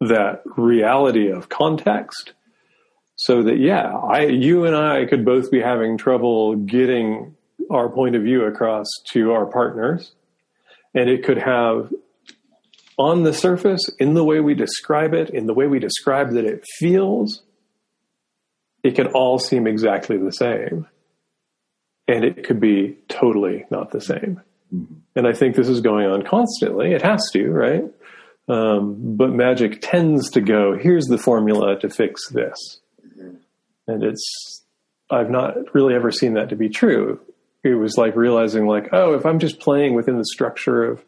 that 0.00 0.42
reality 0.56 1.30
of 1.30 1.48
context. 1.48 2.32
So 3.16 3.42
that 3.42 3.58
yeah 3.58 3.94
i 3.94 4.22
you 4.22 4.64
and 4.64 4.74
i 4.74 5.04
could 5.04 5.24
both 5.24 5.50
be 5.50 5.60
having 5.60 5.98
trouble 5.98 6.56
getting 6.56 7.36
our 7.70 7.90
point 7.90 8.16
of 8.16 8.22
view 8.22 8.44
across 8.44 8.86
to 9.12 9.32
our 9.32 9.46
partners. 9.46 10.12
And 10.94 11.08
it 11.08 11.22
could 11.22 11.38
have 11.38 11.92
on 12.98 13.22
the 13.22 13.32
surface 13.32 13.88
in 13.98 14.14
the 14.14 14.24
way 14.24 14.40
we 14.40 14.54
describe 14.54 15.14
it 15.14 15.30
in 15.30 15.46
the 15.46 15.54
way 15.54 15.66
we 15.66 15.78
describe 15.78 16.32
that 16.32 16.44
it 16.44 16.64
feels 16.78 17.42
it 18.82 18.96
could 18.96 19.08
all 19.08 19.38
seem 19.38 19.66
exactly 19.66 20.16
the 20.16 20.32
same. 20.32 20.86
And 22.08 22.24
it 22.24 22.44
could 22.44 22.58
be 22.58 22.96
totally 23.08 23.66
not 23.70 23.90
the 23.90 24.00
same 24.00 24.40
mm-hmm. 24.74 24.99
And 25.16 25.26
I 25.26 25.32
think 25.32 25.56
this 25.56 25.68
is 25.68 25.80
going 25.80 26.06
on 26.06 26.22
constantly. 26.22 26.92
It 26.92 27.02
has 27.02 27.28
to, 27.32 27.50
right? 27.50 27.84
Um, 28.48 29.16
but 29.16 29.30
magic 29.30 29.80
tends 29.80 30.30
to 30.30 30.40
go, 30.40 30.76
here's 30.76 31.06
the 31.06 31.18
formula 31.18 31.78
to 31.80 31.88
fix 31.88 32.28
this. 32.30 32.80
And 33.86 34.02
it's, 34.02 34.64
I've 35.10 35.30
not 35.30 35.74
really 35.74 35.94
ever 35.94 36.10
seen 36.10 36.34
that 36.34 36.50
to 36.50 36.56
be 36.56 36.68
true. 36.68 37.20
It 37.62 37.74
was 37.74 37.96
like 37.96 38.16
realizing, 38.16 38.66
like, 38.66 38.88
oh, 38.92 39.14
if 39.14 39.26
I'm 39.26 39.38
just 39.38 39.60
playing 39.60 39.94
within 39.94 40.16
the 40.16 40.24
structure 40.24 40.84
of, 40.84 41.04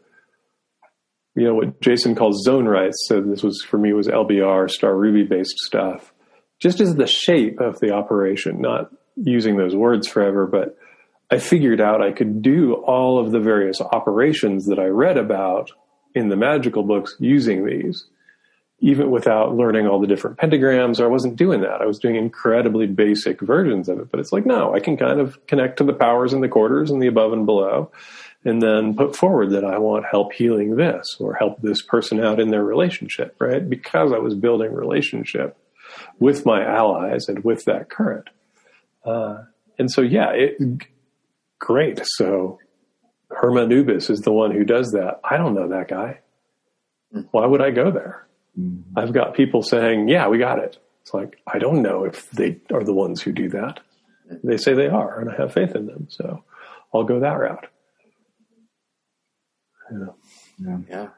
you 1.34 1.44
know, 1.44 1.54
what 1.54 1.80
Jason 1.80 2.14
calls 2.14 2.42
zone 2.44 2.66
rites. 2.66 3.06
So 3.08 3.20
this 3.20 3.42
was, 3.42 3.62
for 3.62 3.78
me, 3.78 3.92
was 3.92 4.06
LBR, 4.06 4.70
Star 4.70 4.94
Ruby 4.94 5.24
based 5.24 5.58
stuff. 5.58 6.12
Just 6.60 6.80
as 6.80 6.94
the 6.94 7.06
shape 7.06 7.60
of 7.60 7.80
the 7.80 7.92
operation, 7.92 8.60
not 8.60 8.90
using 9.16 9.56
those 9.56 9.74
words 9.74 10.06
forever, 10.06 10.46
but 10.46 10.76
I 11.32 11.38
figured 11.38 11.80
out 11.80 12.02
I 12.02 12.12
could 12.12 12.42
do 12.42 12.74
all 12.74 13.18
of 13.18 13.32
the 13.32 13.40
various 13.40 13.80
operations 13.80 14.66
that 14.66 14.78
I 14.78 14.88
read 14.88 15.16
about 15.16 15.70
in 16.14 16.28
the 16.28 16.36
magical 16.36 16.82
books 16.82 17.16
using 17.18 17.64
these, 17.64 18.04
even 18.80 19.10
without 19.10 19.56
learning 19.56 19.86
all 19.86 19.98
the 19.98 20.06
different 20.06 20.36
pentagrams. 20.36 21.00
Or 21.00 21.04
I 21.04 21.08
wasn't 21.08 21.36
doing 21.36 21.62
that. 21.62 21.80
I 21.80 21.86
was 21.86 21.98
doing 21.98 22.16
incredibly 22.16 22.86
basic 22.86 23.40
versions 23.40 23.88
of 23.88 23.98
it. 23.98 24.10
But 24.10 24.20
it's 24.20 24.30
like, 24.30 24.44
no, 24.44 24.74
I 24.74 24.80
can 24.80 24.98
kind 24.98 25.20
of 25.20 25.46
connect 25.46 25.78
to 25.78 25.84
the 25.84 25.94
powers 25.94 26.34
and 26.34 26.42
the 26.42 26.48
quarters 26.48 26.90
and 26.90 27.00
the 27.00 27.06
above 27.06 27.32
and 27.32 27.46
below, 27.46 27.90
and 28.44 28.60
then 28.60 28.94
put 28.94 29.16
forward 29.16 29.52
that 29.52 29.64
I 29.64 29.78
want 29.78 30.04
help 30.04 30.34
healing 30.34 30.76
this 30.76 31.16
or 31.18 31.32
help 31.32 31.62
this 31.62 31.80
person 31.80 32.22
out 32.22 32.40
in 32.40 32.50
their 32.50 32.62
relationship, 32.62 33.36
right? 33.38 33.66
Because 33.66 34.12
I 34.12 34.18
was 34.18 34.34
building 34.34 34.70
relationship 34.74 35.56
with 36.18 36.44
my 36.44 36.62
allies 36.62 37.26
and 37.26 37.42
with 37.42 37.64
that 37.64 37.88
current. 37.88 38.28
Uh, 39.02 39.44
and 39.78 39.90
so, 39.90 40.02
yeah, 40.02 40.30
it, 40.32 40.56
great. 41.62 42.00
So 42.04 42.58
Hermanubis 43.30 44.10
is 44.10 44.20
the 44.20 44.32
one 44.32 44.50
who 44.50 44.64
does 44.64 44.90
that. 44.92 45.20
I 45.24 45.36
don't 45.36 45.54
know 45.54 45.68
that 45.68 45.88
guy. 45.88 46.18
Why 47.30 47.46
would 47.46 47.62
I 47.62 47.70
go 47.70 47.90
there? 47.90 48.26
Mm-hmm. 48.58 48.98
I've 48.98 49.12
got 49.12 49.34
people 49.34 49.62
saying, 49.62 50.08
yeah, 50.08 50.28
we 50.28 50.38
got 50.38 50.58
it. 50.58 50.78
It's 51.02 51.14
like, 51.14 51.38
I 51.46 51.58
don't 51.58 51.82
know 51.82 52.04
if 52.04 52.28
they 52.30 52.58
are 52.72 52.82
the 52.84 52.92
ones 52.94 53.22
who 53.22 53.32
do 53.32 53.48
that. 53.50 53.80
They 54.42 54.56
say 54.56 54.72
they 54.74 54.88
are, 54.88 55.20
and 55.20 55.30
I 55.30 55.36
have 55.36 55.52
faith 55.52 55.74
in 55.76 55.86
them. 55.86 56.06
So 56.10 56.42
I'll 56.92 57.04
go 57.04 57.20
that 57.20 57.38
route. 57.38 57.66
Yeah. 60.58 60.78
Yeah. 60.88 61.08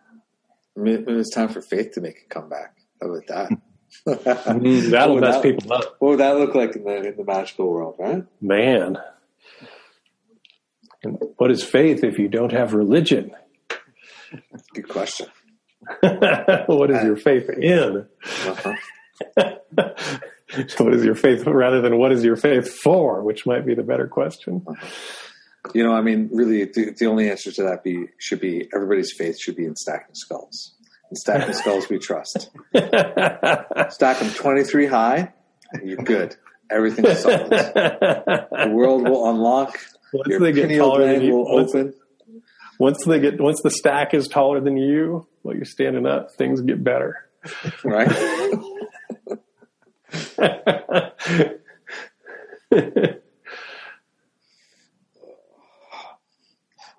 Maybe 0.77 1.13
it's 1.13 1.33
time 1.35 1.49
for 1.49 1.61
faith 1.63 1.93
to 1.93 2.01
make 2.01 2.17
a 2.27 2.35
comeback. 2.35 2.77
How 3.01 3.09
about 3.09 3.27
that? 3.29 3.51
Mm, 4.07 4.91
that'll 4.91 5.15
What 5.15 5.23
would 5.23 5.29
mess 5.29 5.35
that- 5.37 5.43
people 5.43 5.73
up. 5.73 5.97
What 6.01 6.09
would 6.11 6.21
that 6.21 6.37
look 6.37 6.55
like 6.57 6.75
in 6.75 6.83
the 6.85 6.97
in 7.09 7.17
the 7.17 7.25
magical 7.25 7.71
world, 7.71 7.95
right? 7.99 8.25
Man. 8.41 8.99
And 11.05 11.19
what 11.37 11.51
is 11.51 11.63
faith 11.63 12.05
if 12.05 12.19
you 12.19 12.29
don't 12.29 12.53
have 12.53 12.75
religion? 12.75 13.33
Good 14.75 14.89
question. 14.89 15.27
what 16.01 16.91
is 16.91 17.05
your 17.05 17.17
faith 17.17 17.49
in? 17.51 18.07
Uh-huh. 18.47 18.75
what 20.79 20.95
is 20.95 21.05
your 21.05 21.15
faith 21.15 21.47
rather 21.47 21.81
than 21.81 21.99
what 21.99 22.13
is 22.13 22.25
your 22.25 22.37
faith 22.37 22.69
for, 22.69 23.23
which 23.23 23.47
might 23.47 23.67
be 23.67 23.75
the 23.75 23.83
better 23.83 24.07
question. 24.07 24.65
You 25.73 25.85
know, 25.85 25.95
I 25.95 26.03
mean, 26.03 26.29
really, 26.33 26.65
the, 26.65 26.91
the 26.91 27.07
only 27.07 27.31
answer 27.31 27.51
to 27.53 27.63
that 27.65 27.83
be 27.83 28.09
should 28.19 28.41
be 28.41 28.69
everybody's 28.75 29.13
faith 29.13 29.39
should 29.39 29.57
be 29.57 29.65
in 29.65 29.77
stacking 29.77 30.15
skulls. 30.15 30.75
In 31.11 31.17
stacking 31.17 31.55
skulls, 31.55 31.89
we 31.89 31.99
trust. 31.99 32.51
Stack 32.75 34.19
them 34.19 34.31
twenty 34.35 34.65
three 34.65 34.87
high, 34.87 35.33
and 35.73 35.89
you're 35.89 36.03
good. 36.03 36.37
Everything's 36.71 37.21
solved. 37.21 37.51
The 37.51 38.71
world 38.73 39.09
will 39.09 39.31
unlock. 39.31 39.79
Once 40.15 40.29
Your 40.29 40.41
they 40.41 40.53
get 40.53 40.77
taller 40.77 41.07
than 41.07 41.23
you, 41.23 41.37
once, 41.37 41.75
once 42.79 43.05
they 43.05 43.21
get 43.21 43.41
once 43.41 43.61
the 43.63 43.71
stack 43.71 44.15
is 44.15 44.29
taller 44.29 44.61
than 44.61 44.77
you, 44.77 45.27
while 45.43 45.55
you're 45.55 45.65
standing 45.65 46.07
up, 46.07 46.29
things 46.39 46.61
get 46.61 46.83
better. 46.83 47.29
Right? 47.85 48.09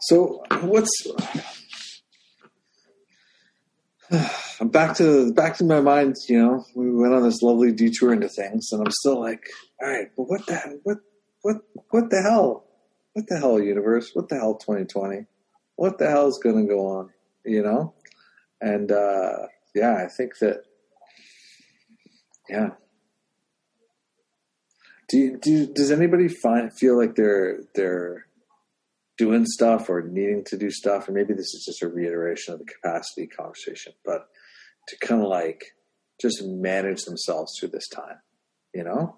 So 0.08 0.44
what's 0.62 0.92
I'm 4.62 4.68
back 4.70 4.96
to 4.98 5.34
back 5.34 5.58
to 5.58 5.64
my 5.64 5.82
mind, 5.82 6.16
you 6.30 6.38
know, 6.38 6.64
we 6.76 6.94
went 6.94 7.16
on 7.16 7.24
this 7.24 7.42
lovely 7.42 7.72
detour 7.72 8.14
into 8.14 8.30
things 8.30 8.68
and 8.72 8.86
I'm 8.86 8.92
still 8.92 9.20
like, 9.20 9.44
all 9.82 9.90
right, 9.90 10.10
but 10.16 10.26
what 10.26 10.46
the 10.46 10.80
what 10.84 10.98
what 11.42 11.56
what 11.90 12.10
the 12.12 12.22
hell? 12.22 12.68
What 13.16 13.28
the 13.28 13.38
hell, 13.38 13.62
universe? 13.62 14.12
What 14.14 14.28
the 14.28 14.36
hell, 14.36 14.56
2020? 14.56 15.26
What 15.78 15.98
the 15.98 16.10
hell 16.10 16.28
is 16.28 16.38
going 16.44 16.68
to 16.68 16.70
go 16.74 16.86
on? 16.86 17.12
You 17.46 17.64
know? 17.64 17.94
And 18.60 18.92
uh, 18.92 19.48
yeah, 19.74 19.96
I 19.96 20.08
think 20.08 20.38
that, 20.42 20.64
yeah. 22.50 22.72
Do, 25.08 25.18
you, 25.18 25.40
do 25.42 25.68
does 25.68 25.92
anybody 25.92 26.28
find 26.28 26.72
feel 26.78 26.98
like 26.98 27.16
they're 27.16 27.60
they're 27.74 28.26
doing 29.18 29.46
stuff 29.46 29.90
or 29.90 30.02
needing 30.02 30.44
to 30.48 30.58
do 30.58 30.70
stuff? 30.70 31.08
And 31.08 31.16
maybe 31.16 31.34
this 31.34 31.54
is 31.54 31.64
just 31.66 31.84
a 31.84 31.88
reiteration 31.88 32.54
of 32.54 32.60
the 32.60 32.66
capacity 32.66 33.28
conversation, 33.28 33.94
but 34.04 34.28
to 34.90 34.98
kind 35.00 35.22
of 35.22 35.30
like 35.30 35.64
just 36.20 36.44
manage 36.44 37.04
themselves 37.04 37.54
through 37.58 37.70
this 37.70 37.88
time, 37.88 38.18
you 38.74 38.84
know? 38.84 39.18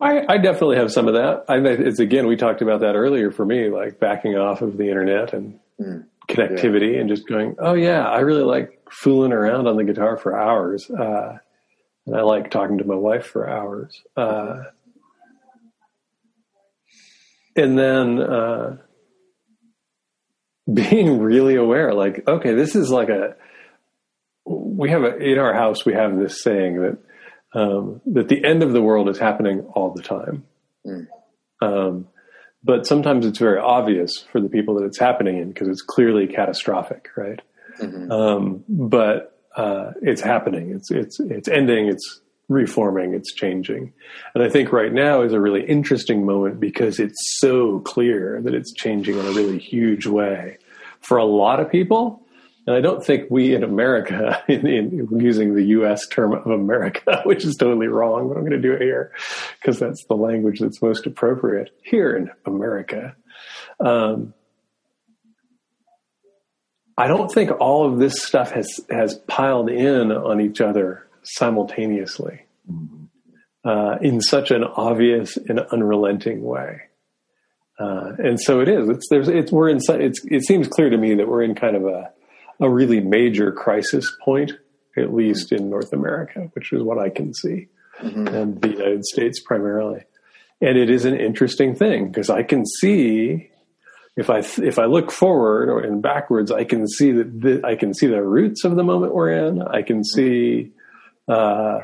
I, 0.00 0.24
I 0.28 0.38
definitely 0.38 0.76
have 0.76 0.92
some 0.92 1.08
of 1.08 1.14
that. 1.14 1.44
I, 1.48 1.56
it's 1.58 2.00
again, 2.00 2.26
we 2.26 2.36
talked 2.36 2.62
about 2.62 2.80
that 2.80 2.96
earlier 2.96 3.30
for 3.30 3.44
me, 3.44 3.70
like 3.70 3.98
backing 3.98 4.36
off 4.36 4.60
of 4.60 4.76
the 4.76 4.88
internet 4.88 5.32
and 5.32 5.58
mm, 5.80 6.04
connectivity 6.28 6.94
yeah. 6.94 7.00
and 7.00 7.08
just 7.08 7.26
going, 7.26 7.56
oh 7.58 7.74
yeah, 7.74 8.06
I 8.06 8.20
really 8.20 8.42
like 8.42 8.82
fooling 8.90 9.32
around 9.32 9.66
on 9.66 9.76
the 9.76 9.84
guitar 9.84 10.16
for 10.16 10.38
hours. 10.38 10.90
Uh, 10.90 11.38
and 12.06 12.14
I 12.14 12.22
like 12.22 12.50
talking 12.50 12.78
to 12.78 12.84
my 12.84 12.94
wife 12.94 13.26
for 13.26 13.48
hours. 13.48 14.02
Uh, 14.16 14.64
and 17.56 17.78
then, 17.78 18.20
uh, 18.20 18.76
being 20.72 21.20
really 21.20 21.54
aware, 21.54 21.94
like, 21.94 22.26
okay, 22.28 22.54
this 22.54 22.74
is 22.74 22.90
like 22.90 23.08
a, 23.08 23.36
we 24.44 24.90
have 24.90 25.04
a, 25.04 25.16
in 25.16 25.38
our 25.38 25.54
house, 25.54 25.86
we 25.86 25.94
have 25.94 26.18
this 26.18 26.42
saying 26.42 26.82
that 26.82 26.98
um, 27.54 28.00
that 28.06 28.28
the 28.28 28.44
end 28.44 28.62
of 28.62 28.72
the 28.72 28.82
world 28.82 29.08
is 29.08 29.18
happening 29.18 29.60
all 29.74 29.92
the 29.92 30.02
time. 30.02 30.44
Mm. 30.86 31.06
Um, 31.62 32.08
but 32.62 32.86
sometimes 32.86 33.24
it's 33.24 33.38
very 33.38 33.58
obvious 33.58 34.12
for 34.32 34.40
the 34.40 34.48
people 34.48 34.74
that 34.76 34.84
it's 34.84 34.98
happening 34.98 35.38
in 35.38 35.48
because 35.48 35.68
it's 35.68 35.82
clearly 35.82 36.26
catastrophic, 36.26 37.08
right? 37.16 37.40
Mm-hmm. 37.80 38.10
Um, 38.10 38.64
but 38.68 39.38
uh, 39.56 39.92
it's 40.02 40.20
happening. 40.20 40.70
It's 40.70 40.90
it's 40.90 41.20
it's 41.20 41.48
ending. 41.48 41.86
It's 41.86 42.20
reforming. 42.48 43.14
It's 43.14 43.32
changing. 43.32 43.92
And 44.34 44.42
I 44.42 44.48
think 44.48 44.72
right 44.72 44.92
now 44.92 45.22
is 45.22 45.32
a 45.32 45.40
really 45.40 45.64
interesting 45.64 46.24
moment 46.24 46.60
because 46.60 46.98
it's 46.98 47.38
so 47.38 47.80
clear 47.80 48.40
that 48.42 48.54
it's 48.54 48.72
changing 48.74 49.18
in 49.18 49.26
a 49.26 49.30
really 49.30 49.58
huge 49.58 50.06
way 50.06 50.58
for 51.00 51.18
a 51.18 51.24
lot 51.24 51.60
of 51.60 51.70
people. 51.70 52.25
And 52.66 52.74
I 52.74 52.80
don't 52.80 53.04
think 53.04 53.30
we 53.30 53.54
in 53.54 53.62
America, 53.62 54.42
in, 54.48 54.66
in, 54.66 55.08
using 55.20 55.54
the 55.54 55.64
U.S. 55.64 56.06
term 56.08 56.32
of 56.32 56.46
America, 56.46 57.22
which 57.24 57.44
is 57.44 57.56
totally 57.56 57.86
wrong, 57.86 58.28
but 58.28 58.36
I'm 58.36 58.42
going 58.42 58.60
to 58.60 58.60
do 58.60 58.72
it 58.72 58.82
here 58.82 59.12
because 59.60 59.78
that's 59.78 60.04
the 60.06 60.16
language 60.16 60.60
that's 60.60 60.82
most 60.82 61.06
appropriate 61.06 61.70
here 61.82 62.16
in 62.16 62.30
America. 62.44 63.14
Um, 63.78 64.34
I 66.98 67.08
don't 67.08 67.30
think 67.30 67.50
all 67.60 67.92
of 67.92 67.98
this 67.98 68.22
stuff 68.22 68.52
has 68.52 68.80
has 68.90 69.16
piled 69.26 69.68
in 69.68 70.10
on 70.10 70.40
each 70.40 70.62
other 70.62 71.06
simultaneously 71.22 72.46
uh, 73.66 73.98
in 74.00 74.22
such 74.22 74.50
an 74.50 74.64
obvious 74.64 75.36
and 75.36 75.60
unrelenting 75.60 76.42
way. 76.42 76.80
Uh, 77.78 78.12
and 78.18 78.40
so 78.40 78.60
it 78.60 78.68
is. 78.68 78.88
It's 78.88 79.06
there's 79.10 79.28
it's 79.28 79.52
we're 79.52 79.68
in. 79.68 79.78
It's 79.86 80.24
it 80.24 80.44
seems 80.44 80.68
clear 80.68 80.88
to 80.88 80.96
me 80.96 81.14
that 81.16 81.28
we're 81.28 81.42
in 81.42 81.54
kind 81.54 81.76
of 81.76 81.84
a 81.84 82.10
a 82.60 82.68
really 82.68 83.00
major 83.00 83.52
crisis 83.52 84.10
point, 84.24 84.52
at 84.96 85.14
least 85.14 85.52
in 85.52 85.70
North 85.70 85.92
America, 85.92 86.50
which 86.54 86.72
is 86.72 86.82
what 86.82 86.98
I 86.98 87.10
can 87.10 87.34
see, 87.34 87.68
mm-hmm. 88.00 88.28
and 88.28 88.60
the 88.60 88.68
United 88.68 89.04
States 89.04 89.40
primarily. 89.40 90.04
And 90.60 90.78
it 90.78 90.88
is 90.88 91.04
an 91.04 91.18
interesting 91.18 91.74
thing 91.74 92.08
because 92.08 92.30
I 92.30 92.42
can 92.42 92.64
see 92.64 93.50
if 94.16 94.30
I 94.30 94.38
if 94.38 94.78
I 94.78 94.86
look 94.86 95.10
forward 95.10 95.68
or 95.68 95.80
and 95.80 96.00
backwards, 96.00 96.50
I 96.50 96.64
can 96.64 96.88
see 96.88 97.12
that 97.12 97.40
the, 97.40 97.60
I 97.64 97.76
can 97.76 97.92
see 97.92 98.06
the 98.06 98.22
roots 98.22 98.64
of 98.64 98.74
the 98.74 98.82
moment 98.82 99.14
we're 99.14 99.32
in. 99.32 99.60
I 99.60 99.82
can 99.82 100.02
see 100.02 100.72
uh, 101.28 101.80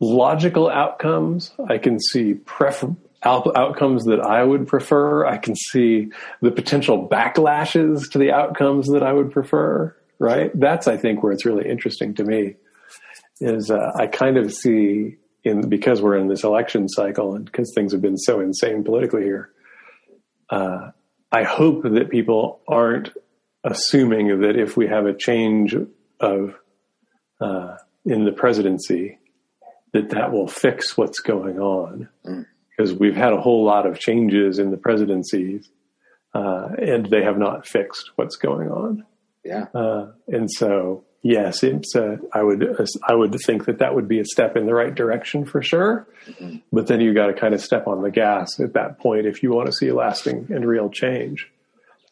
logical 0.00 0.70
outcomes. 0.70 1.52
I 1.68 1.76
can 1.76 2.00
see 2.00 2.34
prefer- 2.34 2.96
outcomes 3.24 4.04
that 4.04 4.20
I 4.20 4.42
would 4.42 4.66
prefer. 4.66 5.26
I 5.26 5.38
can 5.38 5.54
see 5.54 6.08
the 6.40 6.50
potential 6.50 7.08
backlashes 7.08 8.10
to 8.12 8.18
the 8.18 8.32
outcomes 8.32 8.88
that 8.88 9.02
I 9.02 9.12
would 9.12 9.30
prefer. 9.30 9.96
Right. 10.18 10.50
That's, 10.58 10.86
I 10.86 10.96
think, 10.96 11.22
where 11.22 11.32
it's 11.32 11.44
really 11.44 11.68
interesting 11.68 12.14
to 12.14 12.24
me 12.24 12.54
is 13.40 13.70
uh, 13.70 13.92
I 13.96 14.06
kind 14.06 14.36
of 14.36 14.52
see 14.52 15.16
in 15.42 15.68
because 15.68 16.00
we're 16.00 16.16
in 16.16 16.28
this 16.28 16.44
election 16.44 16.88
cycle 16.88 17.34
and 17.34 17.44
because 17.44 17.72
things 17.74 17.92
have 17.92 18.02
been 18.02 18.18
so 18.18 18.40
insane 18.40 18.84
politically 18.84 19.24
here. 19.24 19.50
Uh, 20.48 20.90
I 21.32 21.42
hope 21.42 21.82
that 21.82 22.10
people 22.10 22.60
aren't 22.68 23.10
assuming 23.64 24.42
that 24.42 24.56
if 24.56 24.76
we 24.76 24.86
have 24.86 25.06
a 25.06 25.14
change 25.14 25.74
of 26.20 26.54
uh, 27.40 27.76
in 28.04 28.24
the 28.24 28.32
presidency, 28.32 29.18
that 29.92 30.10
that 30.10 30.30
will 30.30 30.46
fix 30.46 30.96
what's 30.96 31.18
going 31.18 31.58
on. 31.58 32.08
Mm 32.24 32.46
because 32.76 32.94
we've 32.94 33.16
had 33.16 33.32
a 33.32 33.40
whole 33.40 33.64
lot 33.64 33.86
of 33.86 33.98
changes 33.98 34.58
in 34.58 34.70
the 34.70 34.76
presidencies, 34.76 35.68
uh, 36.34 36.68
and 36.78 37.06
they 37.06 37.22
have 37.22 37.38
not 37.38 37.66
fixed 37.66 38.10
what's 38.16 38.36
going 38.36 38.68
on. 38.68 39.04
Yeah, 39.44 39.66
uh, 39.74 40.12
and 40.28 40.50
so 40.50 41.04
yes, 41.22 41.62
it's 41.62 41.94
uh, 41.96 42.16
I 42.32 42.42
would 42.42 42.86
I 43.06 43.14
would 43.14 43.34
think 43.46 43.64
that 43.66 43.78
that 43.78 43.94
would 43.94 44.08
be 44.08 44.20
a 44.20 44.24
step 44.24 44.56
in 44.56 44.66
the 44.66 44.74
right 44.74 44.94
direction 44.94 45.44
for 45.44 45.62
sure. 45.62 46.06
Mm-hmm. 46.26 46.56
But 46.72 46.86
then 46.86 47.00
you 47.00 47.14
got 47.14 47.26
to 47.26 47.34
kind 47.34 47.54
of 47.54 47.60
step 47.60 47.86
on 47.86 48.02
the 48.02 48.10
gas 48.10 48.60
at 48.60 48.74
that 48.74 48.98
point 48.98 49.26
if 49.26 49.42
you 49.42 49.52
want 49.52 49.66
to 49.66 49.72
see 49.72 49.92
lasting 49.92 50.48
and 50.50 50.66
real 50.66 50.90
change. 50.90 51.50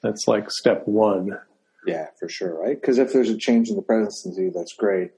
That's 0.02 0.26
like 0.26 0.50
step 0.50 0.86
one. 0.86 1.38
Yeah, 1.86 2.06
for 2.18 2.28
sure, 2.28 2.60
right? 2.60 2.78
Because 2.78 2.98
if 2.98 3.12
there's 3.12 3.30
a 3.30 3.38
change 3.38 3.68
in 3.68 3.76
the 3.76 3.82
presidency, 3.82 4.50
that's 4.54 4.74
great, 4.74 5.12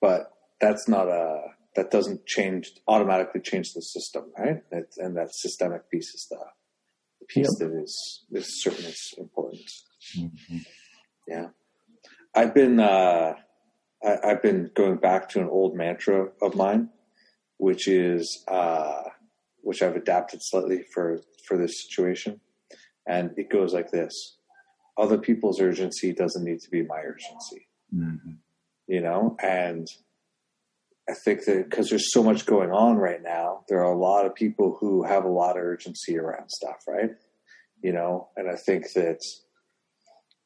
but 0.00 0.32
that's 0.60 0.88
not 0.88 1.08
a 1.08 1.53
that 1.76 1.90
doesn't 1.90 2.26
change 2.26 2.72
automatically 2.86 3.40
change 3.40 3.72
the 3.72 3.80
system, 3.80 4.24
right? 4.38 4.62
and 4.98 5.16
that 5.16 5.34
systemic 5.34 5.90
piece 5.90 6.14
is 6.14 6.26
the, 6.30 6.38
the 7.20 7.26
piece 7.26 7.48
yep. 7.60 7.70
that 7.70 7.82
is 7.82 8.24
is 8.32 8.62
certainly 8.62 8.94
important. 9.18 9.70
Mm-hmm. 10.16 10.58
Yeah, 11.26 11.48
I've 12.34 12.54
been 12.54 12.80
uh, 12.80 13.34
I, 14.04 14.28
have 14.28 14.42
been 14.42 14.70
going 14.74 14.96
back 14.96 15.28
to 15.30 15.40
an 15.40 15.48
old 15.48 15.76
mantra 15.76 16.28
of 16.42 16.54
mine, 16.54 16.90
which 17.58 17.88
is 17.88 18.44
uh, 18.48 19.02
which 19.62 19.82
I've 19.82 19.96
adapted 19.96 20.40
slightly 20.42 20.84
for 20.92 21.20
for 21.46 21.56
this 21.56 21.82
situation, 21.82 22.40
and 23.06 23.30
it 23.36 23.50
goes 23.50 23.74
like 23.74 23.90
this: 23.90 24.38
Other 24.98 25.18
people's 25.18 25.60
urgency 25.60 26.12
doesn't 26.12 26.44
need 26.44 26.60
to 26.60 26.70
be 26.70 26.82
my 26.82 27.00
urgency. 27.00 27.68
Mm-hmm. 27.94 28.32
You 28.86 29.00
know, 29.00 29.36
and 29.42 29.88
I 31.08 31.12
think 31.12 31.44
that 31.44 31.68
because 31.68 31.90
there's 31.90 32.12
so 32.12 32.22
much 32.22 32.46
going 32.46 32.70
on 32.70 32.96
right 32.96 33.22
now, 33.22 33.64
there 33.68 33.80
are 33.80 33.92
a 33.92 33.98
lot 33.98 34.24
of 34.24 34.34
people 34.34 34.76
who 34.80 35.02
have 35.02 35.24
a 35.24 35.28
lot 35.28 35.56
of 35.56 35.62
urgency 35.62 36.18
around 36.18 36.48
stuff, 36.48 36.84
right? 36.88 37.10
You 37.82 37.92
know, 37.92 38.28
and 38.36 38.48
I 38.48 38.56
think 38.56 38.92
that, 38.94 39.20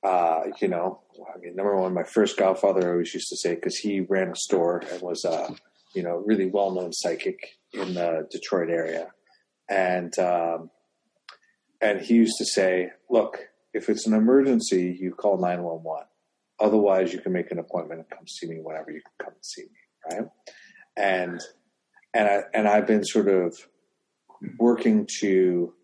uh, 0.03 0.51
you 0.61 0.67
know, 0.67 1.01
I 1.33 1.39
mean, 1.39 1.55
number 1.55 1.77
one, 1.77 1.95
my 1.95 2.03
first 2.03 2.37
godfather 2.37 2.91
always 2.91 3.15
used 3.15 3.29
to 3.29 3.37
say, 3.37 3.55
because 3.55 3.77
he 3.77 4.01
ran 4.01 4.31
a 4.31 4.37
store 4.37 4.83
and 4.91 5.01
was 5.01 5.25
a, 5.25 5.55
you 5.95 6.03
know, 6.03 6.17
really 6.27 6.47
well 6.47 6.73
known 6.73 6.93
psychic 6.93 7.39
in 7.73 7.95
the 7.95 8.27
Detroit 8.29 8.69
area. 8.69 9.09
And, 9.69 10.19
um, 10.19 10.71
and 11.81 12.01
he 12.01 12.15
used 12.15 12.37
to 12.39 12.45
say, 12.45 12.91
look, 13.09 13.39
if 13.73 13.89
it's 13.89 14.09
an 14.09 14.15
emergency, 14.15 14.97
you 15.01 15.15
call 15.15 15.39
911. 15.39 16.07
Otherwise, 16.59 17.13
you 17.13 17.21
can 17.21 17.33
make 17.33 17.53
an 17.53 17.61
appointment 17.61 18.01
and 18.01 18.11
come 18.11 18.27
see 18.27 18.49
me 18.49 18.57
whenever 18.61 18.91
you 18.91 19.01
can 19.01 19.27
come 19.27 19.35
and 19.35 19.45
see 19.45 19.63
me 19.63 19.79
right? 20.11 20.29
And 20.97 21.41
and 22.15 22.29
I 22.29 22.43
and 22.55 22.69
I've 22.69 22.87
been 22.87 23.05
sort 23.05 23.29
of 23.29 23.57
working 24.59 25.07
to 25.21 25.75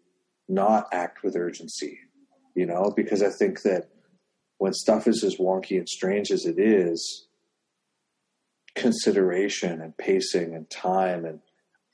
not 0.48 0.88
act 0.92 1.22
with 1.22 1.36
urgency, 1.36 1.98
you 2.54 2.66
know, 2.66 2.92
because 2.94 3.22
I 3.22 3.30
think 3.30 3.62
that 3.62 3.88
when 4.58 4.72
stuff 4.72 5.06
is 5.06 5.24
as 5.24 5.36
wonky 5.36 5.78
and 5.78 5.88
strange 5.88 6.30
as 6.30 6.44
it 6.44 6.58
is, 6.58 7.26
consideration 8.74 9.80
and 9.80 9.96
pacing 9.96 10.54
and 10.54 10.68
time 10.70 11.24
and 11.24 11.40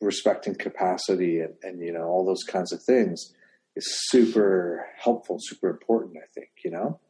respecting 0.01 0.55
capacity 0.55 1.40
and, 1.40 1.55
and 1.62 1.81
you 1.81 1.93
know 1.93 2.05
all 2.05 2.24
those 2.24 2.43
kinds 2.48 2.73
of 2.73 2.82
things 2.82 3.32
is 3.77 3.86
super 4.09 4.86
helpful, 4.98 5.36
super 5.40 5.70
important, 5.70 6.16
I 6.16 6.27
think, 6.35 6.51
you 6.65 6.70
know? 6.70 7.01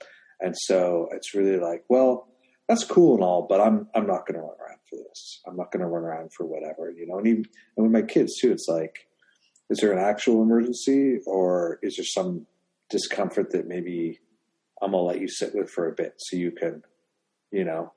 And 0.41 0.55
so 0.57 1.09
it's 1.13 1.35
really 1.35 1.59
like, 1.59 1.85
well, 1.89 2.29
that's 2.71 2.85
cool 2.85 3.17
and 3.17 3.25
all, 3.25 3.47
but 3.49 3.61
I'm 3.61 3.89
I'm 3.97 4.07
not 4.07 4.27
gonna 4.27 4.39
run 4.39 4.55
around 4.61 4.79
for 4.89 4.97
this. 4.97 5.41
I'm 5.45 5.57
not 5.57 5.73
going 5.73 5.81
to 5.81 5.89
run 5.89 6.05
around 6.05 6.33
for 6.33 6.47
whatever, 6.47 6.91
you 6.91 7.07
know. 7.07 7.19
And 7.19 7.27
even 7.27 7.45
and 7.77 7.85
with 7.85 7.93
my 7.93 8.03
kids 8.03 8.39
too, 8.39 8.53
it's 8.53 8.67
like, 8.69 9.09
is 9.69 9.79
there 9.79 9.93
an 9.93 9.99
actual 9.99 10.41
emergency, 10.43 11.19
or 11.27 11.81
is 11.83 11.97
there 11.97 12.05
some 12.05 12.47
discomfort 12.89 13.51
that 13.51 13.67
maybe 13.67 14.21
I'm 14.81 14.93
gonna 14.93 15.03
let 15.03 15.21
you 15.21 15.29
sit 15.29 15.53
with 15.53 15.69
for 15.69 15.89
a 15.89 15.93
bit 15.93 16.15
so 16.19 16.37
you 16.37 16.53
can, 16.53 16.83
you 17.51 17.65
know, 17.65 17.93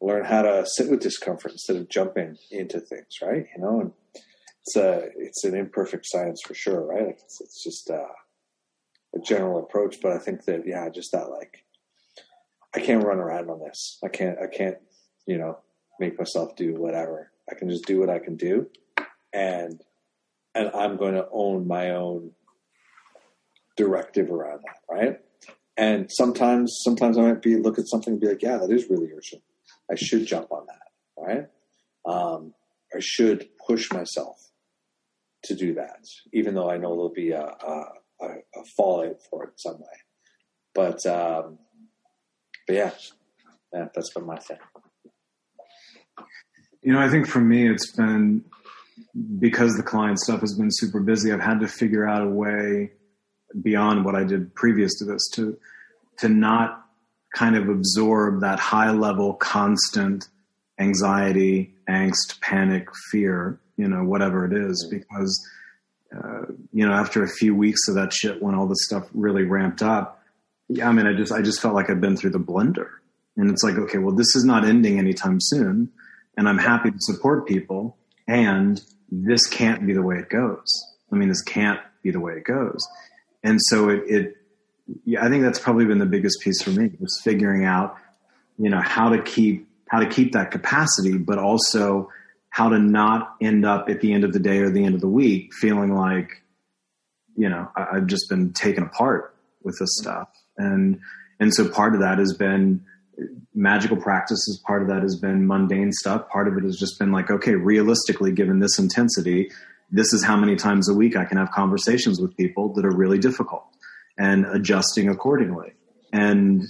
learn 0.00 0.24
how 0.24 0.42
to 0.42 0.64
sit 0.66 0.88
with 0.88 1.00
discomfort 1.00 1.52
instead 1.52 1.76
of 1.76 1.88
jumping 1.88 2.36
into 2.52 2.78
things, 2.78 3.18
right? 3.20 3.46
You 3.56 3.62
know, 3.62 3.80
and 3.80 3.92
it's 4.62 4.76
a 4.76 5.08
it's 5.16 5.44
an 5.44 5.56
imperfect 5.56 6.06
science 6.06 6.40
for 6.46 6.54
sure, 6.54 6.86
right? 6.86 7.06
Like 7.06 7.20
it's, 7.24 7.40
it's 7.40 7.64
just 7.64 7.90
uh, 7.90 8.12
a 9.16 9.20
general 9.20 9.58
approach, 9.58 9.96
but 10.00 10.12
I 10.12 10.18
think 10.18 10.44
that 10.44 10.62
yeah, 10.64 10.88
just 10.90 11.10
that 11.10 11.30
like 11.30 11.65
I 12.74 12.80
can't 12.80 13.04
run 13.04 13.18
around 13.18 13.50
on 13.50 13.60
this. 13.60 13.98
I 14.04 14.08
can't 14.08 14.38
I 14.38 14.46
can't 14.46 14.76
you 15.26 15.38
know 15.38 15.58
make 15.98 16.18
myself 16.18 16.56
do 16.56 16.74
whatever. 16.74 17.32
I 17.50 17.54
can 17.54 17.68
just 17.70 17.86
do 17.86 18.00
what 18.00 18.10
I 18.10 18.18
can 18.18 18.36
do, 18.36 18.68
and 19.32 19.80
and 20.54 20.70
I'm 20.74 20.96
going 20.96 21.14
to 21.14 21.28
own 21.30 21.66
my 21.66 21.90
own 21.90 22.32
directive 23.76 24.30
around 24.30 24.62
that, 24.64 24.80
right? 24.90 25.20
And 25.76 26.10
sometimes 26.10 26.78
sometimes 26.82 27.18
I 27.18 27.22
might 27.22 27.42
be 27.42 27.56
look 27.56 27.78
at 27.78 27.88
something 27.88 28.14
and 28.14 28.20
be 28.20 28.28
like, 28.28 28.42
yeah, 28.42 28.56
that 28.56 28.70
is 28.70 28.88
really 28.88 29.12
urgent. 29.12 29.42
I 29.90 29.94
should 29.94 30.26
jump 30.26 30.50
on 30.50 30.66
that, 30.66 31.22
right? 31.22 31.46
Um, 32.06 32.54
I 32.94 33.00
should 33.00 33.48
push 33.66 33.92
myself 33.92 34.50
to 35.44 35.54
do 35.54 35.74
that, 35.74 36.04
even 36.32 36.54
though 36.54 36.70
I 36.70 36.78
know 36.78 36.90
there'll 36.90 37.12
be 37.12 37.32
a, 37.32 37.44
a, 37.44 37.84
a 38.20 38.64
fallout 38.76 39.22
for 39.30 39.44
it 39.44 39.50
some 39.56 39.78
way. 39.78 39.98
But 40.74 41.04
um, 41.06 41.58
but 42.66 42.76
yeah, 42.76 42.90
yeah, 43.72 43.88
that's 43.94 44.12
been 44.12 44.26
my 44.26 44.38
thing. 44.38 44.58
You 46.82 46.92
know, 46.92 47.00
I 47.00 47.08
think 47.08 47.26
for 47.26 47.40
me, 47.40 47.68
it's 47.68 47.92
been 47.92 48.44
because 49.38 49.76
the 49.76 49.82
client 49.82 50.18
stuff 50.18 50.40
has 50.40 50.54
been 50.54 50.70
super 50.70 51.00
busy. 51.00 51.32
I've 51.32 51.40
had 51.40 51.60
to 51.60 51.68
figure 51.68 52.06
out 52.06 52.22
a 52.22 52.30
way 52.30 52.92
beyond 53.62 54.04
what 54.04 54.14
I 54.14 54.24
did 54.24 54.54
previous 54.54 54.98
to 54.98 55.04
this 55.04 55.28
to 55.34 55.56
to 56.18 56.28
not 56.28 56.86
kind 57.34 57.56
of 57.56 57.68
absorb 57.68 58.40
that 58.40 58.58
high 58.58 58.90
level, 58.90 59.34
constant 59.34 60.28
anxiety, 60.78 61.74
angst, 61.88 62.40
panic, 62.40 62.88
fear, 63.10 63.60
you 63.76 63.88
know, 63.88 64.04
whatever 64.04 64.44
it 64.44 64.52
is, 64.52 64.88
because, 64.90 65.48
uh, 66.16 66.46
you 66.72 66.86
know, 66.86 66.92
after 66.92 67.22
a 67.22 67.28
few 67.28 67.54
weeks 67.54 67.88
of 67.88 67.94
that 67.94 68.12
shit, 68.12 68.42
when 68.42 68.54
all 68.54 68.66
this 68.66 68.84
stuff 68.84 69.06
really 69.12 69.42
ramped 69.42 69.82
up, 69.82 70.15
yeah, 70.68 70.88
I 70.88 70.92
mean, 70.92 71.06
I 71.06 71.14
just, 71.14 71.32
I 71.32 71.42
just 71.42 71.60
felt 71.60 71.74
like 71.74 71.90
I'd 71.90 72.00
been 72.00 72.16
through 72.16 72.30
the 72.30 72.38
blender 72.38 72.88
and 73.36 73.50
it's 73.50 73.62
like, 73.62 73.76
okay, 73.76 73.98
well, 73.98 74.14
this 74.14 74.34
is 74.34 74.44
not 74.44 74.64
ending 74.64 74.98
anytime 74.98 75.38
soon 75.40 75.90
and 76.36 76.48
I'm 76.48 76.58
happy 76.58 76.90
to 76.90 76.98
support 76.98 77.46
people 77.46 77.96
and 78.26 78.80
this 79.10 79.46
can't 79.46 79.86
be 79.86 79.92
the 79.92 80.02
way 80.02 80.16
it 80.16 80.28
goes. 80.28 80.66
I 81.12 81.16
mean, 81.16 81.28
this 81.28 81.42
can't 81.42 81.80
be 82.02 82.10
the 82.10 82.20
way 82.20 82.34
it 82.34 82.44
goes. 82.44 82.86
And 83.42 83.60
so 83.62 83.88
it, 83.88 84.02
it 84.08 84.36
yeah, 85.04 85.24
I 85.24 85.28
think 85.28 85.42
that's 85.42 85.58
probably 85.58 85.84
been 85.84 85.98
the 85.98 86.06
biggest 86.06 86.40
piece 86.40 86.62
for 86.62 86.70
me 86.70 86.90
was 87.00 87.20
figuring 87.22 87.64
out, 87.64 87.96
you 88.58 88.70
know, 88.70 88.80
how 88.80 89.10
to 89.10 89.22
keep 89.22 89.68
how 89.88 90.00
to 90.00 90.06
keep 90.06 90.32
that 90.32 90.50
capacity, 90.50 91.16
but 91.16 91.38
also 91.38 92.10
how 92.50 92.68
to 92.68 92.78
not 92.78 93.36
end 93.40 93.64
up 93.64 93.88
at 93.88 94.00
the 94.00 94.12
end 94.12 94.24
of 94.24 94.32
the 94.32 94.38
day 94.38 94.58
or 94.58 94.70
the 94.70 94.84
end 94.84 94.94
of 94.94 95.00
the 95.00 95.08
week 95.08 95.52
feeling 95.54 95.94
like, 95.94 96.42
you 97.36 97.48
know, 97.48 97.70
I, 97.76 97.96
have 97.96 98.06
just 98.06 98.28
been 98.28 98.52
taken 98.52 98.82
apart 98.82 99.36
with 99.62 99.78
this 99.78 99.96
stuff. 100.00 100.28
And, 100.58 101.00
and 101.40 101.54
so 101.54 101.68
part 101.68 101.94
of 101.94 102.00
that 102.00 102.18
has 102.18 102.34
been 102.34 102.84
magical 103.54 103.96
practices. 103.96 104.62
Part 104.66 104.82
of 104.82 104.88
that 104.88 105.02
has 105.02 105.16
been 105.16 105.46
mundane 105.46 105.92
stuff. 105.92 106.28
Part 106.28 106.48
of 106.48 106.56
it 106.56 106.64
has 106.64 106.76
just 106.76 106.98
been 106.98 107.12
like, 107.12 107.30
okay, 107.30 107.54
realistically, 107.54 108.32
given 108.32 108.60
this 108.60 108.78
intensity, 108.78 109.50
this 109.90 110.12
is 110.12 110.24
how 110.24 110.36
many 110.36 110.56
times 110.56 110.88
a 110.88 110.94
week 110.94 111.16
I 111.16 111.24
can 111.24 111.38
have 111.38 111.50
conversations 111.50 112.20
with 112.20 112.36
people 112.36 112.72
that 112.74 112.84
are 112.84 112.94
really 112.94 113.18
difficult 113.18 113.64
and 114.18 114.44
adjusting 114.46 115.08
accordingly. 115.08 115.72
And 116.12 116.64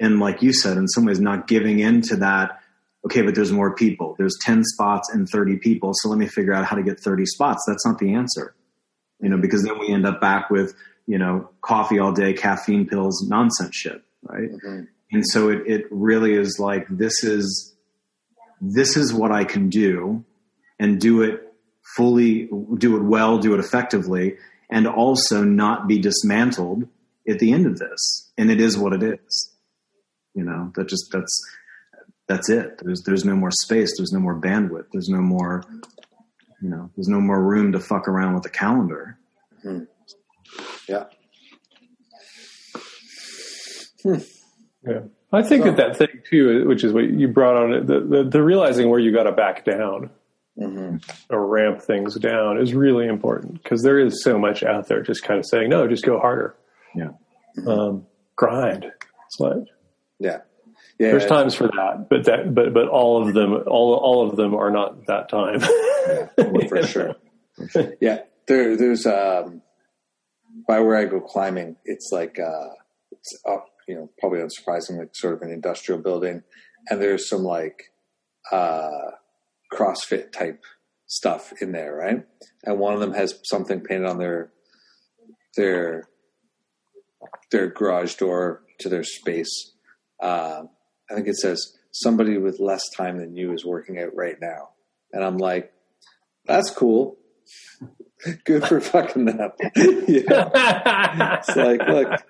and 0.00 0.20
like 0.20 0.42
you 0.42 0.52
said, 0.52 0.76
in 0.76 0.86
some 0.88 1.04
ways, 1.04 1.20
not 1.20 1.48
giving 1.48 1.80
in 1.80 2.02
to 2.02 2.16
that. 2.16 2.60
Okay, 3.04 3.22
but 3.22 3.34
there's 3.34 3.52
more 3.52 3.74
people. 3.74 4.14
There's 4.18 4.36
10 4.42 4.64
spots 4.64 5.08
and 5.12 5.28
30 5.28 5.56
people. 5.58 5.92
So 5.94 6.08
let 6.08 6.18
me 6.18 6.26
figure 6.26 6.52
out 6.52 6.64
how 6.64 6.76
to 6.76 6.82
get 6.82 7.00
30 7.00 7.26
spots. 7.26 7.64
That's 7.66 7.86
not 7.86 7.98
the 7.98 8.14
answer, 8.14 8.54
you 9.20 9.28
know, 9.28 9.38
because 9.38 9.62
then 9.62 9.78
we 9.78 9.88
end 9.88 10.04
up 10.04 10.20
back 10.20 10.50
with, 10.50 10.74
you 11.08 11.18
know, 11.18 11.48
coffee 11.62 11.98
all 11.98 12.12
day, 12.12 12.34
caffeine 12.34 12.86
pills, 12.86 13.26
nonsense 13.28 13.74
shit. 13.74 14.02
Right. 14.22 14.52
Mm-hmm. 14.52 14.82
And 15.10 15.24
so 15.26 15.48
it, 15.48 15.62
it 15.66 15.84
really 15.90 16.34
is 16.34 16.58
like, 16.60 16.86
this 16.90 17.24
is, 17.24 17.74
this 18.60 18.96
is 18.96 19.12
what 19.12 19.32
I 19.32 19.44
can 19.44 19.70
do 19.70 20.24
and 20.78 21.00
do 21.00 21.22
it 21.22 21.50
fully, 21.96 22.50
do 22.76 22.96
it 22.96 23.02
well, 23.02 23.38
do 23.38 23.54
it 23.54 23.60
effectively, 23.60 24.36
and 24.70 24.86
also 24.86 25.42
not 25.42 25.88
be 25.88 25.98
dismantled 25.98 26.86
at 27.26 27.38
the 27.38 27.52
end 27.52 27.66
of 27.66 27.78
this. 27.78 28.30
And 28.36 28.50
it 28.50 28.60
is 28.60 28.76
what 28.76 28.92
it 28.92 29.02
is. 29.02 29.54
You 30.34 30.44
know, 30.44 30.72
that 30.76 30.88
just 30.88 31.06
that's 31.10 31.32
that's 32.28 32.50
it. 32.50 32.80
There's 32.84 33.02
there's 33.04 33.24
no 33.24 33.34
more 33.34 33.50
space. 33.50 33.94
There's 33.96 34.12
no 34.12 34.20
more 34.20 34.38
bandwidth. 34.38 34.86
There's 34.92 35.08
no 35.08 35.22
more 35.22 35.64
you 36.62 36.68
know. 36.68 36.90
There's 36.94 37.08
no 37.08 37.20
more 37.20 37.42
room 37.42 37.72
to 37.72 37.80
fuck 37.80 38.06
around 38.06 38.34
with 38.34 38.42
the 38.42 38.50
calendar. 38.50 39.18
Mm-hmm. 39.64 39.84
Yeah. 40.88 41.04
Hmm. 44.02 44.14
Yeah. 44.86 45.00
I 45.32 45.42
think 45.42 45.64
so, 45.64 45.72
that 45.72 45.76
that 45.76 45.96
thing 45.96 46.22
too, 46.28 46.66
which 46.66 46.84
is 46.84 46.92
what 46.92 47.10
you 47.10 47.28
brought 47.28 47.56
on, 47.56 47.86
the, 47.86 48.00
the, 48.00 48.24
the 48.24 48.42
realizing 48.42 48.88
where 48.88 49.00
you 49.00 49.12
got 49.12 49.24
to 49.24 49.32
back 49.32 49.64
down 49.64 50.10
mm-hmm. 50.58 50.96
or 51.30 51.46
ramp 51.46 51.82
things 51.82 52.14
down 52.16 52.58
is 52.58 52.72
really 52.72 53.06
important 53.06 53.62
because 53.62 53.82
there 53.82 53.98
is 53.98 54.22
so 54.22 54.38
much 54.38 54.62
out 54.62 54.88
there 54.88 55.02
just 55.02 55.22
kind 55.22 55.38
of 55.38 55.46
saying, 55.46 55.68
no, 55.68 55.86
just 55.86 56.04
go 56.04 56.18
harder. 56.18 56.56
Yeah. 56.94 57.10
Um, 57.66 58.06
grind. 58.36 58.86
It's 59.26 59.38
like, 59.38 59.64
yeah. 60.18 60.40
Yeah, 60.98 61.12
There's 61.12 61.26
times 61.26 61.54
for 61.54 61.68
that, 61.68 62.06
but 62.10 62.24
that, 62.24 62.52
but 62.52 62.74
but 62.74 62.88
all 62.88 63.22
of 63.22 63.32
them, 63.32 63.52
all 63.68 63.94
all 63.94 64.28
of 64.28 64.36
them 64.36 64.52
are 64.54 64.70
not 64.70 65.06
that 65.06 65.28
time. 65.28 65.60
yeah, 66.38 66.66
for 66.68 66.82
sure. 66.84 67.14
Yeah, 68.00 68.20
there, 68.46 68.76
there's 68.76 69.06
um, 69.06 69.62
by 70.68 70.80
where 70.80 70.96
I 70.96 71.06
go 71.06 71.20
climbing, 71.20 71.76
it's 71.86 72.10
like 72.12 72.38
uh, 72.38 72.68
it's 73.10 73.36
up, 73.48 73.70
you 73.88 73.94
know, 73.94 74.10
probably 74.20 74.40
unsurprisingly, 74.40 75.08
sort 75.14 75.32
of 75.34 75.42
an 75.42 75.50
industrial 75.50 76.00
building, 76.00 76.42
and 76.88 77.00
there's 77.00 77.28
some 77.28 77.42
like 77.42 77.90
uh, 78.52 79.12
CrossFit 79.72 80.30
type 80.30 80.62
stuff 81.06 81.54
in 81.62 81.72
there, 81.72 81.94
right? 81.94 82.24
And 82.64 82.78
one 82.78 82.92
of 82.92 83.00
them 83.00 83.14
has 83.14 83.40
something 83.44 83.80
painted 83.80 84.06
on 84.06 84.18
their 84.18 84.52
their 85.56 86.04
their 87.50 87.68
garage 87.68 88.14
door 88.16 88.62
to 88.80 88.90
their 88.90 89.04
space. 89.04 89.72
Uh, 90.22 90.64
I 91.10 91.14
think 91.14 91.28
it 91.28 91.36
says 91.36 91.78
somebody 91.92 92.36
with 92.36 92.60
less 92.60 92.82
time 92.94 93.16
than 93.16 93.34
you 93.34 93.54
is 93.54 93.64
working 93.64 93.98
out 93.98 94.14
right 94.14 94.36
now, 94.38 94.68
and 95.14 95.24
I'm 95.24 95.38
like, 95.38 95.72
that's 96.44 96.70
cool. 96.70 97.16
Good 98.44 98.66
for 98.66 98.80
fucking 98.80 99.26
them. 99.26 99.50
you 99.76 100.24
know? 100.24 100.50
It's 100.54 101.56
like, 101.56 101.86
look, 101.88 102.20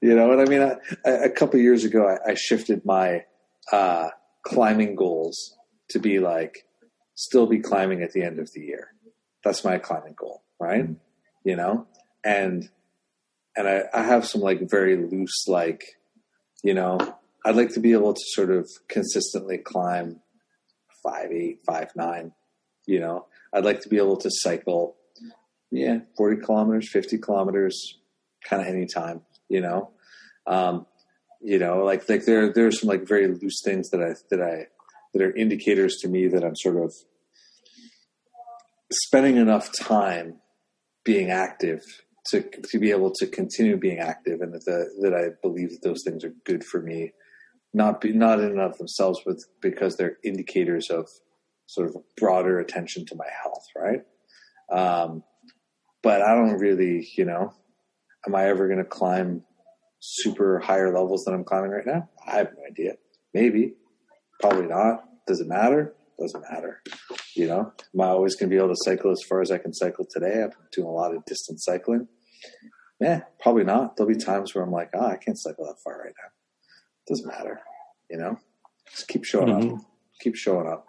you 0.00 0.14
know 0.14 0.28
what 0.28 0.40
I 0.40 0.44
mean? 0.44 0.62
I, 0.62 0.76
I, 1.06 1.10
a 1.24 1.30
couple 1.30 1.58
years 1.60 1.84
ago, 1.84 2.06
I, 2.06 2.32
I 2.32 2.34
shifted 2.34 2.84
my 2.84 3.24
uh, 3.72 4.08
climbing 4.42 4.96
goals 4.96 5.56
to 5.90 5.98
be 5.98 6.18
like 6.18 6.66
still 7.14 7.46
be 7.46 7.60
climbing 7.60 8.02
at 8.02 8.12
the 8.12 8.22
end 8.22 8.38
of 8.38 8.50
the 8.52 8.60
year. 8.60 8.88
That's 9.42 9.64
my 9.64 9.78
climbing 9.78 10.14
goal, 10.18 10.42
right? 10.60 10.84
Mm-hmm. 10.84 10.94
You 11.44 11.56
know, 11.56 11.86
and 12.24 12.68
and 13.56 13.68
I, 13.68 13.84
I 13.92 14.02
have 14.02 14.26
some 14.26 14.40
like 14.40 14.68
very 14.68 14.96
loose 14.96 15.46
like, 15.46 15.84
you 16.62 16.74
know, 16.74 16.98
I'd 17.44 17.56
like 17.56 17.72
to 17.74 17.80
be 17.80 17.92
able 17.92 18.14
to 18.14 18.22
sort 18.32 18.50
of 18.50 18.68
consistently 18.88 19.58
climb 19.58 20.20
five 21.02 21.30
eight, 21.30 21.60
five 21.66 21.90
nine. 21.94 22.32
You 22.86 23.00
know, 23.00 23.26
I'd 23.52 23.64
like 23.64 23.80
to 23.82 23.88
be 23.88 23.98
able 23.98 24.16
to 24.18 24.30
cycle, 24.30 24.96
yeah, 25.74 25.98
forty 26.16 26.40
kilometers, 26.40 26.88
fifty 26.88 27.18
kilometers, 27.18 27.98
kind 28.48 28.62
of 28.62 28.68
anytime. 28.68 29.22
You 29.48 29.60
know, 29.60 29.90
um, 30.46 30.86
you 31.40 31.58
know, 31.58 31.84
like 31.84 32.08
like 32.08 32.24
there 32.26 32.52
there's 32.52 32.80
some 32.80 32.88
like 32.88 33.08
very 33.08 33.26
loose 33.26 33.60
things 33.64 33.90
that 33.90 34.00
I 34.00 34.14
that 34.30 34.40
I 34.40 34.68
that 35.12 35.22
are 35.22 35.34
indicators 35.34 35.96
to 36.02 36.08
me 36.08 36.28
that 36.28 36.44
I'm 36.44 36.54
sort 36.54 36.76
of 36.76 36.94
spending 38.92 39.36
enough 39.36 39.72
time 39.76 40.36
being 41.04 41.30
active 41.30 41.80
to 42.28 42.42
to 42.42 42.78
be 42.78 42.92
able 42.92 43.10
to 43.16 43.26
continue 43.26 43.76
being 43.76 43.98
active, 43.98 44.40
and 44.40 44.54
that 44.54 44.64
the, 44.64 44.88
that 45.00 45.14
I 45.14 45.30
believe 45.42 45.70
that 45.70 45.82
those 45.82 46.04
things 46.04 46.22
are 46.24 46.34
good 46.46 46.62
for 46.62 46.80
me, 46.80 47.12
not 47.72 48.00
be, 48.00 48.12
not 48.12 48.38
in 48.38 48.46
and 48.46 48.60
of 48.60 48.78
themselves, 48.78 49.20
but 49.26 49.38
because 49.60 49.96
they're 49.96 50.18
indicators 50.22 50.88
of 50.88 51.08
sort 51.66 51.88
of 51.88 51.96
broader 52.16 52.60
attention 52.60 53.06
to 53.06 53.16
my 53.16 53.28
health, 53.42 53.64
right? 53.76 54.04
Um, 54.70 55.24
but 56.04 56.20
I 56.22 56.34
don't 56.34 56.58
really, 56.58 57.08
you 57.16 57.24
know, 57.24 57.52
am 58.26 58.34
I 58.34 58.46
ever 58.46 58.68
going 58.68 58.78
to 58.78 58.84
climb 58.84 59.42
super 59.98 60.60
higher 60.60 60.94
levels 60.94 61.24
than 61.24 61.34
I'm 61.34 61.44
climbing 61.44 61.70
right 61.70 61.86
now? 61.86 62.10
I 62.26 62.36
have 62.36 62.52
no 62.56 62.62
idea. 62.70 62.92
Maybe, 63.32 63.74
probably 64.40 64.66
not. 64.66 65.04
Does 65.26 65.40
it 65.40 65.48
matter? 65.48 65.94
Doesn't 66.20 66.44
matter. 66.52 66.82
You 67.34 67.48
know, 67.48 67.72
am 67.94 68.00
I 68.00 68.08
always 68.08 68.36
going 68.36 68.50
to 68.50 68.54
be 68.54 68.58
able 68.62 68.72
to 68.74 68.80
cycle 68.84 69.10
as 69.10 69.22
far 69.28 69.40
as 69.40 69.50
I 69.50 69.58
can 69.58 69.72
cycle 69.72 70.06
today? 70.08 70.42
I'm 70.44 70.50
doing 70.70 70.86
a 70.86 70.92
lot 70.92 71.16
of 71.16 71.24
distance 71.24 71.64
cycling. 71.64 72.06
Yeah, 73.00 73.22
probably 73.40 73.64
not. 73.64 73.96
There'll 73.96 74.12
be 74.12 74.18
times 74.18 74.54
where 74.54 74.62
I'm 74.62 74.70
like, 74.70 74.90
oh, 74.94 75.06
I 75.06 75.16
can't 75.16 75.38
cycle 75.38 75.64
that 75.64 75.80
far 75.82 75.98
right 75.98 76.14
now. 76.22 76.30
Doesn't 77.08 77.26
matter. 77.26 77.60
You 78.10 78.18
know, 78.18 78.38
just 78.90 79.08
keep 79.08 79.24
showing 79.24 79.48
mm-hmm. 79.48 79.74
up. 79.76 79.80
Keep 80.20 80.36
showing 80.36 80.68
up. 80.68 80.86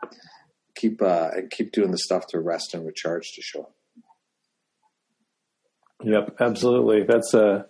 keep 0.76 1.02
uh, 1.02 1.30
and 1.34 1.50
keep 1.50 1.72
doing 1.72 1.92
the 1.92 1.98
stuff 1.98 2.28
to 2.28 2.40
rest 2.40 2.74
and 2.74 2.86
recharge 2.86 3.32
to 3.34 3.42
show 3.42 3.62
up. 3.62 3.75
Yep, 6.06 6.38
absolutely. 6.40 7.04
That's 7.04 7.34
uh, 7.34 7.64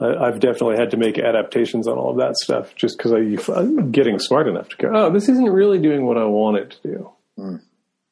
I, 0.00 0.14
I've 0.26 0.40
definitely 0.40 0.76
had 0.76 0.90
to 0.92 0.96
make 0.96 1.18
adaptations 1.18 1.86
on 1.86 1.98
all 1.98 2.10
of 2.10 2.16
that 2.18 2.36
stuff 2.36 2.74
just 2.74 2.98
because 2.98 3.12
I'm 3.12 3.92
getting 3.92 4.18
smart 4.18 4.48
enough 4.48 4.68
to 4.70 4.76
go, 4.76 4.92
oh, 4.94 5.10
this 5.12 5.28
isn't 5.28 5.50
really 5.50 5.78
doing 5.78 6.06
what 6.06 6.16
I 6.16 6.24
want 6.24 6.56
it 6.56 6.70
to 6.70 6.88
do. 6.88 7.10
Mm. 7.38 7.62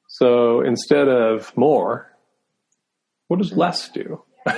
So 0.08 0.60
instead 0.60 1.08
of 1.08 1.56
more, 1.56 2.10
what 3.28 3.38
does 3.38 3.52
less 3.52 3.88
do? 3.88 4.22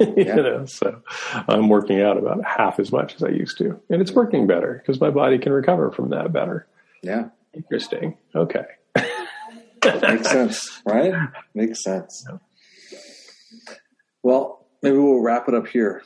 you 0.00 0.24
know, 0.24 0.64
so 0.64 1.02
I'm 1.48 1.68
working 1.68 2.00
out 2.00 2.16
about 2.16 2.44
half 2.44 2.80
as 2.80 2.90
much 2.90 3.14
as 3.16 3.22
I 3.22 3.28
used 3.28 3.58
to, 3.58 3.78
and 3.90 4.00
it's 4.00 4.12
working 4.12 4.46
better 4.46 4.80
because 4.80 5.00
my 5.00 5.10
body 5.10 5.38
can 5.38 5.52
recover 5.52 5.90
from 5.90 6.10
that 6.10 6.32
better. 6.32 6.66
Yeah, 7.02 7.28
Interesting. 7.54 8.16
Okay. 8.34 8.64
makes 9.84 10.30
sense, 10.30 10.82
right? 10.84 11.14
Makes 11.54 11.82
sense. 11.82 12.26
Well, 14.22 14.66
maybe 14.82 14.96
we'll 14.98 15.20
wrap 15.22 15.48
it 15.48 15.54
up 15.54 15.66
here. 15.68 16.02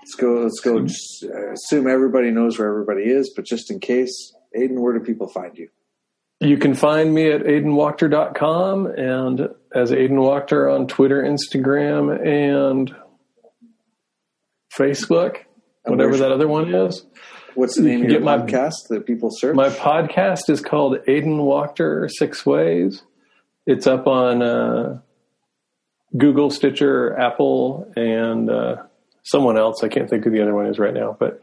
Let's 0.00 0.14
go. 0.14 0.42
Let's 0.42 0.60
go. 0.60 0.78
Uh, 0.78 1.52
assume 1.52 1.86
everybody 1.86 2.30
knows 2.30 2.58
where 2.58 2.68
everybody 2.68 3.02
is, 3.04 3.32
but 3.36 3.44
just 3.44 3.70
in 3.70 3.78
case, 3.80 4.32
Aidan, 4.54 4.80
where 4.80 4.98
do 4.98 5.00
people 5.04 5.28
find 5.28 5.56
you? 5.56 5.68
You 6.40 6.56
can 6.56 6.74
find 6.74 7.12
me 7.12 7.30
at 7.32 7.42
aidanwachter.com 7.42 8.86
and 8.86 9.48
as 9.74 9.92
Aidan 9.92 10.18
Wachter 10.18 10.72
on 10.72 10.86
Twitter, 10.86 11.22
Instagram, 11.22 12.24
and 12.26 12.94
Facebook, 14.76 15.38
And 15.84 15.96
whatever 15.96 16.16
that 16.18 16.30
other 16.32 16.46
one 16.48 16.72
is. 16.72 17.04
What's 17.54 17.76
the 17.76 17.82
You 17.82 17.88
name 17.88 18.04
of 18.04 18.10
your 18.10 18.20
get 18.20 18.24
my- 18.24 18.38
podcast 18.38 18.88
that 18.90 19.04
people 19.04 19.30
search? 19.32 19.56
My 19.56 19.68
podcast 19.68 20.48
is 20.48 20.60
called 20.60 20.98
Aidan 21.08 21.38
Wachter 21.38 22.08
Six 22.10 22.46
Ways. 22.46 23.02
It's 23.66 23.86
up 23.86 24.06
on 24.06 24.40
uh, 24.42 25.00
Google, 26.16 26.50
Stitcher, 26.50 27.18
Apple, 27.18 27.90
and 27.96 28.50
uh, 28.50 28.76
someone 29.24 29.58
else. 29.58 29.82
I 29.82 29.88
can't 29.88 30.08
think 30.08 30.24
who 30.24 30.30
the 30.30 30.42
other 30.42 30.54
one 30.54 30.66
is 30.66 30.78
right 30.78 30.94
now, 30.94 31.16
but 31.18 31.40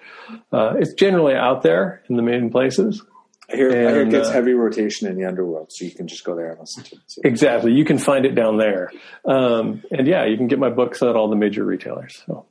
uh, 0.51 0.73
it's 0.77 0.93
generally 0.93 1.35
out 1.35 1.61
there 1.61 2.03
in 2.09 2.15
the 2.15 2.23
main 2.23 2.49
places. 2.49 3.03
I 3.51 3.57
hear, 3.57 3.69
I 3.69 3.91
hear 3.91 4.01
it 4.01 4.09
gets 4.09 4.29
uh, 4.29 4.31
heavy 4.31 4.53
rotation 4.53 5.07
in 5.07 5.17
the 5.17 5.25
underworld, 5.25 5.67
so 5.71 5.85
you 5.85 5.91
can 5.91 6.07
just 6.07 6.23
go 6.23 6.35
there 6.35 6.51
and 6.51 6.59
listen 6.59 6.83
to 6.83 6.95
it. 6.95 7.01
too. 7.07 7.21
Exactly. 7.23 7.73
You 7.73 7.85
can 7.85 7.99
find 7.99 8.25
it 8.25 8.33
down 8.33 8.57
there. 8.57 8.91
Um, 9.23 9.83
and 9.91 10.07
yeah, 10.07 10.25
you 10.25 10.35
can 10.35 10.47
get 10.47 10.57
my 10.57 10.71
books 10.71 11.03
at 11.03 11.15
all 11.15 11.29
the 11.29 11.35
major 11.35 11.63
retailers. 11.63 12.23
So 12.25 12.47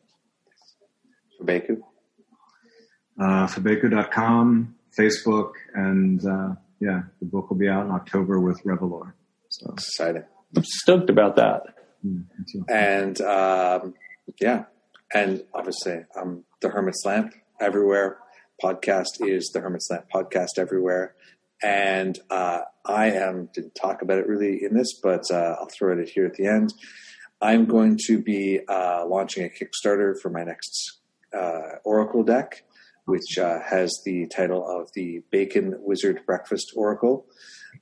Baku. 1.41 1.83
Uh, 3.21 3.47
Fabeku.com, 3.47 4.75
Facebook, 4.99 5.53
and 5.75 6.25
uh, 6.25 6.55
yeah, 6.81 7.03
the 7.21 7.27
book 7.27 7.51
will 7.51 7.57
be 7.57 7.69
out 7.69 7.87
in 7.87 7.93
October 7.93 8.41
with 8.41 8.61
Revelore. 8.65 9.15
So 9.49 9.73
Exciting. 9.73 10.25
I'm 10.57 10.65
stoked 10.65 11.11
about 11.11 11.37
that. 11.37 11.63
Mm. 12.05 12.25
And 12.69 13.21
um, 13.21 13.95
yeah, 14.41 14.65
and 15.13 15.45
obviously, 15.55 16.05
um, 16.21 16.45
the 16.61 16.69
Hermit's 16.69 17.05
Lamp 17.05 17.35
everywhere. 17.61 18.19
Podcast 18.63 19.21
is 19.21 19.51
the 19.53 19.61
Hermit's 19.61 19.89
Lamp 19.91 20.07
podcast 20.13 20.59
everywhere. 20.59 21.15
And 21.63 22.19
uh, 22.31 22.61
I 22.85 23.11
am 23.13 23.49
didn't 23.55 23.75
talk 23.75 24.03
about 24.03 24.19
it 24.19 24.27
really 24.27 24.63
in 24.63 24.75
this, 24.75 24.99
but 25.03 25.23
uh, 25.31 25.57
I'll 25.59 25.69
throw 25.69 25.99
it 25.99 26.09
here 26.09 26.27
at 26.27 26.35
the 26.35 26.47
end. 26.47 26.73
I'm 27.41 27.67
going 27.67 27.99
to 28.07 28.21
be 28.21 28.61
uh, 28.69 29.07
launching 29.07 29.45
a 29.45 29.49
Kickstarter 29.49 30.19
for 30.21 30.31
my 30.31 30.45
next 30.45 31.01
uh, 31.37 31.77
Oracle 31.85 32.23
deck, 32.23 32.65
which 33.07 33.39
uh, 33.39 33.59
has 33.61 34.01
the 34.05 34.27
title 34.29 34.67
of 34.67 34.91
the 34.95 35.23
Bacon 35.31 35.75
Wizard 35.81 36.21
Breakfast 36.27 36.73
Oracle. 36.77 37.27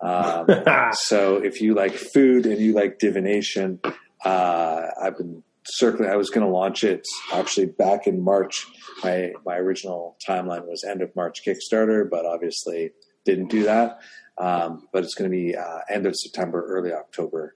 Um, 0.01 0.47
so 0.93 1.36
if 1.36 1.61
you 1.61 1.74
like 1.74 1.94
food 1.94 2.47
and 2.47 2.61
you 2.61 2.73
like 2.73 2.99
divination, 2.99 3.81
uh, 4.24 4.86
I've 5.01 5.16
been 5.16 5.43
circling. 5.65 6.11
I 6.11 6.16
was 6.16 6.31
going 6.31 6.47
to 6.47 6.53
launch 6.53 6.85
it 6.85 7.07
actually 7.32 7.66
back 7.66 8.07
in 8.07 8.23
March. 8.23 8.66
My 9.03 9.32
my 9.44 9.57
original 9.57 10.16
timeline 10.27 10.66
was 10.66 10.85
end 10.85 11.03
of 11.03 11.15
March 11.15 11.43
Kickstarter, 11.47 12.09
but 12.09 12.27
obviously 12.27 12.90
didn't 13.24 13.51
do 13.51 13.65
that. 13.65 14.01
Um, 14.39 14.89
but 14.93 15.05
it's 15.05 15.15
going 15.15 15.31
to 15.31 15.36
be 15.36 15.55
uh, 15.55 15.81
end 15.90 16.07
of 16.07 16.16
September, 16.16 16.65
early 16.66 16.93
October 16.93 17.55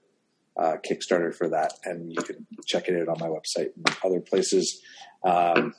uh, 0.57 0.77
Kickstarter 0.87 1.33
for 1.33 1.49
that, 1.49 1.73
and 1.83 2.11
you 2.11 2.21
can 2.21 2.45
check 2.65 2.87
it 2.87 3.01
out 3.01 3.09
on 3.09 3.19
my 3.19 3.27
website 3.27 3.71
and 3.75 3.97
other 4.03 4.19
places 4.19 4.81
um, 5.23 5.73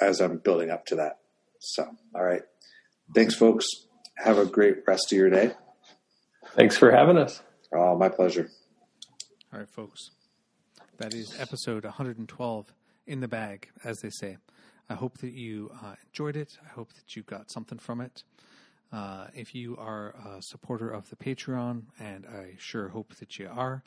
as 0.00 0.20
I'm 0.20 0.38
building 0.38 0.70
up 0.70 0.86
to 0.86 0.96
that. 0.96 1.18
So, 1.60 1.88
all 2.14 2.22
right, 2.22 2.42
thanks, 3.14 3.34
folks. 3.34 3.66
Have 4.16 4.38
a 4.38 4.46
great 4.46 4.78
rest 4.86 5.12
of 5.12 5.18
your 5.18 5.30
day. 5.30 5.52
Thanks 6.54 6.76
for 6.76 6.90
having 6.90 7.16
us. 7.16 7.42
Oh, 7.72 7.96
my 7.96 8.08
pleasure. 8.08 8.50
All 9.50 9.58
right, 9.58 9.68
folks. 9.70 10.10
That 10.98 11.14
is 11.14 11.34
episode 11.38 11.84
112 11.84 12.74
in 13.06 13.20
the 13.20 13.28
bag, 13.28 13.70
as 13.82 13.96
they 14.00 14.10
say. 14.10 14.36
I 14.90 14.94
hope 14.94 15.16
that 15.18 15.32
you 15.32 15.70
uh, 15.82 15.94
enjoyed 16.06 16.36
it. 16.36 16.58
I 16.62 16.68
hope 16.68 16.92
that 16.92 17.16
you 17.16 17.22
got 17.22 17.50
something 17.50 17.78
from 17.78 18.02
it. 18.02 18.24
Uh, 18.92 19.28
if 19.32 19.54
you 19.54 19.74
are 19.78 20.10
a 20.10 20.42
supporter 20.42 20.90
of 20.90 21.08
the 21.08 21.16
Patreon, 21.16 21.84
and 21.98 22.26
I 22.26 22.56
sure 22.58 22.90
hope 22.90 23.16
that 23.20 23.38
you 23.38 23.48
are, 23.50 23.82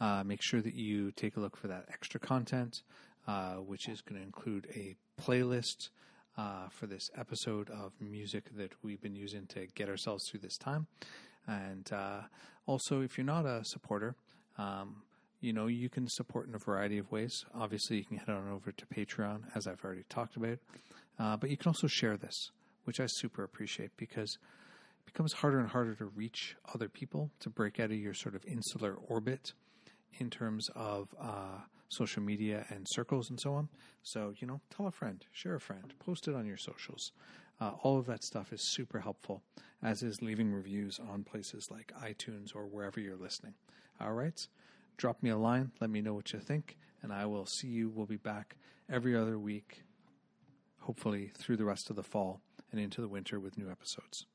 uh, 0.00 0.22
make 0.22 0.42
sure 0.42 0.60
that 0.60 0.74
you 0.74 1.12
take 1.12 1.38
a 1.38 1.40
look 1.40 1.56
for 1.56 1.68
that 1.68 1.86
extra 1.88 2.20
content, 2.20 2.82
uh, 3.26 3.54
which 3.54 3.88
is 3.88 4.02
going 4.02 4.20
to 4.20 4.26
include 4.26 4.66
a 4.74 4.96
playlist 5.18 5.88
uh, 6.36 6.68
for 6.68 6.86
this 6.86 7.08
episode 7.16 7.70
of 7.70 7.92
music 8.02 8.54
that 8.54 8.72
we've 8.82 9.00
been 9.00 9.16
using 9.16 9.46
to 9.46 9.66
get 9.74 9.88
ourselves 9.88 10.28
through 10.28 10.40
this 10.40 10.58
time. 10.58 10.88
And 11.46 11.90
uh, 11.90 12.20
also, 12.66 13.00
if 13.00 13.16
you're 13.16 13.24
not 13.24 13.46
a 13.46 13.62
supporter, 13.64 14.14
um, 14.58 15.02
you 15.40 15.52
know, 15.52 15.66
you 15.66 15.88
can 15.88 16.08
support 16.08 16.48
in 16.48 16.54
a 16.54 16.58
variety 16.58 16.98
of 16.98 17.10
ways. 17.10 17.44
Obviously, 17.54 17.98
you 17.98 18.04
can 18.04 18.16
head 18.16 18.30
on 18.30 18.50
over 18.50 18.72
to 18.72 18.86
Patreon, 18.86 19.42
as 19.54 19.66
I've 19.66 19.84
already 19.84 20.04
talked 20.08 20.36
about. 20.36 20.58
Uh, 21.18 21.36
but 21.36 21.50
you 21.50 21.56
can 21.56 21.68
also 21.68 21.86
share 21.86 22.16
this, 22.16 22.50
which 22.84 23.00
I 23.00 23.06
super 23.06 23.42
appreciate 23.44 23.90
because 23.96 24.38
it 25.00 25.06
becomes 25.06 25.34
harder 25.34 25.58
and 25.58 25.68
harder 25.68 25.94
to 25.94 26.06
reach 26.06 26.56
other 26.74 26.88
people 26.88 27.30
to 27.40 27.50
break 27.50 27.78
out 27.78 27.90
of 27.90 27.96
your 27.96 28.14
sort 28.14 28.34
of 28.34 28.44
insular 28.46 28.94
orbit 28.94 29.52
in 30.18 30.30
terms 30.30 30.68
of 30.74 31.14
uh, 31.20 31.60
social 31.88 32.22
media 32.22 32.64
and 32.70 32.86
circles 32.90 33.30
and 33.30 33.40
so 33.40 33.54
on. 33.54 33.68
So, 34.02 34.32
you 34.38 34.46
know, 34.46 34.60
tell 34.74 34.86
a 34.86 34.90
friend, 34.90 35.24
share 35.32 35.54
a 35.54 35.60
friend, 35.60 35.94
post 35.98 36.28
it 36.28 36.34
on 36.34 36.46
your 36.46 36.56
socials. 36.56 37.12
Uh, 37.60 37.72
all 37.82 37.98
of 37.98 38.06
that 38.06 38.22
stuff 38.22 38.52
is 38.52 38.72
super 38.74 39.00
helpful, 39.00 39.42
as 39.82 40.02
is 40.02 40.20
leaving 40.20 40.52
reviews 40.52 40.98
on 41.10 41.24
places 41.24 41.68
like 41.70 41.92
iTunes 42.02 42.54
or 42.54 42.66
wherever 42.66 43.00
you're 43.00 43.16
listening. 43.16 43.54
All 44.00 44.12
right? 44.12 44.46
Drop 44.96 45.22
me 45.22 45.30
a 45.30 45.36
line, 45.36 45.72
let 45.80 45.90
me 45.90 46.00
know 46.00 46.14
what 46.14 46.32
you 46.32 46.38
think, 46.38 46.78
and 47.02 47.12
I 47.12 47.26
will 47.26 47.46
see 47.46 47.68
you. 47.68 47.90
We'll 47.90 48.06
be 48.06 48.16
back 48.16 48.56
every 48.90 49.14
other 49.14 49.38
week, 49.38 49.82
hopefully 50.80 51.32
through 51.36 51.56
the 51.56 51.64
rest 51.64 51.90
of 51.90 51.96
the 51.96 52.02
fall 52.02 52.40
and 52.72 52.80
into 52.80 53.00
the 53.00 53.08
winter 53.08 53.38
with 53.38 53.58
new 53.58 53.70
episodes. 53.70 54.26